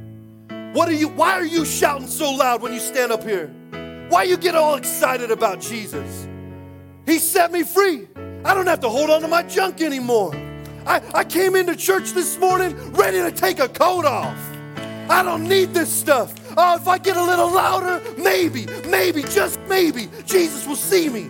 What 0.74 0.90
are 0.90 0.94
you 0.94 1.07
why 1.07 1.32
are 1.32 1.45
you 1.45 1.64
shouting 1.64 2.07
so 2.07 2.30
loud 2.30 2.61
when 2.61 2.74
you 2.74 2.80
stand 2.82 3.14
up 3.14 3.24
here? 3.24 3.48
Why 4.10 4.24
you 4.24 4.36
get 4.36 4.56
all 4.56 4.76
excited 4.76 5.32
about 5.32 5.61
Jesus? 5.61 6.28
He 7.06 7.20
set 7.20 7.53
me 7.53 7.64
free. 7.64 8.10
I 8.45 8.53
don't 8.53 8.68
have 8.68 8.80
to 8.82 8.90
hold 8.90 9.10
on 9.10 9.22
to 9.22 9.28
my 9.28 9.44
junk 9.44 9.82
anymore. 9.82 10.34
I, 10.86 11.02
I 11.14 11.24
came 11.24 11.56
into 11.56 11.76
church 11.76 12.11
this 12.11 12.38
morning 12.38 12.76
ready 12.94 13.20
to 13.22 13.32
take 13.32 13.60
a 13.60 13.68
coat 13.68 14.06
off. 14.06 14.38
I 15.10 15.24
don't 15.24 15.44
need 15.44 15.74
this 15.74 15.91
stuff. 15.91 16.34
Oh, 16.56 16.76
if 16.76 16.88
I 16.88 16.98
get 16.98 17.18
a 17.18 17.24
little 17.24 17.52
louder, 17.52 18.02
maybe, 18.18 18.68
maybe, 18.88 19.24
just 19.24 19.60
maybe, 19.68 20.10
Jesus 20.26 20.66
will 20.66 20.76
see 20.76 21.10
me. 21.10 21.30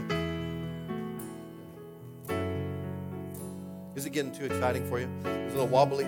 Is 3.96 4.06
it 4.06 4.12
getting 4.12 4.32
too 4.32 4.46
exciting 4.46 4.88
for 4.88 5.00
you? 5.00 5.10
Is 5.26 5.26
it 5.26 5.58
a 5.58 5.62
little 5.62 5.68
wobbly? 5.68 6.08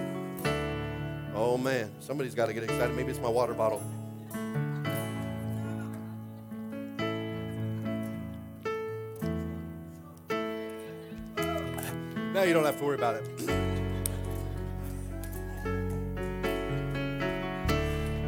Oh 1.33 1.57
man, 1.57 1.91
somebody's 1.99 2.35
got 2.35 2.45
to 2.45 2.53
get 2.53 2.63
excited. 2.63 2.95
Maybe 2.95 3.09
it's 3.09 3.19
my 3.19 3.29
water 3.29 3.53
bottle. 3.53 3.81
Now 12.41 12.47
you 12.47 12.55
don't 12.55 12.65
have 12.65 12.79
to 12.79 12.85
worry 12.85 12.95
about 12.95 13.17
it. 13.17 13.23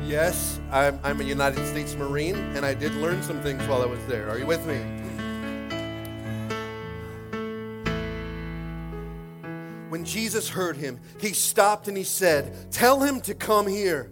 Yes, 0.05 0.59
I'm, 0.69 0.99
I'm 1.01 1.19
a 1.19 1.23
United 1.23 1.65
States 1.65 1.95
Marine, 1.95 2.35
and 2.35 2.63
I 2.63 2.75
did 2.75 2.93
learn 2.93 3.23
some 3.23 3.41
things 3.41 3.65
while 3.65 3.81
I 3.81 3.87
was 3.87 4.05
there. 4.05 4.29
Are 4.29 4.37
you 4.37 4.45
with 4.45 4.63
me? 4.67 4.75
When 9.89 10.05
Jesus 10.05 10.47
heard 10.47 10.77
him, 10.77 10.99
he 11.19 11.33
stopped 11.33 11.87
and 11.87 11.97
he 11.97 12.03
said, 12.03 12.71
Tell 12.71 12.99
him 12.99 13.19
to 13.21 13.33
come 13.33 13.65
here. 13.65 14.11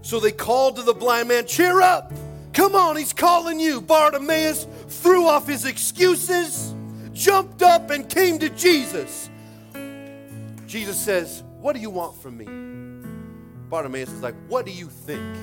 So 0.00 0.18
they 0.18 0.32
called 0.32 0.76
to 0.76 0.82
the 0.82 0.94
blind 0.94 1.28
man, 1.28 1.46
Cheer 1.46 1.82
up! 1.82 2.10
Come 2.54 2.74
on, 2.74 2.96
he's 2.96 3.12
calling 3.12 3.60
you. 3.60 3.82
Bartimaeus 3.82 4.66
threw 4.88 5.26
off 5.26 5.46
his 5.46 5.66
excuses, 5.66 6.74
jumped 7.16 7.62
up, 7.62 7.90
and 7.90 8.08
came 8.08 8.38
to 8.38 8.50
Jesus. 8.50 9.30
Jesus 10.66 11.00
says, 11.00 11.42
What 11.60 11.74
do 11.74 11.80
you 11.80 11.90
want 11.90 12.20
from 12.20 12.36
me? 12.36 12.46
Bartimaeus 13.68 14.12
is 14.12 14.22
like, 14.22 14.34
What 14.48 14.66
do 14.66 14.72
you 14.72 14.86
think? 14.86 15.36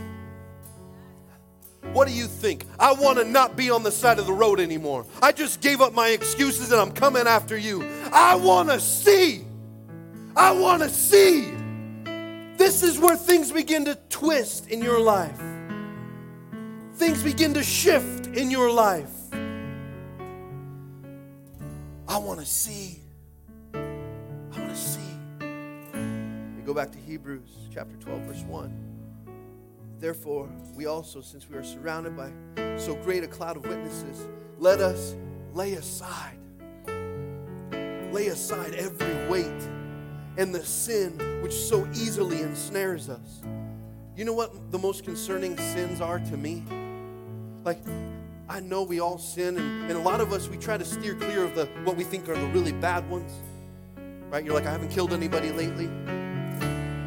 What 1.92 2.08
do 2.08 2.14
you 2.14 2.26
think? 2.26 2.66
I 2.80 2.94
want 2.94 3.20
to 3.20 3.26
not 3.26 3.58
be 3.58 3.70
on 3.70 3.84
the 3.84 3.92
side 3.92 4.18
of 4.18 4.26
the 4.26 4.34
road 4.34 4.60
anymore. 4.60 5.06
I 5.22 5.32
just 5.32 5.62
gave 5.62 5.82
up 5.82 5.94
my 5.94 6.10
excuses 6.10 6.72
and 6.72 6.80
I'm 6.80 6.92
coming 6.92 7.28
after 7.28 7.58
you. 7.58 7.84
I 8.12 8.36
want 8.36 8.70
to 8.70 8.80
see. 8.80 9.46
I 10.36 10.52
want 10.52 10.82
to 10.82 10.90
see. 10.90 11.52
This 12.58 12.84
is 12.84 12.98
where 13.00 13.18
things 13.18 13.52
begin 13.52 13.86
to 13.86 13.96
twist 14.10 14.70
in 14.70 14.82
your 14.82 15.00
life. 15.00 15.40
Things 16.96 17.22
begin 17.22 17.54
to 17.56 17.64
shift 17.64 18.28
in 18.28 18.50
your 18.50 18.72
life. 18.72 19.10
Want 22.24 22.40
to 22.40 22.46
see. 22.46 23.00
I 23.74 23.80
want 24.58 24.70
to 24.70 24.76
see. 24.76 25.00
We 26.56 26.62
go 26.64 26.74
back 26.74 26.92
to 26.92 26.98
Hebrews 26.98 27.68
chapter 27.74 27.98
12, 27.98 28.22
verse 28.22 28.44
1. 28.44 28.94
Therefore, 30.00 30.50
we 30.74 30.86
also, 30.86 31.20
since 31.22 31.50
we 31.50 31.58
are 31.58 31.64
surrounded 31.64 32.16
by 32.16 32.32
so 32.78 32.96
great 32.96 33.24
a 33.24 33.28
cloud 33.28 33.58
of 33.58 33.66
witnesses, 33.66 34.28
let 34.58 34.80
us 34.80 35.16
lay 35.54 35.74
aside, 35.74 36.40
lay 38.12 38.28
aside 38.28 38.74
every 38.76 39.28
weight 39.30 39.70
and 40.38 40.56
the 40.56 40.64
sin 40.64 41.42
which 41.42 41.54
so 41.54 41.86
easily 41.92 42.42
ensnares 42.42 43.10
us. 43.10 43.42
You 44.16 44.24
know 44.24 44.34
what 44.34 44.72
the 44.72 44.80
most 44.80 45.04
concerning 45.04 45.58
sins 45.58 46.00
are 46.00 46.20
to 46.20 46.38
me? 46.38 46.64
Like, 47.66 47.80
I 48.50 48.60
know 48.60 48.84
we 48.84 49.00
all 49.00 49.18
sin, 49.18 49.58
and, 49.58 49.90
and 49.90 49.98
a 49.98 50.02
lot 50.02 50.20
of 50.20 50.34
us, 50.34 50.50
we 50.50 50.58
try 50.58 50.78
to 50.78 50.84
steer 50.84 51.16
clear 51.16 51.44
of 51.44 51.56
the 51.56 51.66
what 51.84 51.96
we 51.96 52.04
think 52.04 52.28
are 52.28 52.36
the 52.36 52.48
really 52.48 52.74
bad 52.74 53.10
ones. 53.10 53.32
Right? 54.30 54.44
You're 54.44 54.54
like, 54.54 54.66
I 54.66 54.72
haven't 54.72 54.90
killed 54.90 55.14
anybody 55.14 55.52
lately. 55.52 55.88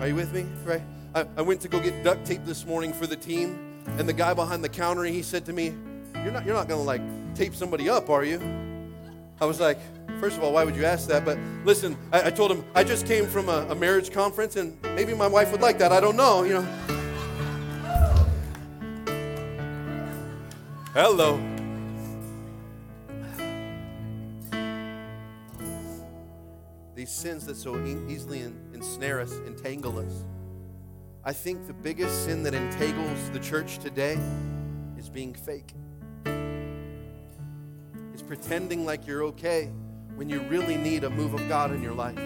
Are 0.00 0.08
you 0.08 0.14
with 0.14 0.32
me? 0.32 0.46
Right? 0.64 0.82
I, 1.14 1.26
I 1.36 1.42
went 1.42 1.60
to 1.62 1.68
go 1.68 1.80
get 1.80 2.02
duct 2.02 2.24
tape 2.24 2.44
this 2.44 2.64
morning 2.64 2.92
for 2.92 3.06
the 3.06 3.16
team, 3.16 3.82
and 3.98 4.08
the 4.08 4.12
guy 4.12 4.32
behind 4.32 4.64
the 4.64 4.68
counter, 4.68 5.04
he 5.04 5.22
said 5.22 5.44
to 5.46 5.52
me, 5.52 5.74
You're 6.14 6.32
not, 6.32 6.46
you're 6.46 6.54
not 6.54 6.68
gonna 6.68 6.82
like 6.82 7.02
tape 7.34 7.54
somebody 7.54 7.88
up, 7.88 8.08
are 8.08 8.24
you? 8.24 8.40
I 9.40 9.44
was 9.44 9.60
like, 9.60 9.78
First 10.20 10.38
of 10.38 10.44
all, 10.44 10.54
why 10.54 10.64
would 10.64 10.74
you 10.74 10.86
ask 10.86 11.08
that? 11.08 11.26
But 11.26 11.36
listen, 11.64 11.98
I, 12.10 12.28
I 12.28 12.30
told 12.30 12.50
him 12.50 12.64
I 12.74 12.82
just 12.82 13.06
came 13.06 13.26
from 13.26 13.50
a, 13.50 13.66
a 13.68 13.74
marriage 13.74 14.10
conference, 14.10 14.56
and 14.56 14.80
maybe 14.94 15.12
my 15.12 15.26
wife 15.26 15.52
would 15.52 15.60
like 15.60 15.78
that. 15.78 15.92
I 15.92 16.00
don't 16.00 16.16
know, 16.16 16.44
you 16.44 16.54
know. 16.54 16.95
Hello. 20.98 21.38
These 26.94 27.10
sins 27.10 27.44
that 27.44 27.56
so 27.56 27.76
easily 28.08 28.40
ensnare 28.72 29.20
us, 29.20 29.30
entangle 29.46 29.98
us. 29.98 30.24
I 31.22 31.34
think 31.34 31.66
the 31.66 31.74
biggest 31.74 32.24
sin 32.24 32.42
that 32.44 32.54
entangles 32.54 33.28
the 33.28 33.40
church 33.40 33.76
today 33.76 34.18
is 34.96 35.10
being 35.10 35.34
fake. 35.34 35.74
Is 38.14 38.22
pretending 38.22 38.86
like 38.86 39.06
you're 39.06 39.24
okay 39.24 39.70
when 40.14 40.30
you 40.30 40.40
really 40.44 40.78
need 40.78 41.04
a 41.04 41.10
move 41.10 41.34
of 41.34 41.46
God 41.46 41.72
in 41.72 41.82
your 41.82 41.92
life. 41.92 42.18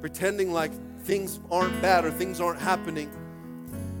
Pretending 0.00 0.52
like 0.52 0.70
things 1.00 1.40
aren't 1.50 1.82
bad 1.82 2.04
or 2.04 2.12
things 2.12 2.40
aren't 2.40 2.60
happening. 2.60 3.10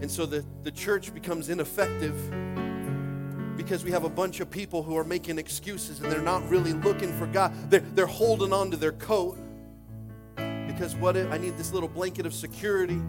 And 0.00 0.08
so 0.08 0.24
the, 0.24 0.46
the 0.62 0.70
church 0.70 1.12
becomes 1.12 1.48
ineffective 1.48 2.14
because 3.56 3.84
we 3.84 3.90
have 3.90 4.04
a 4.04 4.08
bunch 4.08 4.40
of 4.40 4.50
people 4.50 4.82
who 4.82 4.96
are 4.96 5.04
making 5.04 5.38
excuses 5.38 6.00
and 6.00 6.10
they're 6.10 6.20
not 6.20 6.48
really 6.48 6.72
looking 6.72 7.16
for 7.18 7.26
God. 7.26 7.52
They're, 7.70 7.80
they're 7.80 8.06
holding 8.06 8.52
on 8.52 8.70
to 8.70 8.76
their 8.76 8.92
coat 8.92 9.38
because 10.66 10.94
what 10.96 11.16
if 11.16 11.30
I 11.32 11.38
need 11.38 11.56
this 11.56 11.72
little 11.72 11.88
blanket 11.88 12.26
of 12.26 12.34
security 12.34 13.00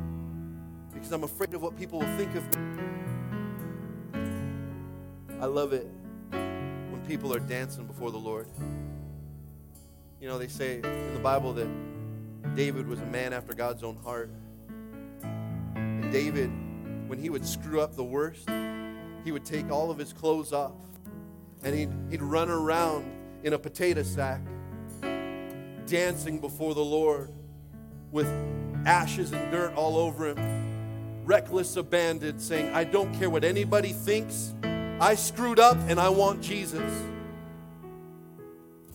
because 0.94 1.12
I'm 1.12 1.24
afraid 1.24 1.54
of 1.54 1.62
what 1.62 1.78
people 1.78 2.00
will 2.00 2.18
think 2.18 2.34
of 2.36 2.44
me. 2.58 2.84
I 5.40 5.46
love 5.46 5.74
it 5.74 5.88
when 6.32 7.04
people 7.08 7.34
are 7.34 7.40
dancing 7.40 7.86
before 7.86 8.10
the 8.10 8.18
Lord. 8.18 8.48
You 10.20 10.28
know, 10.28 10.40
they 10.40 10.48
say 10.48 10.78
in 10.78 11.14
the 11.14 11.20
Bible 11.20 11.54
that 11.54 11.68
David 12.56 12.88
was 12.88 13.00
a 13.00 13.06
man 13.06 13.34
after 13.34 13.54
God's 13.54 13.84
own 13.84 13.98
heart. 13.98 14.32
And 15.76 16.12
David, 16.12 16.50
when 17.08 17.20
he 17.20 17.30
would 17.30 17.46
screw 17.46 17.82
up 17.82 17.96
the 17.96 18.04
worst, 18.04 18.50
he 19.28 19.34
would 19.34 19.44
take 19.44 19.70
all 19.70 19.92
of 19.92 19.98
his 19.98 20.14
clothes 20.14 20.54
off 20.54 20.72
and 21.62 21.76
he'd, 21.76 21.90
he'd 22.10 22.22
run 22.22 22.50
around 22.50 23.12
in 23.44 23.52
a 23.52 23.60
potato 23.60 24.02
sack, 24.02 24.40
dancing 25.86 26.40
before 26.40 26.74
the 26.74 26.86
Lord 26.86 27.30
with 28.10 28.26
ashes 28.86 29.34
and 29.34 29.52
dirt 29.52 29.74
all 29.76 29.98
over 29.98 30.30
him, 30.30 31.26
reckless, 31.26 31.76
abandoned, 31.76 32.42
saying, 32.42 32.74
I 32.74 32.86
don't 32.86 33.14
care 33.20 33.30
what 33.30 33.44
anybody 33.44 33.92
thinks. 33.92 34.56
I 34.64 35.16
screwed 35.16 35.60
up 35.60 35.76
and 35.90 36.00
I 36.00 36.08
want 36.08 36.42
Jesus. 36.42 37.04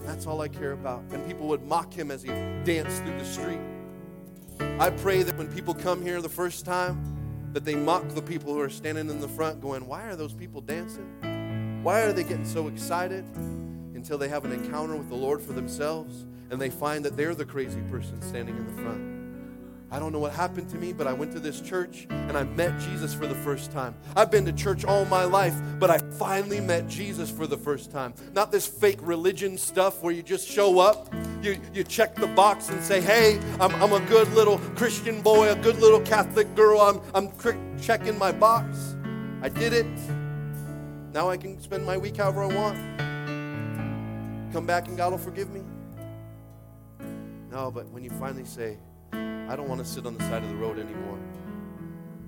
That's 0.00 0.26
all 0.26 0.40
I 0.40 0.48
care 0.48 0.72
about. 0.72 1.02
And 1.12 1.26
people 1.26 1.46
would 1.48 1.62
mock 1.62 1.92
him 1.92 2.10
as 2.10 2.22
he 2.22 2.30
danced 2.64 3.02
through 3.02 3.18
the 3.18 3.26
street. 3.26 3.60
I 4.80 4.88
pray 4.88 5.24
that 5.24 5.36
when 5.36 5.52
people 5.52 5.74
come 5.74 6.00
here 6.00 6.22
the 6.22 6.30
first 6.30 6.64
time, 6.64 7.11
that 7.52 7.64
they 7.64 7.74
mock 7.74 8.08
the 8.08 8.22
people 8.22 8.52
who 8.52 8.60
are 8.60 8.70
standing 8.70 9.10
in 9.10 9.20
the 9.20 9.28
front, 9.28 9.60
going, 9.60 9.86
Why 9.86 10.04
are 10.04 10.16
those 10.16 10.32
people 10.32 10.60
dancing? 10.60 11.80
Why 11.82 12.02
are 12.02 12.12
they 12.12 12.22
getting 12.22 12.44
so 12.44 12.68
excited? 12.68 13.24
Until 13.94 14.18
they 14.18 14.28
have 14.28 14.44
an 14.44 14.52
encounter 14.52 14.96
with 14.96 15.08
the 15.08 15.14
Lord 15.14 15.40
for 15.40 15.52
themselves 15.52 16.26
and 16.50 16.60
they 16.60 16.70
find 16.70 17.04
that 17.04 17.16
they're 17.16 17.34
the 17.34 17.46
crazy 17.46 17.80
person 17.90 18.20
standing 18.20 18.56
in 18.56 18.66
the 18.66 18.82
front. 18.82 19.21
I 19.92 19.98
don't 19.98 20.10
know 20.10 20.20
what 20.20 20.32
happened 20.32 20.70
to 20.70 20.78
me, 20.78 20.94
but 20.94 21.06
I 21.06 21.12
went 21.12 21.32
to 21.32 21.38
this 21.38 21.60
church 21.60 22.06
and 22.08 22.34
I 22.34 22.44
met 22.44 22.80
Jesus 22.80 23.12
for 23.12 23.26
the 23.26 23.34
first 23.34 23.72
time. 23.72 23.94
I've 24.16 24.30
been 24.30 24.46
to 24.46 24.52
church 24.52 24.86
all 24.86 25.04
my 25.04 25.24
life, 25.24 25.54
but 25.78 25.90
I 25.90 25.98
finally 25.98 26.60
met 26.60 26.88
Jesus 26.88 27.30
for 27.30 27.46
the 27.46 27.58
first 27.58 27.92
time. 27.92 28.14
Not 28.32 28.50
this 28.50 28.66
fake 28.66 29.00
religion 29.02 29.58
stuff 29.58 30.02
where 30.02 30.14
you 30.14 30.22
just 30.22 30.48
show 30.48 30.78
up, 30.78 31.12
you, 31.42 31.60
you 31.74 31.84
check 31.84 32.14
the 32.14 32.26
box 32.28 32.70
and 32.70 32.82
say, 32.82 33.02
hey, 33.02 33.38
I'm, 33.60 33.74
I'm 33.82 33.92
a 33.92 34.00
good 34.08 34.32
little 34.32 34.56
Christian 34.76 35.20
boy, 35.20 35.50
a 35.50 35.56
good 35.56 35.78
little 35.78 36.00
Catholic 36.00 36.54
girl, 36.54 36.80
I'm, 36.80 37.02
I'm 37.14 37.30
checking 37.78 38.16
my 38.16 38.32
box. 38.32 38.96
I 39.42 39.50
did 39.50 39.74
it. 39.74 39.86
Now 41.12 41.28
I 41.28 41.36
can 41.36 41.60
spend 41.60 41.84
my 41.84 41.98
week 41.98 42.16
however 42.16 42.44
I 42.44 42.46
want. 42.46 42.78
Come 44.54 44.64
back 44.64 44.88
and 44.88 44.96
God 44.96 45.10
will 45.10 45.18
forgive 45.18 45.50
me. 45.50 45.60
No, 47.50 47.70
but 47.70 47.86
when 47.90 48.02
you 48.02 48.08
finally 48.08 48.46
say, 48.46 48.78
I 49.52 49.56
don't 49.56 49.68
want 49.68 49.82
to 49.82 49.86
sit 49.86 50.06
on 50.06 50.16
the 50.16 50.24
side 50.30 50.42
of 50.42 50.48
the 50.48 50.56
road 50.56 50.78
anymore. 50.78 51.18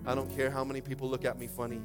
I 0.05 0.15
don't 0.15 0.29
care 0.37 0.51
how 0.51 0.63
many 0.63 0.83
people 0.83 1.09
look 1.09 1.25
at 1.25 1.39
me 1.39 1.47
funny. 1.47 1.81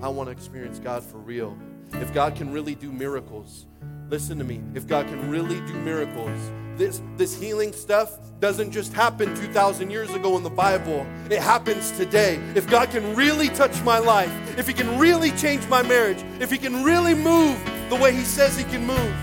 I 0.00 0.06
want 0.06 0.28
to 0.28 0.30
experience 0.30 0.78
God 0.78 1.02
for 1.02 1.18
real. 1.18 1.58
If 1.94 2.14
God 2.14 2.36
can 2.36 2.52
really 2.52 2.76
do 2.76 2.92
miracles, 2.92 3.66
listen 4.08 4.38
to 4.38 4.44
me. 4.44 4.62
If 4.76 4.86
God 4.86 5.08
can 5.08 5.28
really 5.28 5.60
do 5.62 5.72
miracles, 5.80 6.38
this, 6.76 7.02
this 7.16 7.36
healing 7.36 7.72
stuff 7.72 8.20
doesn't 8.38 8.70
just 8.70 8.92
happen 8.92 9.34
2,000 9.34 9.90
years 9.90 10.14
ago 10.14 10.36
in 10.36 10.44
the 10.44 10.50
Bible. 10.50 11.04
It 11.28 11.40
happens 11.40 11.90
today. 11.90 12.36
If 12.54 12.70
God 12.70 12.88
can 12.90 13.16
really 13.16 13.48
touch 13.48 13.82
my 13.82 13.98
life, 13.98 14.30
if 14.56 14.68
He 14.68 14.74
can 14.74 14.96
really 14.96 15.32
change 15.32 15.66
my 15.66 15.82
marriage, 15.82 16.22
if 16.38 16.52
He 16.52 16.56
can 16.56 16.84
really 16.84 17.14
move 17.14 17.58
the 17.88 17.96
way 17.96 18.14
He 18.14 18.22
says 18.22 18.56
He 18.56 18.62
can 18.62 18.86
move, 18.86 19.14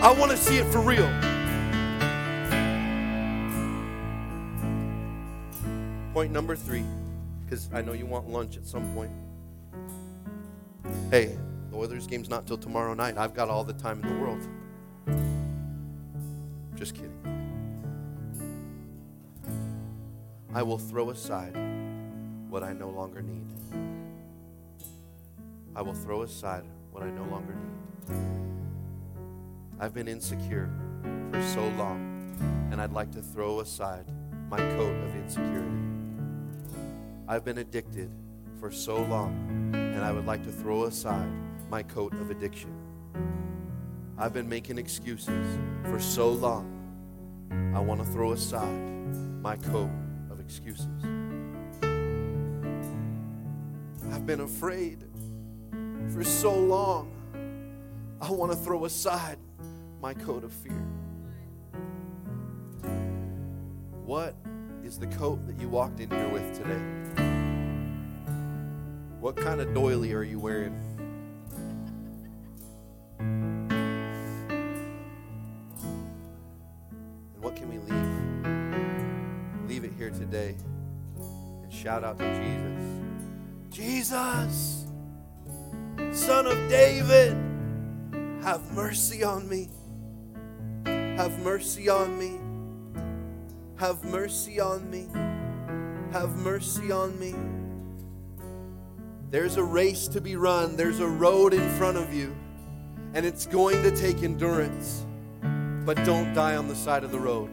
I 0.00 0.14
want 0.16 0.30
to 0.30 0.36
see 0.36 0.58
it 0.58 0.66
for 0.66 0.78
real. 0.78 1.33
Point 6.14 6.30
number 6.30 6.54
three, 6.54 6.84
because 7.44 7.68
I 7.72 7.82
know 7.82 7.92
you 7.92 8.06
want 8.06 8.30
lunch 8.30 8.56
at 8.56 8.64
some 8.64 8.94
point. 8.94 9.10
Hey, 11.10 11.36
the 11.72 11.76
Oilers 11.76 12.06
game's 12.06 12.28
not 12.28 12.46
till 12.46 12.56
tomorrow 12.56 12.94
night. 12.94 13.18
I've 13.18 13.34
got 13.34 13.48
all 13.50 13.64
the 13.64 13.72
time 13.72 14.00
in 14.00 14.14
the 14.14 14.20
world. 14.20 14.38
Just 16.76 16.94
kidding. 16.94 17.10
I 20.54 20.62
will 20.62 20.78
throw 20.78 21.10
aside 21.10 21.56
what 22.48 22.62
I 22.62 22.72
no 22.74 22.90
longer 22.90 23.20
need. 23.20 23.52
I 25.74 25.82
will 25.82 25.94
throw 25.94 26.22
aside 26.22 26.62
what 26.92 27.02
I 27.02 27.10
no 27.10 27.24
longer 27.24 27.56
need. 27.56 28.16
I've 29.80 29.92
been 29.92 30.06
insecure 30.06 30.70
for 31.32 31.42
so 31.42 31.66
long, 31.76 31.98
and 32.70 32.80
I'd 32.80 32.92
like 32.92 33.10
to 33.14 33.20
throw 33.20 33.58
aside 33.58 34.04
my 34.48 34.58
coat 34.58 34.94
of 34.94 35.16
insecurity. 35.16 35.93
I've 37.26 37.44
been 37.44 37.58
addicted 37.58 38.10
for 38.60 38.70
so 38.70 38.96
long, 38.96 39.70
and 39.72 40.04
I 40.04 40.12
would 40.12 40.26
like 40.26 40.44
to 40.44 40.52
throw 40.52 40.84
aside 40.84 41.30
my 41.70 41.82
coat 41.82 42.12
of 42.12 42.30
addiction. 42.30 42.70
I've 44.18 44.34
been 44.34 44.48
making 44.48 44.76
excuses 44.76 45.58
for 45.84 45.98
so 45.98 46.28
long, 46.28 46.70
I 47.74 47.80
want 47.80 48.00
to 48.00 48.06
throw 48.06 48.32
aside 48.32 48.78
my 49.42 49.56
coat 49.56 49.90
of 50.30 50.38
excuses. 50.38 50.86
I've 54.12 54.26
been 54.26 54.40
afraid 54.40 55.04
for 56.10 56.22
so 56.22 56.54
long, 56.54 57.10
I 58.20 58.30
want 58.30 58.52
to 58.52 58.58
throw 58.58 58.84
aside 58.84 59.38
my 60.02 60.12
coat 60.12 60.44
of 60.44 60.52
fear. 60.52 60.84
What 64.04 64.36
is 64.84 64.98
the 64.98 65.06
coat 65.06 65.44
that 65.46 65.58
you 65.58 65.66
walked 65.68 65.98
in 66.00 66.10
here 66.10 66.28
with 66.28 66.54
today? 66.54 66.78
What 69.18 69.34
kind 69.34 69.62
of 69.62 69.72
doily 69.72 70.12
are 70.12 70.22
you 70.22 70.38
wearing? 70.38 70.78
And 73.18 73.72
what 77.40 77.56
can 77.56 77.70
we 77.70 77.78
leave? 77.78 79.68
Leave 79.68 79.84
it 79.84 79.92
here 79.96 80.10
today 80.10 80.54
and 81.62 81.72
shout 81.72 82.04
out 82.04 82.18
to 82.18 82.34
Jesus. 82.34 82.90
Jesus, 83.70 84.86
Son 86.12 86.46
of 86.46 86.68
David, 86.68 87.32
have 88.42 88.70
mercy 88.72 89.24
on 89.24 89.48
me. 89.48 89.70
Have 90.84 91.38
mercy 91.38 91.88
on 91.88 92.18
me. 92.18 92.43
Have 93.76 94.04
mercy 94.04 94.60
on 94.60 94.88
me. 94.88 95.08
Have 96.12 96.36
mercy 96.36 96.92
on 96.92 97.18
me. 97.18 97.34
There's 99.30 99.56
a 99.56 99.64
race 99.64 100.06
to 100.08 100.20
be 100.20 100.36
run, 100.36 100.76
there's 100.76 101.00
a 101.00 101.08
road 101.08 101.54
in 101.54 101.68
front 101.70 101.96
of 101.96 102.14
you, 102.14 102.36
and 103.14 103.26
it's 103.26 103.46
going 103.46 103.82
to 103.82 103.90
take 103.90 104.22
endurance. 104.22 105.04
But 105.84 105.96
don't 106.04 106.32
die 106.34 106.54
on 106.54 106.68
the 106.68 106.76
side 106.76 107.02
of 107.02 107.10
the 107.10 107.18
road. 107.18 107.50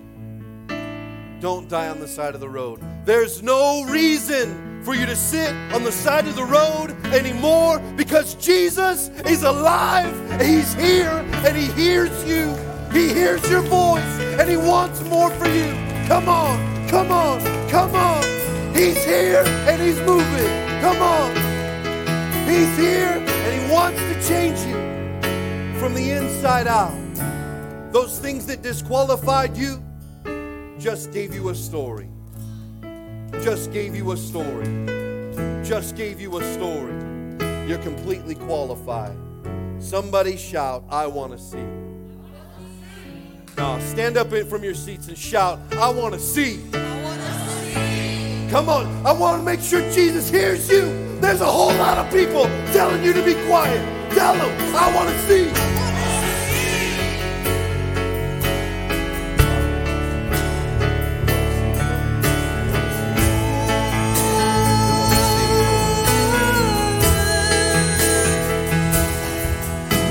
Don't 1.39 1.67
die 1.67 1.89
on 1.89 1.99
the 1.99 2.07
side 2.07 2.35
of 2.35 2.39
the 2.39 2.47
road. 2.47 2.85
There's 3.03 3.41
no 3.41 3.83
reason 3.85 4.83
for 4.83 4.93
you 4.93 5.07
to 5.07 5.15
sit 5.15 5.51
on 5.73 5.83
the 5.83 5.91
side 5.91 6.27
of 6.27 6.35
the 6.35 6.45
road 6.45 6.91
anymore 7.07 7.79
because 7.97 8.35
Jesus 8.35 9.09
is 9.25 9.41
alive. 9.41 10.13
He's 10.39 10.75
here 10.75 11.25
and 11.45 11.57
He 11.57 11.65
hears 11.71 12.11
you. 12.25 12.55
He 12.93 13.11
hears 13.11 13.41
your 13.49 13.61
voice 13.61 14.03
and 14.39 14.47
He 14.47 14.57
wants 14.57 15.01
more 15.01 15.31
for 15.31 15.47
you. 15.47 15.90
Come 16.11 16.27
on, 16.27 16.89
come 16.89 17.09
on, 17.09 17.39
come 17.69 17.95
on. 17.95 18.21
He's 18.75 19.01
here 19.05 19.43
and 19.45 19.81
He's 19.81 19.97
moving. 20.01 20.81
Come 20.81 21.01
on. 21.01 21.33
He's 22.45 22.77
here 22.77 23.15
and 23.15 23.61
He 23.61 23.71
wants 23.71 23.97
to 23.97 24.27
change 24.27 24.59
you 24.59 25.79
from 25.79 25.93
the 25.93 26.11
inside 26.11 26.67
out. 26.67 26.91
Those 27.93 28.19
things 28.19 28.45
that 28.47 28.61
disqualified 28.61 29.55
you 29.55 29.81
just 30.77 31.13
gave 31.13 31.33
you 31.33 31.47
a 31.47 31.55
story. 31.55 32.09
Just 33.41 33.71
gave 33.71 33.95
you 33.95 34.11
a 34.11 34.17
story. 34.17 34.67
Just 35.63 35.95
gave 35.95 36.19
you 36.19 36.39
a 36.39 36.53
story. 36.55 36.93
You're 37.69 37.81
completely 37.83 38.35
qualified. 38.35 39.15
Somebody 39.79 40.35
shout, 40.35 40.83
I 40.89 41.07
want 41.07 41.31
to 41.31 41.39
see. 41.39 41.90
Now, 43.57 43.79
stand 43.79 44.17
up 44.17 44.31
in 44.33 44.47
from 44.47 44.63
your 44.63 44.73
seats 44.73 45.07
and 45.07 45.17
shout, 45.17 45.59
I 45.73 45.89
want 45.89 46.13
to 46.13 46.19
see. 46.19 46.59
Come 48.49 48.67
on, 48.67 49.05
I 49.05 49.11
want 49.13 49.39
to 49.39 49.45
make 49.45 49.61
sure 49.61 49.81
Jesus 49.91 50.29
hears 50.29 50.69
you. 50.69 50.81
There's 51.21 51.41
a 51.41 51.45
whole 51.45 51.73
lot 51.75 51.97
of 51.97 52.11
people 52.11 52.45
telling 52.73 53.03
you 53.03 53.13
to 53.13 53.23
be 53.23 53.33
quiet. 53.45 53.79
Tell 54.13 54.33
them, 54.33 54.75
I 54.75 54.93
want 54.93 55.09
to 55.09 55.17
see. 55.27 55.51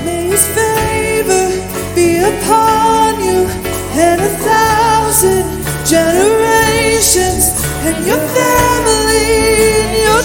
May 0.05 0.29
his 0.29 0.47
favor 0.47 1.95
be 1.95 2.17
upon 2.17 2.70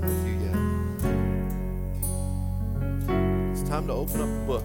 Done 0.00 0.08
with 0.08 0.26
you 0.26 0.34
yet. 3.44 3.52
It's 3.52 3.68
time 3.68 3.86
to 3.86 3.92
open 3.92 4.20
up 4.20 4.28
the 4.28 4.44
book. 4.46 4.64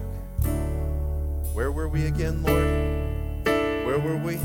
Where 1.54 1.72
were 1.72 1.88
we 1.88 2.06
again, 2.06 2.42
Lord? 2.42 2.64
Where 3.86 3.98
were 3.98 4.16
we? 4.16 4.36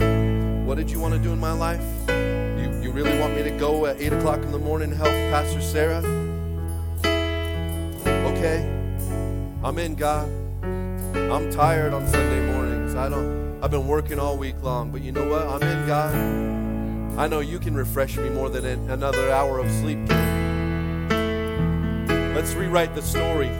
What 0.65 0.75
did 0.75 0.89
you 0.89 0.99
want 0.99 1.13
to 1.13 1.19
do 1.19 1.33
in 1.33 1.39
my 1.39 1.51
life? 1.51 1.83
You, 2.07 2.81
you 2.81 2.91
really 2.91 3.17
want 3.19 3.35
me 3.35 3.43
to 3.43 3.51
go 3.51 3.85
at 3.85 3.99
8 3.99 4.13
o'clock 4.13 4.41
in 4.41 4.51
the 4.51 4.59
morning 4.59 4.91
and 4.91 4.97
help 4.97 5.09
Pastor 5.31 5.61
Sarah? 5.61 6.03
okay. 8.05 8.67
I'm 9.63 9.77
in, 9.77 9.95
God. 9.95 10.29
I'm 10.63 11.51
tired 11.51 11.93
on 11.93 12.07
Sunday 12.07 12.51
mornings. 12.53 12.95
I 12.95 13.09
don't 13.09 13.41
I've 13.63 13.69
been 13.69 13.87
working 13.87 14.17
all 14.17 14.37
week 14.37 14.55
long, 14.63 14.89
but 14.91 15.01
you 15.01 15.11
know 15.11 15.29
what? 15.29 15.45
I'm 15.45 15.61
in, 15.61 15.85
God. 15.85 17.19
I 17.19 17.27
know 17.27 17.41
you 17.41 17.59
can 17.59 17.75
refresh 17.75 18.17
me 18.17 18.29
more 18.29 18.49
than 18.49 18.65
another 18.89 19.29
hour 19.29 19.59
of 19.59 19.69
sleep. 19.69 19.99
Let's 22.41 22.55
rewrite 22.55 22.95
the 22.95 23.03
story. 23.03 23.51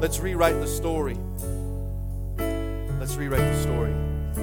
Let's 0.00 0.18
rewrite 0.18 0.58
the 0.60 0.66
story. 0.66 1.18
Let's 2.98 3.16
rewrite 3.16 3.40
the 3.40 3.60
story. 3.60 3.92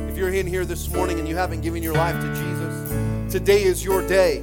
If 0.08 0.20
you're 0.20 0.30
in 0.30 0.46
here 0.46 0.66
this 0.66 0.88
morning 0.94 1.18
and 1.18 1.28
you 1.28 1.36
haven't 1.36 1.62
given 1.62 1.82
your 1.82 1.96
life 1.96 2.14
to 2.22 2.28
Jesus, 2.28 3.34
today 3.34 3.64
is 3.64 3.84
your 3.84 4.08
day. 4.08 4.42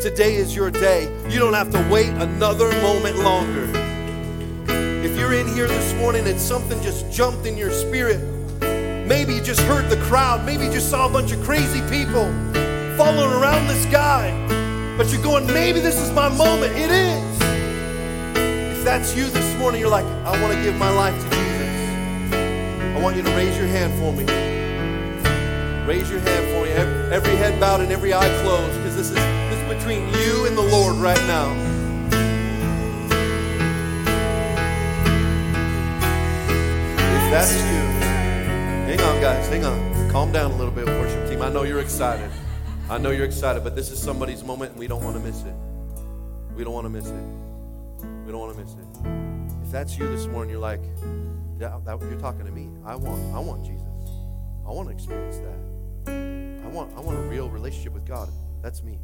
Today 0.00 0.36
is 0.36 0.54
your 0.54 0.70
day. 0.70 1.12
You 1.28 1.40
don't 1.40 1.54
have 1.54 1.70
to 1.70 1.88
wait 1.90 2.10
another 2.10 2.70
moment 2.82 3.18
longer. 3.18 3.68
If 4.68 5.18
you're 5.18 5.34
in 5.34 5.48
here 5.48 5.66
this 5.66 5.92
morning 5.94 6.24
and 6.28 6.40
something 6.40 6.80
just 6.82 7.10
jumped 7.10 7.46
in 7.46 7.56
your 7.56 7.72
spirit, 7.72 8.20
maybe 9.08 9.34
you 9.34 9.42
just 9.42 9.62
heard 9.62 9.90
the 9.90 10.00
crowd, 10.04 10.46
maybe 10.46 10.66
you 10.66 10.70
just 10.70 10.88
saw 10.88 11.08
a 11.08 11.12
bunch 11.12 11.32
of 11.32 11.42
crazy 11.42 11.80
people 11.90 12.32
following 12.96 13.42
around 13.42 13.66
this 13.66 13.84
guy, 13.86 14.30
but 14.96 15.12
you're 15.12 15.20
going, 15.20 15.48
maybe 15.48 15.80
this 15.80 15.98
is 15.98 16.12
my 16.12 16.28
moment. 16.28 16.76
It 16.76 16.92
is. 16.92 17.33
If 18.84 18.90
that's 18.90 19.16
you 19.16 19.24
this 19.30 19.58
morning, 19.58 19.80
you're 19.80 19.88
like, 19.88 20.04
I 20.26 20.38
want 20.42 20.52
to 20.52 20.62
give 20.62 20.76
my 20.76 20.90
life 20.90 21.14
to 21.14 21.30
Jesus. 21.30 22.34
I 22.94 23.00
want 23.02 23.16
you 23.16 23.22
to 23.22 23.30
raise 23.30 23.56
your 23.56 23.66
hand 23.66 23.94
for 23.94 24.12
me. 24.12 24.24
Raise 25.86 26.10
your 26.10 26.20
hand 26.20 26.50
for 26.52 26.64
me. 26.66 26.70
Every 27.10 27.34
head 27.36 27.58
bowed 27.58 27.80
and 27.80 27.90
every 27.90 28.12
eye 28.12 28.28
closed, 28.42 28.76
because 28.76 28.94
this 28.94 29.08
is 29.08 29.14
this 29.14 29.58
is 29.58 29.74
between 29.78 30.06
you 30.08 30.44
and 30.44 30.54
the 30.54 30.60
Lord 30.60 30.96
right 30.96 31.16
now. 31.26 31.50
If 37.08 37.30
that's 37.30 37.54
you, 37.54 37.80
hang 38.84 39.00
on, 39.00 39.18
guys, 39.22 39.48
hang 39.48 39.64
on. 39.64 40.10
Calm 40.10 40.30
down 40.30 40.50
a 40.50 40.56
little 40.56 40.70
bit, 40.70 40.84
worship 40.88 41.26
team. 41.26 41.40
I 41.40 41.48
know 41.48 41.62
you're 41.62 41.80
excited. 41.80 42.30
I 42.90 42.98
know 42.98 43.12
you're 43.12 43.24
excited, 43.24 43.64
but 43.64 43.74
this 43.74 43.90
is 43.90 43.98
somebody's 43.98 44.44
moment, 44.44 44.72
and 44.72 44.78
we 44.78 44.88
don't 44.88 45.02
want 45.02 45.16
to 45.16 45.22
miss 45.22 45.42
it. 45.42 45.54
We 46.54 46.64
don't 46.64 46.74
want 46.74 46.84
to 46.84 46.90
miss 46.90 47.08
it. 47.08 47.43
We 48.24 48.32
don't 48.32 48.40
want 48.40 48.56
to 48.56 48.64
miss 48.64 48.72
it. 48.74 49.64
If 49.64 49.70
that's 49.70 49.98
you 49.98 50.08
this 50.08 50.26
morning, 50.26 50.50
you're 50.50 50.60
like, 50.60 50.80
yeah, 51.60 51.78
that, 51.84 52.00
you're 52.00 52.18
talking 52.18 52.46
to 52.46 52.50
me. 52.50 52.70
I 52.84 52.96
want, 52.96 53.20
I 53.34 53.38
want 53.38 53.64
Jesus. 53.64 53.84
I 54.66 54.70
want 54.70 54.88
to 54.88 54.94
experience 54.94 55.38
that. 55.38 56.12
I 56.64 56.68
want, 56.68 56.96
I 56.96 57.00
want 57.00 57.18
a 57.18 57.22
real 57.22 57.48
relationship 57.48 57.92
with 57.92 58.06
God. 58.06 58.30
That's 58.62 58.82
me. 58.82 58.98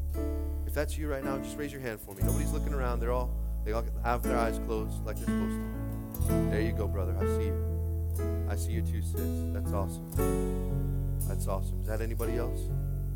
If 0.67 0.73
that's 0.73 0.97
you 0.97 1.09
right 1.09 1.23
now, 1.23 1.37
just 1.39 1.59
raise 1.59 1.71
your 1.73 1.83
hand 1.83 2.01
for 2.01 2.15
me. 2.15 2.23
Nobody's 2.23 2.53
looking 2.53 2.73
around. 2.73 3.01
They're 3.01 3.13
all, 3.13 3.31
they 3.65 3.73
all 3.73 3.85
have 4.05 4.23
their 4.23 4.39
eyes 4.39 4.59
closed 4.67 5.05
like 5.05 5.17
they're 5.17 5.27
supposed 5.27 6.29
to. 6.29 6.51
There 6.51 6.63
you 6.63 6.73
go, 6.73 6.87
brother. 6.89 7.15
I 7.19 7.25
see 7.27 7.45
you. 7.47 8.47
I 8.49 8.57
see 8.57 8.73
you 8.73 8.83
too, 8.83 9.03
sis. 9.03 9.21
That's 9.53 9.73
awesome. 9.73 11.19
That's 11.29 11.47
awesome. 11.47 11.81
Is 11.81 11.87
that 11.89 12.01
anybody 12.01 12.37
else? 12.37 12.61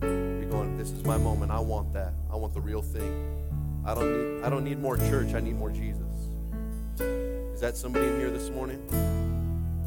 You're 0.02 0.50
going, 0.50 0.76
this 0.76 0.90
is 0.90 1.02
my 1.04 1.16
moment. 1.16 1.50
I 1.50 1.60
want 1.60 1.92
that. 1.94 2.12
I 2.30 2.36
want 2.36 2.52
the 2.52 2.60
real 2.60 2.82
thing. 2.82 3.43
I 3.86 3.94
don't 3.94 4.12
need 4.12 4.44
I 4.44 4.50
don't 4.50 4.64
need 4.64 4.78
more 4.80 4.96
church. 4.96 5.34
I 5.34 5.40
need 5.40 5.56
more 5.56 5.70
Jesus. 5.70 6.00
Is 6.98 7.60
that 7.60 7.76
somebody 7.76 8.06
in 8.06 8.18
here 8.18 8.30
this 8.30 8.50
morning? 8.50 8.82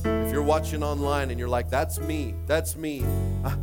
If 0.04 0.32
you're 0.32 0.44
watching 0.44 0.84
online 0.84 1.32
and 1.32 1.40
you're 1.40 1.50
like, 1.50 1.70
that's 1.70 2.00
me, 2.00 2.36
that's 2.46 2.76
me. 2.76 3.04
I, 3.44 3.58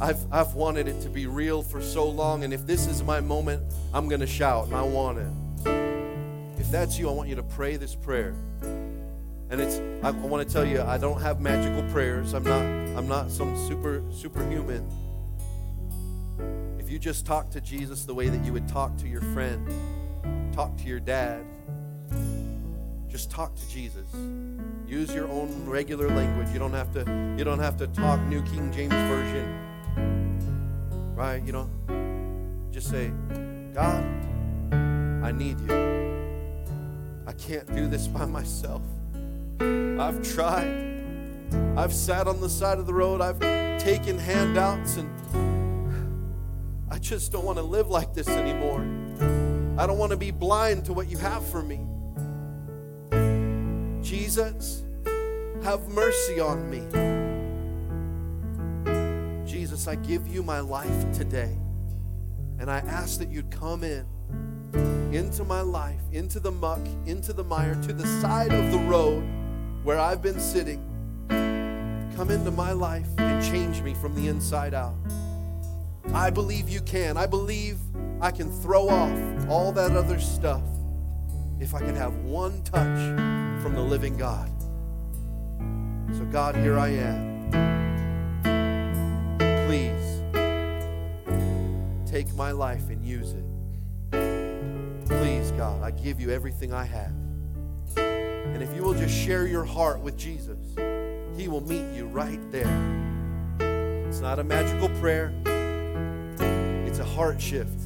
I've, 0.00 0.32
I've 0.32 0.54
wanted 0.54 0.88
it 0.88 1.00
to 1.02 1.08
be 1.08 1.26
real 1.26 1.62
for 1.62 1.80
so 1.80 2.08
long, 2.08 2.42
and 2.42 2.52
if 2.52 2.66
this 2.66 2.86
is 2.86 3.02
my 3.02 3.20
moment, 3.20 3.62
I'm 3.92 4.08
going 4.08 4.20
to 4.20 4.26
shout, 4.26 4.66
and 4.66 4.74
I 4.74 4.82
want 4.82 5.18
it. 5.18 6.60
If 6.60 6.70
that's 6.70 6.98
you, 6.98 7.08
I 7.08 7.12
want 7.12 7.28
you 7.28 7.36
to 7.36 7.42
pray 7.42 7.76
this 7.76 7.94
prayer. 7.94 8.34
And 9.50 9.60
it's 9.60 9.76
I, 10.02 10.08
I 10.08 10.26
want 10.26 10.46
to 10.46 10.52
tell 10.52 10.64
you, 10.64 10.82
I 10.82 10.98
don't 10.98 11.20
have 11.20 11.40
magical 11.40 11.82
prayers. 11.92 12.32
I'm 12.32 12.44
not 12.44 12.62
I'm 12.98 13.06
not 13.06 13.30
some 13.30 13.56
super 13.68 14.02
superhuman. 14.10 14.88
If 16.84 16.90
you 16.90 16.98
just 16.98 17.24
talk 17.24 17.48
to 17.52 17.62
Jesus 17.62 18.04
the 18.04 18.12
way 18.12 18.28
that 18.28 18.44
you 18.44 18.52
would 18.52 18.68
talk 18.68 18.94
to 18.98 19.08
your 19.08 19.22
friend, 19.32 19.66
talk 20.52 20.76
to 20.76 20.84
your 20.84 21.00
dad, 21.00 21.42
just 23.08 23.30
talk 23.30 23.54
to 23.54 23.66
Jesus. 23.70 24.06
Use 24.86 25.14
your 25.14 25.26
own 25.28 25.64
regular 25.64 26.10
language. 26.10 26.48
You 26.52 26.58
don't 26.58 26.74
have 26.74 26.92
to 26.92 27.34
you 27.38 27.42
don't 27.42 27.58
have 27.58 27.78
to 27.78 27.86
talk 27.86 28.20
New 28.26 28.42
King 28.42 28.70
James 28.70 28.92
Version. 28.92 31.14
Right? 31.14 31.42
You 31.42 31.52
know, 31.52 31.70
just 32.70 32.90
say, 32.90 33.12
God, 33.72 34.04
I 35.24 35.32
need 35.32 35.58
you. 35.60 35.72
I 37.26 37.32
can't 37.32 37.74
do 37.74 37.88
this 37.88 38.08
by 38.08 38.26
myself. 38.26 38.82
I've 39.58 40.22
tried. 40.34 40.84
I've 41.78 41.94
sat 41.94 42.28
on 42.28 42.42
the 42.42 42.50
side 42.50 42.76
of 42.76 42.84
the 42.84 42.92
road. 42.92 43.22
I've 43.22 43.40
taken 43.80 44.18
handouts 44.18 44.98
and 44.98 45.08
I 46.94 46.98
just 46.98 47.32
don't 47.32 47.44
want 47.44 47.58
to 47.58 47.64
live 47.64 47.90
like 47.90 48.14
this 48.14 48.28
anymore. 48.28 48.78
I 49.76 49.84
don't 49.84 49.98
want 49.98 50.12
to 50.12 50.16
be 50.16 50.30
blind 50.30 50.84
to 50.84 50.92
what 50.92 51.08
you 51.08 51.18
have 51.18 51.44
for 51.44 51.60
me. 51.60 51.80
Jesus, 54.00 54.84
have 55.64 55.88
mercy 55.88 56.38
on 56.38 56.70
me. 56.70 56.82
Jesus, 59.44 59.88
I 59.88 59.96
give 59.96 60.28
you 60.28 60.44
my 60.44 60.60
life 60.60 61.12
today. 61.12 61.58
And 62.60 62.70
I 62.70 62.78
ask 62.78 63.18
that 63.18 63.28
you'd 63.28 63.50
come 63.50 63.82
in 63.82 64.06
into 65.12 65.42
my 65.42 65.62
life, 65.62 66.00
into 66.12 66.38
the 66.38 66.52
muck, 66.52 66.86
into 67.06 67.32
the 67.32 67.42
mire, 67.42 67.74
to 67.82 67.92
the 67.92 68.06
side 68.20 68.52
of 68.52 68.70
the 68.70 68.78
road 68.78 69.24
where 69.82 69.98
I've 69.98 70.22
been 70.22 70.38
sitting. 70.38 70.80
Come 72.14 72.30
into 72.30 72.52
my 72.52 72.70
life 72.70 73.08
and 73.18 73.44
change 73.44 73.82
me 73.82 73.94
from 73.94 74.14
the 74.14 74.28
inside 74.28 74.74
out. 74.74 74.94
I 76.12 76.30
believe 76.30 76.68
you 76.68 76.80
can. 76.80 77.16
I 77.16 77.26
believe 77.26 77.78
I 78.20 78.30
can 78.30 78.50
throw 78.60 78.88
off 78.88 79.48
all 79.48 79.72
that 79.72 79.92
other 79.92 80.18
stuff 80.20 80.62
if 81.60 81.74
I 81.74 81.80
can 81.80 81.94
have 81.94 82.14
one 82.18 82.62
touch 82.62 82.98
from 83.62 83.74
the 83.74 83.80
living 83.80 84.16
God. 84.16 84.50
So, 86.16 86.24
God, 86.26 86.54
here 86.56 86.78
I 86.78 86.88
am. 86.88 87.34
Please 89.66 90.22
take 92.10 92.32
my 92.34 92.50
life 92.50 92.88
and 92.90 93.04
use 93.04 93.32
it. 93.32 93.44
Please, 95.06 95.50
God, 95.52 95.82
I 95.82 95.90
give 95.90 96.20
you 96.20 96.30
everything 96.30 96.72
I 96.72 96.84
have. 96.84 97.12
And 97.96 98.62
if 98.62 98.74
you 98.76 98.82
will 98.82 98.94
just 98.94 99.14
share 99.14 99.46
your 99.46 99.64
heart 99.64 100.00
with 100.00 100.16
Jesus, 100.16 100.58
He 101.36 101.48
will 101.48 101.62
meet 101.62 101.96
you 101.96 102.06
right 102.06 102.40
there. 102.52 102.68
It's 104.06 104.20
not 104.20 104.38
a 104.38 104.44
magical 104.44 104.88
prayer, 105.00 105.32
a 107.04 107.06
heart 107.06 107.38
shift. 107.38 107.82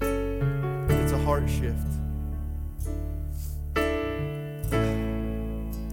It's 0.00 1.12
a 1.12 1.18
heart 1.18 1.50
shift. 1.50 1.76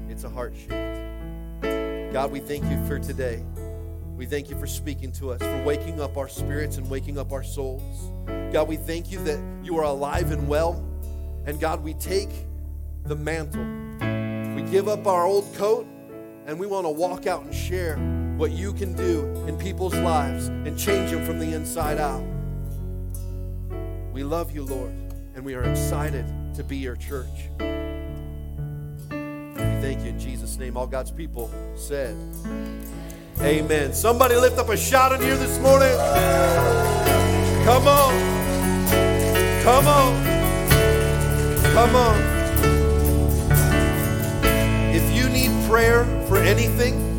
It's 0.07 0.23
a 0.23 0.29
heart 0.29 0.53
shift. 0.55 2.13
God, 2.13 2.31
we 2.31 2.39
thank 2.39 2.65
you 2.65 2.85
for 2.85 2.99
today. 2.99 3.43
We 4.15 4.27
thank 4.27 4.51
you 4.51 4.59
for 4.59 4.67
speaking 4.67 5.11
to 5.13 5.31
us, 5.31 5.41
for 5.41 5.63
waking 5.63 5.99
up 5.99 6.17
our 6.17 6.29
spirits 6.29 6.77
and 6.77 6.87
waking 6.87 7.17
up 7.17 7.31
our 7.31 7.43
souls. 7.43 8.11
God, 8.53 8.67
we 8.67 8.75
thank 8.75 9.11
you 9.11 9.17
that 9.23 9.39
you 9.63 9.75
are 9.79 9.85
alive 9.85 10.31
and 10.31 10.47
well. 10.47 10.85
And 11.47 11.59
God, 11.59 11.83
we 11.83 11.95
take 11.95 12.29
the 13.05 13.15
mantle. 13.15 13.65
We 14.55 14.69
give 14.69 14.87
up 14.87 15.07
our 15.07 15.25
old 15.25 15.51
coat 15.55 15.87
and 16.45 16.59
we 16.59 16.67
want 16.67 16.85
to 16.85 16.91
walk 16.91 17.25
out 17.25 17.41
and 17.43 17.55
share 17.55 17.95
what 18.37 18.51
you 18.51 18.73
can 18.73 18.93
do 18.93 19.25
in 19.47 19.57
people's 19.57 19.95
lives 19.95 20.47
and 20.47 20.77
change 20.77 21.11
them 21.11 21.25
from 21.25 21.39
the 21.39 21.53
inside 21.53 21.99
out. 21.99 22.23
We 24.13 24.23
love 24.23 24.51
you, 24.51 24.63
Lord, 24.65 24.91
and 25.35 25.45
we 25.45 25.53
are 25.53 25.63
excited 25.63 26.25
to 26.55 26.63
be 26.63 26.77
your 26.77 26.95
church. 26.95 27.49
We 29.09 29.17
thank 29.81 30.01
you 30.01 30.09
in 30.09 30.19
Jesus' 30.19 30.57
name. 30.57 30.75
All 30.77 30.87
God's 30.87 31.11
people 31.11 31.51
said, 31.75 32.15
Amen. 33.39 33.93
Somebody 33.93 34.35
lift 34.35 34.57
up 34.57 34.69
a 34.69 34.77
shout 34.77 35.13
in 35.13 35.21
here 35.21 35.37
this 35.37 35.57
morning. 35.59 35.95
Come 37.65 37.87
on. 37.87 38.13
Come 39.63 39.87
on. 39.87 40.23
Come 41.73 41.95
on. 41.95 42.21
If 44.93 45.15
you 45.15 45.29
need 45.29 45.51
prayer 45.69 46.05
for 46.27 46.37
anything, 46.37 47.10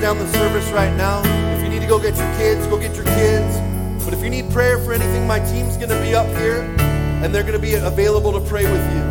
down 0.00 0.18
the 0.18 0.28
service 0.32 0.70
right 0.70 0.94
now. 0.96 1.22
If 1.56 1.62
you 1.62 1.68
need 1.68 1.80
to 1.80 1.86
go 1.86 1.98
get 1.98 2.16
your 2.16 2.32
kids, 2.36 2.66
go 2.66 2.78
get 2.78 2.94
your 2.94 3.04
kids. 3.04 3.58
But 4.04 4.14
if 4.14 4.22
you 4.22 4.30
need 4.30 4.50
prayer 4.50 4.78
for 4.78 4.92
anything, 4.92 5.26
my 5.26 5.38
team's 5.38 5.76
going 5.76 5.88
to 5.88 6.00
be 6.00 6.14
up 6.14 6.26
here 6.38 6.62
and 7.22 7.34
they're 7.34 7.42
going 7.42 7.54
to 7.54 7.58
be 7.58 7.74
available 7.74 8.32
to 8.32 8.40
pray 8.40 8.64
with 8.64 8.94
you. 8.94 9.02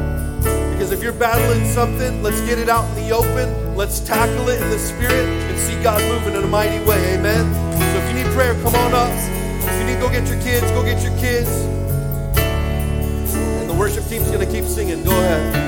Because 0.72 0.92
if 0.92 1.02
you're 1.02 1.14
battling 1.14 1.66
something, 1.66 2.22
let's 2.22 2.40
get 2.42 2.60
it 2.60 2.70
out 2.70 2.86
in 2.90 3.04
the 3.04 3.12
open. 3.12 3.76
Let's 3.76 4.00
tackle 4.00 4.50
it 4.50 4.62
in 4.62 4.70
the 4.70 4.80
spirit 4.80 5.28
and 5.28 5.60
see 5.60 5.82
God 5.82 6.02
moving 6.12 6.36
in 6.36 6.44
a 6.44 6.48
mighty 6.48 6.84
way. 6.86 7.16
Amen. 7.16 7.54
So 7.74 8.00
if 8.00 8.08
you 8.10 8.24
need 8.24 8.32
prayer, 8.34 8.54
come 8.62 8.76
on 8.76 8.94
up. 8.94 9.12
If 9.12 9.80
you 9.80 9.86
need 9.86 9.96
to 9.96 10.00
go 10.00 10.10
get 10.10 10.28
your 10.28 10.42
kids, 10.42 10.70
go 10.72 10.84
get 10.84 11.02
your 11.04 11.18
kids. 11.18 11.50
And 12.38 13.70
the 13.70 13.74
worship 13.74 14.06
team's 14.06 14.30
going 14.30 14.46
to 14.46 14.52
keep 14.52 14.66
singing. 14.66 15.04
Go 15.04 15.12
ahead. 15.12 15.65